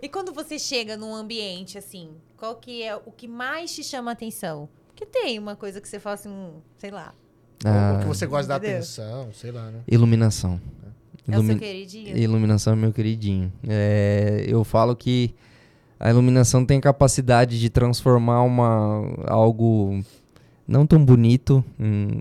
E 0.00 0.08
quando 0.08 0.32
você 0.32 0.58
chega 0.58 0.96
num 0.96 1.14
ambiente 1.14 1.78
assim, 1.78 2.10
qual 2.36 2.54
que 2.56 2.82
é 2.82 2.94
o 2.94 3.10
que 3.10 3.26
mais 3.26 3.74
te 3.74 3.82
chama 3.82 4.10
a 4.10 4.12
atenção? 4.12 4.68
Porque 4.86 5.04
tem 5.04 5.38
uma 5.38 5.56
coisa 5.56 5.80
que 5.80 5.88
você 5.88 5.98
fala 5.98 6.14
assim, 6.14 6.28
hum, 6.28 6.60
sei 6.78 6.90
lá, 6.90 7.12
O 7.64 8.00
que 8.00 8.06
você 8.06 8.26
gosta 8.26 8.56
Entendeu? 8.56 8.76
atenção, 8.76 9.30
sei 9.32 9.50
lá, 9.50 9.70
né? 9.70 9.80
Iluminação. 9.88 10.60
é 11.26 11.38
o 11.38 11.42
seu 11.44 11.58
queridinho? 11.58 12.16
Iluminação 12.16 12.72
é 12.74 12.76
meu 12.76 12.92
queridinho. 12.92 13.52
É, 13.66 14.44
eu 14.46 14.62
falo 14.64 14.94
que 14.94 15.34
a 15.98 16.10
iluminação 16.10 16.64
tem 16.64 16.80
capacidade 16.80 17.58
de 17.58 17.70
transformar 17.70 18.42
uma, 18.42 19.02
algo 19.26 20.04
não 20.66 20.86
tão 20.86 21.04
bonito 21.04 21.64
em- 21.78 22.20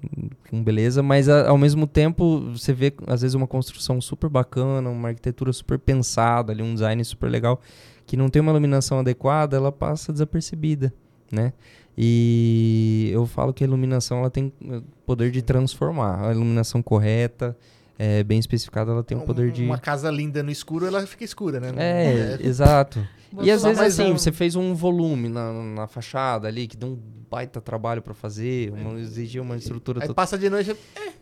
com 0.50 0.64
beleza, 0.64 1.02
mas 1.02 1.28
a- 1.28 1.50
ao 1.50 1.58
mesmo 1.58 1.88
tempo 1.88 2.42
você 2.52 2.72
vê 2.74 2.94
às 3.08 3.22
vezes 3.22 3.34
uma 3.34 3.48
construção 3.48 4.00
super 4.00 4.30
bacana, 4.30 4.90
uma 4.90 5.08
arquitetura 5.10 5.52
super 5.52 5.80
pensada, 5.80 6.52
ali, 6.54 6.62
um 6.62 6.74
design 6.74 7.04
super 7.04 7.30
legal, 7.30 7.60
que 8.06 8.16
não 8.16 8.30
tem 8.30 8.42
uma 8.42 8.52
iluminação 8.52 9.00
adequada, 9.00 9.58
ela 9.58 9.72
passa 9.72 10.12
desapercebida, 10.14 10.94
né? 11.32 11.54
E 11.98 13.10
eu 13.14 13.26
falo 13.26 13.54
que 13.54 13.64
a 13.64 13.68
iluminação 13.68 14.20
ela 14.20 14.30
tem 14.30 14.52
eh, 14.70 14.82
poder 15.06 15.32
de 15.32 15.42
transformar. 15.42 16.28
A 16.28 16.32
iluminação 16.34 16.84
correta, 16.84 17.58
é, 17.98 18.24
bem 18.24 18.40
especificada, 18.40 18.92
ela 18.92 19.04
tem 19.04 19.18
o 19.18 19.22
poder 19.22 19.52
de. 19.52 19.64
Uma 19.64 19.78
casa 19.78 20.10
linda 20.12 20.44
no 20.44 20.52
escuro, 20.52 20.86
ela 20.86 21.06
fica 21.08 21.24
escura, 21.24 21.60
né? 21.60 21.74
É, 21.78 22.38
exato. 22.42 23.06
E 23.42 23.52
às 23.52 23.64
vezes 23.64 23.80
assim, 23.82 24.12
um. 24.12 24.18
você 24.18 24.32
fez 24.32 24.56
um 24.56 24.74
volume 24.74 25.28
na, 25.30 25.52
na 25.52 25.88
fachada 25.88 26.48
ali, 26.48 26.68
que 26.68 26.78
deu 26.78 26.90
um 26.90 27.00
baita 27.30 27.60
trabalho 27.60 28.02
pra 28.02 28.14
fazer, 28.14 28.72
uma, 28.72 29.00
exigia 29.00 29.42
uma 29.42 29.58
estrutura 29.58 30.00
Aí 30.00 30.08
total. 30.08 30.16
passa 30.16 30.38
de 30.38 30.50
noite, 30.50 30.76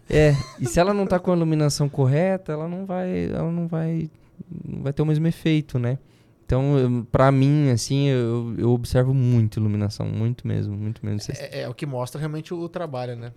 É, 0.10 0.36
e 0.60 0.66
se 0.68 0.80
ela 0.80 0.94
não 0.94 1.08
tá 1.08 1.18
com 1.18 1.32
a 1.32 1.36
iluminação 1.36 1.88
correta, 1.90 2.52
ela 2.52 2.68
não 2.68 2.86
vai, 2.86 3.26
ela 3.34 3.52
não 3.52 3.68
vai, 3.68 4.10
não 4.64 4.84
vai 4.84 4.94
ter 4.94 5.02
o 5.02 5.06
mesmo 5.06 5.26
efeito, 5.26 5.80
né? 5.80 5.98
Então, 6.46 7.08
pra 7.12 7.32
mim, 7.32 7.72
assim, 7.72 8.10
eu, 8.10 8.54
eu 8.58 8.70
observo 8.72 9.14
muito 9.14 9.60
iluminação, 9.60 10.06
muito 10.06 10.46
mesmo, 10.46 10.76
muito 10.76 11.04
mesmo. 11.04 11.22
Vocês- 11.22 11.40
é, 11.40 11.62
é 11.62 11.70
o 11.70 11.74
que 11.74 11.86
mostra 11.86 12.20
realmente 12.20 12.54
o, 12.54 12.60
o 12.60 12.70
trabalho, 12.70 13.16
né? 13.16 13.32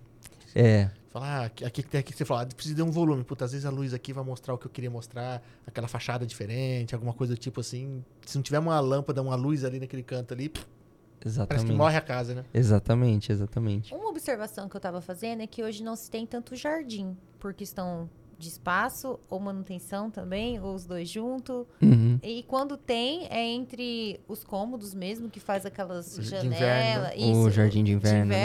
É, 0.53 0.89
Falar, 1.17 1.41
ah, 1.41 1.45
aqui, 1.45 1.65
aqui 1.65 1.81
tem 1.81 1.99
aqui 1.99 2.11
que 2.11 2.17
você 2.17 2.25
fala, 2.25 2.43
ah, 2.43 2.45
precisa 2.45 2.75
de 2.75 2.83
um 2.83 2.91
volume. 2.91 3.23
Puta, 3.23 3.43
às 3.45 3.51
vezes 3.51 3.65
a 3.65 3.71
luz 3.71 3.91
aqui 3.91 4.13
vai 4.13 4.23
mostrar 4.23 4.53
o 4.53 4.57
que 4.57 4.67
eu 4.67 4.69
queria 4.69 4.91
mostrar, 4.91 5.41
aquela 5.65 5.87
fachada 5.87 6.27
diferente, 6.27 6.93
alguma 6.93 7.11
coisa 7.11 7.33
do 7.33 7.39
tipo 7.39 7.59
assim. 7.59 8.05
Se 8.23 8.37
não 8.37 8.43
tiver 8.43 8.59
uma 8.59 8.79
lâmpada, 8.79 9.19
uma 9.19 9.35
luz 9.35 9.63
ali 9.63 9.79
naquele 9.79 10.03
canto 10.03 10.35
ali, 10.35 10.47
pff, 10.47 10.63
parece 10.63 11.23
que 11.23 11.27
exatamente. 11.27 11.71
morre 11.73 11.97
a 11.97 12.01
casa, 12.01 12.35
né? 12.35 12.45
Exatamente, 12.53 13.31
exatamente. 13.31 13.95
Uma 13.95 14.09
observação 14.09 14.69
que 14.69 14.75
eu 14.75 14.79
tava 14.79 15.01
fazendo 15.01 15.41
é 15.41 15.47
que 15.47 15.63
hoje 15.63 15.83
não 15.83 15.95
se 15.95 16.11
tem 16.11 16.23
tanto 16.27 16.55
jardim, 16.55 17.17
por 17.39 17.51
questão 17.51 18.07
de 18.37 18.47
espaço 18.49 19.19
ou 19.29 19.39
manutenção 19.39 20.11
também, 20.11 20.59
ou 20.59 20.75
os 20.75 20.85
dois 20.85 21.09
juntos. 21.09 21.65
Uhum. 21.81 22.19
E 22.21 22.43
quando 22.43 22.77
tem, 22.77 23.27
é 23.29 23.43
entre 23.43 24.19
os 24.27 24.43
cômodos 24.43 24.93
mesmo, 24.93 25.29
que 25.29 25.39
faz 25.39 25.65
aquelas 25.65 26.15
De 26.15 26.23
janelas. 26.23 27.15
né? 27.17 27.31
O 27.33 27.49
jardim 27.49 27.83
de 27.83 27.93
inverno, 27.93 28.25
né? 28.25 28.35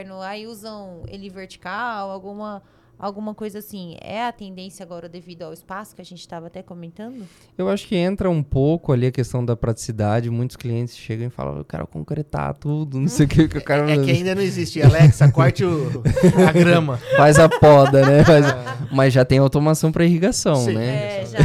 inverno, 0.00 0.20
aí 0.22 0.46
usam 0.46 1.02
ele 1.06 1.28
vertical, 1.28 2.10
alguma, 2.10 2.62
alguma 3.02 3.34
coisa 3.34 3.58
assim. 3.58 3.96
É 4.00 4.24
a 4.26 4.32
tendência 4.32 4.82
agora 4.84 5.08
devido 5.08 5.42
ao 5.42 5.52
espaço 5.52 5.94
que 5.94 6.00
a 6.00 6.04
gente 6.04 6.20
estava 6.20 6.46
até 6.46 6.62
comentando? 6.62 7.24
Eu 7.58 7.68
acho 7.68 7.86
que 7.86 7.96
entra 7.96 8.30
um 8.30 8.42
pouco 8.42 8.92
ali 8.92 9.06
a 9.06 9.12
questão 9.12 9.44
da 9.44 9.56
praticidade. 9.56 10.30
Muitos 10.30 10.56
clientes 10.56 10.96
chegam 10.96 11.26
e 11.26 11.30
falam, 11.30 11.58
eu 11.58 11.64
quero 11.64 11.86
concretar 11.86 12.54
tudo, 12.54 12.98
não 13.00 13.08
sei 13.08 13.26
o 13.26 13.28
que, 13.28 13.48
que 13.48 13.58
o 13.58 13.62
cara 13.64 13.90
É 13.90 13.98
que 13.98 14.10
ainda 14.10 14.34
não 14.34 14.42
existe. 14.42 14.80
Alexa, 14.80 15.30
corte 15.30 15.64
o, 15.64 16.02
a 16.48 16.52
grama. 16.52 16.98
faz 17.16 17.38
a 17.38 17.48
poda, 17.48 18.06
né? 18.06 18.24
Faz- 18.24 18.46
Mas 18.92 19.12
já 19.12 19.24
tem 19.24 19.38
automação 19.38 19.90
para 19.90 20.04
irrigação, 20.04 20.54
Sim. 20.56 20.74
né? 20.74 21.22
É, 21.22 21.26
já. 21.26 21.38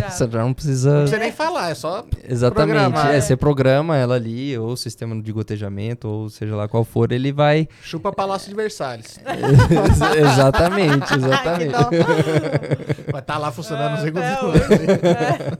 já. 0.00 0.10
Você 0.10 0.30
já 0.30 0.38
não 0.38 0.46
Não 0.48 0.54
precisa. 0.54 0.98
precisa 1.00 1.18
nem 1.18 1.32
falar, 1.32 1.70
é 1.70 1.74
só. 1.74 2.04
Exatamente. 2.28 2.54
programar, 2.74 3.12
É, 3.12 3.16
é. 3.16 3.20
você 3.20 3.36
programa 3.36 3.96
ela 3.96 4.14
ali, 4.14 4.56
ou 4.56 4.68
o 4.72 4.76
sistema 4.76 5.20
de 5.20 5.32
gotejamento, 5.32 6.08
ou 6.08 6.30
seja 6.30 6.54
lá 6.56 6.66
qual 6.68 6.84
for, 6.84 7.10
ele 7.12 7.32
vai. 7.32 7.68
Chupa 7.82 8.12
Palácio 8.12 8.48
de 8.48 8.54
Versalhes. 8.54 9.18
exatamente, 10.16 10.93
Que 11.06 11.14
exatamente. 11.14 11.72
dó. 11.72 11.90
Vai 13.12 13.20
estar 13.20 13.38
lá 13.38 13.50
funcionando 13.52 13.92
não 13.92 13.98
sei 14.00 14.10
Até 14.10 14.36
quantos 14.36 14.60
hoje. 14.60 14.74
anos. 14.74 15.58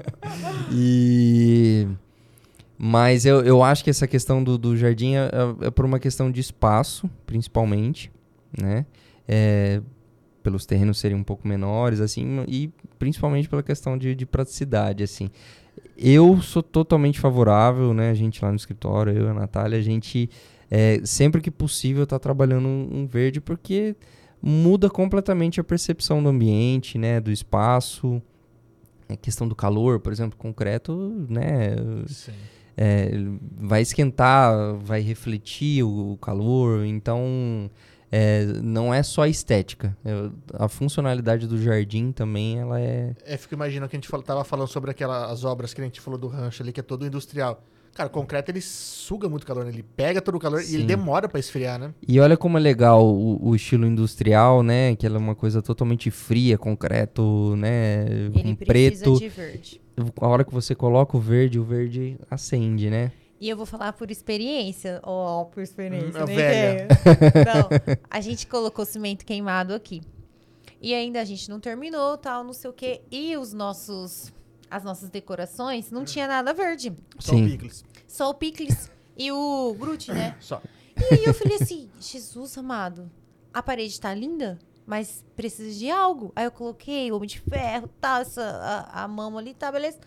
E. 0.73 1.87
Mas 2.77 3.25
eu, 3.25 3.41
eu 3.45 3.63
acho 3.63 3.85
que 3.85 3.91
essa 3.91 4.07
questão 4.07 4.43
do, 4.43 4.59
do 4.59 4.77
jardim 4.77 5.15
é, 5.15 5.31
é- 5.63 5.67
é 5.67 5.71
por 5.71 5.85
uma 5.85 5.99
questão 5.99 6.31
de 6.31 6.41
espaço, 6.41 7.09
principalmente, 7.25 8.11
né? 8.61 8.85
É, 9.29 9.81
pelos 10.43 10.67
terrenos 10.67 10.99
serem 10.99 11.17
um 11.17 11.23
pouco 11.23 11.47
menores, 11.47 12.01
assim, 12.01 12.45
e 12.49 12.71
principalmente 12.99 13.49
pela 13.49 13.63
questão 13.63 13.97
de, 13.97 14.15
de 14.15 14.27
praticidade, 14.27 15.03
assim. 15.05 15.31
Eu 15.97 16.43
sou 16.43 16.63
totalmente 16.63 17.21
favorável, 17.21 17.95
né? 17.95 18.11
A 18.11 18.15
gente 18.15 18.45
lá 18.45 18.51
no 18.51 18.57
escritório, 18.57 19.17
eu 19.17 19.27
e 19.27 19.31
a 19.31 19.35
Natália, 19.35 19.79
a 19.79 19.83
gente, 19.83 20.29
é, 20.71 21.01
sempre 21.05 21.41
que 21.41 21.51
possível, 21.53 22.05
tá 22.07 22.19
trabalhando 22.19 22.67
um, 22.67 22.89
um 22.93 23.07
verde, 23.07 23.41
porque 23.41 23.95
muda 24.45 24.91
completamente 24.91 25.61
a 25.61 25.65
percepção 25.65 26.23
do 26.23 26.29
ambiente, 26.29 26.99
né? 26.99 27.21
Do 27.21 27.31
espaço. 27.31 28.21
A 29.09 29.17
questão 29.17 29.47
do 29.47 29.55
calor, 29.55 30.01
por 30.01 30.13
exemplo, 30.13 30.37
concreto, 30.39 30.95
né? 31.29 31.77
É, 32.77 33.11
vai 33.57 33.83
esquentar, 33.83 34.75
vai 34.79 35.01
refletir 35.01 35.85
o, 35.85 36.17
calor, 36.21 36.85
então 36.85 37.71
é, 38.11 38.45
não 38.63 38.93
é 38.93 39.03
só 39.03 39.23
a 39.23 39.29
estética. 39.29 39.97
Eu- 40.05 40.33
a 40.55 40.69
funcionalidade 40.69 41.47
do 41.47 41.57
jardim 41.63 42.11
também 42.11 42.59
ela 42.59 42.81
é. 42.81 43.15
É, 43.25 43.37
fico 43.37 43.55
imaginando 43.55 43.89
que 43.89 43.97
a 43.97 43.99
gente 43.99 44.09
fal- 44.09 44.23
tava 44.23 44.43
falando 44.43 44.67
sobre 44.69 44.91
aquelas 44.91 45.45
obras 45.45 45.73
que 45.73 45.81
a 45.81 45.85
gente 45.85 46.01
falou 46.01 46.19
do 46.19 46.27
rancho 46.27 46.63
ali, 46.63 46.73
que 46.73 46.81
é 46.81 46.83
todo 46.83 47.07
industrial. 47.07 47.63
Cara, 47.95 48.09
o 48.09 48.13
concreto 48.13 48.51
ele 48.51 48.61
suga 48.61 49.29
muito 49.29 49.47
calor, 49.47 49.65
né? 49.65 49.71
ele 49.71 49.85
pega 49.85 50.21
todo 50.21 50.35
o 50.35 50.41
calor 50.41 50.61
e 50.61 50.75
ele 50.75 50.81
Sim. 50.81 50.87
demora 50.87 51.29
pra 51.29 51.39
esfriar, 51.39 51.79
né? 51.79 51.95
E 52.07 52.19
olha 52.19 52.37
como 52.37 52.59
é 52.59 52.61
legal 52.61 53.07
o, 53.07 53.51
o 53.51 53.55
estilo 53.55 53.87
industrial, 53.87 54.65
né? 54.65 54.97
Que 54.97 55.07
ela 55.07 55.17
é 55.17 55.19
uma 55.19 55.35
coisa 55.37 55.63
totalmente 55.63 56.11
fria, 56.11 56.59
concreto, 56.59 57.55
né? 57.57 58.05
Ele 58.35 58.57
com 58.57 58.65
precisa 58.65 59.05
preto. 59.05 59.19
de 59.19 59.29
verde. 59.29 59.81
A 60.21 60.27
hora 60.27 60.45
que 60.45 60.53
você 60.53 60.75
coloca 60.75 61.17
o 61.17 61.21
verde, 61.21 61.61
o 61.61 61.65
verde 61.65 62.19
acende, 62.29 62.91
né? 62.91 63.13
E 63.41 63.49
eu 63.49 63.57
vou 63.57 63.67
falar 63.67 63.93
por 63.93 64.11
experiência. 64.11 65.01
Ó, 65.03 65.45
por 65.45 65.63
experiência. 65.63 66.23
Hum, 66.23 66.27
nem 66.27 66.37
velha. 66.37 66.89
tenho. 66.89 67.45
Não, 67.47 67.97
a 68.11 68.21
gente 68.21 68.47
colocou 68.47 68.85
cimento 68.85 69.25
queimado 69.25 69.73
aqui. 69.73 70.03
E 70.81 70.93
ainda 70.93 71.21
a 71.21 71.25
gente 71.25 71.49
não 71.49 71.59
terminou, 71.59 72.19
tal, 72.19 72.45
não 72.45 72.53
sei 72.53 72.69
o 72.69 72.73
quê. 72.73 73.01
E 73.11 73.35
os 73.39 73.55
nossos... 73.55 74.31
As 74.75 74.83
nossas 74.83 75.09
decorações 75.09 75.93
não 75.93 76.05
tinha 76.05 76.27
nada 76.27 76.53
verde. 76.53 76.93
Só 77.21 77.31
Sim. 77.31 77.47
o 77.47 77.49
picles. 77.49 77.85
Só 78.09 78.31
o 78.31 78.35
picles 78.35 78.91
e 79.17 79.31
o 79.31 79.73
Groot, 79.79 80.11
né? 80.11 80.35
Só. 80.43 80.61
E 80.97 81.15
aí 81.15 81.25
eu 81.25 81.33
falei 81.33 81.59
assim, 81.63 81.89
Jesus 82.01 82.59
amado, 82.59 83.09
a 83.53 83.63
parede 83.63 84.01
tá 84.01 84.13
linda, 84.13 84.59
mas 84.85 85.25
precisa 85.37 85.79
de 85.79 85.89
algo. 85.89 86.33
Aí 86.35 86.45
eu 86.45 86.51
coloquei 86.51 87.13
o 87.13 87.15
homem 87.15 87.29
de 87.29 87.41
ferro, 87.41 87.89
tá, 88.01 88.19
essa, 88.19 88.43
a, 88.93 89.05
a 89.05 89.07
mão 89.07 89.39
ali, 89.39 89.55
tá, 89.55 89.71
beleza. 89.71 90.01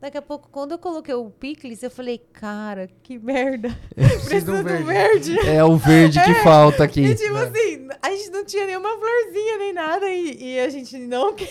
Daqui 0.00 0.16
a 0.16 0.22
pouco, 0.22 0.48
quando 0.52 0.72
eu 0.72 0.78
coloquei 0.78 1.12
o 1.14 1.28
picles, 1.28 1.82
eu 1.82 1.90
falei, 1.90 2.18
cara, 2.32 2.88
que 3.02 3.18
merda. 3.18 3.76
Precisa 3.94 4.52
um 4.52 4.62
do 4.62 4.64
verde. 4.84 4.84
verde. 5.34 5.48
É 5.48 5.64
o 5.64 5.76
verde 5.76 6.22
que 6.22 6.34
falta 6.44 6.84
aqui. 6.84 7.00
E 7.00 7.14
tipo 7.16 7.32
né? 7.34 7.42
assim, 7.42 7.88
a 8.00 8.10
gente 8.10 8.30
não 8.30 8.44
tinha 8.44 8.64
nenhuma 8.66 8.90
florzinha 8.96 9.58
nem 9.58 9.72
nada 9.72 10.08
e, 10.08 10.36
e 10.54 10.60
a 10.60 10.68
gente 10.68 10.96
não 10.98 11.34
quer. 11.34 11.48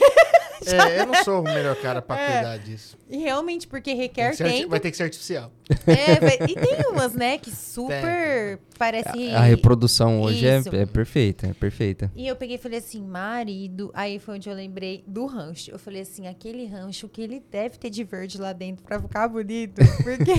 É, 0.66 1.02
eu 1.02 1.06
não 1.08 1.24
sou 1.24 1.42
o 1.42 1.44
melhor 1.44 1.76
cara 1.76 2.02
pra 2.02 2.20
É. 2.20 2.32
cuidar 2.34 2.58
disso. 2.58 2.98
E 3.10 3.18
realmente, 3.18 3.68
porque 3.68 3.92
Tem 3.92 4.00
requer 4.00 4.28
arti- 4.28 4.44
tempo. 4.44 4.70
vai 4.70 4.80
ter 4.80 4.92
que 4.92 4.98
ser 4.98 5.04
artificial. 5.04 5.52
É, 5.86 6.20
vai- 6.20 6.38
e 6.50 6.56
tem 6.56 6.90
umas, 6.90 7.14
né, 7.14 7.38
que 7.38 7.52
super 7.52 8.60
parece. 8.78 9.30
A 9.34 9.42
reprodução 9.42 10.22
hoje 10.22 10.46
é, 10.48 10.62
é 10.74 10.86
perfeita, 10.86 11.48
é 11.48 11.54
perfeita. 11.54 12.12
E 12.16 12.28
eu 12.28 12.36
peguei 12.36 12.56
e 12.56 12.60
falei 12.60 12.80
assim, 12.80 13.02
marido. 13.02 13.92
Aí 13.94 14.20
foi 14.20 14.36
onde 14.36 14.50
eu 14.50 14.56
lembrei 14.56 15.04
do 15.08 15.26
rancho. 15.26 15.72
Eu 15.72 15.80
falei 15.80 16.02
assim, 16.02 16.28
aquele 16.28 16.66
rancho 16.66 17.08
que 17.08 17.22
ele 17.22 17.42
deve 17.52 17.78
ter 17.78 17.90
de 17.90 18.04
verde 18.04 18.37
lá 18.38 18.54
dentro 18.54 18.84
pra 18.86 19.00
ficar 19.02 19.28
bonito. 19.28 19.82
Porque 20.04 20.32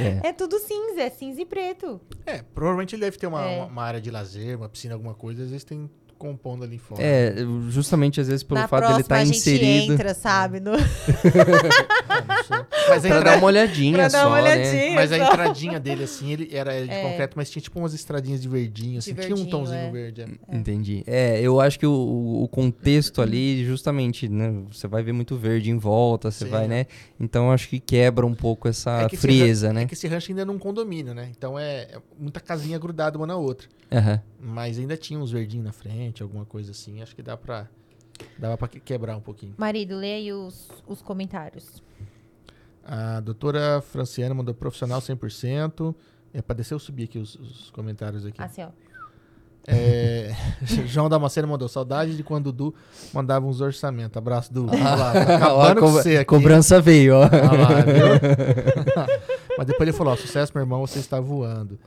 É. 0.00 0.28
é 0.28 0.32
tudo 0.32 0.58
cinza, 0.58 1.02
é 1.02 1.10
cinza 1.10 1.40
e 1.40 1.46
preto. 1.46 2.00
É, 2.24 2.42
provavelmente 2.42 2.94
ele 2.94 3.02
deve 3.04 3.18
ter 3.18 3.26
uma, 3.26 3.44
É. 3.44 3.56
uma- 3.58 3.66
uma 3.66 3.82
área 3.82 4.00
de 4.00 4.10
lazer, 4.10 4.56
uma 4.56 4.68
piscina, 4.68 4.94
alguma 4.94 5.14
coisa. 5.14 5.42
Às 5.42 5.50
vezes 5.50 5.64
tem 5.64 5.90
compondo 6.18 6.64
ali 6.64 6.78
fora. 6.78 7.02
É, 7.02 7.34
justamente 7.68 8.20
às 8.20 8.28
vezes 8.28 8.42
pelo 8.42 8.60
Na 8.60 8.68
fato 8.68 8.82
dele 8.88 9.04
próxima 9.04 9.16
estar 9.16 9.16
a 9.16 9.24
gente 9.24 9.36
inserido. 9.36 9.92
entra, 9.92 10.14
sabe? 10.14 10.60
No... 10.60 10.72
Mas 10.72 12.50
a, 12.50 12.64
Pra 12.86 12.96
entra- 12.96 13.20
dar 13.22 13.38
uma 13.38 13.46
olhadinha 13.46 13.92
pra 13.92 14.08
dar 14.08 14.22
só, 14.22 14.28
uma 14.28 14.40
né? 14.40 14.52
olhadinha. 14.52 14.94
mas 14.94 15.12
a 15.12 15.18
entradinha 15.18 15.80
dele, 15.80 16.04
assim, 16.04 16.32
ele 16.32 16.48
era 16.52 16.84
de 16.84 16.90
É. 16.90 17.02
concreto, 17.02 17.34
mas 17.36 17.50
tinha 17.50 17.62
tipo 17.62 17.78
umas 17.78 17.92
estradinhas 17.94 18.40
de 18.40 18.48
verdinho, 18.48 18.98
assim. 18.98 19.12
De 19.12 19.20
tinha 19.20 19.34
um 19.34 19.38
verdinho, 19.38 19.50
tomzinho 19.50 19.78
é. 19.78 19.90
verde. 19.90 20.22
é. 20.22 20.56
Entendi. 20.56 21.02
É, 21.06 21.40
eu 21.40 21.60
acho 21.60 21.78
que 21.78 21.86
o, 21.86 22.42
o 22.42 22.48
contexto 22.48 23.20
ali, 23.20 23.64
justamente, 23.64 24.28
né? 24.28 24.52
Você 24.70 24.86
vai 24.86 25.02
ver 25.02 25.12
muito 25.12 25.36
verde 25.36 25.70
em 25.70 25.78
volta, 25.78 26.30
você 26.30 26.44
Sim. 26.44 26.50
vai, 26.50 26.66
né? 26.68 26.86
Então 27.18 27.50
acho 27.50 27.68
que 27.68 27.80
quebra 27.80 28.24
um 28.26 28.34
pouco 28.34 28.68
essa 28.68 29.02
É 29.12 29.16
frieza, 29.16 29.72
né? 29.72 29.82
É 29.82 29.86
que 29.86 29.94
esse 29.94 30.06
rancho 30.06 30.30
ainda 30.30 30.42
é 30.42 30.44
num 30.44 30.58
condomínio, 30.58 31.14
né? 31.14 31.28
Então 31.36 31.58
é, 31.58 31.82
é 31.82 31.98
muita 32.18 32.40
casinha 32.40 32.78
grudada 32.78 33.18
uma 33.18 33.26
na 33.26 33.36
outra. 33.36 33.66
Aham. 33.92 34.20
Mas 34.40 34.78
ainda 34.78 34.96
tinha 34.96 35.18
uns 35.18 35.30
verdinhos 35.30 35.64
na 35.66 35.72
frente, 35.72 36.05
alguma 36.22 36.44
coisa 36.44 36.70
assim. 36.72 37.00
Acho 37.02 37.14
que 37.14 37.22
dá 37.22 37.36
pra. 37.36 37.66
Dava 38.38 38.56
pra 38.56 38.68
que- 38.68 38.80
quebrar 38.80 39.16
um 39.16 39.20
pouquinho. 39.20 39.54
Marido, 39.58 39.96
lê 39.96 40.14
aí 40.14 40.32
os, 40.32 40.68
os 40.86 41.02
comentários. 41.02 41.82
A 42.84 43.20
doutora 43.20 43.80
Franciana 43.82 44.34
mandou 44.34 44.54
profissional 44.54 45.00
100%. 45.00 45.94
É 46.32 46.40
pra 46.42 46.54
descer 46.54 46.74
ou 46.74 46.80
subir 46.80 47.04
aqui 47.04 47.18
os, 47.18 47.34
os 47.36 47.70
comentários 47.70 48.24
aqui. 48.24 48.40
Assim, 48.40 48.62
ó. 48.62 48.68
É, 49.68 50.30
João 50.86 51.08
Damasceno 51.08 51.48
mandou 51.48 51.68
saudade 51.68 52.16
de 52.16 52.22
quando 52.22 52.48
o 52.48 52.52
Du 52.52 52.74
mandava 53.12 53.44
uns 53.46 53.60
orçamentos. 53.60 54.16
Abraço, 54.16 54.52
Du. 54.52 54.66
Olha 54.70 54.94
lá, 54.94 55.12
tá 55.12 55.52
Ó, 55.54 55.74
com 55.74 55.80
co- 55.80 55.90
você 55.90 56.16
aqui. 56.18 56.24
cobrança 56.26 56.80
veio, 56.80 57.16
ó. 57.16 57.22
Olha 57.22 57.32
lá, 57.62 57.80
viu? 57.80 58.06
Mas 59.58 59.66
depois 59.66 59.88
ele 59.88 59.96
falou: 59.96 60.12
ó, 60.12 60.16
sucesso, 60.16 60.52
meu 60.54 60.62
irmão, 60.62 60.86
você 60.86 60.98
está 61.00 61.18
voando. 61.20 61.78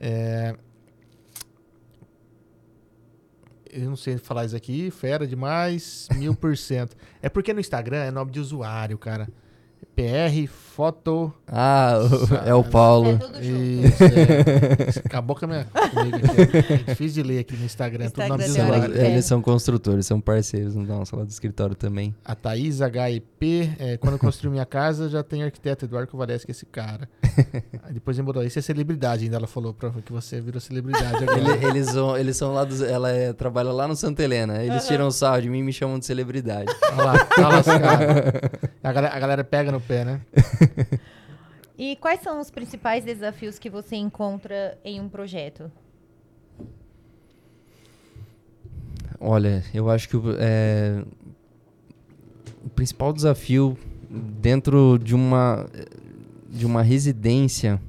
É, 0.00 0.56
Eu 3.72 3.88
não 3.88 3.96
sei 3.96 4.18
falar 4.18 4.44
isso 4.44 4.56
aqui, 4.56 4.90
fera 4.90 5.26
demais, 5.26 6.08
mil 6.16 6.34
por 6.34 6.56
cento. 6.56 6.96
É 7.22 7.28
porque 7.28 7.52
no 7.52 7.60
Instagram 7.60 7.98
é 7.98 8.10
nome 8.10 8.32
de 8.32 8.40
usuário, 8.40 8.98
cara. 8.98 9.28
PR, 10.00 10.48
foto. 10.50 11.32
Ah, 11.46 11.98
o- 12.00 12.48
é 12.48 12.54
o 12.54 12.60
É 12.60 12.62
Paulo. 12.62 13.18
tudo 13.18 13.34
junto. 13.42 13.62
Isso, 13.86 14.04
é. 14.04 15.00
Acabou 15.04 15.36
com 15.36 15.44
a 15.44 15.48
minha. 15.48 15.66
É 16.70 16.76
difícil 16.90 17.22
de 17.22 17.28
ler 17.28 17.38
aqui 17.40 17.56
no 17.56 17.64
Instagram, 17.64 18.04
é 18.06 18.08
tudo 18.10 18.28
nome 18.28 18.44
de 18.44 18.50
Instagram 18.50 18.80
pega. 18.90 19.06
Eles 19.08 19.24
são 19.26 19.42
construtores, 19.42 20.06
são 20.06 20.20
parceiros, 20.20 20.74
não 20.74 20.84
dá 20.84 20.94
lá 20.96 21.24
do 21.24 21.28
escritório 21.30 21.74
também. 21.74 22.14
A 22.24 22.34
Thaís 22.34 22.80
HEP, 22.80 23.70
é, 23.78 23.96
quando 23.98 24.14
eu 24.14 24.18
construí 24.18 24.50
minha 24.50 24.64
casa, 24.64 25.08
já 25.08 25.22
tem 25.22 25.42
arquiteto 25.42 25.84
Eduardo 25.84 26.10
Kovalevski, 26.10 26.46
que 26.46 26.52
é 26.52 26.54
esse 26.54 26.66
cara. 26.66 27.08
Aí 27.82 27.92
depois 27.92 28.16
ele 28.16 28.26
mudou, 28.26 28.42
isso 28.42 28.58
é 28.58 28.62
celebridade 28.62 29.24
ainda, 29.24 29.36
ela 29.36 29.46
falou 29.46 29.74
pra 29.74 29.90
que 29.90 30.12
você 30.12 30.40
virou 30.40 30.60
celebridade 30.60 31.16
agora. 31.24 31.38
Ele- 31.38 31.66
eles, 31.66 31.88
são, 31.88 32.16
eles 32.16 32.36
são 32.36 32.52
lá 32.54 32.64
dos. 32.64 32.80
Ela 32.80 33.10
é- 33.10 33.32
trabalha 33.32 33.70
lá 33.72 33.86
no 33.88 33.96
Santa 33.96 34.22
Helena. 34.22 34.62
Eles 34.62 34.86
tiram 34.86 35.10
sarro 35.10 35.42
de 35.42 35.50
mim 35.50 35.58
e 35.58 35.62
me 35.62 35.72
chamam 35.72 35.98
de 35.98 36.06
celebridade. 36.06 36.72
Olha 36.92 37.04
lá, 37.04 37.24
tá 37.24 37.48
lascado. 37.48 38.02
A 38.82 38.92
galera, 38.92 39.14
a 39.14 39.18
galera 39.20 39.44
pega 39.44 39.72
no 39.72 39.80
pé, 39.90 40.04
né? 40.04 40.20
E 41.76 41.96
quais 41.96 42.20
são 42.20 42.38
os 42.40 42.50
principais 42.50 43.04
desafios 43.04 43.58
que 43.58 43.70
você 43.70 43.96
encontra 43.96 44.78
em 44.84 45.00
um 45.00 45.08
projeto? 45.08 45.72
Olha, 49.18 49.64
eu 49.72 49.88
acho 49.90 50.06
que 50.06 50.16
o, 50.16 50.22
é, 50.38 51.02
o 52.62 52.68
principal 52.68 53.14
desafio 53.14 53.78
dentro 54.10 54.98
de 54.98 55.14
uma, 55.14 55.66
de 56.48 56.66
uma 56.66 56.82
residência 56.82 57.80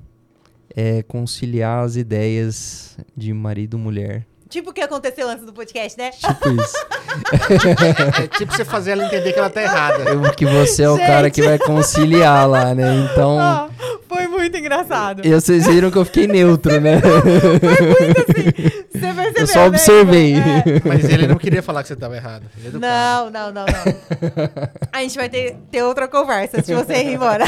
é 0.73 1.03
conciliar 1.03 1.83
as 1.83 1.97
ideias 1.97 2.97
de 3.15 3.33
marido 3.33 3.77
e 3.77 3.79
mulher. 3.79 4.25
Tipo 4.51 4.69
o 4.71 4.73
que 4.73 4.81
aconteceu 4.81 5.29
antes 5.29 5.45
do 5.45 5.53
podcast, 5.53 5.97
né? 5.97 6.11
Tipo 6.11 6.49
isso. 6.61 6.75
É 8.23 8.27
tipo 8.37 8.53
você 8.55 8.63
fazer 8.65 8.91
ela 8.91 9.05
entender 9.05 9.33
que 9.33 9.39
ela 9.39 9.49
tá 9.49 9.61
errada. 9.61 10.03
Eu- 10.03 10.21
que 10.33 10.45
você 10.45 10.83
é 10.83 10.89
o 10.89 10.97
cara 10.97 11.29
que 11.29 11.41
vai 11.41 11.57
conciliar 11.57 12.47
lá, 12.47 12.75
né? 12.75 13.07
Então. 13.11 13.69
Foi 13.77 14.00
muito 14.41 14.57
engraçado. 14.57 15.25
E 15.25 15.33
vocês 15.33 15.67
viram 15.67 15.91
que 15.91 15.97
eu 15.97 16.05
fiquei 16.05 16.27
neutro, 16.27 16.79
né? 16.81 16.99
Você 18.91 19.13
percebeu, 19.13 19.41
Eu 19.41 19.47
só 19.47 19.59
né, 19.61 19.67
observei. 19.67 20.35
Ivan? 20.35 20.49
É. 20.49 20.63
Mas 20.85 21.05
ele 21.05 21.27
não 21.27 21.37
queria 21.37 21.63
falar 21.63 21.81
que 21.81 21.87
você 21.87 21.95
tava 21.95 22.15
errado. 22.15 22.45
Ele 22.63 22.77
é. 22.77 22.79
Não, 22.79 23.29
não, 23.29 23.51
não, 23.51 23.65
não. 23.65 24.89
A 24.91 25.01
gente 25.01 25.15
vai 25.15 25.29
ter, 25.29 25.55
ter 25.71 25.83
outra 25.83 26.07
conversa 26.07 26.57
antes 26.57 26.67
de 26.67 26.75
você 26.75 26.93
ir 27.03 27.13
embora. 27.13 27.45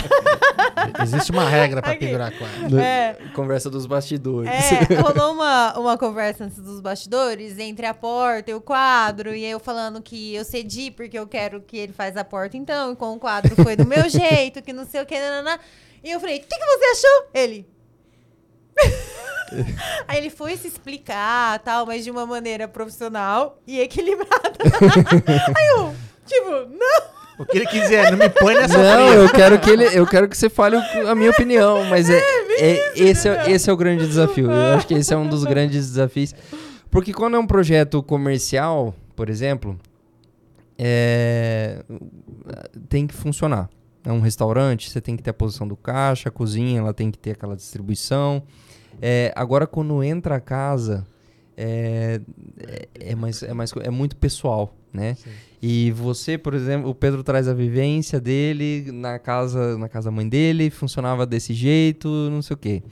Existe 1.04 1.32
uma 1.32 1.48
regra 1.48 1.82
pra 1.82 1.92
Aqui. 1.92 2.06
pendurar 2.06 2.32
quadro. 2.32 2.80
É, 2.80 3.18
Conversa 3.36 3.70
dos 3.70 3.86
bastidores. 3.86 4.50
é, 4.50 4.96
rolou 4.96 5.34
uma, 5.34 5.78
uma 5.78 5.98
conversa 5.98 6.46
antes 6.46 6.58
dos 6.60 6.80
bastidores 6.80 7.60
entre 7.60 7.86
a 7.86 7.94
porta 7.94 8.52
e 8.52 8.54
o 8.54 8.62
quadro, 8.62 9.36
e 9.36 9.46
eu 9.46 9.60
falando 9.60 10.02
que 10.02 10.34
eu 10.34 10.44
cedi 10.44 10.92
porque 10.92 11.18
eu 11.18 11.28
quero 11.28 11.62
que 11.62 11.78
ele 11.78 11.94
faz 11.94 12.18
a 12.18 12.24
porta 12.24 12.58
então, 12.58 12.94
e 12.94 12.96
com 12.96 13.14
o 13.14 13.20
quadro 13.20 13.56
foi 13.64 13.76
do 13.76 13.86
meu 13.86 14.10
jeito, 14.10 14.62
que 14.62 14.74
não 14.74 14.86
sei 14.86 15.02
o 15.02 15.06
que, 15.06 15.20
nananã. 15.20 15.58
E 16.04 16.12
eu 16.12 16.20
falei, 16.20 16.38
o 16.38 16.42
que, 16.42 16.48
que 16.48 16.66
você 16.66 16.86
achou? 16.86 17.30
Ele. 17.34 17.68
Aí 20.08 20.18
ele 20.18 20.30
foi 20.30 20.58
se 20.58 20.68
explicar, 20.68 21.60
tal, 21.60 21.86
mas 21.86 22.04
de 22.04 22.12
uma 22.12 22.26
maneira 22.26 22.68
profissional 22.68 23.62
e 23.68 23.80
equilibrada. 23.80 24.58
Aí 25.56 25.68
eu, 25.78 25.96
tipo, 26.26 26.50
não. 26.76 27.14
O 27.40 27.46
que 27.46 27.58
ele 27.58 27.66
quiser, 27.68 28.12
não 28.12 28.18
me 28.18 28.30
põe 28.30 28.54
nessa 28.54 28.78
Não, 28.78 29.08
fria. 29.08 29.20
eu 29.22 29.30
quero 29.32 29.60
que 29.60 29.70
ele, 29.70 29.86
eu 29.86 30.06
quero 30.06 30.28
que 30.30 30.38
você 30.38 30.50
fale 30.50 30.76
a 30.78 31.16
minha 31.16 31.32
opinião, 31.32 31.84
mas 31.86 32.08
é, 32.10 32.20
é- 32.60 32.94
esse, 32.96 33.28
é, 33.28 33.50
esse 33.52 33.70
é 33.70 33.74
o 33.74 33.78
grande 33.78 34.06
desafio. 34.08 34.52
Eu 34.52 34.76
acho 34.76 34.86
que 34.88 34.94
esse 34.94 35.14
é 35.14 35.18
um 35.18 35.28
dos 35.28 35.44
grandes 35.44 35.88
desafios. 35.88 36.34
Porque 36.92 37.12
quando 37.12 37.36
é 37.36 37.40
um 37.40 37.48
projeto 37.48 38.04
comercial, 38.04 38.94
por 39.16 39.30
exemplo, 39.30 39.80
é, 40.78 41.84
tem 42.88 43.08
que 43.08 43.14
funcionar. 43.16 43.68
É 44.06 44.12
um 44.12 44.20
restaurante, 44.20 44.90
você 44.90 45.00
tem 45.00 45.16
que 45.16 45.24
ter 45.24 45.30
a 45.30 45.34
posição 45.34 45.68
do 45.68 45.76
caixa, 45.78 46.30
a 46.30 46.32
cozinha, 46.32 46.80
ela 46.80 46.94
tem 46.94 47.10
que 47.10 47.18
ter 47.18 47.32
aquela 47.32 47.56
distribuição. 47.56 48.44
É, 49.02 49.32
agora, 49.36 49.66
quando 49.66 50.04
entra 50.04 50.36
a 50.36 50.40
casa, 50.42 51.06
é, 51.56 52.20
é, 52.60 52.88
é 53.12 53.16
mais, 53.16 53.42
é, 53.44 53.54
mais, 53.54 53.72
é 53.82 53.90
muito 53.90 54.16
pessoal, 54.18 54.76
né? 54.92 55.16
Sim. 55.16 55.30
E 55.62 55.92
você, 55.92 56.38
por 56.38 56.54
exemplo, 56.54 56.90
o 56.90 56.96
Pedro 56.96 57.24
traz 57.24 57.48
a 57.48 57.54
vivência 57.54 58.20
dele 58.20 58.92
na 58.92 59.18
casa, 59.18 59.78
na 59.78 59.88
casa 59.88 60.10
da 60.10 60.12
mãe 60.12 60.28
dele, 60.28 60.70
funcionava 60.70 61.26
desse 61.26 61.54
jeito, 61.54 62.10
não 62.30 62.42
sei 62.42 62.54
o 62.56 62.58
quê. 62.58 62.84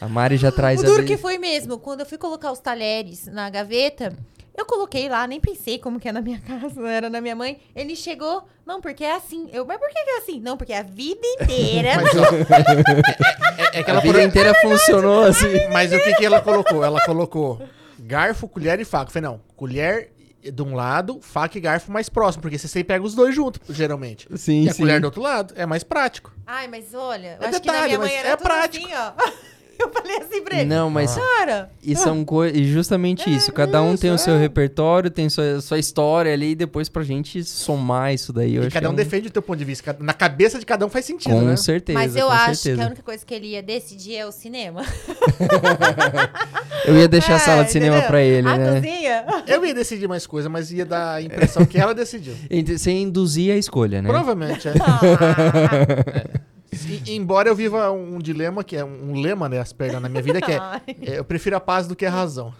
A 0.00 0.08
Mari 0.08 0.36
já 0.38 0.50
traz 0.50 0.80
O 0.80 0.84
a 0.84 0.86
duro 0.86 1.02
vi- 1.02 1.08
que 1.08 1.16
foi 1.18 1.36
mesmo, 1.38 1.78
quando 1.78 2.00
eu 2.00 2.06
fui 2.06 2.18
colocar 2.18 2.50
os 2.50 2.58
talheres 2.58 3.26
na 3.26 3.48
gaveta, 3.50 4.16
eu 4.56 4.64
coloquei 4.66 5.08
lá, 5.08 5.26
nem 5.26 5.40
pensei 5.40 5.78
como 5.78 5.98
que 5.98 6.08
é 6.08 6.12
na 6.12 6.20
minha 6.20 6.40
casa, 6.46 6.80
era 6.88 7.10
na 7.10 7.20
minha 7.20 7.34
mãe. 7.34 7.60
Ele 7.74 7.96
chegou, 7.96 8.44
não, 8.66 8.80
porque 8.80 9.04
é 9.04 9.14
assim. 9.16 9.48
Eu, 9.52 9.64
mas 9.66 9.78
por 9.78 9.88
que 9.88 9.98
é 9.98 10.18
assim? 10.18 10.40
Não, 10.40 10.56
porque 10.56 10.72
a 10.72 10.82
vida 10.82 11.26
inteira. 11.40 11.90
Mas, 12.02 12.14
ó, 12.16 12.24
é, 13.74 13.80
é 13.80 13.82
que 13.82 13.90
a 13.90 13.94
ela 13.94 14.00
vida 14.00 14.22
inteira 14.22 14.54
funcionou 14.62 15.24
assim. 15.24 15.68
Mas 15.72 15.92
o 15.92 15.98
que, 15.98 16.14
que 16.14 16.24
ela 16.24 16.40
colocou? 16.40 16.84
Ela 16.84 17.00
colocou 17.04 17.60
garfo, 17.98 18.48
colher 18.48 18.78
e 18.80 18.84
faca. 18.84 19.08
Eu 19.08 19.12
falei, 19.12 19.28
não, 19.30 19.40
colher 19.56 20.12
de 20.42 20.62
um 20.62 20.74
lado, 20.74 21.20
faca 21.22 21.56
e 21.56 21.60
garfo 21.60 21.90
mais 21.90 22.08
próximo, 22.10 22.42
porque 22.42 22.58
você 22.58 22.68
sempre 22.68 22.88
pega 22.94 23.04
os 23.04 23.14
dois 23.14 23.34
juntos, 23.34 23.60
geralmente. 23.74 24.28
Sim, 24.36 24.64
e 24.64 24.68
a 24.68 24.74
colher 24.74 25.00
do 25.00 25.06
outro 25.06 25.22
lado 25.22 25.54
é 25.56 25.64
mais 25.64 25.82
prático. 25.82 26.30
Ai, 26.46 26.68
mas 26.68 26.92
olha, 26.92 27.38
eu 27.40 27.46
É 27.46 27.48
acho 27.48 27.60
que 27.62 27.66
na 27.66 27.72
detalhe, 27.72 27.86
minha 27.86 27.98
mãe 27.98 28.14
era 28.14 28.28
é 28.28 28.36
tudo 28.36 28.46
prático. 28.46 28.84
assim, 28.86 28.94
ó. 28.94 29.12
Eu 29.78 29.88
falei 29.90 30.16
assim 30.18 30.42
pra 30.42 30.56
ele. 30.60 30.68
Não, 30.68 30.88
mas 30.90 31.14
Cara, 31.14 31.70
e 31.82 31.94
são 31.96 32.24
coisas. 32.24 32.58
E 32.58 32.64
justamente 32.64 33.34
isso. 33.34 33.52
Cada 33.52 33.82
um 33.82 33.96
tem 33.96 34.10
o 34.10 34.14
isso, 34.14 34.24
seu 34.24 34.34
é. 34.34 34.38
repertório, 34.38 35.10
tem 35.10 35.28
sua, 35.28 35.60
sua 35.60 35.78
história 35.78 36.32
ali, 36.32 36.50
e 36.50 36.54
depois 36.54 36.88
pra 36.88 37.02
gente 37.02 37.42
somar 37.44 38.12
isso 38.14 38.32
daí. 38.32 38.56
E 38.56 38.70
cada 38.70 38.80
que 38.80 38.86
um 38.88 38.92
é 38.92 38.96
defende 38.96 39.28
o 39.28 39.30
teu 39.30 39.42
ponto 39.42 39.58
de 39.58 39.64
vista. 39.64 39.96
Na 40.00 40.12
cabeça 40.12 40.58
de 40.58 40.66
cada 40.66 40.84
um 40.86 40.88
faz 40.88 41.04
sentido, 41.04 41.32
Com 41.34 41.42
né? 41.42 41.56
certeza. 41.56 41.98
mas 41.98 42.16
eu 42.16 42.26
com 42.26 42.32
acho 42.32 42.50
que 42.50 42.56
certeza. 42.56 42.82
a 42.82 42.86
única 42.86 43.02
coisa 43.02 43.24
que 43.26 43.34
ele 43.34 43.48
ia 43.48 43.62
decidir 43.62 44.16
é 44.16 44.26
o 44.26 44.32
cinema. 44.32 44.82
Eu 46.86 46.96
ia 46.98 47.08
deixar 47.08 47.36
a 47.36 47.38
sala 47.38 47.62
É, 47.62 47.64
de 47.64 47.72
cinema 47.72 47.96
entendeu? 47.96 48.10
pra 48.10 48.20
ele, 48.22 48.46
a 48.48 48.58
né? 48.58 48.74
cozinha. 48.74 49.24
Eu 49.46 49.64
ia 49.64 49.72
decidir 49.74 50.06
mais 50.06 50.26
coisa, 50.26 50.48
mas 50.50 50.70
ia 50.70 50.84
dar 50.84 51.14
a 51.14 51.22
impressão 51.22 51.64
que 51.64 51.78
ela 51.78 51.94
decidiu. 51.94 52.34
Sem 52.78 53.02
induzir 53.04 53.54
a 53.54 53.56
escolha, 53.56 54.02
né? 54.02 54.08
Provavelmente, 54.08 54.68
é. 54.68 54.74
Ah, 54.86 55.70
E- 56.63 56.63
embora 57.06 57.48
eu 57.48 57.54
viva 57.54 57.90
um 57.90 58.18
dilema, 58.18 58.62
que 58.64 58.76
é 58.76 58.84
um 58.84 59.20
lema, 59.20 59.48
né, 59.48 59.60
as 59.60 59.72
pernas 59.72 60.00
na 60.02 60.08
minha 60.08 60.22
vida, 60.22 60.40
que 60.40 60.52
é, 60.52 60.56
é, 61.14 61.18
eu 61.18 61.24
prefiro 61.24 61.56
a 61.56 61.60
paz 61.60 61.86
do 61.86 61.94
que 61.96 62.04
a 62.06 62.10
razão. 62.10 62.52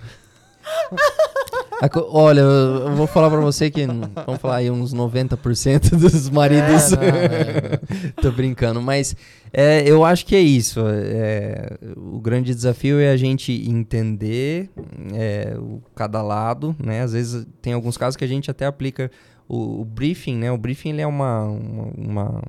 Co- 1.92 2.08
Olha, 2.10 2.40
eu 2.40 2.88
eu 2.88 2.96
vou 2.96 3.06
falar 3.06 3.28
pra 3.30 3.40
você 3.40 3.70
que, 3.70 3.84
vamos 3.86 4.40
falar 4.40 4.56
aí, 4.56 4.70
uns 4.70 4.94
90% 4.94 5.90
dos 5.96 6.30
maridos. 6.30 6.92
É, 6.92 6.96
não, 6.96 7.02
é. 7.18 8.12
Tô 8.22 8.30
brincando, 8.32 8.80
mas 8.80 9.14
é, 9.52 9.82
eu 9.86 10.04
acho 10.04 10.24
que 10.24 10.34
é 10.34 10.40
isso. 10.40 10.80
é, 10.86 11.76
o 11.96 12.18
grande 12.20 12.54
desafio 12.54 12.98
é 12.98 13.10
a 13.10 13.16
gente 13.16 13.52
entender 13.68 14.70
é, 15.12 15.54
o, 15.58 15.82
cada 15.94 16.22
lado, 16.22 16.74
né? 16.82 17.02
Às 17.02 17.12
vezes 17.12 17.46
tem 17.60 17.72
alguns 17.74 17.96
casos 17.98 18.16
que 18.16 18.24
a 18.24 18.28
gente 18.28 18.50
até 18.50 18.64
aplica 18.64 19.10
o, 19.46 19.82
o 19.82 19.84
briefing, 19.84 20.36
né? 20.36 20.50
O 20.50 20.56
briefing 20.56 20.90
ele 20.90 21.02
é 21.02 21.06
uma, 21.06 21.42
uma, 21.44 21.82
uma, 21.98 22.42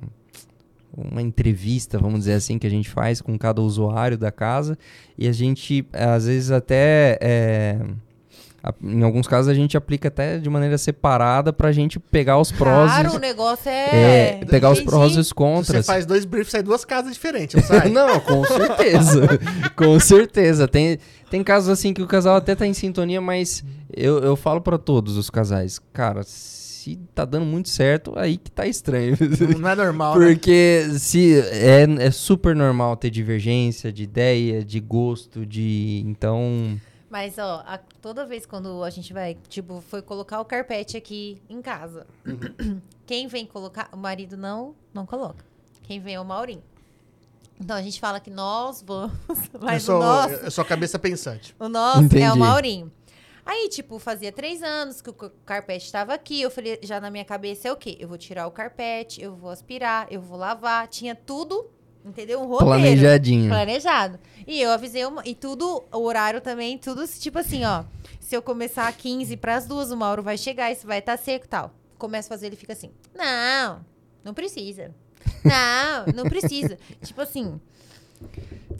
uma 0.96 1.20
entrevista, 1.22 1.98
vamos 1.98 2.20
dizer 2.20 2.34
assim, 2.34 2.58
que 2.58 2.66
a 2.66 2.70
gente 2.70 2.88
faz 2.88 3.20
com 3.20 3.38
cada 3.38 3.60
usuário 3.60 4.16
da 4.16 4.32
casa 4.32 4.78
e 5.16 5.28
a 5.28 5.32
gente, 5.32 5.86
às 5.92 6.26
vezes, 6.26 6.50
até... 6.50 7.18
é, 7.20 7.78
em 8.82 9.02
alguns 9.02 9.28
casos 9.28 9.48
a 9.48 9.54
gente 9.54 9.76
aplica 9.76 10.08
até 10.08 10.38
de 10.38 10.50
maneira 10.50 10.76
separada 10.76 11.52
pra 11.52 11.70
gente 11.70 12.00
pegar 12.00 12.38
os 12.38 12.50
prós 12.50 12.90
Claro, 12.90 13.12
o 13.12 13.16
e, 13.16 13.20
negócio 13.20 13.68
é. 13.68 14.40
é, 14.40 14.44
pegar 14.44 14.70
os 14.70 14.80
prós 14.80 15.14
e 15.14 15.20
os 15.20 15.28
Se 15.28 15.30
você 15.30 15.34
contras. 15.34 15.86
faz 15.86 16.04
dois 16.04 16.24
briefs, 16.24 16.50
sai 16.50 16.62
duas 16.62 16.84
casas 16.84 17.12
diferentes, 17.12 17.54
não 17.54 17.62
sai? 17.62 17.88
Não, 17.96 18.18
com 18.20 18.44
certeza. 18.44 19.28
com 19.76 20.00
certeza. 20.00 20.66
Tem, 20.66 20.98
tem 21.30 21.44
casos 21.44 21.68
assim 21.68 21.94
que 21.94 22.02
o 22.02 22.06
casal 22.06 22.36
até 22.36 22.54
tá 22.54 22.66
em 22.66 22.74
sintonia, 22.74 23.20
mas 23.20 23.64
eu, 23.94 24.18
eu 24.18 24.34
falo 24.34 24.60
pra 24.60 24.78
todos 24.78 25.16
os 25.16 25.30
casais, 25.30 25.78
cara, 25.92 26.22
se 26.24 26.65
tá 27.14 27.24
dando 27.24 27.44
muito 27.44 27.68
certo, 27.68 28.12
aí 28.16 28.36
que 28.36 28.50
tá 28.50 28.64
estranho. 28.66 29.16
Não 29.58 29.68
é 29.68 29.74
normal, 29.74 30.16
né? 30.18 30.26
Porque 30.26 30.86
se 30.98 31.40
é, 31.40 31.82
é 32.06 32.10
super 32.12 32.54
normal 32.54 32.96
ter 32.96 33.10
divergência 33.10 33.90
de 33.92 34.04
ideia, 34.04 34.64
de 34.64 34.78
gosto, 34.78 35.44
de. 35.44 36.04
Então. 36.06 36.78
Mas, 37.10 37.38
ó, 37.38 37.64
a- 37.66 37.80
toda 38.00 38.24
vez 38.26 38.46
quando 38.46 38.84
a 38.84 38.90
gente 38.90 39.12
vai, 39.12 39.36
tipo, 39.48 39.82
foi 39.88 40.02
colocar 40.02 40.40
o 40.40 40.44
carpete 40.44 40.96
aqui 40.96 41.38
em 41.48 41.60
casa. 41.62 42.06
Quem 43.06 43.26
vem 43.26 43.46
colocar, 43.46 43.88
o 43.92 43.96
marido 43.96 44.36
não, 44.36 44.74
não 44.92 45.06
coloca. 45.06 45.44
Quem 45.84 45.98
vem 46.00 46.14
é 46.14 46.20
o 46.20 46.24
Maurinho. 46.24 46.62
Então 47.58 47.74
a 47.74 47.80
gente 47.80 47.98
fala 48.00 48.20
que 48.20 48.28
nós 48.30 48.82
vamos, 48.86 49.12
Eu 49.54 49.60
mas 49.62 49.82
sou, 49.84 49.96
o 49.96 49.98
nosso, 50.00 50.34
eu 50.34 50.50
sou 50.50 50.64
cabeça 50.64 50.98
pensante. 50.98 51.54
o 51.58 51.68
nosso 51.68 52.00
é 52.00 52.04
Entendi. 52.04 52.30
o 52.30 52.36
Maurinho. 52.36 52.92
Aí, 53.46 53.68
tipo, 53.68 53.98
fazia 54.00 54.32
três 54.32 54.60
anos 54.60 55.00
que 55.00 55.08
o 55.08 55.12
ca- 55.12 55.30
carpete 55.44 55.86
estava 55.86 56.12
aqui. 56.12 56.42
Eu 56.42 56.50
falei, 56.50 56.80
já 56.82 57.00
na 57.00 57.10
minha 57.10 57.24
cabeça 57.24 57.68
é 57.68 57.72
o 57.72 57.76
quê? 57.76 57.96
Eu 58.00 58.08
vou 58.08 58.18
tirar 58.18 58.46
o 58.48 58.50
carpete, 58.50 59.22
eu 59.22 59.36
vou 59.36 59.50
aspirar, 59.50 60.08
eu 60.10 60.20
vou 60.20 60.36
lavar. 60.36 60.88
Tinha 60.88 61.14
tudo, 61.14 61.70
entendeu? 62.04 62.40
Um 62.40 62.46
roteiro. 62.46 62.72
Planejadinho. 62.72 63.48
Planejado. 63.48 64.18
E 64.46 64.60
eu 64.60 64.70
avisei 64.72 65.04
uma, 65.06 65.22
e 65.24 65.32
tudo, 65.32 65.84
o 65.92 65.98
horário 66.00 66.40
também, 66.40 66.76
tudo 66.76 67.06
tipo 67.06 67.38
assim, 67.38 67.64
ó. 67.64 67.84
Se 68.18 68.34
eu 68.36 68.42
começar 68.42 68.92
15 68.92 69.36
para 69.36 69.54
as 69.54 69.66
duas, 69.66 69.92
o 69.92 69.96
Mauro 69.96 70.24
vai 70.24 70.36
chegar, 70.36 70.72
isso 70.72 70.84
vai 70.84 70.98
estar 70.98 71.16
seco 71.16 71.44
e 71.44 71.48
tal. 71.48 71.70
Começa 71.96 72.26
a 72.26 72.30
fazer, 72.36 72.46
ele 72.48 72.56
fica 72.56 72.72
assim: 72.72 72.90
"Não, 73.14 73.80
não 74.24 74.34
precisa. 74.34 74.92
Não, 75.44 76.12
não 76.12 76.24
precisa". 76.24 76.76
tipo 77.04 77.20
assim, 77.20 77.60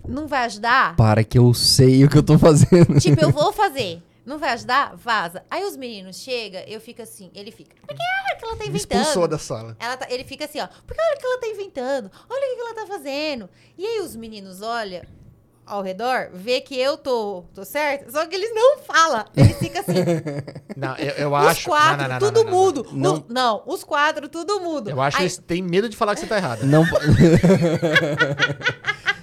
não 0.08 0.26
vai 0.26 0.44
ajudar? 0.46 0.96
Para 0.96 1.22
que 1.22 1.38
eu 1.38 1.54
sei 1.54 2.04
o 2.04 2.08
que 2.10 2.18
eu 2.18 2.22
tô 2.24 2.36
fazendo. 2.36 2.98
Tipo, 2.98 3.20
eu 3.22 3.30
vou 3.30 3.52
fazer. 3.54 4.02
Não 4.26 4.38
vai 4.38 4.50
ajudar? 4.50 4.96
Vaza. 4.96 5.44
Aí 5.48 5.62
os 5.64 5.76
meninos 5.76 6.16
chegam, 6.18 6.60
eu 6.66 6.80
fico 6.80 7.00
assim, 7.00 7.30
ele 7.32 7.52
fica. 7.52 7.74
Porque 7.86 7.94
olha 8.02 8.34
o 8.34 8.38
que 8.38 8.44
ela 8.44 8.56
tá 8.56 8.64
Me 8.64 8.68
inventando. 8.70 9.00
expulsou 9.00 9.28
da 9.28 9.38
sala. 9.38 9.76
Ela 9.78 9.96
tá- 9.96 10.06
ele 10.10 10.24
fica 10.24 10.44
assim, 10.46 10.60
ó. 10.60 10.66
Porque 10.84 11.00
olha 11.00 11.14
o 11.14 11.18
que 11.18 11.26
ela 11.26 11.38
tá 11.40 11.46
inventando. 11.46 12.10
Olha 12.28 12.46
o 12.46 12.48
que 12.50 12.54
que 12.56 12.60
ela 12.60 12.74
tá 12.74 12.86
fazendo. 12.86 13.48
E 13.78 13.86
aí 13.86 14.00
os 14.00 14.16
meninos 14.16 14.60
olham 14.62 15.02
ao 15.66 15.82
redor, 15.82 16.28
vê 16.32 16.60
que 16.60 16.78
eu 16.78 16.96
tô, 16.96 17.44
tô 17.52 17.64
certo, 17.64 18.10
só 18.12 18.24
que 18.24 18.34
eles 18.36 18.54
não 18.54 18.78
falam. 18.78 19.24
Eles 19.36 19.56
ficam 19.58 19.80
assim. 19.80 19.94
Não, 20.76 20.94
eu, 20.96 21.10
eu 21.14 21.32
os 21.32 21.46
acho. 21.48 21.64
quatro, 21.68 21.96
não, 22.02 22.08
não, 22.08 22.08
não, 22.08 22.18
tudo 22.20 22.44
não, 22.44 22.44
não, 22.44 22.50
não. 22.52 22.58
mudo. 22.64 22.86
Não. 22.92 23.12
Os- 23.14 23.24
não, 23.28 23.62
os 23.66 23.84
quatro, 23.84 24.28
tudo 24.28 24.60
mudo. 24.60 24.90
Eu 24.90 25.00
acho 25.02 25.16
que 25.16 25.22
Aí- 25.22 25.26
eles 25.26 25.38
têm 25.38 25.60
medo 25.62 25.88
de 25.88 25.96
falar 25.96 26.14
que 26.14 26.20
você 26.20 26.26
tá 26.26 26.36
errado. 26.36 26.62
Não, 26.64 26.84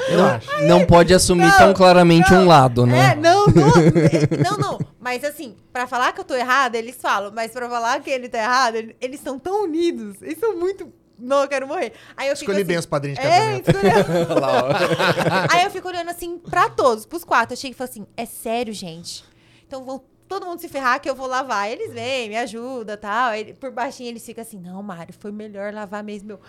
Eu 0.10 0.26
acho. 0.26 0.64
não 0.66 0.86
pode 0.86 1.14
assumir 1.14 1.46
Não, 1.48 1.58
tão 1.58 1.74
claramente 1.74 2.30
não. 2.32 2.42
um 2.44 2.46
lado, 2.48 2.86
né? 2.86 3.12
É, 3.12 3.16
não, 3.16 3.46
não, 3.48 3.68
é, 3.70 4.44
não, 4.44 4.58
não. 4.58 4.80
Mas 5.00 5.24
assim, 5.24 5.56
pra 5.72 5.88
falar 5.88 6.12
que 6.12 6.20
eu 6.20 6.26
tô 6.26 6.36
errada, 6.36 6.78
eles 6.78 6.98
falam. 7.02 7.32
Mas 7.34 7.52
pra 7.52 7.70
falar 7.70 8.00
que 8.02 8.10
ele 8.10 8.28
tá 8.28 8.38
errado, 8.40 8.76
ele- 8.76 8.96
eles 9.00 9.20
são 9.22 9.40
tão 9.40 9.64
unidos. 9.64 10.22
Eles 10.22 10.38
são 10.40 10.58
muito. 10.58 10.92
Não, 11.24 11.42
eu 11.44 11.48
quero 11.48 11.66
morrer. 11.66 11.94
Aí 12.18 12.28
eu 12.28 12.36
fico 12.36 12.52
Escolhi 12.52 12.64
assim, 12.64 12.68
bem 12.68 12.78
os 12.78 12.86
padrinhos 12.86 13.18
de 13.18 13.26
É, 13.26 13.60
casamento. 13.62 13.72
Aí 15.50 15.64
eu 15.64 15.72
fico 15.72 15.88
olhando 15.88 16.10
assim 16.10 16.38
pra 16.38 16.70
todos, 16.70 17.06
pros 17.06 17.24
quatro. 17.24 17.54
Eu 17.54 17.58
chego 17.58 17.74
e 17.74 17.78
falo 17.78 17.90
assim: 17.90 18.06
é 18.18 18.26
sério, 18.26 18.74
gente? 18.74 19.24
Então 19.66 19.86
vão 19.86 20.04
todo 20.28 20.46
mundo 20.46 20.60
se 20.60 20.68
ferrar 20.68 21.00
que 21.00 21.10
eu 21.10 21.16
vou 21.16 21.28
lavar. 21.28 21.72
Eles 21.72 21.94
vêm, 21.94 22.28
me 22.28 22.38
ajudam 22.38 22.98
tal. 22.98 23.30
Aí, 23.30 23.54
por 23.54 23.72
baixinho 23.72 24.10
eles 24.10 24.26
ficam 24.26 24.42
assim: 24.42 24.60
não, 24.60 24.84
Mário, 24.84 25.14
foi 25.18 25.32
melhor 25.32 25.74
lavar 25.74 26.04
mesmo. 26.04 26.32
Eu, 26.32 26.40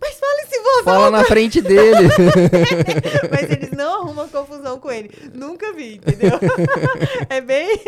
mas 0.00 0.18
fala 0.18 0.42
esse 0.42 0.60
voz 0.60 0.84
Fala 0.84 1.10
na 1.10 1.24
frente 1.24 1.62
dele. 1.62 2.08
Mas 3.30 3.50
eles 3.50 3.70
não 3.70 4.02
arrumam 4.02 4.28
confusão 4.28 4.78
com 4.78 4.90
ele. 4.90 5.10
Nunca 5.32 5.72
vi, 5.72 5.94
entendeu? 5.94 6.38
é 7.30 7.40
bem. 7.40 7.80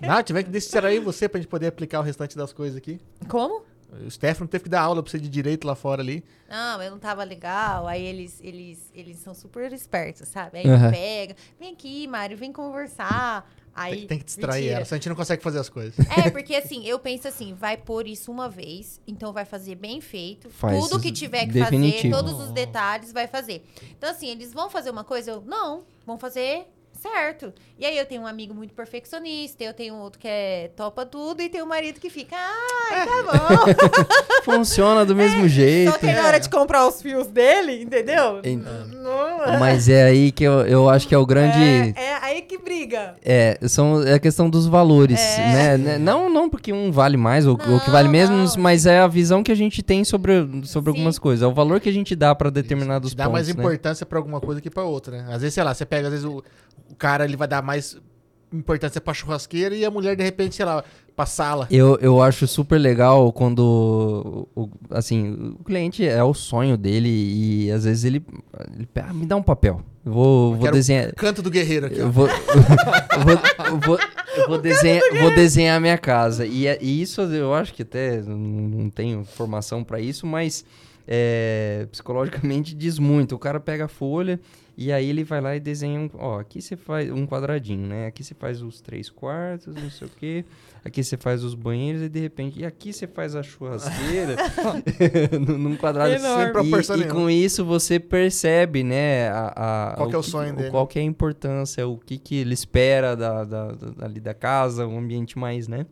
Não, 0.00 0.22
tiver 0.22 0.44
que 0.44 0.50
distrair 0.50 0.98
você 1.00 1.28
pra 1.28 1.38
gente 1.38 1.48
poder 1.48 1.66
aplicar 1.66 2.00
o 2.00 2.02
restante 2.02 2.38
das 2.38 2.54
coisas 2.54 2.78
aqui. 2.78 2.98
Como? 3.28 3.62
O 4.06 4.10
Stefano 4.10 4.48
teve 4.48 4.64
que 4.64 4.70
dar 4.70 4.82
aula 4.82 5.02
pra 5.02 5.10
você 5.10 5.18
de 5.18 5.28
direito 5.28 5.66
lá 5.66 5.74
fora 5.74 6.02
ali. 6.02 6.24
Não, 6.48 6.82
eu 6.82 6.90
não 6.90 6.98
tava 6.98 7.24
legal. 7.24 7.86
Aí 7.86 8.02
eles, 8.04 8.40
eles, 8.42 8.90
eles 8.94 9.18
são 9.18 9.34
super 9.34 9.72
espertos, 9.72 10.28
sabe? 10.28 10.58
Aí 10.58 10.68
Aham. 10.68 10.90
pega, 10.90 11.36
vem 11.58 11.72
aqui, 11.72 12.06
Mário, 12.06 12.36
vem 12.36 12.52
conversar. 12.52 13.50
Aí, 13.74 13.98
Tem, 13.98 14.06
tem 14.08 14.18
que 14.18 14.24
distrair 14.24 14.62
mentira. 14.62 14.76
ela, 14.76 14.84
senão 14.84 14.96
a 14.96 14.98
gente 14.98 15.08
não 15.08 15.14
consegue 15.16 15.42
fazer 15.42 15.60
as 15.60 15.68
coisas. 15.68 15.94
É, 16.10 16.28
porque 16.30 16.54
assim, 16.56 16.84
eu 16.84 16.98
penso 16.98 17.28
assim, 17.28 17.54
vai 17.54 17.76
pôr 17.76 18.08
isso 18.08 18.30
uma 18.32 18.48
vez, 18.48 19.00
então 19.06 19.32
vai 19.32 19.44
fazer 19.44 19.76
bem 19.76 20.00
feito. 20.00 20.50
Faz 20.50 20.76
tudo 20.76 21.00
que 21.00 21.12
tiver 21.12 21.46
que 21.46 21.52
definitivo. 21.52 22.12
fazer, 22.16 22.24
todos 22.24 22.40
os 22.44 22.50
detalhes 22.50 23.12
vai 23.12 23.28
fazer. 23.28 23.64
Então 23.96 24.10
assim, 24.10 24.28
eles 24.28 24.52
vão 24.52 24.68
fazer 24.68 24.90
uma 24.90 25.04
coisa, 25.04 25.30
eu, 25.30 25.42
não, 25.42 25.84
vão 26.04 26.18
fazer 26.18 26.66
certo. 27.00 27.52
E 27.78 27.86
aí 27.86 27.96
eu 27.96 28.04
tenho 28.06 28.22
um 28.22 28.26
amigo 28.26 28.52
muito 28.54 28.74
perfeccionista, 28.74 29.62
eu 29.62 29.72
tenho 29.72 29.94
outro 29.94 30.18
que 30.18 30.26
é 30.28 30.70
topa 30.76 31.06
tudo 31.06 31.40
e 31.42 31.48
tem 31.48 31.62
um 31.62 31.66
marido 31.66 32.00
que 32.00 32.10
fica, 32.10 32.36
ai, 32.36 33.06
tá 33.06 33.22
bom. 33.22 34.42
Funciona 34.44 35.04
do 35.04 35.14
mesmo 35.14 35.46
jeito. 35.48 35.92
Só 35.92 35.98
que 35.98 36.06
na 36.06 36.26
hora 36.26 36.40
de 36.40 36.48
comprar 36.48 36.86
os 36.86 37.00
fios 37.00 37.26
dele, 37.28 37.82
entendeu? 37.82 38.40
Ent- 38.44 38.64
Não, 38.92 39.58
Mas 39.60 39.88
é 39.88 40.04
aí 40.04 40.32
que 40.32 40.44
eu, 40.44 40.66
eu 40.66 40.88
acho 40.88 41.06
que 41.06 41.14
é 41.14 41.18
o 41.18 41.26
grande. 41.26 41.58
é, 41.58 41.94
é 42.02 42.16
aí 42.22 42.42
que 42.42 42.58
briga. 42.58 43.14
É, 43.24 43.58
são, 43.68 44.02
é 44.02 44.14
a 44.14 44.18
questão 44.18 44.48
dos 44.50 44.66
valores, 44.66 45.20
É. 45.20 45.38
né? 45.38 45.76
Né? 45.78 45.98
Não, 45.98 46.28
não 46.28 46.48
porque 46.50 46.72
um 46.72 46.90
vale 46.90 47.16
mais 47.16 47.46
ou, 47.46 47.52
ou 47.68 47.80
que 47.80 47.90
vale 47.90 48.08
menos, 48.08 48.56
não. 48.56 48.62
mas 48.62 48.86
é 48.86 48.98
a 49.00 49.06
visão 49.06 49.42
que 49.42 49.52
a 49.52 49.54
gente 49.54 49.82
tem 49.82 50.04
sobre, 50.04 50.32
sobre 50.64 50.90
Sim. 50.92 50.98
algumas 50.98 51.18
coisas. 51.18 51.42
É 51.42 51.46
o 51.46 51.52
valor 51.54 51.80
que 51.80 51.88
a 51.88 51.92
gente 51.92 52.14
dá 52.16 52.34
pra 52.34 52.50
determinados 52.50 53.10
Te 53.10 53.16
dá 53.16 53.24
pontos, 53.24 53.32
mais 53.34 53.48
né? 53.48 53.54
importância 53.62 54.04
pra 54.06 54.18
alguma 54.18 54.40
coisa 54.40 54.60
que 54.60 54.70
pra 54.70 54.82
outra, 54.84 55.18
né? 55.22 55.26
Às 55.34 55.40
vezes, 55.42 55.54
sei 55.54 55.62
lá, 55.62 55.72
você 55.74 55.84
pega, 55.86 56.08
às 56.08 56.12
vezes 56.12 56.26
o, 56.26 56.42
o 56.90 56.94
cara 56.96 57.24
ele 57.24 57.36
vai 57.36 57.48
dar 57.48 57.62
mais 57.62 57.96
importância 58.52 59.00
pra 59.00 59.12
churrasqueira 59.12 59.74
e 59.74 59.84
a 59.84 59.90
mulher, 59.90 60.16
de 60.16 60.22
repente, 60.22 60.54
sei 60.54 60.64
lá, 60.64 60.82
pra 61.14 61.26
sala. 61.26 61.66
Eu, 61.70 61.98
eu 62.00 62.22
acho 62.22 62.46
super 62.46 62.78
legal 62.78 63.30
quando, 63.32 64.48
o, 64.56 64.70
assim, 64.90 65.54
o 65.60 65.64
cliente 65.64 66.06
é 66.06 66.22
o 66.24 66.32
sonho 66.32 66.76
dele 66.76 67.08
e 67.08 67.70
às 67.70 67.84
vezes 67.84 68.04
ele, 68.04 68.24
ele 68.74 68.88
"Ah, 68.96 69.12
me 69.12 69.26
dá 69.26 69.36
um 69.36 69.42
papel. 69.42 69.82
Eu 70.04 70.12
vou, 70.12 70.52
vou 70.54 70.62
quero- 70.62 70.72
desenhar... 70.72 71.12
Canto 71.14 71.42
do 71.42 71.50
guerreiro 71.50 71.86
aqui. 71.86 71.98
Eu 72.00 72.10
vou, 72.10 72.26
eu 72.28 73.20
vou, 73.22 73.66
eu 73.66 73.78
vou, 73.80 73.98
eu 74.36 74.48
vou 74.48 74.58
desenhar, 74.58 75.02
vou 75.20 75.34
desenhar 75.34 75.76
a 75.76 75.80
minha 75.80 75.98
casa. 75.98 76.46
E, 76.46 76.66
é- 76.66 76.78
e 76.80 77.02
isso 77.02 77.20
eu 77.20 77.52
acho 77.52 77.74
que 77.74 77.82
até 77.82 78.22
não, 78.22 78.88
tenho 78.88 79.24
formação 79.24 79.84
pra 79.84 80.00
isso, 80.00 80.26
mas 80.26 80.64
é, 81.06 81.86
psicologicamente 81.90 82.74
diz 82.74 82.98
muito. 82.98 83.34
O 83.34 83.38
cara 83.38 83.60
pega 83.60 83.84
a 83.84 83.88
folha 83.88 84.40
e 84.80 84.92
aí 84.92 85.10
ele 85.10 85.24
vai 85.24 85.40
lá 85.40 85.56
e 85.56 85.60
desenha 85.60 85.98
um. 85.98 86.08
Ó, 86.14 86.38
aqui 86.38 86.62
você 86.62 86.76
faz 86.76 87.10
um 87.10 87.26
quadradinho, 87.26 87.86
né? 87.88 88.06
Aqui 88.06 88.22
você 88.22 88.32
faz 88.32 88.62
os 88.62 88.80
três 88.80 89.10
quartos, 89.10 89.74
não 89.74 89.90
sei 89.90 90.06
o 90.06 90.10
quê. 90.18 90.44
Aqui 90.84 91.02
você 91.02 91.16
faz 91.16 91.42
os 91.42 91.52
banheiros 91.54 92.00
e 92.02 92.08
de 92.08 92.20
repente. 92.20 92.60
E 92.60 92.64
aqui 92.64 92.92
você 92.92 93.06
faz 93.08 93.34
a 93.34 93.42
churrasqueira 93.42 94.36
num 95.58 95.76
quadrado 95.76 96.12
Enorme. 96.14 96.44
Sem 96.44 96.52
proporção 96.52 96.96
e, 96.96 97.00
e 97.00 97.08
com 97.08 97.28
isso 97.28 97.64
você 97.64 97.98
percebe, 97.98 98.84
né, 98.84 99.28
a, 99.30 99.90
a- 99.90 99.96
Qual 99.96 100.08
que 100.08 100.14
é 100.14 100.18
o 100.18 100.22
que- 100.22 100.30
sonho 100.30 100.54
dele. 100.54 100.70
Qual 100.70 100.86
que 100.86 100.98
é 100.98 101.02
a 101.02 101.04
importância, 101.04 101.86
o 101.86 101.98
que, 101.98 102.16
que 102.16 102.36
ele 102.36 102.54
espera 102.54 103.16
da, 103.16 103.42
da, 103.44 103.72
da- 103.72 104.04
ali 104.06 104.20
da 104.20 104.32
casa, 104.32 104.86
um 104.86 104.98
ambiente 104.98 105.36
mais, 105.38 105.66
né? 105.66 105.86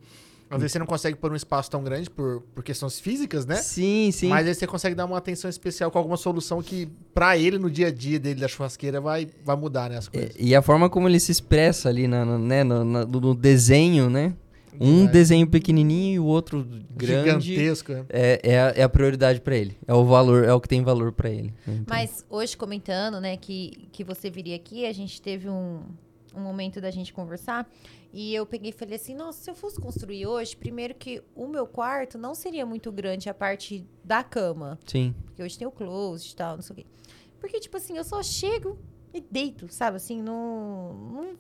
Às 0.49 0.59
vezes 0.61 0.73
você 0.73 0.79
não 0.79 0.87
consegue 0.87 1.17
pôr 1.17 1.33
um 1.33 1.37
espaço 1.37 1.69
tão 1.71 1.83
grande 1.83 2.09
por, 2.09 2.41
por 2.55 2.63
questões 2.63 3.01
físicas, 3.01 3.45
né? 3.45 3.57
Sim, 3.57 4.11
sim. 4.13 4.29
Mas 4.29 4.47
aí 4.47 4.55
você 4.55 4.67
consegue 4.67 4.95
dar 4.95 5.05
uma 5.05 5.19
atenção 5.19 5.51
especial 5.51 5.91
com 5.91 5.99
alguma 5.99 6.17
solução 6.17 6.63
que, 6.63 6.89
pra 7.13 7.37
ele, 7.37 7.59
no 7.59 7.69
dia 7.71 7.89
a 7.89 7.91
dia 7.91 8.19
dele 8.21 8.41
da 8.41 8.47
churrasqueira, 8.47 9.01
vai, 9.01 9.27
vai 9.45 9.57
mudar, 9.57 9.91
né? 9.91 9.99
As 9.99 10.09
coisas. 10.09 10.31
E 10.39 10.55
a 10.55 10.63
forma 10.63 10.89
como 10.89 11.09
ele 11.09 11.19
se 11.19 11.33
expressa 11.33 11.89
ali 11.89 12.07
na, 12.07 12.25
na- 12.25 12.39
né, 12.39 12.63
no, 12.65 12.85
na- 12.85 13.05
no 13.05 13.35
desenho, 13.35 14.09
né? 14.09 14.35
Um 14.79 15.05
Vai. 15.05 15.13
desenho 15.13 15.47
pequenininho 15.47 16.15
e 16.17 16.19
o 16.21 16.25
outro 16.27 16.65
grande. 16.95 17.47
Gigantesco. 17.55 17.93
né? 17.93 18.05
É, 18.11 18.41
é, 18.43 18.61
a, 18.61 18.73
é 18.77 18.83
a 18.83 18.89
prioridade 18.91 19.41
pra 19.41 19.57
ele. 19.57 19.75
É 19.89 19.95
o 19.95 20.05
valor, 20.05 20.45
é 20.45 20.53
o 20.53 20.61
que 20.61 20.69
tem 20.69 20.83
valor 20.83 21.13
pra 21.13 21.31
ele. 21.31 21.55
Então, 21.67 21.85
Mas 21.89 22.27
hoje, 22.29 22.55
comentando, 22.59 23.19
né, 23.19 23.39
que, 23.39 23.89
que 23.91 24.05
você 24.05 24.29
viria 24.29 24.55
aqui, 24.55 24.85
a 24.85 24.93
gente 24.93 25.21
teve 25.23 25.49
um, 25.49 25.81
um 26.37 26.41
momento 26.41 26.81
da 26.81 26.91
gente 26.91 27.13
conversar. 27.13 27.69
E 28.13 28.35
eu 28.35 28.45
peguei 28.47 28.71
e 28.71 28.73
falei 28.73 28.97
assim: 28.97 29.15
nossa, 29.15 29.43
se 29.43 29.51
eu 29.51 29.55
fosse 29.55 29.81
construir 29.81 30.27
hoje, 30.27 30.57
primeiro 30.57 30.95
que 30.95 31.23
o 31.35 31.47
meu 31.47 31.67
quarto 31.67 32.17
não 32.19 32.35
seria 32.35 32.65
muito 32.67 32.93
grande 32.93 33.29
a 33.29 33.35
parte 33.35 33.87
da 34.05 34.23
cama. 34.23 34.79
Sim. 34.87 35.15
Porque 35.25 35.43
hoje 35.43 35.59
tem 35.59 35.67
o 35.67 35.71
closet 35.73 36.33
e 36.33 36.37
tal, 36.37 36.57
não 36.57 36.63
sei 36.63 36.75
o 36.75 36.77
quê. 36.77 36.87
Porque, 37.41 37.61
tipo 37.61 37.77
assim, 37.77 37.97
eu 37.97 38.05
só 38.05 38.23
chego 38.23 38.79
e 39.13 39.21
deito, 39.21 39.67
sabe? 39.73 39.97
Assim, 39.97 40.23
não. 40.23 40.95
não- 40.95 41.37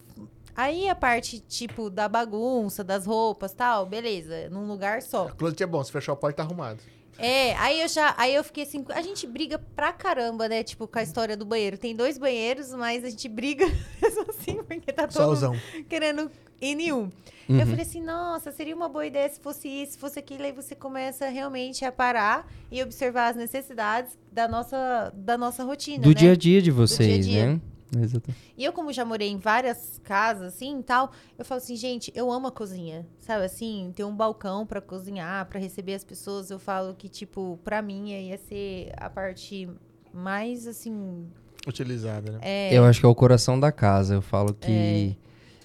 Aí 0.54 0.88
a 0.88 0.94
parte, 0.94 1.38
tipo, 1.40 1.90
da 1.90 2.08
bagunça, 2.08 2.82
das 2.82 3.04
roupas 3.04 3.52
tal, 3.52 3.84
beleza, 3.84 4.48
num 4.48 4.66
lugar 4.66 5.02
só. 5.02 5.26
O 5.26 5.34
closet 5.36 5.62
é 5.62 5.66
bom, 5.66 5.84
se 5.84 5.92
fechar 5.92 6.12
a 6.12 6.16
porta, 6.16 6.38
tá 6.38 6.42
arrumado. 6.44 6.80
É, 7.18 7.54
aí 7.56 7.80
eu 7.80 7.88
já, 7.88 8.14
aí 8.18 8.34
eu 8.34 8.44
fiquei 8.44 8.64
assim, 8.64 8.84
a 8.90 9.00
gente 9.00 9.26
briga 9.26 9.58
pra 9.74 9.92
caramba, 9.92 10.48
né? 10.48 10.62
Tipo, 10.62 10.86
com 10.86 10.98
a 10.98 11.02
história 11.02 11.36
do 11.36 11.44
banheiro. 11.44 11.78
Tem 11.78 11.94
dois 11.94 12.18
banheiros, 12.18 12.72
mas 12.72 13.04
a 13.04 13.10
gente 13.10 13.28
briga 13.28 13.66
mesmo 14.00 14.26
assim, 14.28 14.62
porque 14.62 14.92
tá 14.92 15.06
todo 15.06 15.52
querendo 15.88 16.30
ir 16.60 16.74
nenhum. 16.74 17.10
Uhum. 17.48 17.60
Eu 17.60 17.66
falei 17.66 17.82
assim, 17.82 18.02
nossa, 18.02 18.50
seria 18.50 18.74
uma 18.74 18.88
boa 18.88 19.06
ideia 19.06 19.28
se 19.28 19.40
fosse 19.40 19.68
isso, 19.68 19.92
se 19.92 19.98
fosse 19.98 20.18
aquilo, 20.18 20.42
aí 20.42 20.52
você 20.52 20.74
começa 20.74 21.28
realmente 21.28 21.84
a 21.84 21.92
parar 21.92 22.50
e 22.70 22.82
observar 22.82 23.28
as 23.28 23.36
necessidades 23.36 24.18
da 24.32 24.48
nossa, 24.48 25.12
da 25.14 25.38
nossa 25.38 25.62
rotina, 25.62 26.02
Do 26.02 26.08
né? 26.08 26.14
dia 26.14 26.32
a 26.32 26.36
dia 26.36 26.60
de 26.60 26.70
vocês, 26.70 27.26
dia. 27.26 27.52
né? 27.52 27.60
Exato. 28.02 28.34
E 28.56 28.64
eu, 28.64 28.72
como 28.72 28.92
já 28.92 29.04
morei 29.04 29.28
em 29.28 29.38
várias 29.38 30.00
casas, 30.02 30.54
assim, 30.54 30.80
e 30.80 30.82
tal, 30.82 31.10
eu 31.38 31.44
falo 31.44 31.58
assim, 31.58 31.76
gente, 31.76 32.12
eu 32.14 32.30
amo 32.30 32.48
a 32.48 32.52
cozinha, 32.52 33.06
sabe? 33.18 33.44
Assim, 33.44 33.92
ter 33.94 34.04
um 34.04 34.14
balcão 34.14 34.66
pra 34.66 34.80
cozinhar, 34.80 35.46
pra 35.46 35.58
receber 35.58 35.94
as 35.94 36.04
pessoas, 36.04 36.50
eu 36.50 36.58
falo 36.58 36.94
que, 36.94 37.08
tipo, 37.08 37.58
pra 37.64 37.82
mim 37.82 38.10
ia 38.10 38.38
ser 38.38 38.92
a 38.96 39.08
parte 39.10 39.68
mais, 40.12 40.66
assim, 40.66 41.26
Utilizada, 41.66 42.30
né? 42.32 42.38
é... 42.42 42.72
Eu 42.78 42.84
acho 42.84 43.00
que 43.00 43.06
é 43.06 43.08
o 43.08 43.14
coração 43.14 43.58
da 43.58 43.72
casa. 43.72 44.14
Eu 44.14 44.22
falo 44.22 44.54
que. 44.54 45.16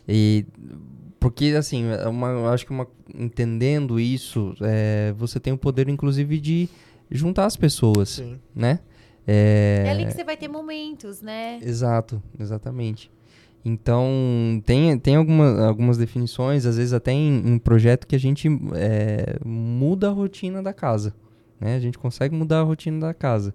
E, 0.08 0.46
porque, 1.20 1.54
assim, 1.58 1.86
é 1.86 2.08
uma, 2.08 2.30
eu 2.30 2.48
acho 2.48 2.66
que 2.66 2.72
uma, 2.72 2.88
entendendo 3.14 4.00
isso, 4.00 4.56
é, 4.62 5.14
você 5.16 5.40
tem 5.40 5.54
o 5.54 5.58
poder, 5.58 5.88
inclusive, 5.88 6.40
de 6.40 6.68
juntar 7.12 7.46
as 7.46 7.56
pessoas, 7.56 8.10
Sim. 8.10 8.40
né? 8.56 8.80
É, 9.28 9.84
É 9.88 9.90
ali 9.92 10.06
que 10.06 10.12
você 10.14 10.24
vai 10.24 10.36
ter 10.38 10.48
momentos, 10.48 11.22
né? 11.22 11.60
Exato, 11.62 12.22
exatamente. 12.40 13.12
Então, 13.64 14.10
tem, 14.66 14.98
tem 14.98 15.16
alguma, 15.16 15.68
algumas 15.68 15.98
definições, 15.98 16.66
às 16.66 16.78
vezes 16.78 16.94
até 16.94 17.12
em, 17.12 17.38
em 17.54 17.60
projeto 17.60 18.08
que 18.08 18.16
a 18.16 18.20
gente 18.20 18.48
é, 18.74 19.38
muda 19.46 20.08
a 20.10 20.12
rotina 20.12 20.64
da 20.64 20.74
casa. 20.74 21.14
Né? 21.60 21.76
A 21.76 21.80
gente 21.80 21.98
consegue 22.00 22.34
mudar 22.36 22.62
a 22.62 22.64
rotina 22.64 23.00
da 23.00 23.14
casa. 23.14 23.54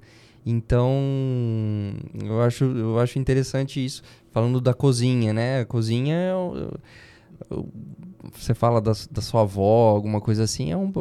Então, 0.48 0.92
eu 2.24 2.40
acho, 2.40 2.64
eu 2.64 3.00
acho 3.00 3.18
interessante 3.18 3.84
isso. 3.84 4.00
Falando 4.30 4.60
da 4.60 4.72
cozinha, 4.72 5.32
né? 5.32 5.60
A 5.62 5.64
cozinha 5.64 6.14
é. 6.14 6.34
o- 6.36 6.70
o- 7.50 7.66
você 8.34 8.54
fala 8.54 8.80
da, 8.80 8.92
da 9.10 9.20
sua 9.22 9.42
avó, 9.42 9.90
alguma 9.90 10.20
coisa 10.20 10.44
assim, 10.44 10.72
é, 10.72 10.76
um, 10.76 10.92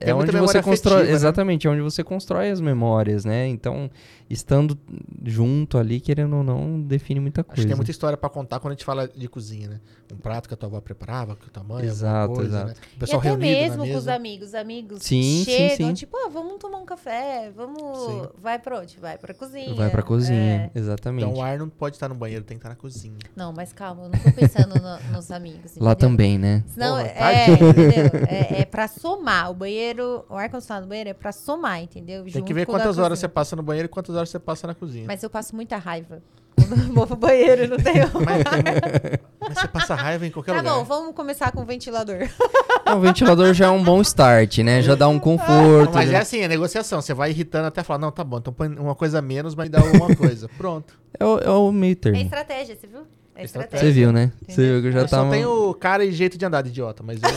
é 0.00 0.14
onde 0.14 0.32
você 0.32 0.62
constrói. 0.62 0.94
afetiva, 0.94 1.10
né? 1.10 1.10
Exatamente, 1.16 1.66
é 1.66 1.70
onde 1.70 1.80
você 1.82 2.02
constrói 2.04 2.50
as 2.50 2.60
memórias, 2.60 3.24
né? 3.24 3.46
Então, 3.48 3.90
estando 4.30 4.78
junto 5.24 5.78
ali, 5.78 6.00
querendo 6.00 6.36
ou 6.36 6.42
não, 6.42 6.80
define 6.80 7.20
muita 7.20 7.42
Acho 7.42 7.48
coisa. 7.48 7.62
que 7.62 7.66
tem 7.68 7.76
muita 7.76 7.90
história 7.90 8.16
pra 8.16 8.28
contar 8.30 8.60
quando 8.60 8.72
a 8.72 8.74
gente 8.74 8.84
fala 8.84 9.06
de 9.08 9.28
cozinha, 9.28 9.68
né? 9.68 9.80
Um 10.12 10.16
prato 10.16 10.46
que 10.48 10.54
a 10.54 10.56
tua 10.56 10.68
avó 10.68 10.80
preparava, 10.80 11.36
que 11.36 11.48
tua 11.50 11.62
mãe, 11.62 11.84
Exato, 11.84 12.34
coisa, 12.34 12.48
exato. 12.50 12.66
né? 12.68 12.74
O 12.74 12.96
E 12.96 12.98
pessoal 12.98 13.20
até 13.20 13.28
reunido 13.30 13.46
mesmo 13.60 13.84
na 13.86 13.92
com 13.92 13.98
os 13.98 14.08
amigos, 14.08 14.54
amigos 14.54 15.02
Sim, 15.02 15.22
sim, 15.22 15.44
chegam, 15.44 15.88
sim. 15.88 15.94
tipo, 15.94 16.16
ah, 16.16 16.28
vamos 16.28 16.58
tomar 16.58 16.78
um 16.78 16.84
café, 16.84 17.50
vamos... 17.54 17.98
Sim. 18.06 18.22
Vai 18.40 18.58
pra 18.58 18.80
onde? 18.80 18.98
Vai 19.00 19.16
pra 19.18 19.32
cozinha. 19.34 19.74
Vai 19.74 19.90
pra 19.90 20.02
cozinha, 20.02 20.70
É. 20.74 20.78
exatamente. 20.78 21.24
Então 21.26 21.38
o 21.38 21.42
ar 21.42 21.58
não 21.58 21.68
pode 21.68 21.96
estar 21.96 22.08
no 22.08 22.14
banheiro, 22.14 22.44
tem 22.44 22.56
que 22.56 22.60
estar 22.60 22.68
na 22.68 22.76
cozinha. 22.76 23.16
Não, 23.34 23.52
mas 23.52 23.72
calma, 23.72 24.04
eu 24.04 24.08
não 24.10 24.18
tô 24.18 24.32
pensando 24.32 24.74
no- 24.80 25.12
nos 25.16 25.30
amigos, 25.30 25.76
Lá 25.76 25.92
entendeu? 25.92 25.96
também, 25.96 26.38
né? 26.38 26.62
Senão, 26.72 26.96
Porra, 26.96 27.08
é, 27.08 27.50
entendeu? 27.50 28.10
É, 28.28 28.60
é 28.62 28.64
pra 28.64 28.88
somar. 28.88 29.50
O 29.50 29.54
banheiro, 29.54 30.24
o 30.28 30.34
ar-condicionado 30.36 30.86
do 30.86 30.88
banheiro 30.88 31.10
é 31.10 31.14
pra 31.14 31.32
somar, 31.32 31.82
entendeu? 31.82 32.22
Tem 32.24 32.32
Junto 32.32 32.44
que 32.46 32.54
ver 32.54 32.66
com 32.66 32.72
o 32.72 32.76
da 32.78 32.84
quantas 32.84 32.98
horas 32.98 33.18
você 33.18 33.26
cozinha. 33.26 33.34
passa 33.34 33.56
no 33.56 33.62
banheiro 33.62 33.86
e 33.86 33.88
quantas 33.88 34.14
horas 34.16 34.28
você 34.30 34.38
passa 34.38 34.66
na 34.66 34.74
cozinha. 34.74 35.04
Mas 35.06 35.22
eu 35.22 35.28
passo 35.30 35.54
muita 35.54 35.76
raiva. 35.76 36.22
Quando 36.56 36.82
eu 36.88 36.92
vou 36.94 37.06
pro 37.06 37.16
banheiro, 37.16 37.66
não 37.68 37.76
tenho. 37.78 38.06
Mas, 38.24 39.48
mas 39.48 39.58
você 39.58 39.68
passa 39.68 39.94
raiva 39.94 40.26
em 40.26 40.30
qualquer 40.30 40.52
Tá 40.52 40.58
lugar. 40.58 40.74
bom, 40.74 40.84
vamos 40.84 41.14
começar 41.14 41.50
com 41.52 41.60
o 41.62 41.64
ventilador. 41.64 42.18
Não, 42.84 42.98
o 42.98 43.00
ventilador 43.00 43.54
já 43.54 43.66
é 43.66 43.70
um 43.70 43.82
bom 43.82 44.00
start, 44.02 44.58
né? 44.58 44.82
Já 44.82 44.94
dá 44.94 45.08
um 45.08 45.18
conforto. 45.18 45.94
Mas 45.94 46.10
já- 46.10 46.18
é 46.18 46.20
assim, 46.20 46.40
é 46.40 46.48
negociação. 46.48 47.00
Você 47.00 47.14
vai 47.14 47.30
irritando 47.30 47.66
até 47.68 47.82
falar, 47.82 47.98
não, 47.98 48.10
tá 48.10 48.22
bom, 48.24 48.38
então 48.38 48.52
põe 48.52 48.68
uma 48.68 48.94
coisa 48.94 49.20
a 49.20 49.22
menos, 49.22 49.54
mas 49.54 49.66
me 49.66 49.70
dá 49.70 49.82
uma 49.82 50.14
coisa. 50.16 50.48
Pronto. 50.58 50.98
é, 51.18 51.24
o, 51.24 51.38
é 51.38 51.48
o 51.50 51.70
meio 51.72 51.92
É 51.92 51.94
termo. 51.94 52.18
estratégia, 52.18 52.76
você 52.76 52.86
viu? 52.86 53.02
É 53.34 53.44
Estratégia. 53.44 53.86
Você 53.86 53.92
viu, 53.92 54.12
né? 54.12 54.30
Você 54.46 54.72
viu 54.72 54.82
que 54.82 54.88
eu 54.88 54.92
já 54.92 55.00
Eu 55.00 55.08
só 55.08 55.16
tava... 55.16 55.30
tenho 55.30 55.72
cara 55.74 56.04
e 56.04 56.12
jeito 56.12 56.36
de 56.36 56.44
andar 56.44 56.60
de 56.62 56.68
idiota, 56.68 57.02
mas 57.02 57.18
eu... 57.22 57.30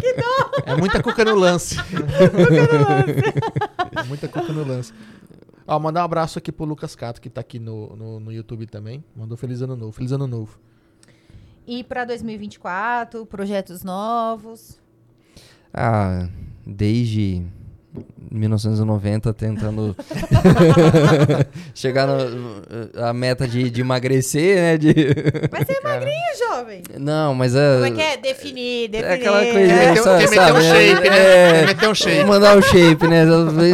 que 0.00 0.12
dó! 0.14 0.50
É 0.66 0.76
muita 0.76 1.02
cuca 1.02 1.24
no 1.24 1.34
lance. 1.34 1.76
é 3.96 4.02
muita 4.04 4.28
cuca 4.28 4.52
no 4.52 4.62
lance. 4.66 4.92
Ó, 5.66 5.78
mandar 5.78 6.02
um 6.02 6.04
abraço 6.04 6.38
aqui 6.38 6.52
pro 6.52 6.66
Lucas 6.66 6.94
Cato, 6.94 7.18
que 7.20 7.30
tá 7.30 7.40
aqui 7.40 7.58
no, 7.58 7.96
no, 7.96 8.20
no 8.20 8.30
YouTube 8.30 8.66
também. 8.66 9.02
Mandou 9.16 9.38
feliz 9.38 9.62
ano 9.62 9.74
novo. 9.74 9.92
Feliz 9.92 10.12
ano 10.12 10.26
novo. 10.26 10.58
E 11.66 11.82
pra 11.82 12.04
2024, 12.04 13.24
projetos 13.24 13.82
novos. 13.82 14.78
Ah, 15.72 16.28
desde 16.66 17.42
1990 18.30 19.32
tentando 19.32 19.96
chegar 21.74 22.06
na 22.06 23.08
a 23.08 23.12
meta 23.12 23.46
de, 23.46 23.70
de 23.70 23.80
emagrecer, 23.80 24.56
né? 24.56 24.76
De... 24.76 24.94
Mas 25.52 25.66
você 25.66 25.78
é 25.78 25.80
magrinho, 25.80 26.18
jovem. 26.48 26.82
Não, 26.98 27.34
mas 27.34 27.54
é... 27.54 27.74
Como 27.74 27.86
é 27.86 27.90
que 27.92 28.00
é? 28.00 28.16
Definir, 28.16 28.88
definir. 28.88 29.10
É 29.10 29.14
aquela 29.14 29.38
coisa, 29.44 29.58
é, 29.58 29.88
meter, 29.90 30.02
sabe- 30.02 30.22
meter 30.24 30.40
um 30.40 30.44
sabe, 30.44 30.62
shape, 30.62 31.10
né? 31.10 31.16
é. 31.18 31.66
Meter 31.66 31.88
um 31.88 31.94
shape. 31.94 32.24
Mandar 32.24 32.58
o 32.58 32.62
shape, 32.62 33.06
né? 33.06 33.24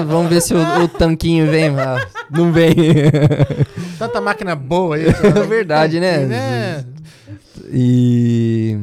Vamos 0.07 0.29
ver 0.31 0.43
se 0.43 0.55
o, 0.55 0.83
o 0.83 0.89
tanquinho 0.89 1.51
vem. 1.51 1.69
Ah, 1.79 2.07
não 2.31 2.53
vem. 2.53 2.75
Tanta 3.99 4.21
máquina 4.21 4.55
boa 4.55 4.97
aí. 4.97 5.07
É 5.41 5.47
verdade, 5.47 6.01
né? 6.01 6.19
né? 6.27 6.85
E. 7.73 8.77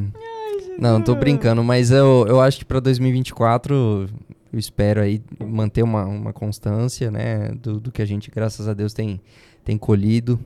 Não, 0.78 1.00
tô 1.00 1.14
brincando, 1.14 1.62
mas 1.62 1.90
eu, 1.90 2.24
eu 2.28 2.40
acho 2.40 2.58
que 2.58 2.64
pra 2.64 2.78
2024 2.80 4.08
eu 4.52 4.58
espero 4.58 5.00
aí 5.00 5.22
manter 5.44 5.82
uma, 5.82 6.04
uma 6.06 6.32
constância, 6.32 7.10
né? 7.10 7.48
Do, 7.60 7.78
do 7.80 7.92
que 7.92 8.00
a 8.02 8.06
gente, 8.06 8.30
graças 8.30 8.66
a 8.68 8.74
Deus, 8.74 8.92
tem, 8.92 9.20
tem 9.64 9.76
colhido 9.78 10.38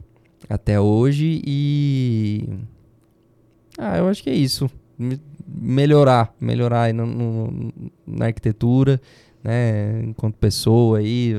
até 0.49 0.81
hoje. 0.81 1.41
E. 1.47 2.49
Ah, 3.79 3.99
eu 3.99 4.09
acho 4.09 4.23
que 4.23 4.31
é 4.31 4.35
isso. 4.35 4.71
Me- 4.99 5.21
Melhorar, 5.55 6.35
melhorar 6.41 6.83
aí 6.85 6.93
no- 6.93 7.05
no- 7.07 7.73
na 8.07 8.27
arquitetura, 8.27 9.01
né? 9.43 10.03
Enquanto 10.05 10.37
pessoa 10.37 10.99
aí, 10.99 11.35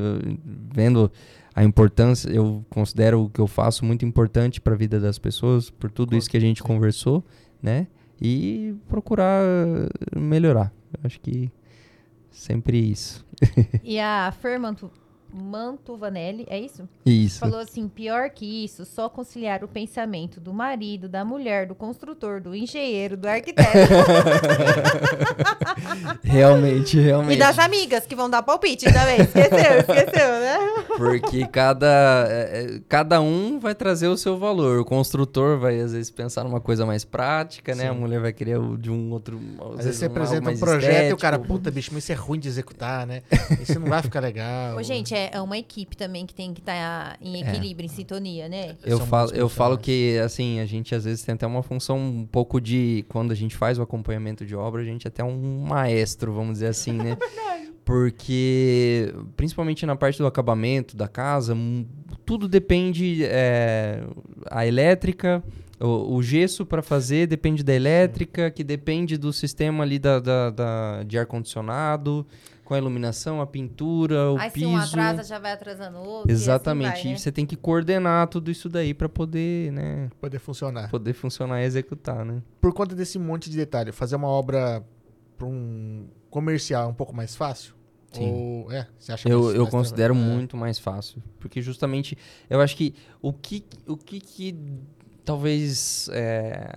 vendo 0.72 1.12
a 1.56 1.64
importância, 1.64 2.30
eu 2.30 2.64
considero 2.70 3.24
o 3.24 3.30
que 3.30 3.40
eu 3.40 3.48
faço 3.48 3.84
muito 3.86 4.06
importante 4.06 4.60
para 4.62 4.74
a 4.74 4.78
vida 4.78 5.00
das 5.00 5.18
pessoas, 5.18 5.70
por 5.70 5.90
tudo 5.90 6.16
isso 6.16 6.30
que 6.30 6.38
a 6.38 6.40
gente 6.40 6.62
conversou, 6.62 7.24
né? 7.62 7.88
E 8.22 8.76
procurar 8.88 9.42
melhorar. 10.16 10.72
Acho 11.04 11.20
que 11.20 11.50
sempre 12.34 12.78
isso. 12.78 13.26
E 13.84 14.00
a 14.00 14.32
Fer 14.32 14.60
Mantu, 14.60 14.92
Mantovanelli, 15.34 16.46
é 16.48 16.60
isso? 16.60 16.88
Isso. 17.06 17.40
Falou 17.40 17.60
assim: 17.60 17.88
pior 17.88 18.30
que 18.30 18.64
isso, 18.64 18.86
só 18.86 19.10
conciliar 19.10 19.64
o 19.64 19.68
pensamento 19.68 20.40
do 20.40 20.54
marido, 20.54 21.10
da 21.10 21.26
mulher, 21.26 21.66
do 21.66 21.74
construtor, 21.74 22.40
do 22.40 22.56
engenheiro, 22.56 23.18
do 23.18 23.28
arquiteto 23.28 23.70
Realmente, 26.24 26.98
e 26.98 27.02
realmente. 27.02 27.40
das 27.40 27.58
amigas 27.58 28.06
que 28.06 28.16
vão 28.16 28.30
dar 28.30 28.44
palpite 28.44 28.86
também. 28.86 29.22
Esqueceu, 29.22 29.80
esqueceu, 29.80 30.30
né? 30.40 30.58
Porque 30.98 31.48
cada, 31.48 32.28
é, 32.30 32.76
é, 32.76 32.82
cada 32.88 33.22
um 33.22 33.60
vai 33.60 33.74
trazer 33.74 34.08
o 34.08 34.18
seu 34.18 34.38
valor. 34.38 34.80
O 34.80 34.86
construtor 34.86 35.60
vai, 35.60 35.80
às 35.80 35.94
vezes, 35.94 36.12
pensar 36.12 36.44
numa 36.44 36.60
coisa 36.60 36.86
mais 36.86 37.04
prática, 37.04 37.74
né? 37.76 37.84
Sim. 37.84 37.90
A 37.90 37.94
mulher 37.94 38.20
vai 38.20 38.34
querer 38.34 38.58
o 38.58 38.78
de 38.78 38.92
um 38.92 39.12
outro. 39.12 39.40
Às 39.78 39.86
vezes 39.86 40.00
você 40.00 40.06
apresenta 40.06 40.50
um 40.50 40.58
projeto 40.58 41.10
e 41.10 41.14
o 41.14 41.18
cara, 41.18 41.40
puta, 41.40 41.72
bicho, 41.72 41.92
mas 41.94 42.04
isso 42.04 42.12
é 42.12 42.16
ruim 42.16 42.40
de 42.40 42.48
executar, 42.48 43.08
né? 43.08 43.22
Isso 43.62 43.80
não 43.80 43.88
vai 43.88 44.02
ficar 44.02 44.20
legal. 44.20 44.76
Ô, 44.76 44.84
gente, 44.84 45.14
é, 45.14 45.23
é 45.32 45.42
uma 45.42 45.58
equipe 45.58 45.96
também 45.96 46.26
que 46.26 46.34
tem 46.34 46.54
que 46.54 46.60
estar 46.62 47.18
em 47.22 47.40
equilíbrio, 47.42 47.86
em 47.86 47.90
sintonia, 47.90 48.50
né? 48.50 48.76
Eu 48.84 48.98
São 48.98 49.08
falo, 49.08 49.32
eu 49.34 49.48
falo 49.50 49.78
que, 49.78 50.18
assim, 50.20 50.60
a 50.60 50.66
gente 50.66 50.94
às 50.96 51.04
vezes 51.06 51.24
tem 51.24 51.36
até 51.36 51.46
uma 51.48 51.62
função 51.64 51.98
um 51.98 52.26
pouco 52.26 52.60
de. 52.60 53.06
Quando 53.10 53.32
a 53.32 53.36
gente 53.36 53.56
faz 53.56 53.78
o 53.78 53.82
acompanhamento 53.82 54.46
de 54.46 54.56
obra, 54.56 54.82
a 54.82 54.86
gente 54.86 55.06
é 55.06 55.10
até 55.10 55.24
um 55.24 55.62
maestro, 55.68 56.34
vamos 56.34 56.54
dizer 56.54 56.68
assim, 56.68 56.94
né? 56.94 57.18
Porque, 57.86 59.14
principalmente 59.36 59.86
na 59.86 59.96
parte 59.96 60.18
do 60.18 60.26
acabamento 60.26 60.96
da 60.96 61.08
casa, 61.08 61.54
mu- 61.54 61.86
tudo 62.26 62.48
depende. 62.48 63.24
é, 63.26 64.02
a 64.50 64.66
elétrica, 64.66 65.44
o, 65.80 66.16
o 66.16 66.24
gesso 66.24 66.66
para 66.66 66.82
fazer 66.82 67.28
depende 67.28 67.64
da 67.64 67.74
elétrica, 67.74 68.50
que 68.50 68.64
depende 68.64 69.18
do 69.18 69.34
sistema 69.34 69.84
ali 69.84 70.00
da, 70.00 70.20
da- 70.20 70.50
da- 70.50 71.04
de 71.04 71.18
ar-condicionado, 71.18 72.26
com 72.64 72.74
a 72.74 72.78
iluminação, 72.78 73.42
a 73.42 73.46
pintura, 73.48 74.32
o 74.32 74.38
Aí 74.38 74.50
piso. 74.50 74.66
se 74.68 74.72
um 74.72 74.78
atrasa, 74.78 75.24
já 75.24 75.38
vai 75.40 75.52
atrasando 75.52 75.98
o 75.98 76.04
outro. 76.06 76.32
Exatamente. 76.32 76.86
E 76.88 76.92
assim 76.92 77.02
vai, 77.04 77.10
E 77.12 77.14
né? 77.14 77.18
você 77.18 77.32
tem 77.32 77.46
que 77.46 77.56
coordenar 77.56 78.28
tudo 78.28 78.50
isso 78.50 78.70
daí 78.70 78.94
para 78.94 79.10
poder, 79.10 79.72
né, 79.72 80.10
Poder 80.22 80.40
funcionar. 80.40 80.90
poder 80.90 81.14
funcionar 81.14 81.62
e 81.62 81.66
executar, 81.66 82.24
né? 82.24 82.42
Por 82.62 82.74
conta 82.74 82.96
desse 82.96 83.20
monte 83.20 83.50
de 83.50 83.58
detalhe, 83.58 83.92
fazer 83.92 84.16
uma 84.16 84.28
obra 84.30 84.84
para 85.38 85.46
um 85.48 86.08
comercial 86.30 86.86
é 86.86 86.88
um 86.88 86.94
pouco 86.94 87.14
mais 87.16 87.36
fácil? 87.36 87.74
Sim. 88.14 88.30
Ou, 88.32 88.72
é, 88.72 88.88
você 88.98 89.12
acha 89.12 89.28
Eu, 89.28 89.42
mais- 89.44 89.56
eu 89.56 89.62
mais 89.64 89.72
considero? 89.72 90.14
É. 90.14 90.18
muito 90.18 90.56
mais 90.56 90.78
fácil, 90.80 91.22
porque 91.40 91.62
justamente 91.62 92.16
eu 92.50 92.62
acho 92.62 92.78
que 92.78 92.94
o 93.22 93.34
que 93.34 93.66
o 93.88 93.98
que, 93.98 94.20
que 94.20 94.56
talvez 95.26 96.10
é, 96.14 96.70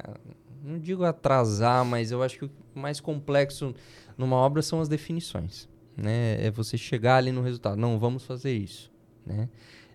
não 0.65 0.79
digo 0.79 1.05
atrasar, 1.05 1.85
mas 1.85 2.11
eu 2.11 2.23
acho 2.23 2.39
que 2.39 2.45
o 2.47 2.51
mais 2.75 3.01
complexo 3.01 3.75
numa 4.17 4.37
obra 4.37 4.63
são 4.63 4.81
as 4.81 4.89
definições, 4.89 5.69
né? 5.97 6.45
É 6.45 6.51
você 6.51 6.77
chegar 6.77 7.17
ali 7.17 7.33
no 7.33 7.43
resultado. 7.43 7.77
Não, 7.77 7.99
vamos 7.99 8.25
fazer 8.25 8.53
isso, 8.53 8.91
né? 9.25 9.49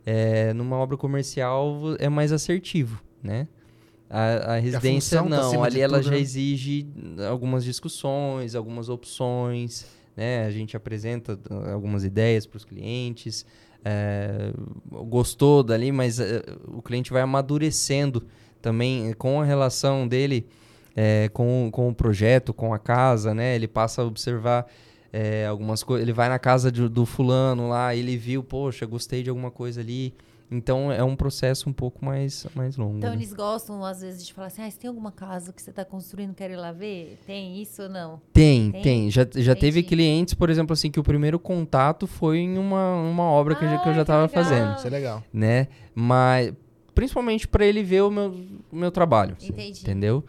É, 0.06 0.52
numa 0.54 0.78
obra 0.78 0.98
comercial 0.98 1.96
é 2.00 2.10
mais 2.10 2.32
assertivo, 2.32 3.02
né? 3.22 3.48
A, 4.10 4.56
a 4.56 4.56
residência 4.58 5.20
função 5.20 5.30
tá 5.30 5.42
não, 5.42 5.48
acima 5.48 5.66
ali 5.66 5.80
ela 5.80 6.00
tudo, 6.00 6.06
já 6.06 6.12
né? 6.12 6.20
exige 6.20 6.88
algumas 7.30 7.64
discussões, 7.64 8.56
algumas 8.56 8.90
opções, 8.90 9.86
né? 10.18 10.46
A 10.46 10.52
gente 10.52 10.76
apresenta 10.76 11.40
algumas 11.72 12.04
ideias 12.04 12.46
para 12.46 12.58
os 12.58 12.66
clientes, 12.66 13.46
é, 13.86 14.52
gostou 14.90 15.64
dali, 15.64 15.92
mas 15.92 16.20
eh, 16.20 16.44
o 16.68 16.82
cliente 16.82 17.12
vai 17.12 17.22
amadurecendo 17.22 18.28
também 18.62 19.14
com 19.14 19.42
a 19.42 19.46
relação 19.46 20.08
dele 20.08 20.46
é, 20.96 21.30
com, 21.34 21.70
com 21.72 21.90
o 21.90 21.96
projeto, 21.96 22.54
com 22.54 22.74
a 22.74 22.80
casa, 22.80 23.34
né? 23.34 23.56
Ele 23.56 23.68
passa 23.68 24.02
a 24.02 24.06
observar 24.06 24.68
é, 25.14 25.46
algumas 25.46 25.84
coisas. 25.84 26.04
Ele 26.04 26.14
vai 26.14 26.30
na 26.30 26.40
casa 26.40 26.72
de- 26.72 26.88
do 26.88 27.06
fulano 27.06 27.68
lá, 27.70 27.96
ele 27.96 28.16
viu, 28.18 28.44
poxa, 28.44 28.86
gostei 28.86 29.24
de 29.24 29.30
alguma 29.30 29.52
coisa 29.52 29.82
ali. 29.82 30.14
Então 30.54 30.92
é 30.92 31.02
um 31.02 31.16
processo 31.16 31.70
um 31.70 31.72
pouco 31.74 32.04
mais, 32.04 32.46
mais 32.54 32.76
longo. 32.76 32.98
Então 32.98 33.10
né? 33.12 33.16
eles 33.16 33.32
gostam, 33.32 33.86
às 33.86 34.02
vezes, 34.02 34.28
de 34.28 34.34
falar 34.34 34.48
assim: 34.48 34.62
ah, 34.62 34.70
você 34.70 34.78
tem 34.78 34.90
alguma 34.90 35.10
casa 35.10 35.54
que 35.54 35.62
você 35.62 35.70
está 35.70 35.86
construindo, 35.86 36.34
quer 36.34 36.52
ir 36.52 36.58
lá 36.58 36.74
ver? 36.74 37.18
Tem 37.26 37.62
isso 37.62 37.84
ou 37.84 37.90
não? 37.90 38.22
Tem, 38.34 38.70
Tem? 38.70 38.82
tem. 38.82 39.10
Já, 39.12 39.26
já 39.34 39.56
teve 39.56 39.82
clientes, 39.82 40.34
por 40.34 40.50
exemplo, 40.50 40.74
assim, 40.74 40.92
que 40.92 41.00
o 41.00 41.04
primeiro 41.04 41.40
contato 41.40 42.06
foi 42.06 42.40
em 42.40 42.58
uma, 42.58 42.96
uma 42.98 43.24
obra 43.24 43.56
que, 43.56 43.64
eu 43.64 43.70
já- 43.70 43.78
que 43.78 43.88
eu 43.88 43.94
já 43.94 44.00
que 44.00 44.02
estava 44.02 44.28
fazendo, 44.28 44.76
Isso 44.76 44.88
é 44.88 44.90
legal. 44.90 45.24
né? 45.32 45.68
Mas 45.96 46.54
principalmente 46.94 47.48
para 47.48 47.66
ele 47.66 47.82
ver 47.82 48.02
o 48.04 48.12
meu, 48.12 48.36
o 48.70 48.76
meu 48.76 48.92
trabalho. 48.92 49.38
Entendi. 49.42 49.80
Entendeu? 49.82 50.22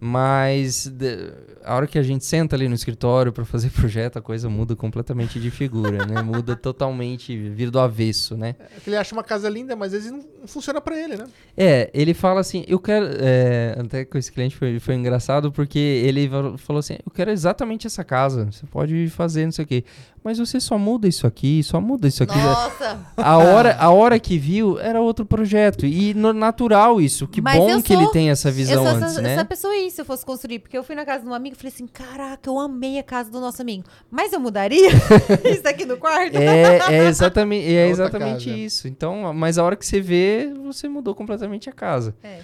Mas 0.00 0.86
de- 0.86 1.32
a 1.64 1.74
hora 1.76 1.86
que 1.86 1.98
a 1.98 2.02
gente 2.02 2.24
senta 2.24 2.56
ali 2.56 2.68
no 2.68 2.74
escritório 2.74 3.32
para 3.32 3.44
fazer 3.44 3.70
projeto, 3.76 4.18
a 4.18 4.22
coisa 4.22 4.48
muda 4.48 4.74
completamente 4.74 5.38
de 5.38 5.50
figura, 5.50 6.06
né? 6.06 6.22
Muda 6.22 6.56
totalmente, 6.56 7.36
vira 7.50 7.70
do 7.70 7.78
avesso, 7.78 8.36
né? 8.36 8.54
É 8.60 8.80
que 8.82 8.88
ele 8.88 8.96
acha 8.96 9.14
uma 9.14 9.22
casa 9.24 9.48
linda, 9.48 9.76
mas 9.76 9.92
às 9.92 10.04
vezes 10.04 10.10
não, 10.12 10.24
não 10.40 10.48
funciona 10.48 10.80
pra 10.80 10.98
ele, 10.98 11.16
né? 11.16 11.24
É, 11.56 11.90
ele 11.92 12.14
fala 12.14 12.40
assim, 12.40 12.64
eu 12.68 12.78
quero. 12.78 13.06
é, 13.20 13.76
até 13.78 14.04
com 14.04 14.16
esse 14.16 14.30
cliente 14.32 14.56
foi, 14.56 14.78
foi 14.78 14.94
engraçado 14.94 15.52
porque 15.52 15.78
ele 15.78 16.30
falou 16.58 16.80
assim: 16.80 16.94
eu 17.04 17.12
quero 17.12 17.30
exatamente 17.30 17.86
essa 17.86 18.02
casa. 18.04 18.48
Você 18.50 18.66
pode 18.66 19.08
fazer, 19.10 19.44
não 19.44 19.52
sei 19.52 19.64
o 19.64 19.68
quê. 19.68 19.84
Mas 20.24 20.38
você 20.38 20.60
só 20.60 20.76
muda 20.76 21.06
isso 21.08 21.26
aqui, 21.26 21.62
só 21.62 21.80
muda 21.80 22.06
isso 22.08 22.22
aqui. 22.22 22.36
Nossa! 22.36 22.98
A 23.16 23.38
hora, 23.38 23.76
a 23.78 23.90
hora 23.90 24.18
que 24.18 24.36
viu 24.36 24.78
era 24.78 25.00
outro 25.00 25.24
projeto. 25.24 25.86
E 25.86 26.12
no- 26.12 26.32
natural 26.32 27.00
isso. 27.00 27.26
Que 27.26 27.40
Mas 27.40 27.56
bom 27.56 27.70
eu 27.70 27.82
que 27.82 27.92
ele 27.92 28.08
tem 28.10 28.28
essa 28.30 28.48
eu 28.48 28.52
visão 28.52 28.84
sou 28.84 28.94
antes, 28.96 29.12
essa, 29.12 29.22
né? 29.22 29.32
essa 29.34 29.44
pessoa 29.44 29.72
aí, 29.72 29.87
se 29.90 30.00
eu 30.00 30.04
fosse 30.04 30.24
construir. 30.24 30.58
Porque 30.58 30.76
eu 30.76 30.82
fui 30.84 30.94
na 30.94 31.04
casa 31.04 31.22
de 31.24 31.28
um 31.30 31.34
amigo 31.34 31.54
e 31.54 31.58
falei 31.58 31.72
assim: 31.72 31.86
caraca, 31.86 32.48
eu 32.48 32.58
amei 32.58 32.98
a 32.98 33.02
casa 33.02 33.30
do 33.30 33.40
nosso 33.40 33.60
amigo. 33.62 33.84
Mas 34.10 34.32
eu 34.32 34.40
mudaria 34.40 34.88
isso 35.52 35.66
aqui 35.68 35.84
no 35.84 35.96
quarto? 35.96 36.36
É, 36.36 36.78
é 36.94 37.04
exatamente, 37.08 37.66
é 37.66 37.88
exatamente 37.88 38.64
isso. 38.64 38.86
Então, 38.88 39.32
mas 39.34 39.58
a 39.58 39.64
hora 39.64 39.76
que 39.76 39.86
você 39.86 40.00
vê, 40.00 40.52
você 40.64 40.88
mudou 40.88 41.14
completamente 41.14 41.68
a 41.68 41.72
casa. 41.72 42.14
É. 42.22 42.40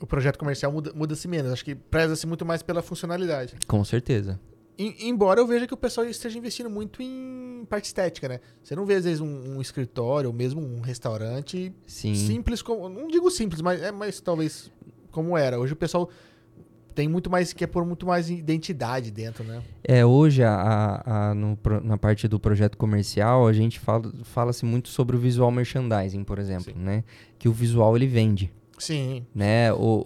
O 0.00 0.06
projeto 0.06 0.38
comercial 0.38 0.72
muda- 0.72 0.92
muda-se 0.94 1.28
menos. 1.28 1.52
Acho 1.52 1.64
que 1.64 1.74
preza-se 1.74 2.26
muito 2.26 2.44
mais 2.46 2.62
pela 2.62 2.80
funcionalidade. 2.82 3.54
Com 3.66 3.84
certeza. 3.84 4.40
Em- 4.78 5.08
embora 5.10 5.38
eu 5.38 5.46
veja 5.46 5.66
que 5.66 5.74
o 5.74 5.76
pessoal 5.76 6.06
esteja 6.06 6.38
investindo 6.38 6.70
muito 6.70 7.02
em 7.02 7.66
parte 7.68 7.84
estética, 7.84 8.26
né? 8.26 8.40
Você 8.62 8.74
não 8.74 8.86
vê, 8.86 8.94
às 8.94 9.04
vezes, 9.04 9.20
um, 9.20 9.56
um 9.56 9.60
escritório 9.60 10.30
ou 10.30 10.34
mesmo 10.34 10.62
um 10.62 10.80
restaurante 10.80 11.70
Sim. 11.86 12.14
simples 12.14 12.62
como. 12.62 12.88
Não 12.88 13.08
digo 13.08 13.30
simples, 13.30 13.60
mas 13.60 13.82
é 13.82 13.92
mais 13.92 14.18
talvez 14.22 14.72
como 15.10 15.36
era. 15.36 15.58
Hoje 15.60 15.74
o 15.74 15.76
pessoal 15.76 16.08
tem 16.94 17.08
muito 17.08 17.30
mais. 17.30 17.52
quer 17.52 17.66
pôr 17.66 17.84
muito 17.84 18.06
mais 18.06 18.28
identidade 18.30 19.10
dentro, 19.10 19.42
né? 19.44 19.60
É, 19.84 20.04
hoje, 20.04 20.42
a, 20.42 21.02
a- 21.04 21.34
no 21.34 21.58
na 21.82 21.96
parte 21.96 22.26
do 22.28 22.38
projeto 22.38 22.76
comercial, 22.76 23.46
a 23.46 23.52
gente 23.52 23.78
fala- 23.80 24.10
fala-se 24.24 24.64
muito 24.64 24.88
sobre 24.88 25.16
o 25.16 25.18
visual 25.18 25.50
merchandising, 25.50 26.24
por 26.24 26.38
exemplo, 26.38 26.72
né? 26.76 27.02
Que 27.38 27.48
o 27.48 27.52
visual, 27.52 27.96
ele 27.96 28.06
vende, 28.06 28.52
Sim. 28.78 29.24
né? 29.34 29.72
O, 29.72 30.02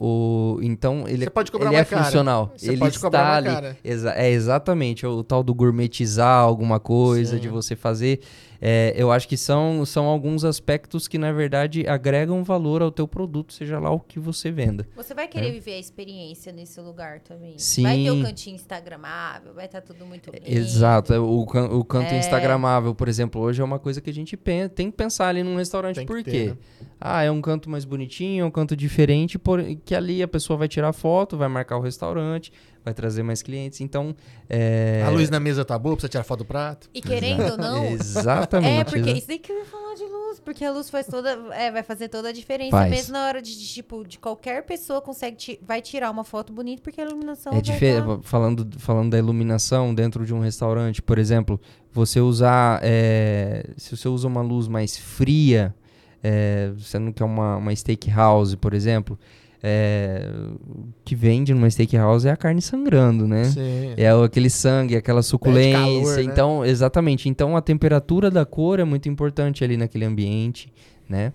o- 0.59 0.63
então, 0.63 1.05
ele, 1.09 1.25
ele 1.25 1.77
é 1.77 1.85
caro. 1.85 2.05
funcional. 2.05 2.53
Você 2.57 2.69
ele 2.71 2.79
pode 2.79 2.97
está 2.97 3.37
ali. 3.37 3.47
cara. 3.49 3.77
Exa- 3.85 4.15
é 4.15 4.31
exatamente, 4.31 5.07
o 5.07 5.23
tal 5.25 5.43
do 5.43 5.55
gourmetizar 5.55 6.41
alguma 6.41 6.79
coisa, 6.81 7.37
Sim. 7.37 7.41
de 7.43 7.49
você 7.49 7.75
fazer. 7.77 8.21
É, 8.61 8.95
eu 8.97 9.11
acho 9.13 9.27
que 9.29 9.37
são, 9.37 9.85
são 9.85 10.07
alguns 10.07 10.45
aspectos 10.45 11.07
que, 11.09 11.19
na 11.19 11.33
verdade, 11.33 11.87
agregam 11.87 12.43
valor 12.45 12.83
ao 12.83 12.91
teu 12.91 13.07
produto, 13.07 13.53
seja 13.53 13.79
lá 13.79 13.91
o 13.91 14.01
que 14.01 14.19
você 14.19 14.51
venda. 14.51 14.87
Você 14.97 15.15
vai 15.15 15.29
querer 15.29 15.53
viver 15.53 15.73
a 15.75 15.79
experiência 15.79 16.53
nesse 16.53 16.81
lugar 16.81 17.21
também. 17.21 17.59
Sim. 17.59 17.83
Vai 17.83 18.03
ter 18.03 18.11
o 18.11 18.23
cantinho 18.23 18.55
instagramável, 18.57 19.53
vai 19.55 19.67
estar 19.67 19.81
tudo 19.81 20.05
muito 20.07 20.31
bem. 20.31 20.41
Exato, 20.45 21.13
é, 21.13 21.19
o, 21.19 21.45
can- 21.47 21.69
o 21.69 21.85
canto 21.85 22.13
É. 22.15 22.19
instagramável, 22.19 22.95
por 22.95 23.09
exemplo, 23.09 23.41
hoje 23.41 23.61
é 23.61 23.65
uma 23.65 23.79
coisa 23.79 24.01
que 24.01 24.11
a 24.11 24.15
gente 24.15 24.37
tem 24.75 24.91
que 24.91 24.97
pensar 24.97 25.29
ali 25.29 25.43
num 25.43 25.57
restaurante. 25.57 26.05
Por 26.05 26.23
ter, 26.23 26.31
quê? 26.31 26.45
né? 26.51 26.57
Ah, 27.01 27.23
é 27.23 27.31
um 27.31 27.41
canto 27.41 27.69
mais 27.69 27.85
bonitinho, 27.85 28.43
é 28.43 28.47
um 28.47 28.51
canto 28.51 28.75
diferente, 28.77 29.39
por, 29.39 29.63
que 29.85 29.95
ali 29.95 30.23
a 30.23 30.29
pessoa 30.29 30.57
vai 30.57 30.69
tirar 30.69 30.93
foto, 30.93 31.37
vai 31.37 31.49
marcar 31.49 31.77
o 31.77 31.81
restaurante, 31.81 32.53
vai 32.85 32.93
trazer 32.93 33.23
mais 33.23 33.41
clientes. 33.43 33.81
Então, 33.81 34.15
é... 34.49 35.03
A 35.07 35.09
luz 35.11 35.31
na 35.31 35.41
mesa 35.41 35.65
tá 35.65 35.79
boa 35.79 35.97
pra 35.97 36.03
você 36.03 36.09
tirar 36.09 36.23
foto 36.25 36.41
do 36.41 36.45
prato. 36.45 36.89
E 36.93 37.01
querendo 37.01 37.53
ou 37.53 37.57
não, 37.57 37.85
Exatamente. 37.87 38.81
É, 38.81 38.85
porque 38.85 38.99
exa- 39.11 39.19
isso 39.19 39.29
daí 39.29 39.39
que 39.39 39.51
eu 39.51 39.57
ia 39.59 39.65
falar 39.65 39.95
de 39.95 40.03
luz, 40.05 40.41
porque 40.41 40.65
a 40.65 40.71
luz 40.73 40.91
faz 40.91 41.07
toda, 41.07 41.31
é, 41.55 41.71
vai 41.71 41.83
fazer 41.83 42.09
toda 42.09 42.29
a 42.29 42.33
diferença 42.33 42.71
Faz. 42.73 42.91
mesmo 42.91 43.13
na 43.15 43.27
hora 43.27 43.41
de, 43.41 43.57
de, 43.59 43.67
tipo, 43.67 44.05
de 44.07 44.19
qualquer 44.19 44.63
pessoa 44.65 45.01
consegue 45.01 45.37
ti- 45.37 45.61
vai 45.67 45.81
tirar 45.81 46.11
uma 46.11 46.25
foto 46.25 46.53
bonita 46.53 46.83
porque 46.83 47.01
a 47.01 47.05
iluminação 47.05 47.53
É 47.55 47.61
diferente, 47.61 48.05
tá- 48.07 48.19
falando, 48.23 48.69
falando 48.79 49.11
da 49.13 49.19
iluminação 49.19 49.95
dentro 49.95 50.27
de 50.27 50.35
um 50.35 50.41
restaurante, 50.41 51.01
por 51.01 51.19
exemplo, 51.19 51.61
você 51.93 52.21
usar, 52.21 52.81
é, 52.83 53.71
se 53.77 53.97
você 53.97 54.09
usa 54.09 54.27
uma 54.29 54.43
luz 54.43 54.69
mais 54.69 54.97
fria, 54.99 55.75
é, 56.23 56.71
você 56.77 56.99
não 56.99 57.13
quer 57.13 57.25
uma, 57.25 57.57
uma 57.57 57.75
steakhouse, 57.75 58.57
por 58.57 58.75
exemplo, 58.75 59.19
é, 59.67 60.29
que 61.07 61.17
vende 61.17 61.55
numa 61.55 61.71
steakhouse 61.71 62.29
é 62.29 62.31
a 62.31 62.37
carne 62.37 62.61
sangrando, 62.61 63.27
né? 63.27 63.45
Sim. 63.45 63.95
É 63.97 64.11
aquele 64.11 64.51
sangue, 64.51 64.95
aquela 64.95 65.23
suculência. 65.23 65.79
calor, 65.81 66.17
né? 66.17 66.23
Então, 66.23 66.65
exatamente. 66.67 67.31
Então, 67.31 67.57
a 67.57 67.63
temperatura 67.63 68.31
da 68.31 68.45
cor 68.45 68.79
é 68.79 68.85
muito 68.85 69.09
importante 69.09 69.65
ali 69.65 69.79
naquele 69.79 70.05
ambiente, 70.05 70.71
né? 71.09 71.33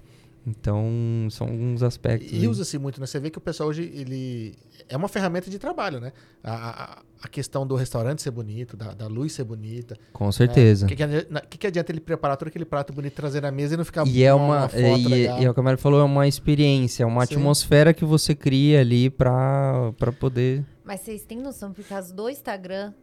Então, 0.48 1.28
são 1.30 1.48
alguns 1.48 1.84
aspectos. 1.84 2.32
E 2.32 2.48
usa-se 2.48 2.78
muito, 2.78 3.00
né? 3.00 3.06
Você 3.06 3.20
vê 3.20 3.30
que 3.30 3.38
o 3.38 3.42
pessoal 3.42 3.70
hoje, 3.70 3.84
ele... 3.94 4.56
É 4.88 4.98
uma 4.98 5.08
ferramenta 5.08 5.50
de 5.50 5.60
trabalho, 5.60 6.00
né? 6.00 6.12
A, 6.44 6.54
a, 6.54 6.98
a 7.22 7.28
questão 7.28 7.68
do 7.68 7.76
restaurante 7.76 8.22
ser 8.22 8.32
bonito, 8.32 8.76
da, 8.76 8.94
da 8.94 9.08
luz 9.08 9.34
ser 9.34 9.44
bonita. 9.44 9.96
Com 10.14 10.32
certeza. 10.32 10.86
O 10.86 10.90
que, 10.90 10.96
que, 10.96 11.04
adianta, 11.04 11.42
que, 11.48 11.58
que 11.58 11.68
adianta 11.68 11.92
ele 11.92 12.00
preparar 12.00 12.38
todo 12.38 12.48
aquele 12.48 12.66
prato 12.66 12.94
bonito, 12.94 13.14
trazer 13.14 13.42
na 13.42 13.52
mesa 13.52 13.74
e 13.76 13.78
não 13.78 13.86
ficar 13.86 14.08
E 14.08 14.24
é 14.24 14.34
uma, 14.34 14.68
foto 14.70 14.80
e, 14.80 15.08
legal? 15.08 15.40
e 15.42 15.46
é 15.46 15.50
o 15.50 15.54
que 15.54 15.60
a 15.60 15.64
Mari 15.64 15.78
falou, 15.78 16.00
é 16.00 16.04
uma 16.04 16.28
experiência, 16.28 17.04
é 17.04 17.06
uma 17.06 17.26
Sim. 17.26 17.36
atmosfera 17.36 17.94
que 17.94 18.06
você 18.06 18.34
cria 18.34 18.80
ali 18.80 19.10
pra, 19.10 19.92
pra 19.98 20.12
poder. 20.12 20.66
Mas 20.84 21.02
vocês 21.02 21.24
têm 21.26 21.38
noção, 21.40 21.74
por 21.74 21.84
causa 21.84 22.14
do 22.14 22.30
Instagram, 22.30 22.94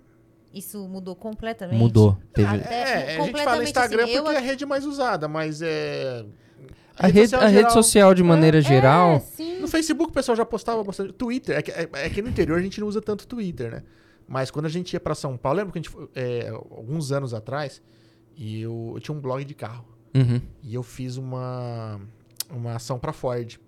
isso 0.53 0.89
mudou 0.89 1.15
completamente? 1.15 1.79
Mudou. 1.79 2.19
Teve, 2.33 2.49
Até 2.49 2.75
É, 2.75 2.83
a 2.83 2.99
gente 2.99 3.07
fala 3.17 3.27
completamente 3.27 3.69
Instagram 3.69 4.05
assim, 4.05 4.13
eu 4.15 4.23
porque 4.25 4.37
é 4.37 4.39
a 4.39 4.43
rede 4.43 4.67
mais 4.67 4.85
usada, 4.87 5.29
mas 5.29 5.61
é... 5.63 6.25
a, 6.99 7.07
rede, 7.07 7.35
a 7.35 7.47
rede 7.47 7.73
social, 7.73 8.15
de 8.15 8.23
maneira 8.23 8.59
É, 8.59 8.63
geral, 8.63 9.21
sim. 9.21 9.61
No 9.61 9.69
Facebook 9.69 10.11
o 10.11 10.15
pessoal 10.15 10.37
já 10.37 10.45
postava 10.45 10.83
bastante. 10.83 11.13
Twitter, 11.13 11.57
é 11.57 11.63
que, 11.63 11.71
é, 11.71 11.89
é 11.93 12.11
que 12.11 12.23
no 12.23 12.29
interior 12.29 12.59
a 12.59 12.63
gente 12.63 12.81
não 12.81 12.87
usa 12.89 13.01
tanto 13.01 13.27
Twitter, 13.27 13.71
né? 13.71 13.83
Mas 14.29 14.51
quando 14.51 14.67
a 14.67 14.69
gente 14.69 14.93
ia 14.93 15.01
pra 15.01 15.15
São 15.15 15.37
Paulo, 15.37 15.59
lembra 15.59 15.73
que 15.73 15.79
a 15.79 15.83
gente 15.83 15.91
foi, 15.91 16.09
é, 16.15 16.49
alguns 16.49 17.13
anos 17.13 17.33
atrás, 17.33 17.81
e 18.37 18.61
eu, 18.63 18.93
eu 18.95 19.01
tinha 19.01 19.17
um 19.17 19.21
blog 19.21 19.45
de 19.45 19.55
carro. 19.55 19.85
Uhum. 20.15 20.41
E 20.63 20.75
eu 20.75 20.83
fiz 20.83 21.17
uma, 21.17 22.01
uma 22.51 22.75
ação 22.75 22.99
pra 22.99 23.13
Ford. 23.13 23.59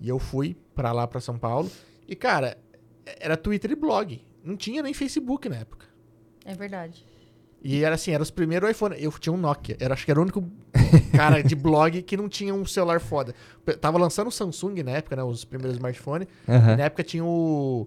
E 0.00 0.08
eu 0.08 0.18
fui 0.18 0.56
pra 0.74 0.92
lá, 0.92 1.06
pra 1.06 1.20
São 1.20 1.38
Paulo. 1.38 1.70
E, 2.06 2.14
cara, 2.14 2.56
era 3.04 3.36
Twitter 3.36 3.70
e 3.72 3.74
blog. 3.74 4.22
Não 4.42 4.56
tinha 4.56 4.82
nem 4.82 4.94
Facebook 4.94 5.48
na 5.48 5.56
época. 5.56 5.86
É 6.44 6.54
verdade. 6.54 7.04
E 7.62 7.84
era 7.84 7.94
assim, 7.94 8.12
era 8.12 8.22
os 8.22 8.30
primeiros 8.30 8.70
iPhone. 8.70 8.96
Eu 8.98 9.12
tinha 9.12 9.32
um 9.32 9.36
Nokia. 9.36 9.76
Era, 9.78 9.94
acho 9.94 10.04
que 10.04 10.10
era 10.10 10.18
o 10.18 10.22
único 10.22 10.44
cara 11.14 11.42
de 11.42 11.54
blog 11.54 12.02
que 12.02 12.16
não 12.16 12.28
tinha 12.28 12.54
um 12.54 12.64
celular 12.64 13.00
foda. 13.00 13.34
Tava 13.80 13.98
lançando 13.98 14.28
o 14.28 14.30
Samsung 14.30 14.82
na 14.82 14.92
época, 14.92 15.16
né? 15.16 15.22
Os 15.22 15.44
primeiros 15.44 15.76
smartphones. 15.76 16.26
Aham. 16.48 16.76
Na 16.76 16.84
época 16.84 17.02
tinha 17.02 17.24
o. 17.24 17.86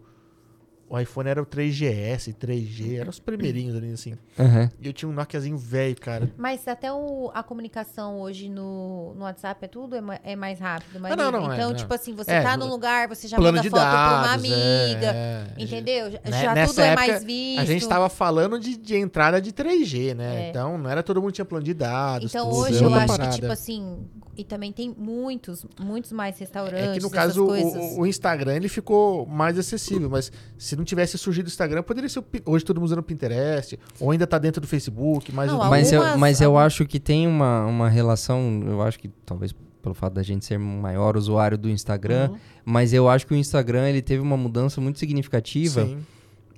O 0.94 1.00
iPhone 1.00 1.28
era 1.28 1.42
o 1.42 1.46
3GS, 1.46 2.36
3G, 2.36 2.98
eram 3.00 3.10
os 3.10 3.18
primeirinhos 3.20 3.76
ali, 3.76 3.92
assim. 3.94 4.14
Aham. 4.40 4.70
E 4.80 4.86
eu 4.86 4.94
tinha 4.94 5.10
um 5.10 5.12
Nokiazinho 5.12 5.58
velho, 5.58 5.96
cara. 6.00 6.30
Mas 6.38 6.68
até 6.68 6.94
o- 6.94 7.32
a 7.34 7.42
comunicação 7.42 8.20
hoje 8.22 8.48
no, 8.48 9.16
no 9.16 9.24
WhatsApp 9.24 9.66
é 9.66 9.68
tudo, 9.68 9.96
é, 9.96 10.02
ma- 10.02 10.20
é 10.24 10.36
mais 10.36 10.60
rápido. 10.60 11.00
mais 11.00 11.12
Ah, 11.14 11.18
não, 11.18 11.32
não, 11.32 11.52
é, 11.52 11.56
então, 11.56 11.70
não. 11.72 11.76
tipo 11.76 11.92
assim, 11.92 12.14
você 12.14 12.30
É, 12.34 12.44
tá 12.44 12.56
num 12.56 12.68
lugar, 12.68 13.08
você 13.08 13.28
já 13.28 13.38
Plano 13.38 13.54
manda 13.58 13.64
de 13.64 13.72
foto 13.72 13.80
pra 13.82 13.90
uma 13.90 14.22
dados, 14.28 14.34
amiga. 14.46 15.08
é, 15.16 15.48
é. 15.58 15.64
Entendeu? 15.64 16.12
Já- 16.12 16.20
Né, 16.26 16.42
Já 16.44 16.54
nessa 16.54 16.74
tudo 16.74 16.82
é 16.84 16.88
época, 16.90 17.08
mais 17.08 17.24
visto. 17.24 17.60
A 17.62 17.66
gente 17.66 17.88
tava 17.88 18.10
falando 18.10 18.60
de, 18.60 18.78
de 18.78 18.96
entrada 18.96 19.42
de 19.42 19.52
3G, 19.52 20.14
né? 20.14 20.46
É. 20.46 20.50
Então 20.52 20.78
não 20.78 20.88
era 20.92 21.02
todo 21.02 21.20
mundo 21.20 21.32
tinha 21.32 21.46
plano 21.46 21.64
de 21.66 21.74
dados. 21.74 22.30
Então 22.30 22.48
tudo, 22.52 22.60
hoje 22.60 22.84
é 22.84 22.86
eu 22.86 22.94
acho 22.94 23.08
parada. 23.08 23.30
que, 23.32 23.42
tipo 23.42 23.52
assim, 23.52 23.98
e 24.38 24.44
também 24.44 24.72
tem 24.72 24.94
muitos, 24.98 25.66
muitos 25.80 26.12
mais 26.12 26.38
restaurantes. 26.40 26.90
É 26.90 26.94
que 26.94 27.00
no 27.02 27.10
caso 27.10 27.46
o, 27.46 28.00
o- 28.02 28.06
Instagram 28.08 28.56
ele 28.56 28.68
ficou 28.68 29.26
mais 29.26 29.58
acessível, 29.58 30.10
mas 30.10 30.32
se 30.58 30.76
não 30.76 30.84
tivesse 30.84 31.18
surgido 31.18 31.46
o 31.48 31.50
Instagram, 31.50 31.84
poderia 31.84 32.10
ser. 32.10 32.24
Hoje 32.46 32.66
todo 32.66 32.78
mundo 32.78 32.86
usando 32.88 33.00
o 33.00 33.04
Pinterest, 33.04 33.78
ou 34.00 34.12
ainda 34.12 34.26
tá 34.28 34.38
dentro 34.38 34.60
do 34.62 34.68
Facebook, 34.68 35.32
mas. 35.34 35.52
Não, 35.52 35.60
o- 35.60 35.70
Mas 35.70 35.92
eu, 35.92 36.00
Algumas- 36.00 36.20
mas 36.20 36.42
eu 36.42 36.48
algumas- 36.50 36.66
acho 36.68 36.86
que 36.86 37.00
tem 37.00 37.28
uma, 37.28 37.66
uma 37.66 37.90
relação, 37.90 38.64
eu 38.66 38.82
acho 38.82 39.00
que 39.00 39.08
talvez 39.26 39.54
pelo 39.82 39.94
fato 39.96 40.14
da 40.14 40.24
gente 40.24 40.46
ser 40.46 40.58
maior 40.58 41.18
usuário 41.18 41.58
do 41.58 41.70
Instagram, 41.70 42.30
Uhum. 42.32 42.38
mas 42.64 42.94
eu 42.94 43.10
acho 43.10 43.28
que 43.28 43.34
o 43.34 43.36
Instagram 43.38 43.90
ele 43.90 44.02
teve 44.02 44.22
uma 44.22 44.38
mudança 44.38 44.80
muito 44.80 44.98
significativa. 44.98 45.84
Sim. 45.86 45.98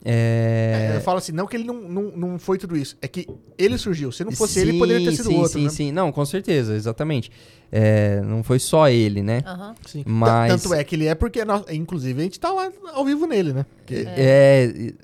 É, 0.08 0.92
É, 0.92 0.98
eu 0.98 1.02
falo 1.02 1.18
assim, 1.18 1.32
não 1.32 1.48
que 1.48 1.58
ele 1.58 1.64
não, 1.64 1.82
não, 1.82 2.04
não 2.16 2.40
foi 2.40 2.60
tudo 2.60 2.78
isso, 2.78 2.96
é 3.02 3.08
que 3.08 3.28
ele 3.58 3.76
surgiu. 3.76 4.12
Se 4.12 4.24
não 4.24 4.32
fosse 4.32 4.60
ele, 4.60 4.74
Sim, 4.74 4.78
poderia 4.80 5.10
ter 5.10 5.16
sido 5.18 5.30
sim, 5.30 5.36
outro, 5.36 5.58
Sim, 5.58 5.64
né? 5.64 5.70
sim, 5.72 5.92
não, 5.92 6.12
com 6.12 6.24
certeza, 6.24 6.76
exatamente. 6.76 7.32
É, 7.72 8.22
não 8.22 8.44
foi 8.44 8.60
só 8.60 8.88
ele, 8.88 9.24
né? 9.24 9.42
Aham. 9.46 9.76
Sim. 9.88 10.04
Mas- 10.06 10.62
Tanto 10.62 10.74
é 10.76 10.84
que 10.84 10.96
ele 10.96 11.08
é 11.08 11.16
porque, 11.16 11.44
nós, 11.44 11.64
inclusive, 11.72 12.20
a 12.20 12.24
gente 12.24 12.40
tá 12.40 12.52
lá 12.54 12.72
ao 12.94 13.04
vivo 13.04 13.26
nele, 13.26 13.52
né? 13.52 13.66
Porque 13.78 14.06
É, 14.08 14.72
e- 14.76 14.96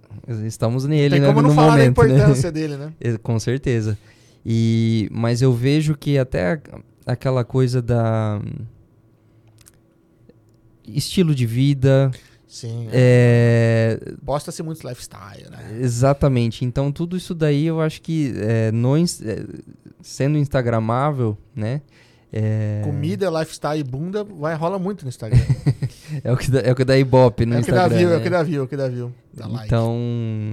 estamos 0.45 0.85
nele, 0.85 1.09
tem 1.15 1.19
né, 1.21 1.27
como 1.27 1.41
não 1.41 1.49
no 1.49 1.55
falar 1.55 1.71
momento, 1.71 1.95
da 1.95 2.03
né? 2.07 2.13
importância 2.15 2.51
dele, 2.51 2.77
né? 2.77 2.93
É, 3.01 3.17
Com 3.17 3.39
certeza. 3.39 3.97
E, 4.45 5.09
mas 5.11 5.41
eu 5.41 5.51
vejo 5.51 5.95
que 5.97 6.17
até 6.19 6.61
aquela 7.07 7.43
coisa 7.43 7.81
da 7.81 8.39
estilo 10.87 11.33
de 11.33 11.45
vida, 11.45 12.11
Sim. 12.51 12.89
é, 12.91 13.97
Posta-se 14.25 14.61
muito 14.61 14.85
lifestyle, 14.85 15.49
né? 15.49 15.79
exatamente. 15.79 16.65
Então 16.65 16.91
tudo 16.91 17.15
isso 17.15 17.33
daí 17.33 17.65
eu 17.65 17.79
acho 17.79 18.01
que 18.01 18.33
é, 18.35 18.73
no, 18.73 18.97
é, 18.97 19.01
sendo 20.01 20.37
instagramável, 20.37 21.37
né? 21.55 21.81
É, 22.33 22.81
Comida, 22.83 23.29
lifestyle 23.29 23.79
e 23.79 23.83
bunda 23.83 24.25
vai, 24.25 24.53
rola 24.53 24.77
muito 24.77 25.03
no 25.03 25.09
Instagram. 25.09 25.39
é 26.23 26.31
o 26.31 26.35
que 26.35 26.51
dá, 26.51 26.59
é 26.59 26.71
o 26.73 26.75
que 26.75 26.83
dá 26.83 26.97
ibope 26.97 27.45
no 27.45 27.55
é 27.55 27.59
o 27.59 27.63
que 27.63 27.71
dá 27.71 27.83
Instagram. 27.83 27.97
view, 27.97 28.09
é 28.09 28.13
o 28.13 28.17
né? 28.17 28.23
que 28.23 28.29
dá 28.29 28.43
view, 28.43 28.61
é 28.61 28.63
o 28.63 28.67
que 28.67 28.77
dá 28.77 28.87
view. 28.89 29.13
Dá 29.33 29.47
like. 29.47 29.65
Então, 29.65 29.97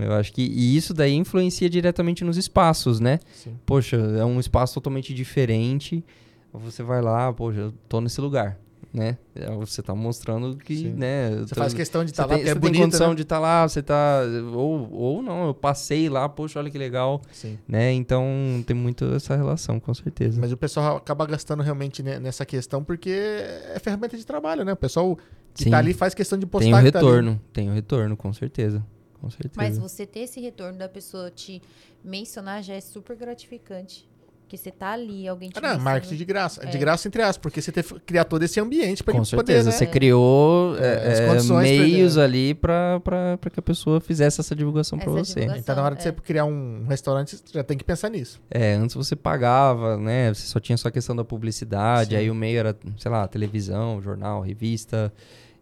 eu 0.03 0.13
acho 0.13 0.33
que. 0.33 0.43
E 0.43 0.77
isso 0.77 0.95
daí 0.95 1.15
influencia 1.15 1.69
diretamente 1.69 2.25
nos 2.25 2.37
espaços, 2.37 3.01
né? 3.01 3.19
Sim. 3.33 3.57
Poxa, 3.67 3.97
é 3.97 4.25
um 4.25 4.39
espaço 4.39 4.75
totalmente 4.75 5.13
diferente. 5.13 6.05
Você 6.53 6.83
vai 6.83 7.03
lá, 7.03 7.33
poxa, 7.33 7.61
eu 7.61 7.73
tô 7.89 8.01
nesse 8.01 8.21
lugar, 8.21 8.59
né? 8.93 9.19
É, 9.35 9.51
Você 9.57 9.83
tá 9.83 9.95
mostrando 9.95 10.57
que, 10.57 10.77
Sim. 10.77 10.93
né? 10.95 11.31
Você 11.37 11.55
tô- 11.55 11.61
faz 11.61 11.75
questão 11.75 12.05
de 12.05 12.11
estar 12.11 12.23
lá 12.25 12.29
tem, 12.31 12.39
porque 12.39 12.51
é 12.51 12.55
você 12.55 12.61
tem 12.73 12.81
condição 12.83 13.09
né? 13.11 13.15
de 13.15 13.23
estar 13.23 13.39
lá, 13.39 13.69
você 13.69 13.83
tá. 13.83 14.23
Ou, 14.55 14.91
ou 14.93 15.23
não, 15.23 15.49
eu 15.49 15.55
passei 15.55 16.09
lá, 16.09 16.29
poxa, 16.29 16.59
olha 16.59 16.71
que 16.71 16.79
legal, 16.79 17.21
Sim. 17.31 17.59
né? 17.69 17.93
Então 17.93 18.25
tem 18.67 18.75
muito 18.75 19.05
essa 19.15 19.37
relação, 19.37 19.79
com 19.79 19.93
certeza. 19.93 20.41
Mas 20.41 20.53
o 20.53 20.57
pessoal 20.57 20.97
acaba 20.97 21.27
gastando 21.27 21.63
realmente 21.63 22.03
ne- 22.03 22.19
nessa 22.19 22.47
questão 22.47 22.83
porque 22.83 23.11
é 23.11 23.79
ferramenta 23.81 24.17
de 24.17 24.25
trabalho, 24.25 24.65
né? 24.65 24.73
O 24.73 24.77
pessoal 24.77 25.17
que 25.55 25.65
Sim. 25.65 25.71
tá 25.71 25.79
ali 25.79 25.93
faz 25.93 26.15
questão 26.15 26.39
de 26.39 26.47
postar 26.47 26.65
tem 26.71 26.75
o 26.75 26.85
que 26.85 26.91
tá 26.93 26.99
retorno, 27.01 27.41
tem 27.53 27.69
o 27.71 27.75
retorno, 27.75 28.17
com 28.17 28.33
certeza. 28.33 28.85
Com 29.21 29.29
certeza. 29.29 29.55
Mas 29.57 29.77
você 29.77 30.07
ter 30.07 30.21
esse 30.21 30.41
retorno 30.41 30.79
da 30.79 30.89
pessoa 30.89 31.29
te 31.29 31.61
mencionar 32.05 32.63
já 32.63 32.75
é 32.75 32.81
super 32.81 33.17
gratificante. 33.17 34.08
Porque 34.49 34.57
você 34.57 34.71
tá 34.71 34.93
ali, 34.93 35.29
alguém 35.29 35.51
te 35.51 35.59
Ah, 35.59 35.61
não, 35.61 35.69
menciona. 35.69 35.85
marketing 35.91 36.17
de 36.17 36.25
graça. 36.25 36.65
De 36.67 36.75
É. 36.75 36.81
graça, 36.81 37.07
entre 37.07 37.21
aspas, 37.21 37.37
porque 37.37 37.61
você 37.61 37.71
teve, 37.71 38.01
criar 38.01 38.25
todo 38.25 38.43
esse 38.43 38.59
ambiente 38.59 39.05
pra 39.05 39.13
Com 39.13 39.23
certeza, 39.23 39.37
poder, 39.59 39.65
né? 39.65 39.71
você 39.73 39.87
criou 39.87 40.75
É, 40.79 40.87
é, 40.87 41.13
as 41.13 41.21
é, 41.21 41.27
pra 41.49 41.59
meios 41.61 42.17
ali 42.17 42.55
pra, 42.55 42.99
pra, 43.01 43.37
pra 43.37 43.51
que 43.51 43.61
a 43.61 43.63
pessoa 43.63 44.01
fizesse 44.01 44.41
essa 44.41 44.57
divulgação 44.57 44.99
pra 44.99 45.07
Essa 45.13 45.19
você. 45.19 45.35
divulgação. 45.41 45.61
Então, 45.61 45.77
na 45.77 45.83
hora 45.83 45.95
de 45.97 46.03
você 46.03 46.09
É. 46.09 46.13
criar 46.13 46.47
um 46.47 46.87
restaurante, 46.89 47.37
você 47.37 47.43
já 47.53 47.63
tem 47.63 47.77
que 47.77 47.85
pensar 47.85 48.09
nisso. 48.09 48.41
É, 48.51 48.73
antes 48.73 48.97
você 48.97 49.15
pagava, 49.15 49.99
né? 49.99 50.33
Você 50.33 50.47
só 50.47 50.59
tinha 50.59 50.79
só 50.79 50.89
a 50.89 50.91
questão 50.91 51.15
da 51.15 51.25
publicidade, 51.25 52.11
Sim. 52.13 52.17
aí 52.17 52.31
o 52.31 52.35
meio 52.35 52.59
era, 52.59 52.75
sei 52.97 53.11
lá, 53.11 53.29
televisão, 53.29 54.01
jornal, 54.01 54.41
revista. 54.41 55.13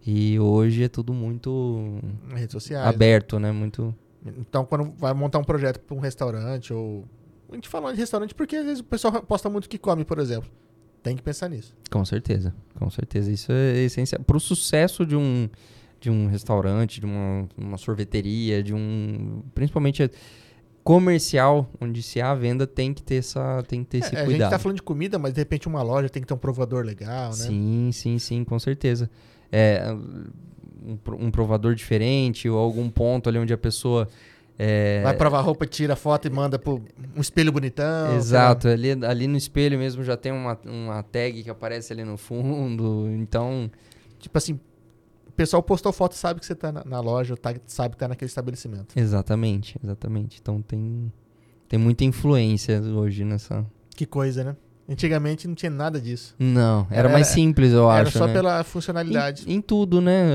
E 0.07 0.39
hoje 0.39 0.85
é 0.85 0.89
tudo 0.89 1.13
muito 1.13 1.99
redes 2.33 2.53
sociais. 2.53 2.87
aberto, 2.87 3.41
né? 3.41 3.51
Muito. 3.51 3.93
Então, 4.39 4.65
quando 4.65 4.93
vai 4.97 5.13
montar 5.13 5.41
um 5.41 5.45
projeto 5.45 5.81
para 5.81 5.97
um 5.97 6.01
restaurante, 6.01 6.73
ou. 6.73 7.05
A 7.51 7.55
gente 7.55 7.69
fala 7.69 7.93
de 7.93 7.99
restaurante 7.99 8.35
porque 8.35 8.57
às 8.57 8.65
vezes 8.65 8.81
o 8.81 8.85
pessoal 8.85 9.23
posta 9.23 9.49
muito 9.49 9.67
o 9.67 9.69
que 9.69 9.79
come, 9.79 10.05
por 10.05 10.19
exemplo. 10.19 10.51
Tem 11.03 11.15
que 11.17 11.23
pensar 11.23 11.49
nisso. 11.49 11.75
Com 11.91 12.05
certeza, 12.05 12.53
com 12.75 12.91
certeza. 12.91 13.31
Isso 13.31 13.53
é 13.53 13.79
essencial. 13.85 14.21
Pro 14.25 14.41
sucesso 14.41 15.07
de 15.07 15.15
um, 15.15 15.49
de 16.01 16.11
um 16.11 16.27
restaurante, 16.27 16.99
de 16.99 17.07
uma, 17.07 17.49
uma 17.57 17.79
sorveteria, 17.79 18.63
de 18.63 18.75
um. 18.75 19.43
Principalmente 19.55 20.11
comercial, 20.83 21.69
onde 21.81 22.01
se 22.03 22.21
há 22.21 22.33
venda, 22.35 22.67
tem 22.67 22.93
que 22.95 23.03
ter 23.03 23.17
essa. 23.17 23.63
Tem 23.67 23.83
que 23.83 23.91
ter 23.91 23.99
esse 23.99 24.15
É, 24.15 24.19
a 24.19 24.21
gente 24.23 24.31
cuidado. 24.31 24.51
tá 24.51 24.59
falando 24.59 24.77
de 24.77 24.83
comida, 24.83 25.19
mas 25.19 25.33
de 25.33 25.41
repente 25.41 25.67
uma 25.69 25.83
loja 25.83 26.09
tem 26.09 26.23
que 26.23 26.29
ter 26.29 26.35
um 26.35 26.39
provador 26.39 26.85
legal, 26.85 27.31
né? 27.31 27.37
Sim, 27.37 27.91
sim, 27.93 28.19
sim, 28.19 28.45
com 28.45 28.59
certeza. 28.59 29.11
É, 29.51 29.93
um, 29.93 31.27
um 31.27 31.31
provador 31.31 31.75
diferente 31.75 32.49
ou 32.49 32.59
algum 32.59 32.89
ponto 32.89 33.29
ali 33.29 33.39
onde 33.39 33.53
a 33.53 33.59
pessoa. 33.59 34.09
É, 34.59 35.03
Vai 35.03 35.15
provar 35.17 35.41
roupa, 35.43 35.67
tira 35.67 35.95
foto 35.97 36.27
e 36.27 36.31
manda 36.31 36.59
pro 36.59 36.83
um 37.17 37.21
espelho 37.21 37.53
bonitão. 37.53 38.17
Exato, 38.17 38.69
ali, 38.69 38.93
ali 39.05 39.27
no 39.27 39.37
espelho 39.37 39.79
mesmo 39.79 40.03
já 40.03 40.17
tem 40.17 40.33
uma, 40.33 40.59
uma 40.65 41.03
tag 41.03 41.43
que 41.43 41.51
aparece 41.51 41.93
ali 41.93 42.05
no 42.05 42.17
fundo. 42.17 43.09
Então. 43.11 43.71
Tipo 44.19 44.39
assim, 44.39 44.55
o 45.27 45.33
pessoal 45.33 45.63
postou 45.63 45.93
foto 45.93 46.13
e 46.13 46.17
sabe 46.17 46.41
que 46.41 46.47
você 46.47 46.55
tá 46.55 46.73
na, 46.73 46.83
na 46.85 47.01
loja, 47.01 47.37
tá- 47.37 47.55
sabe 47.67 47.95
que 47.95 47.99
tá 47.99 48.09
naquele 48.09 48.29
estabelecimento. 48.29 48.99
exatamente, 48.99 49.79
exatamente. 49.85 50.39
Então 50.41 50.63
tem, 50.63 51.13
tem 51.69 51.79
muita 51.79 52.05
influência 52.05 52.81
hoje 52.81 53.25
nessa. 53.25 53.65
Que 53.95 54.07
coisa, 54.07 54.43
né? 54.43 54.57
Antigamente 54.89 55.47
não 55.49 55.55
tinha 55.55 55.69
nada 55.71 56.01
disso. 56.01 56.35
Não, 56.39 56.87
era, 56.91 57.01
Era- 57.01 57.09
mais 57.11 57.27
simples, 57.27 57.73
eu 57.73 57.91
Era 57.91 58.09
acho. 58.09 58.17
só 58.19 58.27
né? 58.27 58.33
pela 58.33 58.65
funcionalidade. 58.65 59.45
Em, 59.47 59.57
em 59.57 59.61
tudo, 59.61 60.01
né? 60.01 60.31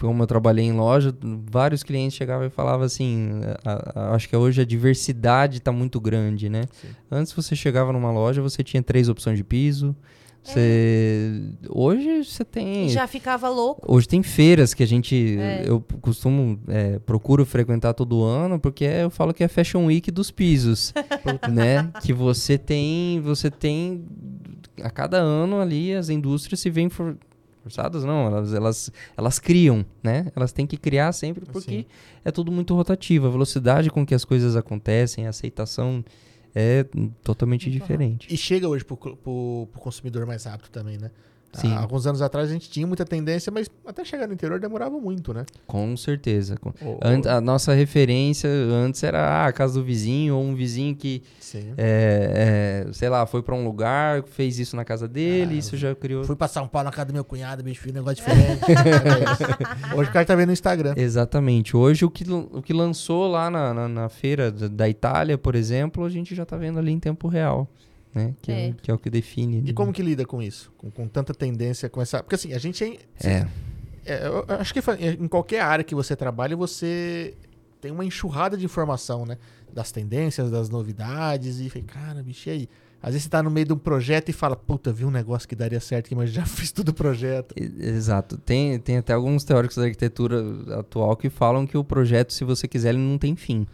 Eu- 0.00 0.08
Como 0.08 0.22
eu 0.22 0.26
trabalhei 0.26 0.64
em 0.66 0.72
loja, 0.72 1.14
vários 1.50 1.82
clientes 1.82 2.16
chegavam 2.16 2.46
e 2.46 2.50
falavam 2.50 2.84
assim: 2.84 3.40
a- 3.64 3.92
a- 3.94 4.14
acho 4.14 4.28
que 4.28 4.36
hoje 4.36 4.60
a 4.60 4.64
diversidade 4.64 5.58
está 5.58 5.72
muito 5.72 6.00
grande, 6.00 6.48
né? 6.48 6.62
Sim. 6.72 6.88
Antes 7.10 7.32
você 7.32 7.54
chegava 7.56 7.92
numa 7.92 8.10
loja, 8.12 8.42
você 8.42 8.62
tinha 8.62 8.82
três 8.82 9.08
opções 9.08 9.36
de 9.38 9.44
piso. 9.44 9.94
Você... 10.42 11.40
Hoje 11.70 12.22
você 12.24 12.44
tem. 12.44 12.88
Já 12.90 13.06
ficava 13.06 13.48
louco. 13.48 13.80
Hoje 13.90 14.06
tem 14.06 14.22
feiras 14.22 14.74
que 14.74 14.82
a 14.82 14.86
gente. 14.86 15.36
É. 15.38 15.64
Eu 15.66 15.80
costumo. 16.02 16.58
é, 16.68 16.98
procuro 16.98 17.46
frequentar 17.46 17.94
todo 17.94 18.22
ano, 18.22 18.58
porque 18.60 18.84
eu 18.84 19.08
falo 19.08 19.32
que 19.32 19.42
é 19.42 19.48
Fashion 19.48 19.86
Week 19.86 20.10
dos 20.10 20.30
pisos. 20.30 20.92
né? 21.50 21.90
Que 22.02 22.12
você 22.12 22.58
tem. 22.58 23.20
Você 23.22 23.50
tem. 23.50 24.04
A 24.82 24.90
cada 24.90 25.16
ano 25.18 25.60
ali 25.60 25.94
as 25.94 26.08
indústrias 26.10 26.60
se 26.60 26.68
veem 26.68 26.90
for- 26.90 27.16
forçadas, 27.64 28.04
não. 28.04 28.26
Elas, 28.26 28.54
elas, 28.54 28.92
elas 29.16 29.38
criam, 29.38 29.84
né? 30.02 30.30
Elas 30.36 30.52
têm 30.52 30.66
que 30.66 30.76
criar 30.76 31.12
sempre 31.12 31.44
porque 31.46 31.70
Sim. 31.70 31.84
é 32.24 32.30
tudo 32.30 32.52
muito 32.52 32.74
rotativo. 32.74 33.26
A 33.26 33.30
velocidade 33.30 33.90
com 33.90 34.06
que 34.06 34.14
as 34.14 34.24
coisas 34.24 34.54
acontecem, 34.54 35.26
a 35.26 35.30
aceitação 35.30 36.04
é 36.54 36.84
totalmente 37.22 37.70
diferente. 37.70 38.32
E 38.32 38.36
chega 38.36 38.68
hoje 38.68 38.84
pro, 38.84 38.96
pro, 38.96 39.16
pro 39.16 39.80
consumidor 39.80 40.24
mais 40.26 40.44
rápido 40.44 40.68
também, 40.68 40.98
né? 40.98 41.10
Sim. 41.54 41.72
Há 41.72 41.80
alguns 41.80 42.06
anos 42.06 42.20
atrás 42.22 42.48
a 42.50 42.52
gente 42.52 42.68
tinha 42.70 42.86
muita 42.86 43.04
tendência, 43.04 43.50
mas 43.52 43.68
até 43.86 44.04
chegar 44.04 44.26
no 44.26 44.34
interior 44.34 44.58
demorava 44.60 44.98
muito, 44.98 45.32
né? 45.32 45.44
Com 45.66 45.96
certeza. 45.96 46.56
O- 46.82 46.98
Ant- 47.02 47.26
a 47.26 47.40
nossa 47.40 47.72
referência 47.74 48.48
antes 48.50 49.02
era 49.02 49.20
ah, 49.20 49.46
a 49.46 49.52
casa 49.52 49.74
do 49.78 49.84
vizinho 49.84 50.36
ou 50.36 50.42
um 50.42 50.54
vizinho 50.54 50.94
que, 50.96 51.22
é, 51.78 52.84
é, 52.88 52.92
sei 52.92 53.08
lá, 53.08 53.24
foi 53.26 53.42
pra 53.42 53.54
um 53.54 53.64
lugar, 53.64 54.22
fez 54.24 54.58
isso 54.58 54.74
na 54.76 54.84
casa 54.84 55.06
dele, 55.08 55.54
Ah, 55.54 55.58
isso 55.58 55.76
já 55.76 55.94
criou. 55.94 56.24
Fui 56.24 56.36
passar 56.36 56.62
um 56.62 56.68
pau 56.68 56.82
na 56.84 56.90
casa 56.90 57.06
do 57.06 57.12
meu 57.14 57.24
cunhado, 57.24 57.62
bicho, 57.62 57.80
fiz 57.80 57.92
um 57.92 57.94
negócio 57.96 58.16
diferente. 58.16 58.60
Hoje 59.96 60.10
o 60.10 60.12
cara 60.12 60.24
tá 60.24 60.34
vendo 60.34 60.48
no 60.48 60.52
Instagram. 60.52 60.94
Exatamente. 60.96 61.76
Hoje 61.76 62.04
o 62.04 62.10
que, 62.10 62.24
o 62.30 62.62
que 62.62 62.72
lançou 62.72 63.28
lá 63.30 63.50
na, 63.50 63.72
na, 63.74 63.88
na 63.88 64.08
feira 64.08 64.50
da, 64.50 64.68
da 64.68 64.88
Itália, 64.88 65.38
por 65.38 65.54
exemplo, 65.54 66.04
a 66.04 66.08
gente 66.10 66.34
já 66.34 66.44
tá 66.44 66.56
vendo 66.56 66.78
ali 66.78 66.92
em 66.92 66.98
tempo 66.98 67.28
real. 67.28 67.68
Né? 68.14 68.34
Que, 68.40 68.52
é. 68.52 68.66
É. 68.68 68.70
o- 68.70 68.74
que 68.74 68.90
é 68.90 68.94
o 68.94 68.98
que 68.98 69.10
define. 69.10 69.56
E 69.56 69.60
ali. 69.60 69.72
como 69.72 69.92
que 69.92 70.02
lida 70.02 70.24
com 70.24 70.40
isso? 70.40 70.72
Com, 70.78 70.90
com 70.90 71.08
tanta 71.08 71.34
tendência, 71.34 71.88
com 71.88 72.00
essa. 72.00 72.22
Porque 72.22 72.36
assim, 72.36 72.52
a 72.52 72.58
gente 72.58 72.84
é. 72.84 73.26
É. 73.28 73.46
é, 74.06 74.26
eu 74.26 74.44
acho 74.48 74.72
que 74.72 74.80
fa- 74.80 74.96
em 75.00 75.26
qualquer 75.28 75.60
área 75.60 75.84
que 75.84 75.94
você 75.94 76.14
trabalha, 76.14 76.56
você 76.56 77.34
tem 77.80 77.90
uma 77.90 78.04
enxurrada 78.04 78.56
de 78.56 78.64
informação, 78.64 79.26
né? 79.26 79.36
Das 79.72 79.90
tendências, 79.90 80.50
das 80.50 80.68
novidades. 80.70 81.58
E 81.58 81.68
falei, 81.68 81.84
cara, 81.86 82.22
bicho, 82.22 82.48
e 82.48 82.52
aí? 82.52 82.68
Às 83.02 83.10
vezes 83.10 83.24
você 83.24 83.28
tá 83.28 83.42
no 83.42 83.50
meio 83.50 83.66
de 83.66 83.72
um 83.74 83.76
projeto 83.76 84.30
e 84.30 84.32
fala, 84.32 84.56
puta, 84.56 84.90
vi 84.90 85.04
um 85.04 85.10
negócio 85.10 85.46
que 85.46 85.54
daria 85.54 85.78
certo 85.78 86.06
aqui, 86.06 86.14
mas 86.14 86.30
já 86.30 86.46
fiz 86.46 86.72
tudo 86.72 86.88
o 86.90 86.94
projeto. 86.94 87.54
Exato. 87.58 88.38
Tem, 88.38 88.78
tem 88.78 88.96
até 88.96 89.12
alguns 89.12 89.44
teóricos 89.44 89.76
da 89.76 89.82
arquitetura 89.82 90.42
atual 90.78 91.14
que 91.14 91.28
falam 91.28 91.66
que 91.66 91.76
o 91.76 91.84
projeto, 91.84 92.32
se 92.32 92.44
você 92.44 92.66
quiser, 92.66 92.90
ele 92.90 92.98
não 92.98 93.18
tem 93.18 93.36
fim. 93.36 93.66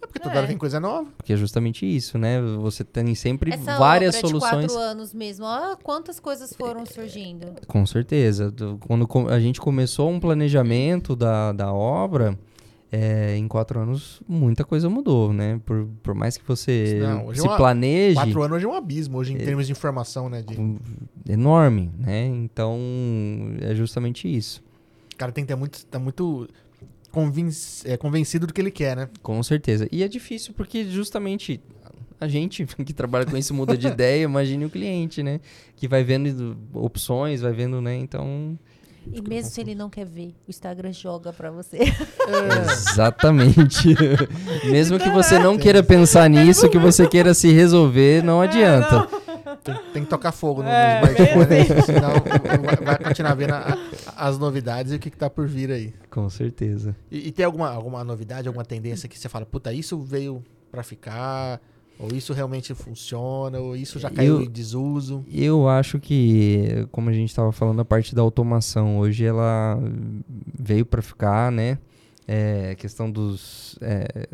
É 0.00 0.06
porque 0.06 0.20
toda 0.20 0.34
É. 0.34 0.38
hora 0.38 0.46
vem 0.46 0.56
coisa 0.56 0.78
nova. 0.78 1.08
Porque 1.16 1.32
é 1.32 1.36
justamente 1.36 1.84
isso, 1.84 2.16
né? 2.18 2.40
Você 2.60 2.84
tem 2.84 3.14
sempre 3.14 3.52
Essa 3.52 3.76
várias 3.78 4.16
obra 4.16 4.28
soluções. 4.28 4.66
de 4.66 4.72
quatro 4.72 4.78
anos 4.78 5.12
mesmo. 5.12 5.44
Ó, 5.44 5.76
quantas 5.76 6.20
coisas 6.20 6.52
foram 6.52 6.86
surgindo. 6.86 7.46
Com 7.66 7.84
certeza. 7.84 8.50
Do- 8.50 8.78
Quando 8.78 9.08
a 9.28 9.40
gente 9.40 9.60
começou 9.60 10.08
um 10.10 10.20
planejamento 10.20 11.16
da, 11.16 11.52
da 11.52 11.72
obra, 11.72 12.38
é, 12.92 13.36
em 13.36 13.46
quatro 13.48 13.80
anos 13.80 14.22
muita 14.26 14.64
coisa 14.64 14.88
mudou, 14.88 15.32
né? 15.32 15.60
Por, 15.66 15.86
por 16.02 16.14
mais 16.14 16.38
que 16.38 16.46
você 16.46 17.00
Não, 17.02 17.30
é 17.32 17.34
se 17.34 17.42
uma- 17.42 17.56
planeje, 17.56 18.14
Quatro 18.14 18.42
anos 18.42 18.56
hoje 18.56 18.64
é 18.64 18.68
um 18.68 18.74
abismo, 18.74 19.18
hoje 19.18 19.32
em 19.34 19.36
termos 19.36 19.66
de 19.66 19.72
informação, 19.72 20.28
né? 20.30 20.42
De, 20.42 20.56
enorme, 21.28 21.90
né? 21.98 22.24
Então, 22.26 22.78
é 23.60 23.74
justamente 23.74 24.32
isso. 24.32 24.62
cara 25.16 25.32
tem 25.32 25.42
que 25.44 25.48
ter 25.48 25.56
muito, 25.56 25.84
tá 25.86 25.98
muito 25.98 26.48
convinc- 27.18 27.84
é, 27.84 27.96
convencido 27.96 28.46
do 28.46 28.52
que 28.54 28.60
ele 28.60 28.70
quer, 28.70 28.96
né? 28.96 29.08
Com 29.22 29.42
certeza. 29.42 29.88
E 29.90 30.02
é 30.02 30.08
difícil 30.08 30.54
porque 30.56 30.84
justamente 30.84 31.60
a 32.20 32.28
gente 32.28 32.64
que 32.84 32.92
trabalha 32.92 33.26
com 33.26 33.36
isso 33.36 33.52
muda 33.52 33.76
de 33.76 33.86
ideia, 33.88 34.22
imagine 34.24 34.64
o 34.64 34.70
cliente, 34.70 35.22
né? 35.22 35.40
Que 35.76 35.88
vai 35.88 36.04
vendo 36.04 36.56
opções, 36.72 37.40
vai 37.40 37.52
vendo, 37.52 37.80
né? 37.80 37.96
Então. 37.96 38.58
E 39.10 39.22
mesmo 39.22 39.50
se 39.50 39.60
ele 39.60 39.74
não 39.74 39.88
quer 39.88 40.04
ver, 40.04 40.34
o 40.46 40.50
Instagram 40.50 40.92
joga 40.92 41.32
pra 41.32 41.50
você. 41.50 41.78
Exatamente. 42.70 43.94
Mesmo 44.70 44.98
que 44.98 45.08
você 45.08 45.38
não 45.38 45.56
queira 45.56 45.82
pensar 45.82 46.28
nisso, 46.28 46.68
que 46.68 46.78
você 46.78 47.08
queira 47.08 47.32
se 47.32 47.50
resolver, 47.50 48.22
não 48.22 48.40
adianta. 48.40 49.08
Tem, 49.56 49.74
tem 49.92 50.04
que 50.04 50.10
tocar 50.10 50.32
fogo 50.32 50.62
no, 50.62 50.68
É, 50.68 51.00
né? 51.02 51.64
senão 51.84 52.10
vai, 52.64 52.76
vai 52.76 52.98
continuar 52.98 53.34
vendo 53.34 53.52
a- 53.52 53.76
a- 54.16 54.28
as 54.28 54.38
novidades 54.38 54.92
e 54.92 54.96
o 54.96 54.98
que, 54.98 55.10
que 55.10 55.16
tá 55.16 55.28
por 55.30 55.46
vir 55.46 55.70
aí. 55.70 55.94
Com 56.10 56.28
certeza. 56.30 56.94
E, 57.10 57.28
e 57.28 57.32
tem 57.32 57.44
alguma, 57.44 57.70
alguma 57.70 58.02
novidade, 58.04 58.48
alguma 58.48 58.64
tendência 58.64 59.08
que 59.08 59.18
você 59.18 59.28
fala, 59.28 59.46
puta, 59.46 59.72
isso 59.72 59.98
veio 60.00 60.42
pra 60.70 60.82
ficar, 60.82 61.60
ou 61.98 62.08
isso 62.14 62.32
realmente 62.32 62.74
funciona, 62.74 63.58
ou 63.58 63.74
isso 63.76 63.98
já 63.98 64.10
caiu 64.10 64.36
Eu- 64.36 64.42
em 64.42 64.50
desuso? 64.50 65.24
Eu 65.32 65.68
acho 65.68 65.98
que, 65.98 66.86
como 66.92 67.10
a 67.10 67.12
gente 67.12 67.28
estava 67.30 67.50
falando, 67.52 67.80
a 67.80 67.84
parte 67.84 68.14
da 68.14 68.22
automação 68.22 68.98
hoje 68.98 69.24
ela 69.24 69.78
veio 70.58 70.84
para 70.86 71.02
ficar, 71.02 71.50
né? 71.52 71.78
É, 72.30 72.72
a 72.72 72.74
questão 72.74 73.10
dos, 73.10 73.78
é, 73.80 74.28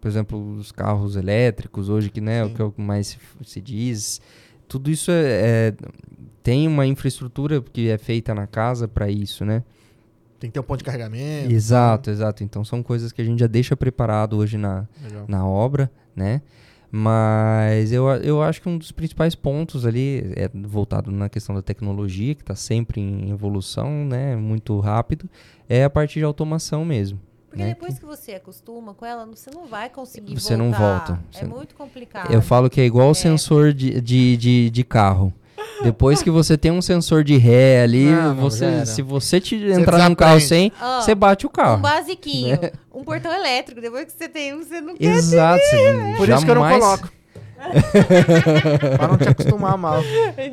por 0.00 0.06
exemplo, 0.06 0.54
os 0.58 0.70
carros 0.70 1.16
elétricos 1.16 1.88
hoje 1.88 2.08
que 2.08 2.20
né, 2.20 2.38
é 2.38 2.44
o 2.44 2.48
Sim. 2.48 2.54
que 2.54 2.62
é 2.62 2.64
o 2.64 2.70
que 2.70 2.80
mais 2.80 3.08
se, 3.08 3.18
se 3.44 3.60
diz, 3.60 4.20
tudo 4.72 4.90
isso 4.90 5.10
é, 5.10 5.68
é- 5.68 5.74
tem 6.42 6.66
uma 6.66 6.86
infraestrutura 6.86 7.60
que 7.60 7.90
é 7.90 7.98
feita 7.98 8.34
na 8.34 8.46
casa 8.46 8.88
para 8.88 9.10
isso, 9.10 9.44
né? 9.44 9.62
Tem 10.40 10.50
que 10.50 10.54
ter 10.54 10.60
um 10.60 10.64
ponto 10.64 10.78
de 10.78 10.84
carregamento. 10.84 11.52
Exato, 11.52 12.10
exato. 12.10 12.42
Então 12.42 12.64
são 12.64 12.82
coisas 12.82 13.12
que 13.12 13.20
a 13.20 13.24
gente 13.24 13.38
já 13.38 13.46
deixa 13.46 13.76
preparado 13.76 14.36
hoje 14.38 14.56
na, 14.56 14.88
Legal. 15.04 15.24
na 15.28 15.46
obra, 15.46 15.92
né? 16.16 16.40
Mas 16.90 17.92
eu, 17.92 18.08
eu 18.08 18.42
acho 18.42 18.60
que 18.60 18.68
um 18.68 18.76
dos 18.76 18.90
principais 18.92 19.34
pontos 19.34 19.86
ali 19.86 20.32
é 20.36 20.50
voltado 20.52 21.10
na 21.10 21.28
questão 21.28 21.54
da 21.54 21.62
tecnologia, 21.62 22.34
que 22.34 22.42
está 22.42 22.54
sempre 22.54 23.00
em 23.00 23.30
evolução, 23.30 24.04
né? 24.04 24.34
Muito 24.34 24.78
rápido, 24.80 25.28
é 25.68 25.84
a 25.84 25.90
parte 25.90 26.18
de 26.18 26.24
automação 26.24 26.84
mesmo. 26.84 27.20
Porque 27.52 27.64
né? 27.64 27.68
depois 27.74 27.98
que 27.98 28.06
você 28.06 28.32
acostuma 28.32 28.94
com 28.94 29.04
ela, 29.04 29.26
você 29.26 29.50
não 29.50 29.66
vai 29.66 29.90
conseguir 29.90 30.40
Você 30.40 30.56
voltar. 30.56 30.64
não 30.64 30.72
volta. 30.72 31.20
É 31.34 31.38
Você- 31.40 31.44
muito 31.44 31.74
complicado. 31.74 32.32
Eu 32.32 32.40
falo 32.40 32.70
que 32.70 32.80
é 32.80 32.84
igual 32.86 33.08
o 33.08 33.10
É. 33.10 33.14
sensor 33.14 33.74
de, 33.74 34.00
de, 34.00 34.36
de, 34.38 34.70
de 34.70 34.84
carro. 34.84 35.30
Depois 35.82 36.22
que 36.22 36.30
você 36.30 36.56
tem 36.56 36.70
um 36.70 36.80
sensor 36.80 37.22
de 37.22 37.36
ré 37.36 37.82
ali, 37.82 38.06
Não, 38.06 38.34
não, 38.34 38.36
você, 38.36 38.64
era. 38.64 38.86
se 38.86 39.02
você 39.02 39.38
te 39.38 39.56
entrar 39.56 40.08
num 40.08 40.14
carro 40.14 40.40
sem, 40.40 40.72
Ó, 40.80 41.00
você 41.02 41.14
bate 41.14 41.44
o 41.44 41.48
Um 41.50 41.52
carro. 41.52 41.80
basiquinho, 41.82 42.58
Né? 42.60 42.70
um 42.94 43.04
portão 43.04 43.30
elétrico. 43.32 43.80
Depois 43.82 44.06
que 44.06 44.12
você 44.12 44.28
tem 44.28 44.54
um, 44.54 44.62
você 44.62 44.80
não 44.80 44.94
quer. 44.96 45.04
Exato. 45.04 45.60
Por 46.16 46.28
isso 46.28 46.44
que 46.44 46.50
eu 46.50 46.54
não 46.54 46.68
coloco. 46.70 47.12
pra 48.96 49.08
não 49.08 49.16
te 49.18 49.28
acostumar 49.28 49.76
mal. 49.78 50.02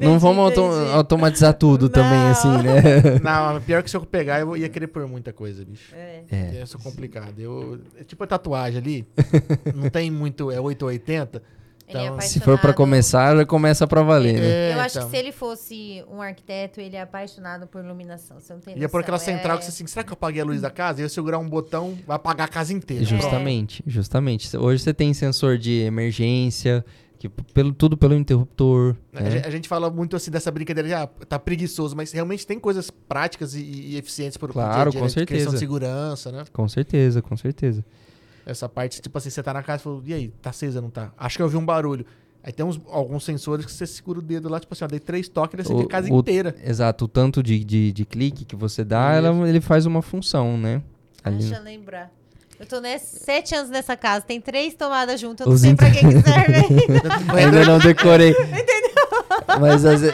Não 0.01 0.19
vamos 0.19 0.45
auto- 0.45 0.61
entendi. 0.75 0.91
automatizar 0.93 1.53
tudo 1.53 1.89
também, 1.89 2.19
Não. 2.19 2.31
assim, 2.31 2.49
né? 2.63 3.19
Não, 3.23 3.61
pior 3.61 3.83
que 3.83 3.89
se 3.89 3.97
eu 3.97 4.05
pegar, 4.05 4.39
eu 4.39 4.55
ia 4.55 4.69
querer 4.69 4.87
pôr 4.87 5.07
muita 5.07 5.33
coisa, 5.33 5.63
bicho. 5.65 5.93
É. 5.95 6.23
É. 6.31 6.61
Isso 6.63 6.77
é 6.77 6.83
complicado. 6.83 7.39
Eu, 7.39 7.79
é 7.99 8.03
tipo 8.03 8.23
a 8.23 8.27
tatuagem 8.27 8.79
ali, 8.79 9.07
não 9.75 9.89
tem 9.89 10.09
muito, 10.11 10.51
é 10.51 10.59
8 10.59 10.85
ou 11.89 11.95
80. 11.95 11.97
Ele 11.97 11.97
é 11.97 12.05
Então, 12.07 12.21
Se 12.21 12.39
for 12.39 12.45
pra 12.45 12.53
apaixonado- 12.53 12.75
começar, 12.75 13.35
já 13.37 13.45
começa 13.45 13.87
pra 13.87 14.01
valer, 14.03 14.39
né? 14.39 14.47
É, 14.71 14.73
Eu 14.75 14.79
acho 14.79 14.97
então. 14.97 15.09
que 15.09 15.15
se 15.15 15.21
ele 15.23 15.31
fosse 15.31 16.03
um 16.11 16.21
arquiteto, 16.21 16.79
ele 16.79 16.95
é 16.95 17.01
apaixonado 17.01 17.67
por 17.67 17.83
iluminação. 17.83 18.39
Você 18.39 18.53
não 18.53 18.59
tem 18.61 18.77
Ia 18.77 18.87
por 18.89 19.01
aquela 19.01 19.17
central 19.19 19.55
é... 19.55 19.59
que 19.59 19.65
você 19.65 19.71
assim, 19.71 19.87
será 19.87 20.03
que 20.03 20.11
eu 20.11 20.13
apaguei 20.13 20.41
a 20.41 20.45
luz 20.45 20.61
da 20.61 20.69
casa? 20.69 21.01
E 21.01 21.03
eu 21.03 21.09
segurar 21.09 21.37
um 21.39 21.49
botão, 21.49 21.97
vai 22.05 22.15
apagar 22.15 22.47
a 22.47 22.49
casa 22.49 22.73
inteira. 22.73 23.03
Justamente, 23.03 23.83
justamente. 23.85 24.55
Hoje 24.57 24.83
você 24.83 24.93
tem 24.93 25.13
sensor 25.13 25.57
de 25.57 25.79
emergência, 25.81 26.83
que 27.17 27.27
pelo, 27.27 27.73
tudo 27.73 27.97
pelo 27.97 28.15
interruptor. 28.15 28.95
A, 29.13 29.21
né? 29.21 29.31
gente, 29.31 29.47
a 29.47 29.51
gente 29.51 29.67
fala 29.67 29.89
muito 29.89 30.15
assim 30.15 30.31
dessa 30.31 30.49
brincadeira 30.51 30.87
de 30.87 30.93
ah, 30.93 31.07
tá 31.27 31.37
preguiçoso, 31.37 31.95
mas 31.95 32.11
realmente 32.13 32.47
tem 32.47 32.57
coisas 32.59 32.89
práticas 32.89 33.55
e, 33.55 33.59
e 33.61 33.97
eficientes 33.97 34.37
pro 34.37 34.53
Claro, 34.53 34.71
dia 34.71 34.81
a 34.81 34.89
dia, 34.91 34.99
com 35.01 35.05
né? 35.05 35.09
De 35.09 35.13
questão 35.25 35.35
certeza. 35.37 35.51
de 35.51 35.59
segurança, 35.59 36.31
né? 36.31 36.43
Com 36.53 36.67
certeza, 36.69 37.21
com 37.21 37.35
certeza. 37.35 37.83
Essa 38.49 38.67
parte, 38.67 39.01
tipo 39.01 39.17
assim, 39.17 39.29
você 39.29 39.43
tá 39.43 39.53
na 39.53 39.61
casa 39.63 39.81
e 39.81 39.83
falou, 39.83 40.01
e 40.05 40.13
aí, 40.13 40.27
tá 40.41 40.49
acesa, 40.49 40.81
não 40.81 40.89
tá? 40.89 41.11
Acho 41.17 41.37
que 41.37 41.41
eu 41.41 41.45
ouvi 41.45 41.57
um 41.57 41.65
barulho. 41.65 42.05
Aí 42.43 42.51
tem 42.53 42.65
uns, 42.65 42.79
alguns 42.89 43.23
sensores 43.25 43.65
que 43.65 43.71
você 43.71 43.85
segura 43.85 44.19
o 44.19 44.21
dedo 44.21 44.47
lá, 44.49 44.59
tipo 44.59 44.73
assim, 44.73 44.85
ó, 44.85 44.87
dei 44.87 44.99
três 44.99 45.27
toques, 45.27 45.53
ele 45.53 45.61
acende 45.61 45.83
a 45.83 45.87
casa 45.87 46.11
o- 46.11 46.19
inteira. 46.19 46.55
Exato, 46.63 47.05
o 47.05 47.07
tanto 47.07 47.43
de, 47.43 47.63
de, 47.63 47.91
de 47.91 48.05
clique 48.05 48.45
que 48.45 48.55
você 48.55 48.83
dá, 48.83 49.13
ela- 49.13 49.47
ele 49.47 49.59
faz 49.61 49.85
uma 49.85 50.01
função, 50.01 50.57
né? 50.57 50.81
Ali- 51.23 51.37
Deixa 51.39 51.57
eu 51.57 51.63
lembrar. 51.63 52.09
Eu 52.57 52.65
tô 52.65 52.79
nesse, 52.81 53.19
sete 53.23 53.53
anos 53.55 53.69
nessa 53.69 53.95
casa, 53.95 54.25
tem 54.25 54.39
três 54.41 54.73
tomadas 54.73 55.19
juntas, 55.19 55.45
eu 55.47 55.53
Os 55.53 55.61
não 55.63 55.69
sei 55.69 55.75
pra 55.77 55.91
que 55.91 55.99
que 55.99 56.21
serve. 56.21 56.85
Ainda 57.37 57.65
não 57.65 57.77
decorei. 57.79 58.31
Entendeu? 58.35 59.59
Mas 59.59 59.85
às 59.85 60.01
ve- 60.01 60.11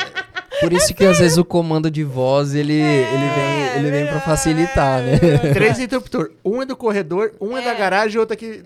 por 0.62 0.74
isso 0.74 0.94
que 0.94 1.06
às 1.06 1.20
vezes 1.20 1.38
o 1.38 1.46
comando 1.46 1.90
de 1.92 2.04
voz 2.04 2.54
ele, 2.56 2.74
ele 2.74 3.30
vem, 3.36 3.78
ele 3.78 3.92
vem 3.92 4.06
pra 4.08 4.20
facilitar, 4.22 5.02
né? 5.02 5.18
Três 5.54 5.80
interruptores. 5.80 6.32
Um 6.44 6.62
é 6.62 6.66
do 6.66 6.76
corredor, 6.76 7.32
um 7.42 7.58
é, 7.58 7.62
da 7.64 7.72
É. 7.72 7.76
garagem 7.76 8.16
e 8.16 8.20
outro 8.20 8.34
aqui 8.34 8.64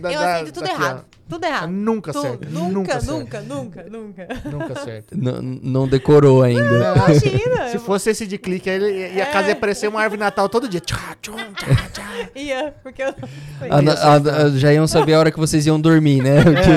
da, 0.00 0.12
eu 0.12 0.18
da- 0.20 0.34
aceito 0.36 0.52
tudo 0.54 0.64
daqui, 0.64 0.76
ó. 0.76 0.84
errado. 0.84 1.04
Tudo 1.28 1.44
errado. 1.44 1.70
Nunca 1.70 2.12
Tudo. 2.12 2.22
certo. 2.22 2.48
Nunca, 2.50 2.60
Nunca, 2.70 2.94
nunca, 3.00 3.00
certo. 3.00 3.48
nunca, 3.48 3.82
nunca, 3.90 4.28
Nunca 4.50 4.74
certo. 4.84 5.16
Não, 5.16 5.42
não 5.42 5.88
decorou 5.88 6.42
ainda. 6.42 6.94
Imagina. 6.94 7.68
Se 7.68 7.78
fosse 7.78 8.10
esse 8.10 8.26
de 8.26 8.38
clique, 8.38 8.70
aí 8.70 8.76
ele- 8.76 9.14
e 9.16 9.20
a 9.20 9.26
casa 9.26 9.48
ia 9.48 9.56
parecer 9.56 9.88
uma 9.88 10.00
árvore 10.00 10.20
Natal 10.20 10.48
todo 10.48 10.68
dia. 10.68 10.80
Tchá, 10.80 11.16
tchum, 11.20 11.34
tchá, 11.34 11.88
tchá. 11.92 12.06
Ia, 12.36 12.74
porque 12.82 13.02
eu... 13.02 13.08
A- 13.08 14.12
a- 14.14 14.42
a- 14.46 14.50
já 14.50 14.72
iam 14.72 14.86
saber 14.86 15.14
a 15.14 15.18
hora 15.18 15.30
que 15.30 15.38
vocês 15.38 15.66
iam 15.66 15.80
dormir, 15.80 16.22
né? 16.22 16.42
Porque 16.42 16.70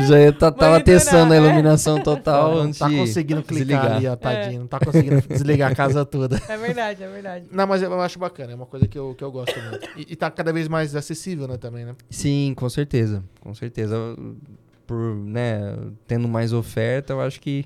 É, 0.00 0.06
já 0.06 0.20
ia 0.20 0.32
tá, 0.32 0.50
tava 0.52 0.80
testando 0.80 1.32
a 1.32 1.36
é. 1.36 1.38
iluminação 1.38 2.00
total 2.00 2.54
não 2.56 2.60
antes 2.62 2.78
tá 2.78 2.88
de 2.88 2.96
conseguindo 2.96 3.42
clicar 3.42 3.66
desligar. 3.80 3.96
ali, 3.96 4.06
ó, 4.08 4.16
tadinho. 4.16 4.60
Não 4.60 4.66
tá 4.66 4.78
conseguindo 4.78 5.22
desligar 5.28 5.72
a 5.72 5.74
casa 5.74 6.04
toda. 6.04 6.40
É 6.48 6.56
verdade, 6.56 7.02
é 7.02 7.08
verdade. 7.08 7.46
Não, 7.50 7.66
mas 7.66 7.82
eu 7.82 7.90
eu 7.90 8.00
acho 8.00 8.18
bacana, 8.18 8.52
é 8.52 8.54
uma 8.54 8.66
coisa 8.66 8.86
que 8.86 8.98
eu, 8.98 9.14
que 9.16 9.24
eu 9.24 9.30
gosto 9.32 9.58
muito. 9.60 9.88
E, 9.96 10.06
e 10.12 10.16
tá 10.16 10.30
cada 10.30 10.52
vez 10.52 10.68
mais 10.68 10.94
acessível, 10.94 11.48
né, 11.48 11.56
também, 11.56 11.84
né? 11.84 11.94
Sim, 12.10 12.52
com 12.56 12.68
certeza, 12.68 13.22
com 13.46 13.54
certeza. 13.54 13.96
Por, 14.86 15.16
né, 15.16 15.76
tendo 16.06 16.28
mais 16.28 16.52
oferta, 16.52 17.12
eu 17.12 17.20
acho 17.20 17.40
que 17.40 17.64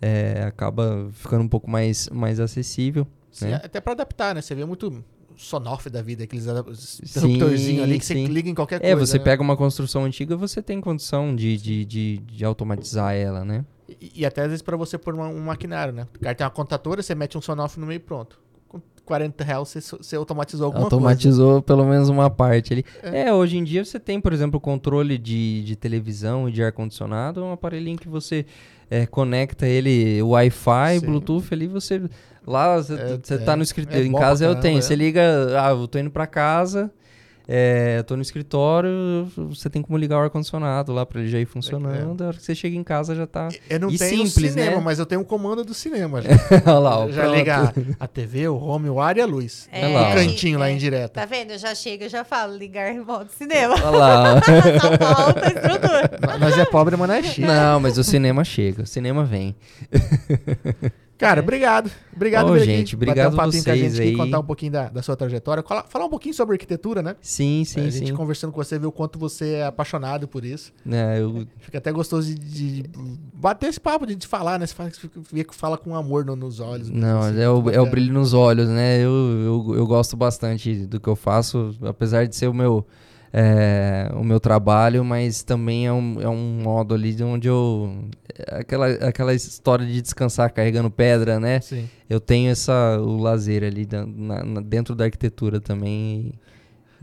é, 0.00 0.44
acaba 0.44 1.08
ficando 1.12 1.42
um 1.42 1.48
pouco 1.48 1.68
mais, 1.68 2.08
mais 2.10 2.38
acessível. 2.38 3.06
Sim, 3.30 3.46
né? 3.46 3.60
Até 3.64 3.80
pra 3.80 3.92
adaptar, 3.92 4.34
né? 4.34 4.40
Você 4.42 4.54
vê 4.54 4.64
muito 4.64 5.04
sonoff 5.36 5.88
da 5.90 6.00
vida, 6.02 6.24
aqueles 6.24 6.46
interruptorzinhos 6.46 7.82
ali 7.82 7.98
que 7.98 8.04
sim. 8.04 8.26
você 8.26 8.32
liga 8.32 8.48
em 8.48 8.54
qualquer 8.54 8.76
É, 8.84 8.92
coisa. 8.92 9.06
você 9.06 9.18
né? 9.18 9.24
pega 9.24 9.42
uma 9.42 9.56
construção 9.56 10.04
antiga, 10.04 10.36
você 10.36 10.62
tem 10.62 10.80
condição 10.80 11.34
de, 11.34 11.56
de, 11.56 11.84
de, 11.84 12.18
de 12.18 12.44
automatizar 12.44 13.14
ela, 13.14 13.44
né? 13.44 13.64
E, 13.88 14.20
e 14.20 14.26
até 14.26 14.42
às 14.42 14.48
vezes 14.48 14.62
pra 14.62 14.76
você 14.76 14.96
pôr 14.98 15.14
uma- 15.14 15.28
um 15.28 15.40
maquinário, 15.40 15.92
né? 15.92 16.06
O 16.14 16.20
cara 16.20 16.34
tem 16.34 16.44
uma 16.44 16.50
contatora, 16.50 17.02
você 17.02 17.14
mete 17.14 17.36
um 17.36 17.40
sonoff 17.40 17.80
no 17.80 17.86
meio 17.86 17.96
e 17.96 18.00
pronto. 18.00 18.38
Com 19.10 19.14
40 19.16 19.42
reais 19.44 19.68
você, 19.68 19.80
você 19.80 20.14
automatizou 20.14 20.66
alguma 20.66 20.84
Automatizou 20.84 21.60
pelo 21.60 21.84
menos 21.84 22.08
uma 22.08 22.30
parte 22.30 22.72
ali. 22.72 22.84
É. 23.02 23.32
hoje 23.32 23.58
em 23.58 23.64
dia 23.64 23.84
você 23.84 23.98
tem, 23.98 24.20
por 24.20 24.32
exemplo, 24.32 24.60
controle 24.60 25.18
de, 25.18 25.64
de 25.64 25.74
televisão 25.74 26.48
e 26.48 26.52
de 26.52 26.62
ar-condicionado, 26.62 27.40
é 27.40 27.42
um 27.42 27.52
aparelhinho 27.52 27.98
que 27.98 28.08
você 28.08 28.46
é, 28.88 29.06
conecta 29.06 29.66
ele 29.66 30.22
Wi-Fi. 30.22 31.00
Bluetooth 31.00 31.48
ali, 31.52 31.66
você. 31.66 32.00
Lá 32.46 32.76
você 32.76 32.94
É, 32.94 33.34
é. 33.34 33.38
tá 33.38 33.56
no 33.56 33.62
escritório. 33.62 34.02
É 34.04 34.06
em 34.06 34.12
casa 34.12 34.44
eu 34.44 34.54
tenho. 34.54 34.62
caramba, 34.62 34.82
Você 34.82 34.92
é. 34.94 34.96
liga, 34.96 35.22
ah, 35.60 35.70
eu 35.70 35.86
tô 35.88 35.98
indo 35.98 36.10
pra 36.10 36.26
casa. 36.26 36.90
É, 37.52 38.00
tô 38.04 38.14
no 38.14 38.22
escritório, 38.22 39.26
você 39.36 39.68
tem 39.68 39.82
como 39.82 39.98
ligar 39.98 40.18
o 40.18 40.20
ar-condicionado 40.22 40.92
lá 40.92 41.04
pra 41.04 41.20
ele 41.20 41.28
já 41.28 41.40
ir 41.40 41.46
funcionando. 41.46 42.22
A 42.22 42.28
hora 42.28 42.36
que 42.36 42.44
você 42.44 42.54
chega 42.54 42.76
em 42.76 42.84
casa 42.84 43.12
já 43.12 43.26
tá. 43.26 43.48
Eu 43.68 43.80
não 43.80 43.90
E 43.90 43.98
tenho 43.98 44.24
simples, 44.24 44.52
cinema, 44.52 44.76
né? 44.76 44.82
mas 44.84 45.00
eu 45.00 45.04
tenho 45.06 45.20
um 45.20 45.24
comando 45.24 45.64
do 45.64 45.74
cinema. 45.74 46.22
Já, 46.22 46.30
Olha 46.66 46.78
lá, 46.78 46.98
ó, 47.00 47.10
já 47.10 47.22
pronto. 47.22 47.36
liga 47.36 47.56
a, 47.98 48.04
a 48.04 48.06
TV, 48.06 48.46
o 48.46 48.56
home, 48.56 48.88
o 48.88 49.00
ar 49.00 49.16
e 49.16 49.20
a 49.20 49.26
luz. 49.26 49.68
É, 49.72 49.84
o 49.88 50.14
cantinho 50.14 50.60
lá 50.60 50.68
é. 50.68 50.72
indireta. 50.72 51.08
Tá 51.20 51.26
vendo? 51.26 51.50
Eu 51.50 51.58
já 51.58 51.74
chego, 51.74 52.04
eu 52.04 52.08
já 52.08 52.22
falo, 52.22 52.56
ligar 52.56 52.92
remoto 52.92 53.32
cinema. 53.36 53.74
Olha 53.74 53.90
lá. 53.90 54.40
Só 54.80 54.96
falta 54.96 55.46
estrutura. 55.48 56.18
Nó- 56.24 56.38
Nós 56.38 56.56
é 56.56 56.64
pobre, 56.66 56.96
mas 56.96 57.08
não 57.08 57.14
é 57.16 57.22
chique. 57.24 57.40
Não, 57.48 57.80
mas 57.80 57.98
o 57.98 58.04
cinema 58.04 58.44
chega, 58.44 58.82
o 58.82 58.86
cinema 58.86 59.24
vem. 59.24 59.56
Cara, 61.18 61.40
obrigado. 61.40 61.90
Obrigado, 62.20 62.52
vir 62.52 62.60
gente, 62.64 62.88
aqui, 62.88 62.94
obrigado 62.96 63.16
bater 63.16 63.34
um 63.34 63.36
papinho 63.36 63.64
com 63.64 63.70
a 63.70 63.74
vocês 63.74 63.92
gente 63.94 64.00
aqui, 64.02 64.10
aí. 64.10 64.16
contar 64.16 64.38
um 64.40 64.44
pouquinho 64.44 64.72
da, 64.72 64.88
da 64.90 65.02
sua 65.02 65.16
trajetória. 65.16 65.62
Cola- 65.62 65.86
Falar 65.88 66.04
um 66.04 66.10
pouquinho 66.10 66.34
sobre 66.34 66.54
arquitetura, 66.54 67.02
né? 67.02 67.16
Sim, 67.22 67.64
sim, 67.64 67.80
a 67.80 67.90
gente 67.90 68.08
sim. 68.08 68.14
conversando 68.14 68.52
com 68.52 68.62
você, 68.62 68.78
ver 68.78 68.86
o 68.86 68.92
quanto 68.92 69.18
você 69.18 69.52
é 69.54 69.64
apaixonado 69.64 70.28
por 70.28 70.44
isso. 70.44 70.70
É, 70.86 71.18
eu, 71.20 71.46
Fica 71.60 71.78
até 71.78 71.90
gostoso 71.90 72.34
de, 72.34 72.82
de 72.82 72.90
bater 73.32 73.68
esse 73.70 73.80
papo, 73.80 74.06
de, 74.06 74.14
de 74.14 74.26
falar, 74.26 74.58
né? 74.58 74.66
Você 74.66 74.74
fala, 74.74 74.90
fala 75.52 75.78
com 75.78 75.96
amor 75.96 76.24
no- 76.26 76.36
nos 76.36 76.60
olhos. 76.60 76.90
não, 76.90 77.20
assim, 77.20 77.40
é 77.40 77.48
o, 77.48 77.70
é 77.70 77.80
o 77.80 77.86
brilho 77.90 78.12
nos 78.12 78.34
olhos, 78.34 78.68
né? 78.68 78.98
Eu, 78.98 79.10
eu, 79.10 79.74
eu 79.76 79.86
gosto 79.86 80.14
bastante 80.16 80.74
do 80.86 81.00
que 81.00 81.08
eu 81.08 81.16
faço, 81.16 81.74
apesar 81.82 82.26
de 82.26 82.36
ser 82.36 82.48
o 82.48 82.54
meu. 82.54 82.86
É, 83.32 84.10
o 84.14 84.24
meu 84.24 84.40
trabalho, 84.40 85.04
mas 85.04 85.42
também 85.42 85.86
é 85.86 85.92
um, 85.92 86.20
é 86.20 86.28
um 86.28 86.60
modo 86.62 86.94
ali 86.94 87.14
de 87.14 87.22
onde 87.22 87.48
eu. 87.48 88.04
Aquela, 88.48 88.88
aquela 88.88 89.34
história 89.34 89.84
de 89.86 90.00
descansar 90.00 90.50
carregando 90.52 90.90
pedra, 90.90 91.38
né? 91.38 91.60
Sim. 91.60 91.88
Eu 92.08 92.20
tenho 92.20 92.50
essa, 92.50 92.98
o 93.00 93.18
lazer 93.18 93.62
ali 93.62 93.86
na- 93.92 94.42
na- 94.44 94.60
dentro 94.60 94.94
da 94.94 95.04
arquitetura 95.04 95.60
também. 95.60 96.32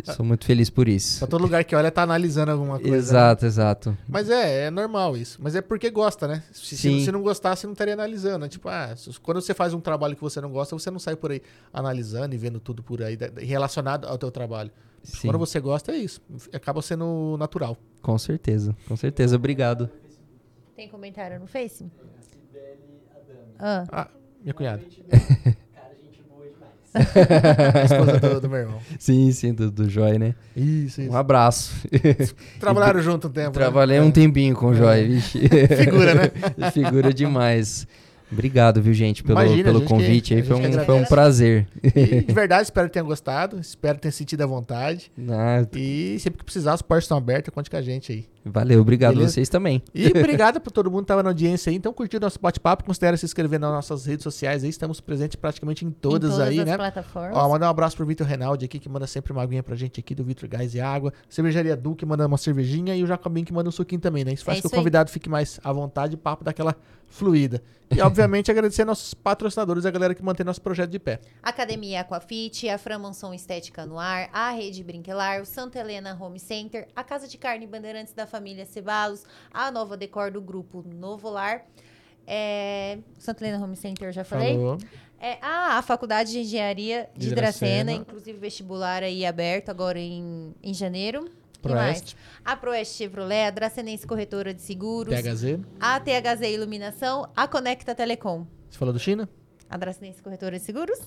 E 0.03 0.11
sou 0.13 0.23
muito 0.23 0.45
feliz 0.45 0.69
por 0.69 0.87
isso. 0.87 1.17
Pra 1.19 1.27
todo 1.27 1.41
lugar 1.41 1.63
que 1.63 1.75
olha, 1.75 1.89
tá 1.89 2.03
analisando 2.03 2.51
alguma 2.51 2.77
coisa. 2.77 2.91
né? 2.91 2.97
Exato, 2.97 3.45
exato. 3.47 3.97
Mas 4.07 4.29
é, 4.29 4.65
é 4.67 4.69
normal 4.69 5.17
isso. 5.17 5.39
Mas 5.41 5.55
é 5.55 5.61
porque 5.61 5.89
gosta, 5.89 6.27
né? 6.27 6.43
Se, 6.51 6.77
Sim. 6.77 7.03
se 7.03 7.11
não 7.11 7.23
gostasse, 7.23 7.65
não 7.65 7.73
estaria 7.73 7.95
analisando. 7.95 8.39
né? 8.39 8.47
Tipo, 8.47 8.69
ah, 8.69 8.93
quando 9.23 9.41
você 9.41 9.55
faz 9.55 9.73
um 9.73 9.79
trabalho 9.79 10.15
que 10.15 10.21
você 10.21 10.39
não 10.39 10.51
gosta, 10.51 10.77
você 10.77 10.91
não 10.91 10.99
sai 10.99 11.15
por 11.15 11.31
aí 11.31 11.41
analisando 11.73 12.35
e 12.35 12.37
vendo 12.37 12.59
tudo 12.59 12.83
por 12.83 13.01
aí 13.01 13.17
relacionado 13.37 14.05
ao 14.07 14.19
teu 14.19 14.29
trabalho. 14.29 14.69
Sim, 15.07 15.27
Quando 15.27 15.39
você 15.39 15.59
gosta, 15.59 15.91
é 15.93 15.97
isso. 15.97 16.21
Acaba 16.53 16.81
sendo 16.81 17.35
natural. 17.39 17.77
com 18.01 18.17
certeza. 18.17 18.75
Com 18.87 18.95
certeza. 18.95 19.35
Obrigado. 19.35 19.89
Tem 20.75 20.87
comentário 20.87 21.39
no 21.39 21.47
Face? 21.47 21.85
Ah, 23.59 23.83
Ah, 23.91 24.07
minha 24.43 24.53
cunhada. 24.53 24.83
a 26.93 27.83
esposa 27.83 28.19
do, 28.19 28.41
do 28.41 28.49
meu 28.49 28.59
irmão. 28.59 28.79
Sim, 28.99 29.31
sim, 29.31 29.53
do, 29.53 29.69
do 29.71 29.89
Joy, 29.89 30.17
né? 30.17 30.35
Isso, 30.55 31.01
isso. 31.01 31.11
Um 31.11 31.15
abraço. 31.15 31.73
Trabalharam 32.59 33.01
junto 33.01 33.27
um 33.27 33.31
tempo. 33.31 33.47
né? 33.49 33.53
Trabalhei 33.53 33.97
É. 33.97 34.01
um 34.01 34.11
tempinho 34.11 34.55
com 34.55 34.67
o 34.67 34.73
Joy, 34.73 35.07
vixe. 35.07 35.39
Figura, 35.77 36.13
né? 36.15 36.71
Figura 36.71 37.13
demais. 37.13 37.87
Obrigado, 38.31 38.81
viu, 38.81 38.93
gente, 38.93 39.23
pelo, 39.23 39.39
Imagina, 39.39 39.61
a 39.61 39.63
pelo 39.65 39.79
gente 39.79 39.87
convite 39.89 40.27
que- 40.29 40.33
aí. 40.35 40.41
a 40.41 40.43
Foi 40.45 40.55
um, 40.57 40.85
foi 40.85 40.95
um 40.95 41.05
prazer. 41.05 41.67
E, 41.81 42.21
de 42.27 42.33
verdade, 42.33 42.63
espero 42.63 42.87
que 42.87 42.93
tenham 42.93 43.05
gostado. 43.07 43.57
Espero 43.59 43.95
que 43.95 44.01
tenham 44.01 44.11
sentido 44.11 44.41
à 44.41 44.45
vontade. 44.45 45.09
Ah, 45.29 45.65
E 45.73 46.17
sempre 46.19 46.39
que 46.39 46.43
precisar, 46.43 46.73
as 46.73 46.81
portas 46.81 47.05
estão 47.05 47.17
abertas. 47.17 47.53
Conte 47.53 47.69
com 47.69 47.77
a 47.77 47.81
gente 47.81 48.11
aí. 48.11 48.25
valeu, 48.45 48.81
obrigado 48.81 49.13
Beleza? 49.13 49.33
vocês 49.33 49.47
também. 49.49 49.81
E 49.95 50.07
obrigado 50.07 50.59
por 50.59 50.71
todo 50.71 50.89
mundo 50.91 50.99
que 51.01 51.05
estava 51.05 51.23
na 51.23 51.29
audiência 51.29 51.69
aí. 51.69 51.75
Então, 51.77 51.93
curtiu 51.93 52.19
nosso 52.19 52.37
bate-papo. 52.41 52.83
Considere 52.83 53.15
se 53.17 53.25
inscrever 53.25 53.59
nas 53.59 53.71
nossas 53.71 54.05
redes 54.05 54.23
sociais 54.23 54.61
aí. 54.63 54.69
Estamos 54.69 54.99
presentes 54.99 55.35
praticamente 55.37 55.85
em 55.85 55.91
todas, 55.91 56.31
em 56.31 56.33
todas 56.33 56.47
aí, 56.49 56.59
as 56.59 56.65
né? 56.65 56.75
plataformas. 56.77 57.37
Ó, 57.37 57.49
mandar 57.49 57.67
um 57.67 57.69
abraço 57.69 57.95
pro 57.95 58.05
Vitor 58.05 58.27
Reinaldi 58.27 58.65
aqui, 58.65 58.77
que 58.77 58.89
manda 58.89 59.07
sempre 59.07 59.31
uma 59.31 59.41
aguinha 59.41 59.63
pra 59.63 59.75
gente 59.75 59.99
aqui, 60.01 60.13
do 60.13 60.23
Vitor 60.25 60.49
Gás 60.49 60.75
e 60.75 60.81
Água. 60.81 61.13
Cervejaria 61.29 61.77
Du, 61.77 61.95
que 61.95 62.05
manda 62.05 62.25
uma 62.27 62.37
cervejinha. 62.37 62.93
E 62.93 63.03
o 63.03 63.07
Jacobinho, 63.07 63.45
que 63.45 63.53
manda 63.53 63.69
um 63.69 63.71
suquinho 63.71 64.01
também, 64.01 64.25
né? 64.25 64.33
Isso 64.33 64.43
faz 64.43 64.57
É 64.57 64.61
com 64.61 64.63
que 64.63 64.67
isso 64.67 64.75
o 64.75 64.77
aí. 64.77 64.81
convidado 64.81 65.09
fique 65.11 65.29
mais 65.29 65.59
à 65.63 65.71
vontade 65.71 66.13
e 66.13 66.15
o 66.15 66.17
papo 66.17 66.43
daquela 66.43 66.75
fluida. 67.07 67.61
E, 67.89 68.01
obviamente, 68.01 68.51
agradecer 68.51 68.85
nossos 68.85 69.13
patrocinadores, 69.13 69.85
a 69.85 69.91
galera 69.91 70.13
que 70.13 70.23
mantém 70.23 70.45
nosso 70.45 70.61
projeto 70.61 70.89
de 70.89 70.99
pé. 70.99 71.19
Academia 71.41 72.01
Aquafit, 72.01 72.69
a 72.69 72.77
Fran 72.77 72.99
Mansão 72.99 73.33
Estética 73.33 73.85
no 73.85 73.97
Ar, 73.97 74.29
a 74.33 74.51
Rede 74.51 74.83
Brinquelar, 74.83 75.41
o 75.41 75.45
Santa 75.45 75.79
Helena 75.79 76.17
Home 76.19 76.39
Center, 76.39 76.87
a 76.95 77.03
Casa 77.03 77.27
de 77.27 77.37
Carne 77.37 77.65
Bandeirantes 77.65 78.13
da 78.13 78.27
Família 78.27 78.65
Cebalos, 78.65 79.23
a 79.53 79.71
Nova 79.71 79.95
Decor 79.95 80.31
do 80.31 80.41
Grupo 80.41 80.83
Novo 80.85 81.29
Lar. 81.29 81.65
É, 82.25 82.97
Santa 83.17 83.45
Helena 83.45 83.63
Home 83.63 83.77
Center, 83.77 84.09
eu 84.09 84.11
já 84.11 84.25
falei? 84.25 84.53
Falou. 84.53 84.77
É, 85.19 85.37
ah, 85.41 85.77
a 85.77 85.81
Faculdade 85.81 86.31
de 86.31 86.39
Engenharia 86.39 87.09
de, 87.15 87.29
De 87.29 87.35
Dracena, 87.35 87.85
Dracena. 87.85 87.91
inclusive 87.93 88.37
vestibular 88.37 89.01
aí 89.01 89.25
aberto 89.25 89.69
agora 89.69 89.97
em, 89.97 90.53
em 90.61 90.73
janeiro. 90.73 91.29
Proeste, 91.61 92.15
A 92.45 92.55
Proeste 92.55 92.97
Chevrolet, 92.97 93.47
a 93.47 93.49
Dracenense 93.51 94.05
Corretora 94.07 94.53
de 94.53 94.61
Seguros, 94.61 95.13
PHZ. 95.13 95.59
a 95.79 95.99
THZ 95.99 96.41
Iluminação, 96.53 97.29
a 97.35 97.47
Conecta 97.47 97.93
Telecom. 97.95 98.45
Você 98.69 98.77
falou 98.77 98.93
do 98.93 98.99
China? 98.99 99.27
A 99.69 99.75
Dracenense 99.77 100.21
Corretora 100.21 100.57
de 100.57 100.63
Seguros? 100.63 100.99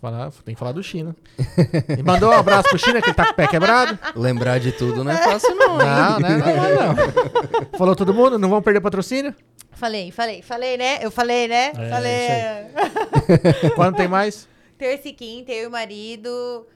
Falar, 0.00 0.30
tem 0.44 0.54
que 0.54 0.58
falar 0.58 0.72
do 0.72 0.82
China. 0.82 1.14
E 1.98 2.02
mandou 2.02 2.30
um 2.30 2.32
abraço 2.32 2.70
pro 2.70 2.78
China, 2.78 3.02
que 3.02 3.08
ele 3.08 3.14
tá 3.14 3.26
com 3.26 3.32
o 3.32 3.34
pé 3.34 3.46
quebrado. 3.46 3.98
Lembrar 4.16 4.58
de 4.58 4.72
tudo 4.72 5.04
não 5.04 5.12
é 5.12 5.16
fácil, 5.18 5.54
não. 5.54 5.76
Não, 5.76 6.20
né? 6.20 6.36
Não, 6.38 6.94
não. 6.94 7.78
Falou 7.78 7.94
todo 7.94 8.14
mundo? 8.14 8.38
Não 8.38 8.48
vão 8.48 8.62
perder 8.62 8.80
patrocínio? 8.80 9.34
Falei, 9.72 10.10
falei, 10.10 10.40
falei, 10.40 10.76
né? 10.78 10.98
Eu 11.04 11.10
falei, 11.10 11.46
né? 11.48 11.72
É, 11.76 11.90
falei. 11.90 13.70
Quando 13.76 13.96
tem 13.96 14.08
mais? 14.08 14.48
Terça 14.78 15.08
e 15.08 15.12
quinta, 15.12 15.52
eu 15.52 15.64
e 15.64 15.66
o 15.66 15.70
marido, 15.70 16.66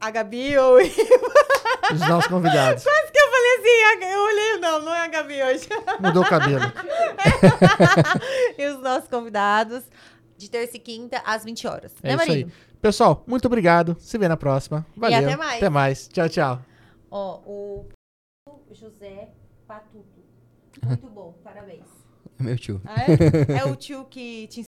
a 0.00 0.10
Gabi 0.10 0.56
ou 0.56 0.80
eu. 0.80 0.88
Os 1.92 2.00
nossos 2.00 2.28
convidados. 2.28 2.84
Quase 2.84 3.12
que 3.12 3.18
eu 3.18 3.30
falei 3.30 3.56
assim, 3.56 4.04
eu 4.04 4.22
olhei, 4.22 4.58
não, 4.58 4.82
não 4.82 4.94
é 4.94 5.04
a 5.04 5.08
Gabi 5.08 5.42
hoje. 5.42 5.68
Mudou 6.00 6.22
o 6.22 6.28
cabelo. 6.28 6.60
e 8.58 8.66
os 8.66 8.78
nossos 8.82 9.08
convidados, 9.08 9.84
de 10.36 10.50
terça 10.50 10.76
e 10.76 10.80
quinta, 10.80 11.22
às 11.24 11.44
20 11.44 11.66
horas. 11.66 11.94
É 12.02 12.14
né, 12.14 12.22
isso 12.22 12.32
aí. 12.32 12.46
Pessoal, 12.82 13.24
muito 13.26 13.46
obrigado. 13.46 13.96
Se 14.00 14.18
vê 14.18 14.28
na 14.28 14.36
próxima. 14.36 14.86
Valeu. 14.94 15.18
até 15.18 15.36
mais. 15.36 15.56
Até 15.56 15.68
mais. 15.70 16.08
Tchau, 16.08 16.28
tchau. 16.28 16.62
Ó, 17.10 17.40
o 17.46 17.88
José 18.70 19.30
Patuto. 19.66 20.22
Muito 20.84 21.08
bom, 21.08 21.34
parabéns. 21.42 21.86
Meu 22.38 22.56
tio. 22.56 22.80
Ah, 22.84 23.02
é? 23.02 23.60
é 23.60 23.64
o 23.64 23.74
tio 23.74 24.04
que 24.04 24.46
te 24.48 24.62